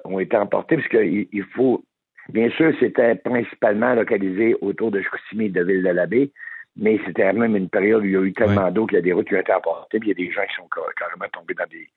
ont 0.04 0.18
été 0.18 0.36
emportées, 0.36 0.76
parce 0.76 0.88
qu'il 0.88 1.28
il 1.30 1.44
faut 1.54 1.84
Bien 2.30 2.50
sûr, 2.50 2.72
c'était 2.80 3.16
principalement 3.16 3.94
localisé 3.94 4.56
autour 4.62 4.90
de 4.90 5.02
Chicoutimi 5.02 5.46
et 5.46 5.48
de 5.50 5.62
Ville-de-la-Baie, 5.62 6.30
mais 6.76 6.98
c'était 7.04 7.30
même 7.32 7.54
une 7.54 7.68
période 7.68 8.02
où 8.02 8.06
il 8.06 8.12
y 8.12 8.16
a 8.16 8.22
eu 8.22 8.32
tellement 8.32 8.70
d'eau 8.70 8.86
qu'il 8.86 8.96
y 8.96 8.98
a 8.98 9.02
des 9.02 9.12
routes 9.12 9.28
qui 9.28 9.34
ont 9.34 9.40
été 9.40 9.52
emportées, 9.52 10.00
puis 10.00 10.10
il 10.10 10.18
y 10.18 10.24
a 10.24 10.26
des 10.26 10.32
gens 10.32 10.42
qui 10.48 10.54
sont 10.56 10.68
carrément 10.96 11.28
tombés 11.32 11.54
dans 11.54 11.66
des, 11.66 11.88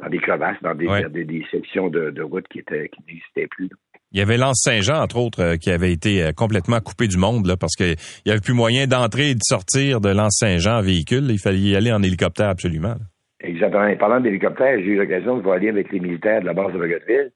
dans 0.00 0.08
des 0.08 0.18
crevasses, 0.18 0.56
dans 0.62 0.74
des, 0.74 1.24
des, 1.24 1.44
sections 1.50 1.88
de, 1.88 2.10
de 2.10 2.22
routes 2.22 2.46
qui, 2.48 2.60
étaient, 2.60 2.88
qui 2.88 3.00
n'existaient 3.06 3.48
plus. 3.48 3.68
Il 4.12 4.18
y 4.18 4.22
avait 4.22 4.36
l'Anse-Saint-Jean, 4.36 5.02
entre 5.02 5.18
autres, 5.18 5.42
euh, 5.42 5.56
qui 5.56 5.70
avait 5.70 5.92
été 5.92 6.22
euh, 6.22 6.32
complètement 6.32 6.80
coupé 6.80 7.08
du 7.08 7.18
monde, 7.18 7.46
là, 7.46 7.56
parce 7.56 7.74
qu'il 7.74 7.96
n'y 8.24 8.32
avait 8.32 8.40
plus 8.40 8.54
moyen 8.54 8.86
d'entrer 8.86 9.30
et 9.30 9.34
de 9.34 9.42
sortir 9.42 10.00
de 10.00 10.08
l'Anse-Saint-Jean 10.08 10.78
en 10.78 10.82
véhicule. 10.82 11.24
Il 11.30 11.38
fallait 11.38 11.58
y 11.58 11.76
aller 11.76 11.92
en 11.92 12.02
hélicoptère 12.02 12.48
absolument. 12.48 12.94
Exactement. 13.40 13.86
Et 13.86 13.96
parlant 13.96 14.20
d'hélicoptère, 14.20 14.78
j'ai 14.78 14.86
eu 14.86 14.96
l'occasion 14.96 15.36
de 15.36 15.42
voler 15.42 15.68
avec 15.68 15.92
les 15.92 16.00
militaires 16.00 16.40
de 16.40 16.46
la 16.46 16.54
base 16.54 16.72
de 16.72 16.78
Bagotville 16.78 17.30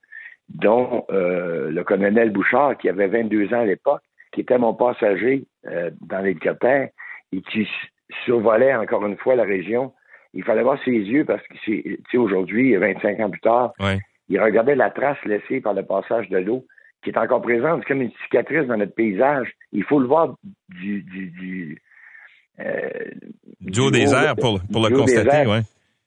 dont 0.48 1.04
euh, 1.10 1.70
le 1.70 1.84
colonel 1.84 2.30
Bouchard, 2.30 2.76
qui 2.78 2.88
avait 2.88 3.06
22 3.06 3.54
ans 3.54 3.60
à 3.60 3.64
l'époque, 3.64 4.02
qui 4.32 4.40
était 4.40 4.58
mon 4.58 4.74
passager 4.74 5.44
euh, 5.66 5.90
dans 6.00 6.20
l'hélicoptère 6.20 6.88
et 7.32 7.42
qui 7.42 7.68
survolait 8.24 8.74
encore 8.74 9.06
une 9.06 9.16
fois 9.16 9.34
la 9.34 9.44
région. 9.44 9.92
Il 10.34 10.44
fallait 10.44 10.62
voir 10.62 10.78
ses 10.84 10.90
yeux 10.90 11.24
parce 11.24 11.42
que, 11.46 11.54
tu 11.64 11.98
sais, 12.10 12.16
aujourd'hui, 12.16 12.74
25 12.76 13.20
ans 13.20 13.30
plus 13.30 13.40
tard, 13.40 13.72
il 14.28 14.40
regardait 14.40 14.74
la 14.74 14.90
trace 14.90 15.18
laissée 15.24 15.60
par 15.60 15.74
le 15.74 15.84
passage 15.84 16.28
de 16.28 16.38
l'eau 16.38 16.64
qui 17.02 17.10
est 17.10 17.18
encore 17.18 17.42
présente. 17.42 17.80
C'est 17.82 17.88
comme 17.88 18.02
une 18.02 18.12
cicatrice 18.24 18.66
dans 18.66 18.76
notre 18.76 18.94
paysage. 18.94 19.52
Il 19.72 19.84
faut 19.84 19.98
le 19.98 20.06
voir 20.06 20.34
du... 20.68 21.02
du, 21.02 21.26
du 21.30 21.82
euh, 22.60 22.90
du 23.60 23.80
haut 23.80 23.90
des 23.90 24.12
airs 24.12 24.36
pour, 24.36 24.60
pour 24.70 24.86
le 24.86 24.94
constater, 24.94 25.46
oui. 25.48 25.58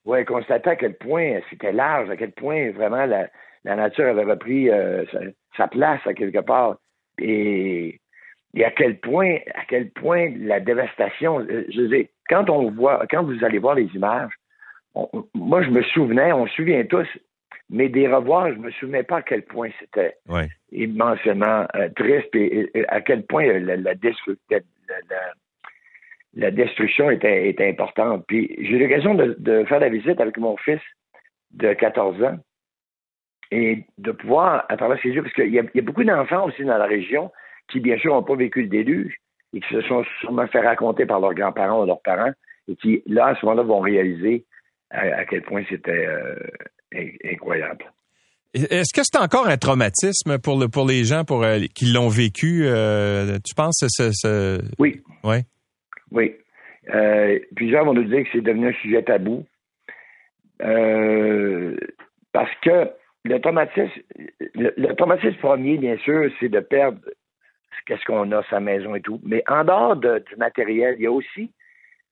Oui, 0.05 0.23
constater 0.25 0.69
à 0.69 0.75
quel 0.75 0.95
point 0.95 1.39
c'était 1.49 1.71
large, 1.71 2.09
à 2.11 2.15
quel 2.15 2.31
point 2.31 2.69
vraiment 2.71 3.05
la, 3.05 3.27
la 3.63 3.75
nature 3.75 4.05
avait 4.05 4.23
repris 4.23 4.69
euh, 4.69 5.03
sa, 5.57 5.67
place 5.67 5.99
à 6.05 6.13
quelque 6.13 6.39
part. 6.39 6.77
Et, 7.19 7.99
à 8.63 8.71
quel 8.71 8.99
point, 8.99 9.37
à 9.55 9.65
quel 9.67 9.89
point 9.89 10.29
la 10.37 10.59
dévastation, 10.59 11.39
euh, 11.39 11.65
je 11.69 11.81
veux 11.81 11.87
quand 12.29 12.49
on 12.49 12.71
voit, 12.71 13.05
quand 13.09 13.23
vous 13.23 13.43
allez 13.43 13.59
voir 13.59 13.75
les 13.75 13.87
images, 13.95 14.31
moi 15.33 15.61
je 15.61 15.69
me 15.69 15.81
souvenais, 15.83 16.31
on 16.31 16.47
se 16.47 16.53
souvient 16.55 16.83
tous, 16.85 17.07
mais 17.69 17.89
des 17.89 18.07
revoirs, 18.07 18.53
je 18.53 18.59
me 18.59 18.71
souvenais 18.71 19.03
pas 19.03 19.17
à 19.17 19.21
quel 19.21 19.43
point 19.43 19.69
c'était 19.79 20.15
immensément 20.71 21.65
euh, 21.75 21.89
triste 21.95 22.33
et, 22.35 22.69
à 22.87 23.01
quel 23.01 23.25
point 23.25 23.45
la, 23.59 23.75
la, 26.33 26.51
destruction 26.51 27.09
était, 27.09 27.49
était, 27.49 27.69
importante. 27.69 28.25
Puis 28.27 28.55
j'ai 28.59 28.75
eu 28.75 28.79
l'occasion 28.79 29.15
de, 29.15 29.35
de, 29.39 29.65
faire 29.65 29.79
la 29.79 29.89
visite 29.89 30.19
avec 30.19 30.37
mon 30.37 30.57
fils 30.57 30.81
de 31.51 31.73
14 31.73 32.23
ans 32.23 32.37
et 33.51 33.85
de 33.97 34.11
pouvoir, 34.11 34.65
à 34.69 34.77
travers 34.77 35.01
ses 35.01 35.09
yeux, 35.09 35.21
parce 35.21 35.33
qu'il 35.33 35.53
y, 35.53 35.59
a 35.59 35.81
beaucoup 35.81 36.03
d'enfants 36.03 36.45
aussi 36.45 36.63
dans 36.63 36.77
la 36.77 36.85
région 36.85 37.31
qui, 37.69 37.79
bien 37.79 37.97
sûr, 37.97 38.13
n'ont 38.13 38.23
pas 38.23 38.35
vécu 38.35 38.63
le 38.63 38.67
déluge 38.67 39.15
et 39.55 39.61
qui 39.61 39.73
se 39.73 39.81
sont 39.83 40.03
sûrement 40.19 40.45
fait 40.47 40.59
raconter 40.59 41.05
par 41.05 41.19
leurs 41.19 41.33
grands-parents 41.33 41.81
ou 41.81 41.85
leurs 41.85 42.01
parents 42.01 42.33
et 42.67 42.75
qui, 42.75 43.01
là, 43.07 43.27
à 43.27 43.35
ce 43.35 43.45
moment-là, 43.45 43.63
vont 43.63 43.79
réaliser 43.79 44.45
à, 44.91 45.25
quel 45.25 45.41
point 45.41 45.63
c'était 45.69 46.05
euh, 46.05 46.35
incroyable. 47.31 47.85
Est-ce 48.53 48.93
que 48.93 49.01
c'est 49.03 49.17
encore 49.17 49.47
un 49.47 49.57
traumatisme 49.57 50.37
pour, 50.39 50.59
le, 50.59 50.67
pour 50.67 50.85
les 50.87 51.03
gens 51.03 51.25
pour, 51.25 51.43
euh, 51.43 51.59
qui 51.73 51.85
l'ont 51.85 52.07
vécu? 52.07 52.63
Euh, 52.65 53.37
tu 53.45 53.55
penses 53.55 53.83
ce, 53.87 54.11
ce... 54.13 54.61
Oui. 54.79 55.01
Ouais. 55.23 55.43
Oui. 56.11 56.35
plusieurs 57.55 57.85
vont 57.85 57.93
nous 57.93 58.03
dire 58.03 58.23
que 58.23 58.29
c'est 58.33 58.41
devenu 58.41 58.69
un 58.69 58.73
sujet 58.81 59.03
tabou. 59.03 59.45
parce 60.59 62.51
que 62.61 62.89
le 63.23 63.39
traumatisme, 63.39 63.89
le, 64.53 64.93
traumatisme 64.95 65.37
premier, 65.39 65.77
bien 65.77 65.97
sûr, 65.97 66.29
c'est 66.39 66.49
de 66.49 66.59
perdre 66.59 66.99
qu'est-ce 67.85 68.05
qu'on 68.05 68.31
a, 68.31 68.43
sa 68.49 68.59
maison 68.59 68.95
et 68.95 69.01
tout. 69.01 69.19
Mais 69.23 69.43
en 69.47 69.63
dehors 69.63 69.95
du 69.95 70.35
matériel, 70.37 70.95
il 70.97 71.03
y 71.03 71.07
a 71.07 71.11
aussi 71.11 71.51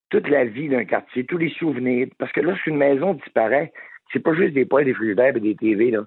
toute 0.10 0.28
la 0.30 0.46
vie 0.46 0.70
d'un 0.70 0.86
quartier, 0.86 1.26
tous 1.26 1.38
les 1.38 1.50
souvenirs. 1.52 2.08
Parce 2.18 2.32
que 2.32 2.42
lorsqu'une 2.42 2.78
maison 2.78 3.14
disparaît, 3.14 3.74
c'est 4.12 4.20
pas 4.20 4.34
juste 4.34 4.54
des 4.54 4.66
poils, 4.66 4.86
des 4.86 4.94
frigidaires 4.94 5.36
et 5.36 5.40
des 5.40 5.56
TV, 5.56 5.92
là. 5.92 6.06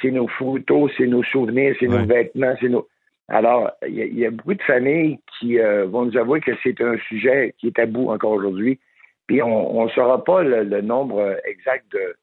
C'est 0.00 0.10
nos 0.10 0.26
photos, 0.26 0.90
c'est 0.96 1.06
nos 1.06 1.22
souvenirs, 1.22 1.76
c'est 1.78 1.86
nos 1.86 2.04
vêtements, 2.06 2.54
c'est 2.60 2.70
nos. 2.70 2.88
Alors, 3.28 3.70
il 3.86 4.18
y, 4.18 4.26
a 4.26 4.30
beaucoup 4.30 4.54
de 4.54 4.62
familles 4.62 5.18
qui 5.38 5.60
euh, 5.60 5.84
vont 5.86 6.06
nous 6.06 6.16
avouer 6.16 6.40
que 6.40 6.52
c'est 6.62 6.80
un 6.80 6.96
sujet 7.08 7.54
qui 7.58 7.68
est 7.68 7.76
tabou 7.76 8.10
encore 8.10 8.32
aujourd'hui. 8.32 8.80
Puis 9.26 9.42
on 9.42 9.84
ne 9.84 9.90
saura 9.90 10.24
pas 10.24 10.42
le, 10.42 10.80
nombre 10.80 11.36
exact 11.44 11.84
de, 11.92 12.16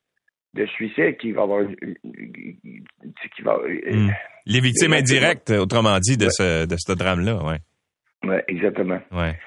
de 0.53 0.65
suicide 0.65 1.17
qui 1.17 1.31
va 1.31 1.43
avoir. 1.43 1.65
Qui 3.35 3.41
va, 3.41 3.57
euh, 3.57 3.91
hmm. 3.91 4.11
Les 4.45 4.59
victimes 4.59 4.93
indirectes, 4.93 5.51
autrement 5.51 5.99
dit, 5.99 6.17
de 6.17 6.27
ce, 6.29 6.65
de 6.65 6.75
ce 6.77 6.93
drame-là, 6.93 7.39
oui. 7.43 7.55
Oui, 8.23 8.35
exactement. 8.47 8.99
Ouais. 9.11 9.37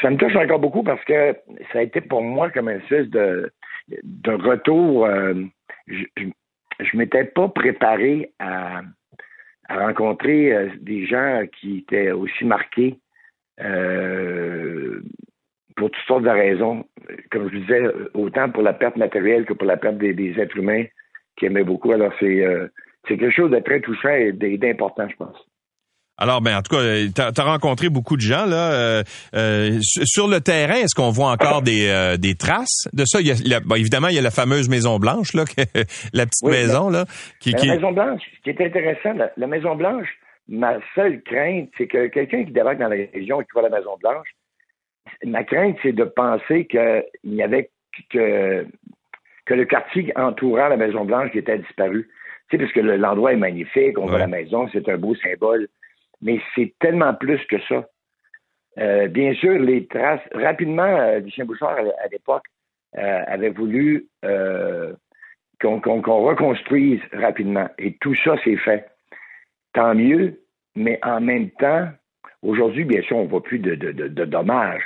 Ça, 0.00 0.10
me 0.10 0.16
touche 0.16 0.36
encore 0.36 0.58
beaucoup 0.58 0.82
parce 0.82 1.02
que 1.04 1.34
ça 1.72 1.78
a 1.78 1.82
été 1.82 2.00
pour 2.00 2.22
moi 2.22 2.50
comme 2.50 2.68
un 2.68 2.78
espèce 2.78 3.08
de, 3.08 3.50
de 4.02 4.32
retour. 4.32 5.06
Euh, 5.06 5.34
je, 5.88 6.04
je, 6.80 6.96
m'étais 6.96 7.24
pas 7.24 7.48
préparé 7.48 8.32
à, 8.38 8.82
à 9.68 9.86
rencontrer 9.86 10.52
euh, 10.52 10.68
des 10.80 11.06
gens 11.06 11.44
qui 11.58 11.78
étaient 11.78 12.12
aussi 12.12 12.44
marqués 12.44 12.98
pour 15.82 15.90
toutes 15.90 16.06
sortes 16.06 16.22
de 16.22 16.28
raisons. 16.28 16.84
Comme 17.32 17.50
je 17.50 17.58
disais, 17.58 17.82
autant 18.14 18.48
pour 18.50 18.62
la 18.62 18.72
perte 18.72 18.94
matérielle 18.96 19.44
que 19.44 19.52
pour 19.52 19.66
la 19.66 19.76
perte 19.76 19.98
des, 19.98 20.32
êtres 20.38 20.56
humains 20.56 20.84
qui 21.36 21.46
aimaient 21.46 21.64
beaucoup. 21.64 21.90
Alors, 21.90 22.12
c'est 22.20 22.44
euh, 22.44 22.68
quelque 23.08 23.32
chose 23.32 23.50
de 23.50 23.58
très 23.58 23.80
touchant 23.80 24.10
et 24.10 24.32
d'important, 24.32 25.08
je 25.10 25.16
pense. 25.16 25.34
Alors, 26.18 26.40
ben, 26.40 26.56
en 26.56 26.62
tout 26.62 26.76
cas, 26.76 26.82
tu 27.32 27.40
as, 27.40 27.44
rencontré 27.44 27.88
beaucoup 27.88 28.14
de 28.14 28.20
gens 28.20 28.46
là. 28.46 28.72
Euh, 28.74 29.02
euh, 29.34 29.78
sur 29.80 30.28
le 30.28 30.38
terrain, 30.40 30.76
est-ce 30.76 30.94
qu'on 30.94 31.10
voit 31.10 31.32
encore 31.32 31.62
des, 31.62 32.14
des 32.16 32.36
traces 32.36 32.86
de 32.92 33.04
ça? 33.04 33.20
Il 33.20 33.26
y 33.26 33.54
a, 33.54 33.60
Évidemment, 33.76 34.06
il 34.06 34.14
y 34.14 34.18
a 34.20 34.22
la 34.22 34.30
fameuse 34.30 34.68
Maison 34.68 35.00
Blanche, 35.00 35.34
là, 35.34 35.42
la 36.12 36.26
petite 36.26 36.48
maison 36.48 36.90
là. 36.90 37.06
Qui, 37.40 37.50
La 37.50 37.74
Maison 37.74 37.90
Blanche, 37.90 38.22
ce 38.36 38.42
qui 38.44 38.50
est 38.50 38.64
intéressant, 38.64 39.14
la, 39.36 39.46
Maison 39.48 39.74
Blanche, 39.74 40.10
ma 40.46 40.74
seule 40.94 41.22
crainte, 41.22 41.70
c'est 41.76 41.88
que 41.88 42.06
quelqu'un 42.06 42.44
qui 42.44 42.52
débarque 42.52 42.78
dans 42.78 42.88
la 42.88 43.04
région 43.12 43.40
et 43.40 43.44
qui 43.44 43.58
à 43.58 43.62
la 43.62 43.70
Maison-Blanche, 43.70 44.28
ma 45.24 45.44
crainte, 45.44 45.76
c'est 45.82 45.92
de 45.92 46.04
penser 46.04 46.66
qu'il 46.66 47.04
n'y 47.24 47.42
avait 47.42 47.70
que, 48.10 48.66
que 49.46 49.54
le 49.54 49.64
quartier 49.64 50.12
entourant 50.16 50.68
la 50.68 50.76
Maison-Blanche 50.76 51.30
qui 51.32 51.38
était 51.38 51.58
disparu. 51.58 52.08
Tu 52.48 52.56
sais, 52.56 52.62
parce 52.62 52.72
que 52.72 52.80
l'endroit 52.80 53.32
est 53.32 53.36
magnifique, 53.36 53.98
on 53.98 54.06
voit 54.06 54.18
la 54.18 54.26
maison, 54.26 54.68
c'est 54.72 54.88
un 54.88 54.98
beau 54.98 55.14
symbole. 55.16 55.68
Mais 56.20 56.40
c'est 56.54 56.74
tellement 56.78 57.14
plus 57.14 57.44
que 57.46 57.58
ça. 57.68 57.86
Euh, 58.78 59.08
bien 59.08 59.34
sûr, 59.34 59.58
les 59.58 59.86
traces. 59.86 60.20
Rapidement, 60.32 60.84
euh, 60.84 61.18
Lucien 61.18 61.44
Bouchard, 61.44 61.76
à, 61.78 62.08
l'époque, 62.10 62.44
euh, 62.96 63.22
avait 63.26 63.50
voulu 63.50 64.06
qu'on 65.60 65.80
reconstruise 65.80 67.00
rapidement. 67.12 67.68
Et 67.78 67.96
tout 68.00 68.14
ça, 68.24 68.36
c'est 68.44 68.56
fait. 68.56 68.88
Tant 69.72 69.94
mieux, 69.94 70.40
mais 70.74 70.98
en 71.02 71.20
même 71.20 71.50
temps, 71.50 71.88
aujourd'hui, 72.42 72.84
bien 72.84 73.02
sûr, 73.02 73.16
on 73.16 73.24
ne 73.24 73.28
voit 73.28 73.42
plus 73.42 73.58
de, 73.58 73.74
de, 73.74 74.24
dommages. 74.24 74.82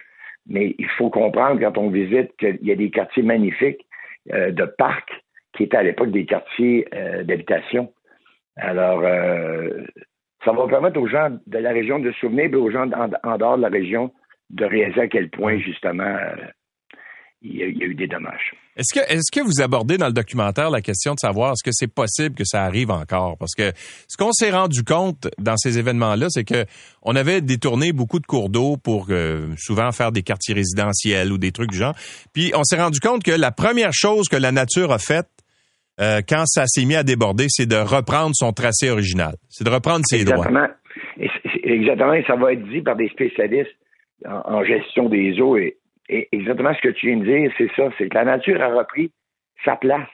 Mais 0.49 0.75
il 0.79 0.89
faut 0.91 1.11
comprendre 1.11 1.61
quand 1.61 1.79
on 1.79 1.91
visite 1.91 2.37
qu'il 2.39 2.59
y 2.63 2.73
a 2.73 2.77
des 2.77 2.91
quartiers 2.91 3.23
magnifiques 3.23 3.87
de 4.31 4.65
parcs 4.65 5.25
qui 5.55 5.65
étaient 5.65 5.77
à 5.77 5.83
l'époque 5.83 6.11
des 6.11 6.27
quartiers 6.27 6.87
d'habitation. 7.25 7.93
Alors, 8.57 9.03
ça 10.45 10.53
va 10.53 10.67
permettre 10.69 11.01
aux 11.01 11.09
gens 11.09 11.37
de 11.47 11.59
la 11.59 11.71
région 11.71 11.99
de 11.99 12.13
se 12.13 12.19
souvenir, 12.21 12.49
mais 12.51 12.57
aux 12.57 12.71
gens 12.71 12.89
en, 12.93 13.39
dehors 13.39 13.57
de 13.57 13.63
la 13.63 13.69
région 13.69 14.13
de 14.51 14.65
réaliser 14.65 15.01
à 15.01 15.09
quel 15.09 15.31
point, 15.31 15.59
justement, 15.59 16.17
il, 17.51 17.57
y 17.57 17.83
a, 17.83 17.87
eu 17.87 17.95
des 17.95 18.07
dommages. 18.07 18.53
Est-ce 18.77 18.99
que, 18.99 19.05
est-ce 19.11 19.31
que 19.33 19.45
vous 19.45 19.63
abordez 19.63 19.97
dans 19.97 20.07
le 20.07 20.13
documentaire 20.13 20.71
la 20.71 20.81
question 20.81 21.15
de 21.15 21.19
savoir 21.19 21.53
est-ce 21.53 21.65
que 21.65 21.71
c'est 21.73 21.93
possible 21.93 22.35
que 22.35 22.45
ça 22.45 22.65
arrive 22.65 22.91
encore? 22.91 23.37
Parce 23.39 23.55
que 23.55 23.73
ce 24.09 24.17
qu'on 24.17 24.33
s'est 24.33 24.51
rendu 24.51 24.85
compte 24.85 25.29
dans 25.39 25.57
ces 25.57 25.79
événements-là, 25.79 26.27
c'est 26.29 26.45
que 26.45 26.65
on 27.03 27.17
avait 27.17 27.41
détourné 27.41 27.93
beaucoup 27.93 28.19
de 28.19 28.27
cours 28.27 28.51
d'eau 28.51 28.77
pour 28.77 29.07
euh, 29.11 29.49
souvent 29.57 29.93
faire 29.93 30.13
des 30.13 30.23
quartiers 30.23 30.55
résidentiels 30.55 31.33
ou 31.33 31.39
des 31.39 31.53
trucs 31.53 31.71
du 31.71 31.79
genre. 31.79 31.95
Puis 32.35 32.53
on 32.55 32.65
s'est 32.65 32.81
rendu 32.81 33.01
compte 33.01 33.23
que 33.23 33.33
la 33.33 33.53
première 33.53 33.93
chose 33.93 34.29
que 34.29 34.37
la 34.37 34.53
nature 34.53 34.93
a 34.93 34.99
faite, 34.99 35.29
euh, 36.01 36.21
quand 36.29 36.45
ça 36.47 36.67
s'est 36.67 36.85
mis 36.85 36.97
à 36.97 37.03
déborder, 37.03 37.47
c'est 37.49 37.67
de 37.67 37.77
reprendre 37.77 38.33
son 38.35 38.53
tracé 38.53 38.91
original. 38.91 39.35
C'est 39.49 39.65
de 39.65 39.71
reprendre 39.71 40.05
ses 40.07 40.21
exactement. 40.21 40.51
droits. 40.51 40.69
Exactement. 41.65 42.15
Et 42.15 42.25
ça 42.27 42.37
va 42.37 42.53
être 42.53 42.69
dit 42.69 42.83
par 42.83 42.97
des 42.97 43.09
spécialistes 43.09 43.75
en, 44.25 44.65
gestion 44.65 45.09
des 45.09 45.41
eaux. 45.41 45.57
Et, 45.57 45.77
exactement 46.09 46.75
ce 46.75 46.81
que 46.81 46.89
tu 46.89 47.07
viens 47.07 47.19
de 47.19 47.25
dire, 47.25 47.53
c'est 47.59 47.71
ça. 47.77 47.91
C'est 47.99 48.09
que 48.09 48.15
la 48.15 48.25
nature 48.25 48.61
a 48.63 48.69
repris 48.69 49.13
sa 49.65 49.77
place. 49.77 50.09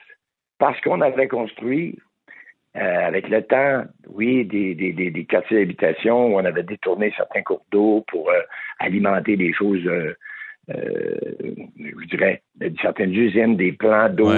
Parce 0.59 0.79
qu'on 0.81 1.01
avait 1.01 1.27
construit, 1.27 1.97
euh, 2.77 3.07
avec 3.07 3.27
le 3.27 3.41
temps, 3.41 3.83
oui, 4.07 4.45
des, 4.45 4.75
des, 4.75 4.93
des, 4.93 5.25
quartiers 5.25 5.59
d'habitation 5.59 6.27
où 6.27 6.39
on 6.39 6.45
avait 6.45 6.63
détourné 6.63 7.13
certains 7.17 7.41
cours 7.41 7.65
d'eau 7.71 8.03
pour 8.07 8.29
euh, 8.29 8.39
alimenter 8.79 9.35
des 9.35 9.51
choses, 9.51 9.81
je 10.69 12.05
dirais, 12.09 12.41
certaines 12.81 13.13
usines, 13.13 13.57
des 13.57 13.73
plans 13.73 14.09
d'eau, 14.09 14.31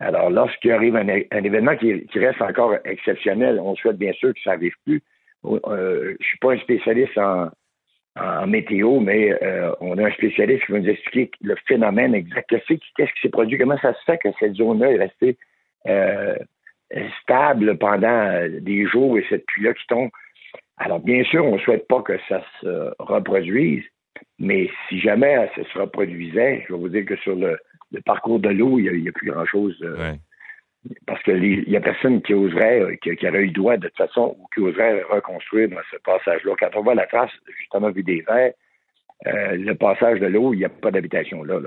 alors, 0.00 0.30
lorsqu'il 0.30 0.72
arrive 0.72 0.96
un, 0.96 1.06
événement 1.06 1.76
qui, 1.76 2.06
reste 2.14 2.40
encore 2.40 2.74
exceptionnel, 2.86 3.60
on 3.60 3.76
souhaite 3.76 3.98
bien 3.98 4.14
sûr 4.14 4.32
que 4.32 4.40
ça 4.42 4.52
n'arrive 4.52 4.74
plus. 4.86 5.02
Euh, 5.44 6.16
je 6.18 6.26
suis 6.26 6.38
pas 6.38 6.52
un 6.52 6.58
spécialiste 6.58 7.16
en, 7.18 7.50
météo, 8.46 9.00
mais 9.00 9.32
euh, 9.42 9.72
on 9.80 9.96
a 9.98 10.06
un 10.06 10.12
spécialiste 10.12 10.66
qui 10.66 10.72
va 10.72 10.80
nous 10.80 10.88
expliquer 10.88 11.30
le 11.42 11.56
phénomène 11.66 12.14
exact. 12.14 12.48
Qu'est-ce 12.48 12.74
qui 12.74 13.20
s'est 13.22 13.28
produit? 13.28 13.58
Comment 13.58 13.78
ça 13.78 13.94
se 13.94 14.02
fait 14.04 14.18
que 14.18 14.28
cette 14.38 14.54
zone-là 14.54 14.92
est 14.92 14.98
restée 14.98 15.36
euh, 15.86 16.36
stable 17.22 17.78
pendant 17.78 18.46
des 18.60 18.86
jours 18.86 19.18
et 19.18 19.24
cette 19.28 19.46
pluie-là 19.46 19.74
qui 19.74 19.86
tombe? 19.88 20.10
Alors, 20.76 21.00
bien 21.00 21.22
sûr, 21.24 21.44
on 21.44 21.56
ne 21.56 21.60
souhaite 21.60 21.86
pas 21.88 22.02
que 22.02 22.18
ça 22.28 22.42
se 22.60 22.92
reproduise, 22.98 23.84
mais 24.38 24.68
si 24.88 24.98
jamais 24.98 25.48
ça 25.54 25.62
se 25.72 25.78
reproduisait, 25.78 26.64
je 26.66 26.72
vais 26.72 26.78
vous 26.78 26.88
dire 26.88 27.04
que 27.04 27.16
sur 27.16 27.36
le 27.36 27.58
parcours 28.04 28.40
de 28.40 28.48
l'eau, 28.48 28.78
il 28.78 29.02
n'y 29.02 29.08
a, 29.08 29.12
plus 29.12 29.30
grand-chose. 29.30 29.76
Euh, 29.82 30.14
parce 31.06 31.22
qu'il 31.22 31.64
n'y 31.68 31.76
a 31.76 31.80
personne 31.80 32.22
qui 32.22 32.34
oserait, 32.34 32.80
euh, 32.80 32.96
qui, 33.02 33.28
aurait 33.28 33.42
eu 33.42 33.50
droit 33.50 33.76
de 33.76 33.88
toute 33.88 33.96
façon, 33.96 34.36
ou 34.38 34.46
qui 34.54 34.60
oserait 34.60 35.02
reconstruire 35.02 35.68
dans 35.68 35.76
ce 35.90 35.96
passage-là. 35.98 36.54
Quand 36.58 36.70
on 36.76 36.82
voit 36.82 36.94
la 36.94 37.06
trace, 37.06 37.30
justement, 37.58 37.90
vu 37.90 38.02
des 38.02 38.24
verres, 38.26 38.52
euh, 39.26 39.56
le 39.56 39.74
passage 39.74 40.20
de 40.20 40.26
l'eau, 40.26 40.54
il 40.54 40.58
n'y 40.58 40.64
a 40.64 40.70
pas 40.70 40.90
d'habitation 40.90 41.44
là. 41.44 41.58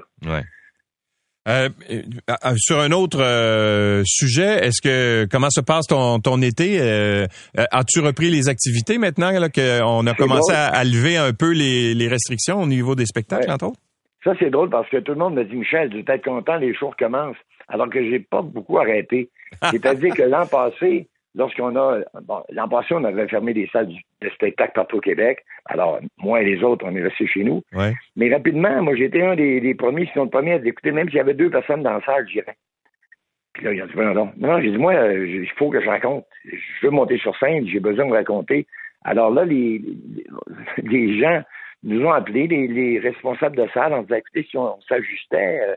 sur 2.56 2.80
un 2.80 2.92
autre 2.92 4.02
sujet, 4.06 4.66
est-ce 4.66 4.82
que 4.82 5.28
comment 5.30 5.52
se 5.52 5.62
passe 5.62 5.86
ton, 5.86 6.20
ton 6.20 6.42
été? 6.42 6.80
As-tu 7.56 8.00
repris 8.00 8.32
les 8.32 8.50
activités 8.50 8.98
maintenant 8.98 9.30
qu'on 9.54 10.08
a 10.08 10.14
commencé 10.16 10.54
à, 10.56 10.84
lever 10.84 11.18
un 11.18 11.34
peu 11.34 11.54
les, 11.54 12.08
restrictions 12.08 12.60
au 12.60 12.66
niveau 12.66 12.96
des 12.96 13.06
spectacles, 13.06 13.52
entre 13.52 13.68
autres? 13.68 13.80
Ça, 14.24 14.34
c'est 14.40 14.50
drôle 14.50 14.70
parce 14.70 14.90
que 14.90 14.98
tout 14.98 15.12
le 15.12 15.20
monde 15.20 15.36
me 15.36 15.44
dit, 15.44 15.56
Michel, 15.56 15.90
tu 15.90 16.04
être 16.12 16.24
content, 16.24 16.56
les 16.56 16.74
shows 16.74 16.90
recommencent. 16.90 17.36
Alors 17.68 17.90
que 17.90 18.04
j'ai 18.04 18.20
pas 18.20 18.42
beaucoup 18.42 18.78
arrêté. 18.78 19.30
C'est-à-dire 19.72 20.14
que 20.16 20.24
l'an 20.24 20.46
passé, 20.46 21.08
lorsqu'on 21.36 21.76
a, 21.76 22.00
bon, 22.24 22.44
l'an 22.50 22.68
passé, 22.68 22.94
on 22.94 23.04
avait 23.04 23.28
fermé 23.28 23.54
des 23.54 23.68
salles 23.72 23.90
de 24.22 24.30
spectacle 24.30 24.74
partout 24.76 24.98
au 24.98 25.02
Québec. 25.02 25.44
Alors, 25.66 26.00
moi 26.18 26.42
et 26.42 26.46
les 26.46 26.64
autres, 26.64 26.86
on 26.88 26.96
est 26.96 27.04
restés 27.04 27.28
chez 27.28 27.44
nous. 27.44 27.64
Mais 28.16 28.34
rapidement, 28.34 28.82
moi, 28.82 28.96
j'étais 28.96 29.22
un 29.22 29.36
des, 29.36 29.76
premiers, 29.76 30.08
sinon 30.12 30.26
le 30.26 30.30
premier 30.30 30.54
à 30.54 30.56
écouter, 30.58 30.92
même 30.92 31.08
s'il 31.08 31.18
y 31.18 31.22
avait 31.22 31.34
deux 31.34 31.50
personnes 31.50 31.84
dans 31.84 31.94
la 31.94 32.02
salle, 32.06 32.28
j'irais. 32.28 32.58
Puis 33.54 33.66
là, 33.66 33.74
il 33.74 33.82
a 33.82 33.86
dit, 33.86 33.94
non, 33.96 34.14
non. 34.14 34.32
Non, 34.38 34.62
j'ai 34.62 34.72
dit, 34.72 34.78
moi, 34.78 34.96
il 35.14 35.50
faut 35.58 35.70
que 35.70 35.80
je 35.80 35.88
raconte. 35.88 36.26
Je 36.44 36.88
veux 36.88 36.92
monter 36.92 37.18
sur 37.18 37.38
scène, 37.38 37.68
j'ai 37.68 37.80
besoin 37.80 38.08
de 38.08 38.14
raconter. 38.14 38.66
Alors 39.06 39.32
là, 39.32 39.46
les, 39.46 39.82
les 40.84 41.20
gens, 41.20 41.44
nous 41.84 42.06
ont 42.06 42.12
appelés, 42.12 42.48
les, 42.48 43.00
responsables 43.00 43.58
de 43.58 43.68
salle, 43.74 43.94
en 43.94 44.04
disant, 44.04 44.16
écoutez, 44.16 44.48
si 44.50 44.58
on, 44.58 44.80
s'ajustait 44.88 45.60
euh, 45.62 45.76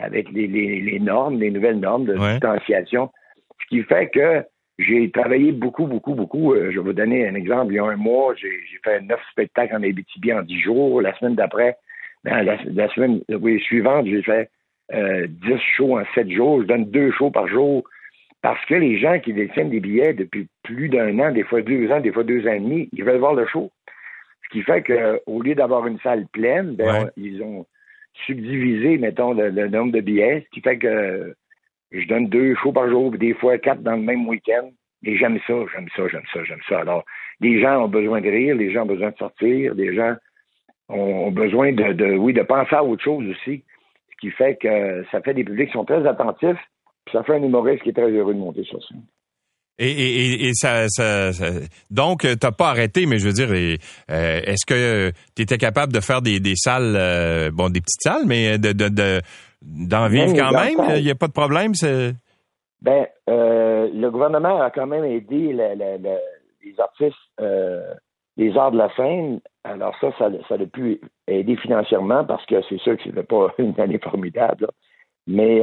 avec 0.00 0.30
les, 0.32 0.98
normes, 1.00 1.38
les 1.38 1.50
nouvelles 1.50 1.78
normes 1.78 2.06
de 2.06 2.16
distanciation, 2.16 3.10
ce 3.60 3.66
qui 3.68 3.82
fait 3.82 4.08
que 4.08 4.44
j'ai 4.78 5.10
travaillé 5.10 5.52
beaucoup, 5.52 5.86
beaucoup, 5.86 6.14
beaucoup. 6.14 6.54
Euh, 6.54 6.70
je 6.70 6.78
vais 6.78 6.84
vous 6.84 6.92
donner 6.92 7.28
un 7.28 7.34
exemple. 7.34 7.72
Il 7.72 7.76
y 7.76 7.78
a 7.78 7.84
un 7.84 7.96
mois, 7.96 8.34
j'ai 8.34 8.50
fait 8.82 9.00
neuf 9.02 9.20
spectacles 9.30 9.76
en 9.76 9.82
Abitibi 9.82 10.32
en 10.32 10.42
dix 10.42 10.60
jours. 10.60 11.02
La 11.02 11.16
semaine 11.18 11.34
d'après, 11.34 11.76
ben, 12.24 12.42
la, 12.42 12.88
semaine 12.94 13.20
suivante, 13.60 14.06
j'ai 14.06 14.22
fait 14.22 14.48
euh, 14.94 15.26
dix 15.28 15.60
shows 15.76 15.98
en 15.98 16.04
sept 16.14 16.30
jours. 16.30 16.62
Je 16.62 16.66
donne 16.66 16.86
deux 16.86 17.10
shows 17.12 17.30
par 17.30 17.46
jour 17.46 17.84
parce 18.42 18.64
que 18.64 18.74
les 18.74 18.98
gens 18.98 19.18
qui 19.20 19.34
détiennent 19.34 19.70
des 19.70 19.80
billets 19.80 20.14
depuis 20.14 20.48
plus 20.62 20.88
d'un 20.88 21.18
an, 21.18 21.30
des 21.30 21.44
fois 21.44 21.60
deux 21.60 21.90
ans, 21.92 22.00
des 22.00 22.12
fois 22.12 22.24
deux 22.24 22.46
ans 22.46 22.52
et 22.52 22.60
demi, 22.60 22.88
ils 22.92 23.04
veulent 23.04 23.18
voir 23.18 23.34
le 23.34 23.46
show. 23.46 23.70
Ce 24.44 24.48
qui 24.48 24.62
fait 24.62 24.82
qu'au 24.82 25.42
lieu 25.42 25.54
d'avoir 25.54 25.86
une 25.86 25.98
salle 26.00 26.26
pleine, 26.32 26.74
ben, 26.74 27.10
ils 27.18 27.42
ont 27.42 27.66
subdivisé, 28.26 28.98
mettons, 28.98 29.34
le, 29.34 29.68
nombre 29.68 29.92
de 29.92 30.00
billets, 30.00 30.44
ce 30.46 30.50
qui 30.50 30.60
fait 30.60 30.78
que 30.78 31.34
je 31.92 32.06
donne 32.06 32.28
deux 32.28 32.54
shows 32.56 32.72
par 32.72 32.88
jour, 32.88 33.10
des 33.12 33.34
fois 33.34 33.58
quatre 33.58 33.82
dans 33.82 33.96
le 33.96 34.02
même 34.02 34.26
week-end. 34.28 34.70
Et 35.02 35.16
j'aime 35.16 35.38
ça, 35.46 35.54
j'aime 35.72 35.88
ça, 35.96 36.08
j'aime 36.08 36.26
ça, 36.32 36.44
j'aime 36.44 36.60
ça. 36.68 36.80
Alors, 36.80 37.04
les 37.40 37.60
gens 37.60 37.84
ont 37.84 37.88
besoin 37.88 38.20
de 38.20 38.28
rire, 38.28 38.54
les 38.54 38.70
gens 38.70 38.82
ont 38.82 38.86
besoin 38.86 39.10
de 39.10 39.16
sortir, 39.16 39.74
les 39.74 39.94
gens 39.94 40.14
ont 40.88 41.30
besoin 41.30 41.72
de, 41.72 42.16
oui, 42.16 42.34
de 42.34 42.42
penser 42.42 42.74
à 42.74 42.84
autre 42.84 43.02
chose 43.02 43.26
aussi. 43.28 43.64
Ce 44.10 44.16
qui 44.20 44.30
fait 44.30 44.56
que 44.56 45.04
ça 45.10 45.22
fait 45.22 45.32
des 45.32 45.44
publics 45.44 45.68
qui 45.68 45.72
sont 45.72 45.86
très 45.86 46.06
attentifs, 46.06 46.58
puis 47.06 47.12
ça 47.12 47.22
fait 47.22 47.34
un 47.34 47.42
humoriste 47.42 47.82
qui 47.82 47.90
est 47.90 47.94
très 47.94 48.10
heureux 48.10 48.34
de 48.34 48.38
monter 48.38 48.64
sur 48.64 48.82
scène. 48.84 49.02
Et, 49.82 50.48
et, 50.48 50.50
ça, 50.52 50.88
ça, 50.88 51.32
ça, 51.32 51.46
donc 51.90 52.26
t'as 52.38 52.52
pas 52.52 52.68
arrêté, 52.68 53.06
mais 53.06 53.18
je 53.18 53.26
veux 53.26 53.32
dire, 53.32 53.48
euh, 53.50 54.40
est-ce 54.44 54.66
que 54.66 55.10
tu 55.34 55.42
étais 55.42 55.56
capable 55.56 55.90
de 55.90 56.00
faire 56.00 56.20
des, 56.20 56.38
des 56.38 56.54
salles, 56.54 56.94
euh, 56.96 57.50
bon, 57.50 57.70
des 57.70 57.80
petites 57.80 58.02
salles, 58.02 58.26
mais 58.26 58.58
de, 58.58 58.72
de, 58.72 59.22
d'en 59.62 60.08
vivre 60.08 60.34
quand 60.34 60.52
même? 60.52 60.96
Il 60.98 61.04
n'y 61.04 61.10
a 61.10 61.14
pas 61.14 61.28
de 61.28 61.32
problème. 61.32 61.72
Ben, 62.82 63.06
euh, 63.30 63.88
le 63.94 64.10
gouvernement 64.10 64.60
a 64.60 64.70
quand 64.70 64.86
même 64.86 65.04
aidé 65.04 65.54
les 65.54 66.78
artistes 66.78 67.16
les 68.36 68.56
arts 68.56 68.72
de 68.72 68.78
la 68.78 68.94
scène. 68.94 69.40
Alors 69.64 69.94
ça, 70.00 70.12
ça, 70.18 70.30
ça 70.48 70.54
a 70.54 70.66
pu 70.66 71.00
aider 71.26 71.56
financièrement 71.56 72.24
parce 72.24 72.44
que 72.46 72.56
c'est 72.68 72.80
sûr 72.80 72.96
que 72.98 73.02
c'était 73.04 73.22
pas 73.22 73.48
une 73.58 73.78
année 73.80 73.98
formidable. 73.98 74.68
Mais 75.26 75.62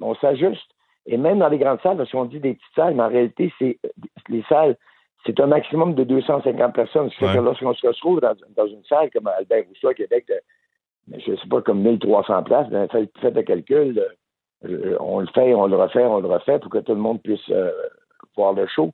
on 0.00 0.14
s'ajuste. 0.16 0.71
Et 1.06 1.16
même 1.16 1.38
dans 1.38 1.48
les 1.48 1.58
grandes 1.58 1.80
salles, 1.82 1.96
parce 1.96 2.10
qu'on 2.10 2.26
dit 2.26 2.40
des 2.40 2.54
petites 2.54 2.74
salles, 2.74 2.94
mais 2.94 3.02
en 3.02 3.08
réalité, 3.08 3.52
c'est 3.58 3.78
les 4.28 4.42
salles, 4.48 4.76
c'est 5.26 5.38
un 5.40 5.46
maximum 5.46 5.94
de 5.94 6.04
250 6.04 6.74
personnes. 6.74 7.10
Ce 7.10 7.18
que 7.18 7.38
lorsqu'on 7.38 7.74
se 7.74 7.86
retrouve 7.86 8.20
dans, 8.20 8.66
une 8.66 8.84
salle 8.88 9.10
comme 9.10 9.26
Albert 9.26 9.64
Rousseau 9.68 9.88
à 9.88 9.94
Québec, 9.94 10.26
de, 10.28 11.18
je 11.18 11.34
sais 11.34 11.48
pas, 11.48 11.60
comme 11.62 11.80
1300 11.82 12.42
places, 12.44 12.68
ben, 12.70 12.88
faites, 12.88 13.10
faites 13.20 13.34
le 13.34 13.42
calcul, 13.42 14.04
euh, 14.64 14.96
on 15.00 15.20
le 15.20 15.26
fait, 15.26 15.54
on 15.54 15.66
le 15.66 15.76
refait, 15.76 16.04
on 16.04 16.20
le 16.20 16.28
refait 16.28 16.58
pour 16.58 16.70
que 16.70 16.78
tout 16.78 16.94
le 16.94 17.00
monde 17.00 17.20
puisse 17.22 17.50
euh, 17.50 17.70
voir 18.36 18.52
le 18.52 18.66
show. 18.66 18.92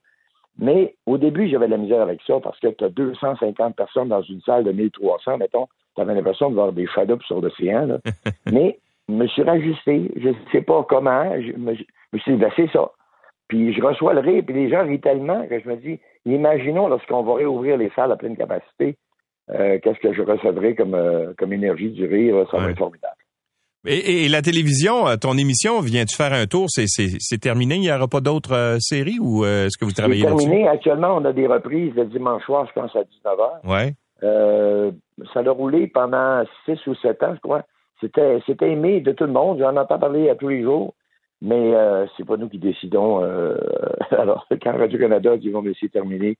Mais 0.58 0.96
au 1.06 1.18
début, 1.18 1.48
j'avais 1.48 1.66
de 1.66 1.72
la 1.72 1.76
misère 1.76 2.00
avec 2.00 2.20
ça 2.26 2.40
parce 2.40 2.58
que 2.58 2.68
tu 2.68 2.84
as 2.84 2.88
250 2.88 3.76
personnes 3.76 4.08
dans 4.08 4.22
une 4.22 4.40
salle 4.40 4.64
de 4.64 4.72
1300, 4.72 5.38
mettons, 5.38 5.68
tu 5.94 6.00
avais 6.00 6.14
l'impression 6.14 6.50
de 6.50 6.54
voir 6.54 6.72
des 6.72 6.86
shadows 6.86 7.20
sur 7.26 7.40
l'océan. 7.40 7.98
Mais 8.52 8.78
me 9.08 9.26
suis 9.26 9.42
rajusté, 9.42 10.10
je 10.16 10.28
ne 10.28 10.34
sais 10.52 10.62
pas 10.62 10.84
comment, 10.88 11.24
je 11.40 11.52
me, 11.58 11.74
je 11.74 11.84
me 12.12 12.18
suis 12.18 12.32
dit, 12.32 12.38
ben, 12.38 12.50
c'est 12.56 12.70
ça. 12.70 12.90
Puis 13.48 13.72
je 13.72 13.82
reçois 13.82 14.12
le 14.12 14.20
rire, 14.20 14.42
puis 14.46 14.54
les 14.54 14.70
gens 14.70 14.84
rient 14.84 15.00
tellement 15.00 15.46
que 15.46 15.58
je 15.58 15.68
me 15.68 15.76
dis, 15.76 15.98
imaginons 16.26 16.88
lorsqu'on 16.88 17.22
va 17.22 17.34
réouvrir 17.34 17.78
les 17.78 17.90
salles 17.96 18.12
à 18.12 18.16
pleine 18.16 18.36
capacité, 18.36 18.96
euh, 19.50 19.78
qu'est-ce 19.82 19.98
que 20.00 20.12
je 20.12 20.22
recevrai 20.22 20.74
comme, 20.74 20.94
euh, 20.94 21.32
comme 21.38 21.54
énergie 21.54 21.90
du 21.90 22.04
rire, 22.04 22.46
ça 22.50 22.58
va 22.58 22.70
être 22.70 22.78
formidable. 22.78 23.14
Et, 23.86 24.28
la 24.28 24.42
télévision, 24.42 25.08
euh, 25.08 25.16
ton 25.16 25.38
émission, 25.38 25.80
viens-tu 25.80 26.14
faire 26.14 26.34
un 26.34 26.46
tour? 26.46 26.66
C'est 26.68 27.40
terminé? 27.40 27.76
Il 27.76 27.80
n'y 27.80 27.92
aura 27.92 28.08
pas 28.08 28.20
d'autres 28.20 28.76
séries 28.80 29.18
ou 29.18 29.46
est-ce 29.46 29.78
que 29.78 29.86
vous 29.86 29.92
travaillez 29.92 30.24
là-dessus? 30.24 30.40
C'est 30.40 30.50
terminé. 30.50 30.68
Actuellement, 30.68 31.16
on 31.16 31.24
a 31.24 31.32
des 31.32 31.46
reprises 31.46 31.94
le 31.94 32.04
dimanche 32.04 32.44
soir, 32.44 32.66
je 32.68 32.78
pense, 32.78 32.94
à 32.94 33.00
19h. 33.00 33.66
Ouais. 33.66 33.94
ça 35.32 35.40
a 35.40 35.50
roulé 35.50 35.86
pendant 35.86 36.42
6 36.66 36.86
ou 36.86 36.94
7 36.96 37.22
ans, 37.22 37.34
je 37.34 37.40
crois. 37.40 37.62
C'était 38.00 38.70
aimé 38.70 39.00
de 39.00 39.12
tout 39.12 39.24
le 39.24 39.32
monde. 39.32 39.58
J'en 39.58 39.76
entends 39.76 39.98
parler 39.98 40.28
à 40.30 40.34
tous 40.34 40.48
les 40.48 40.62
jours. 40.62 40.94
Mais 41.40 41.74
euh, 41.74 42.06
c'est 42.16 42.26
pas 42.26 42.36
nous 42.36 42.48
qui 42.48 42.58
décidons. 42.58 43.22
Euh, 43.22 43.56
alors, 44.10 44.46
quand 44.62 44.76
Radio-Canada 44.76 45.36
dit 45.36 45.50
bon, 45.50 45.62
mais 45.62 45.72
c'est 45.80 45.90
terminé, 45.90 46.36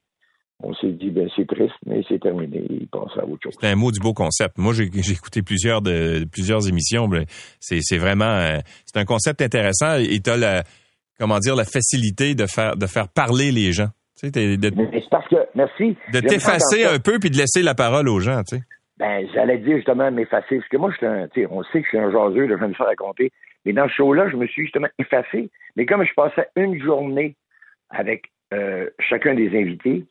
on 0.60 0.74
s'est 0.74 0.90
dit 0.90 1.10
ben 1.10 1.28
c'est 1.36 1.46
triste, 1.46 1.74
mais 1.86 2.02
c'est 2.08 2.20
terminé. 2.20 2.64
Il 2.68 2.88
pense 2.88 3.16
à 3.16 3.24
autre 3.24 3.38
chose. 3.44 3.54
C'est 3.60 3.68
un 3.68 3.76
mot 3.76 3.92
du 3.92 4.00
beau 4.00 4.12
concept. 4.12 4.58
Moi, 4.58 4.72
j'ai 4.72 4.86
écouté 5.12 5.42
plusieurs 5.42 5.82
de 5.82 6.24
plusieurs 6.32 6.68
émissions. 6.68 7.08
C'est 7.60 7.98
vraiment 7.98 8.24
euh, 8.24 8.58
c'est 8.84 8.98
un 8.98 9.04
concept 9.04 9.40
intéressant 9.40 9.98
et 9.98 10.18
tu 10.20 10.30
as 10.30 10.36
la 10.36 10.64
comment 11.18 11.38
dire 11.38 11.54
la 11.54 11.64
facilité 11.64 12.34
de 12.34 12.46
faire 12.46 12.76
de 12.76 12.86
faire 12.86 13.08
parler 13.08 13.52
les 13.52 13.72
gens. 13.72 13.88
Tu 14.20 14.30
sais, 14.34 14.56
de, 14.56 14.70
parce 15.10 15.28
que 15.28 15.36
merci. 15.54 15.96
De 16.12 16.18
t'effacer 16.18 16.84
un 16.84 16.98
peu 16.98 17.20
puis 17.20 17.30
de 17.30 17.36
laisser 17.36 17.62
la 17.62 17.76
parole 17.76 18.08
aux 18.08 18.18
gens. 18.18 18.42
Tu 18.42 18.56
sais. 18.56 18.62
Ben, 18.98 19.26
j'allais 19.32 19.58
dire 19.58 19.76
justement 19.76 20.10
m'effacer. 20.10 20.56
Parce 20.56 20.68
que 20.68 20.76
moi, 20.76 20.90
je 20.90 20.96
suis 20.96 21.06
un, 21.06 21.28
on 21.50 21.62
sait 21.64 21.80
que 21.80 21.84
je 21.84 21.88
suis 21.88 21.98
un 21.98 22.10
jaseux, 22.10 22.48
je 22.48 22.54
viens 22.54 22.68
de 22.68 22.76
faire 22.76 22.86
raconter. 22.86 23.30
Mais 23.64 23.72
dans 23.72 23.88
ce 23.88 23.94
show-là, 23.94 24.28
je 24.30 24.36
me 24.36 24.46
suis 24.46 24.62
justement 24.62 24.88
effacé. 24.98 25.50
Mais 25.76 25.86
comme 25.86 26.04
je 26.04 26.14
passais 26.14 26.48
une 26.56 26.80
journée 26.82 27.36
avec 27.90 28.30
euh, 28.52 28.88
chacun 28.98 29.34
des 29.34 29.48
invités, 29.48 30.04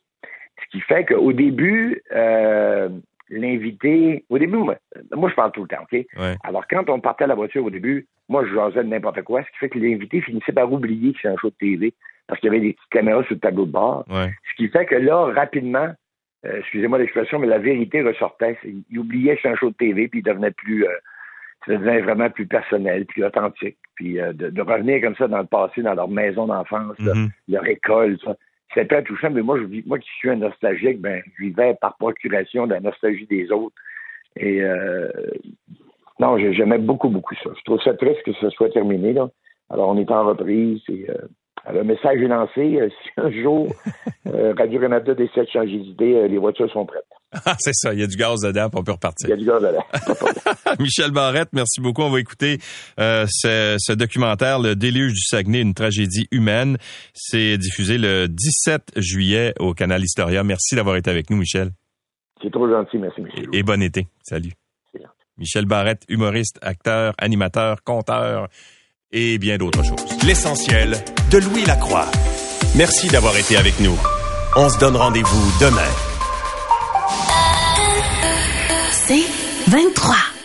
ce 0.62 0.70
qui 0.70 0.80
fait 0.80 1.04
qu'au 1.04 1.32
début, 1.32 2.02
euh, 2.12 2.88
l'invité, 3.28 4.24
au 4.30 4.38
début, 4.38 4.56
moi, 4.56 4.78
je 5.12 5.34
parle 5.34 5.52
tout 5.52 5.62
le 5.62 5.68
temps, 5.68 5.84
OK? 5.90 6.06
Alors, 6.42 6.66
quand 6.68 6.88
on 6.88 7.00
partait 7.00 7.24
à 7.24 7.28
la 7.28 7.34
voiture 7.34 7.64
au 7.64 7.70
début, 7.70 8.06
moi, 8.28 8.44
je 8.46 8.54
jasais 8.54 8.84
de 8.84 8.88
n'importe 8.88 9.22
quoi, 9.22 9.42
ce 9.42 9.50
qui 9.50 9.58
fait 9.58 9.68
que 9.68 9.78
l'invité 9.78 10.20
finissait 10.22 10.52
par 10.52 10.72
oublier 10.72 11.12
que 11.12 11.18
c'est 11.22 11.28
un 11.28 11.36
show 11.36 11.50
de 11.50 11.56
TV 11.58 11.94
parce 12.26 12.40
qu'il 12.40 12.52
y 12.52 12.54
avait 12.54 12.60
des 12.60 12.74
petites 12.74 12.90
caméras 12.90 13.24
sur 13.24 13.34
le 13.34 13.40
tableau 13.40 13.64
de 13.64 13.72
bord. 13.72 14.04
Ce 14.50 14.54
qui 14.56 14.68
fait 14.68 14.84
que 14.84 14.94
là, 14.94 15.32
rapidement, 15.34 15.94
euh, 16.46 16.58
excusez-moi 16.58 16.98
l'expression, 16.98 17.38
mais 17.38 17.46
la 17.46 17.58
vérité 17.58 18.02
ressortait. 18.02 18.56
Il 18.64 18.98
oubliait 18.98 19.36
que 19.36 19.42
c'est 19.42 19.48
un 19.48 19.56
show 19.56 19.70
de 19.70 19.76
TV, 19.76 20.08
puis 20.08 20.20
il 20.20 20.22
devenait 20.22 20.52
plus, 20.52 20.86
ça 21.66 21.72
devenait 21.72 22.00
vraiment 22.00 22.30
plus 22.30 22.46
personnel, 22.46 23.06
plus 23.06 23.24
authentique. 23.24 23.76
Puis 23.96 24.20
euh, 24.20 24.32
de, 24.32 24.62
revenir 24.62 25.00
comme 25.00 25.16
ça 25.16 25.28
dans 25.28 25.38
le 25.38 25.46
passé, 25.46 25.82
dans 25.82 25.94
leur 25.94 26.08
maison 26.08 26.46
d'enfance, 26.46 26.96
mm-hmm. 26.98 27.30
leur 27.48 27.66
école, 27.66 28.18
ça. 28.24 28.36
C'était 28.74 29.02
touchant, 29.02 29.30
mais 29.30 29.40
moi, 29.40 29.58
je, 29.58 29.80
moi 29.86 29.98
qui 29.98 30.08
suis 30.18 30.28
un 30.28 30.36
nostalgique, 30.36 31.00
ben, 31.00 31.22
je 31.24 31.44
vivais 31.44 31.74
par 31.80 31.96
procuration 31.96 32.66
de 32.66 32.74
la 32.74 32.80
nostalgie 32.80 33.26
des 33.26 33.50
autres. 33.50 33.74
Et 34.36 34.62
euh, 34.62 35.08
non, 36.20 36.36
j'aimais 36.38 36.78
beaucoup, 36.78 37.08
beaucoup 37.08 37.34
ça. 37.36 37.50
Je 37.58 37.64
trouve 37.64 37.80
ça 37.80 37.94
triste 37.94 38.22
que 38.24 38.32
ce 38.34 38.50
soit 38.50 38.68
terminé. 38.68 39.14
Là. 39.14 39.30
Alors, 39.70 39.88
on 39.88 39.96
est 39.96 40.10
en 40.10 40.26
reprise 40.26 40.82
et 40.88 41.06
euh, 41.08 41.14
le 41.72 41.84
message 41.84 42.20
est 42.20 42.28
lancé. 42.28 42.78
Euh, 42.80 42.88
si 43.02 43.10
un 43.16 43.30
jour 43.30 43.68
Radio-Canada 44.24 45.14
décide 45.14 45.44
de 45.44 45.48
changer 45.48 45.78
d'idée, 45.78 46.28
les 46.28 46.38
voitures 46.38 46.70
sont 46.70 46.86
prêtes. 46.86 47.04
Ah, 47.44 47.56
c'est 47.58 47.74
ça, 47.74 47.92
il 47.92 48.00
y 48.00 48.02
a 48.02 48.06
du 48.06 48.16
gaz 48.16 48.40
dedans, 48.40 48.68
on 48.72 48.82
peut 48.82 48.92
repartir. 48.92 49.28
Il 49.28 49.30
y 49.30 49.32
a 49.32 49.36
du 49.36 49.44
gaz 49.44 49.62
dedans. 49.62 49.84
Michel 50.80 51.10
Barrette, 51.10 51.50
merci 51.52 51.80
beaucoup. 51.80 52.02
On 52.02 52.10
va 52.10 52.20
écouter 52.20 52.58
euh, 52.98 53.26
ce, 53.28 53.92
documentaire, 53.92 54.58
Le 54.58 54.74
déluge 54.74 55.12
du 55.12 55.20
Saguenay, 55.20 55.60
une 55.60 55.74
tragédie 55.74 56.26
humaine. 56.30 56.78
C'est 57.12 57.58
diffusé 57.58 57.98
le 57.98 58.28
17 58.28 58.92
juillet 58.96 59.52
au 59.60 59.74
canal 59.74 60.02
Historia. 60.02 60.42
Merci 60.42 60.74
d'avoir 60.74 60.96
été 60.96 61.10
avec 61.10 61.28
nous, 61.28 61.36
Michel. 61.36 61.70
C'est 62.42 62.50
trop 62.50 62.68
gentil, 62.68 62.96
merci, 62.96 63.20
Michel. 63.20 63.44
Et 63.52 63.62
bon 63.62 63.82
été. 63.82 64.06
Salut. 64.22 64.52
Michel 65.38 65.66
Barrette, 65.66 66.02
humoriste, 66.08 66.58
acteur, 66.62 67.14
animateur, 67.16 67.82
conteur 67.84 68.48
et 69.12 69.38
bien 69.38 69.56
d'autres 69.56 69.82
choses. 69.84 70.04
L'essentiel 70.26 71.02
de 71.30 71.38
Louis 71.38 71.64
Lacroix. 71.64 72.06
Merci 72.74 73.08
d'avoir 73.08 73.36
été 73.36 73.56
avec 73.56 73.80
nous. 73.80 73.96
On 74.56 74.68
se 74.68 74.78
donne 74.78 74.96
rendez-vous 74.96 75.52
demain. 75.60 75.90
C'est 78.92 79.24
23. 79.68 80.37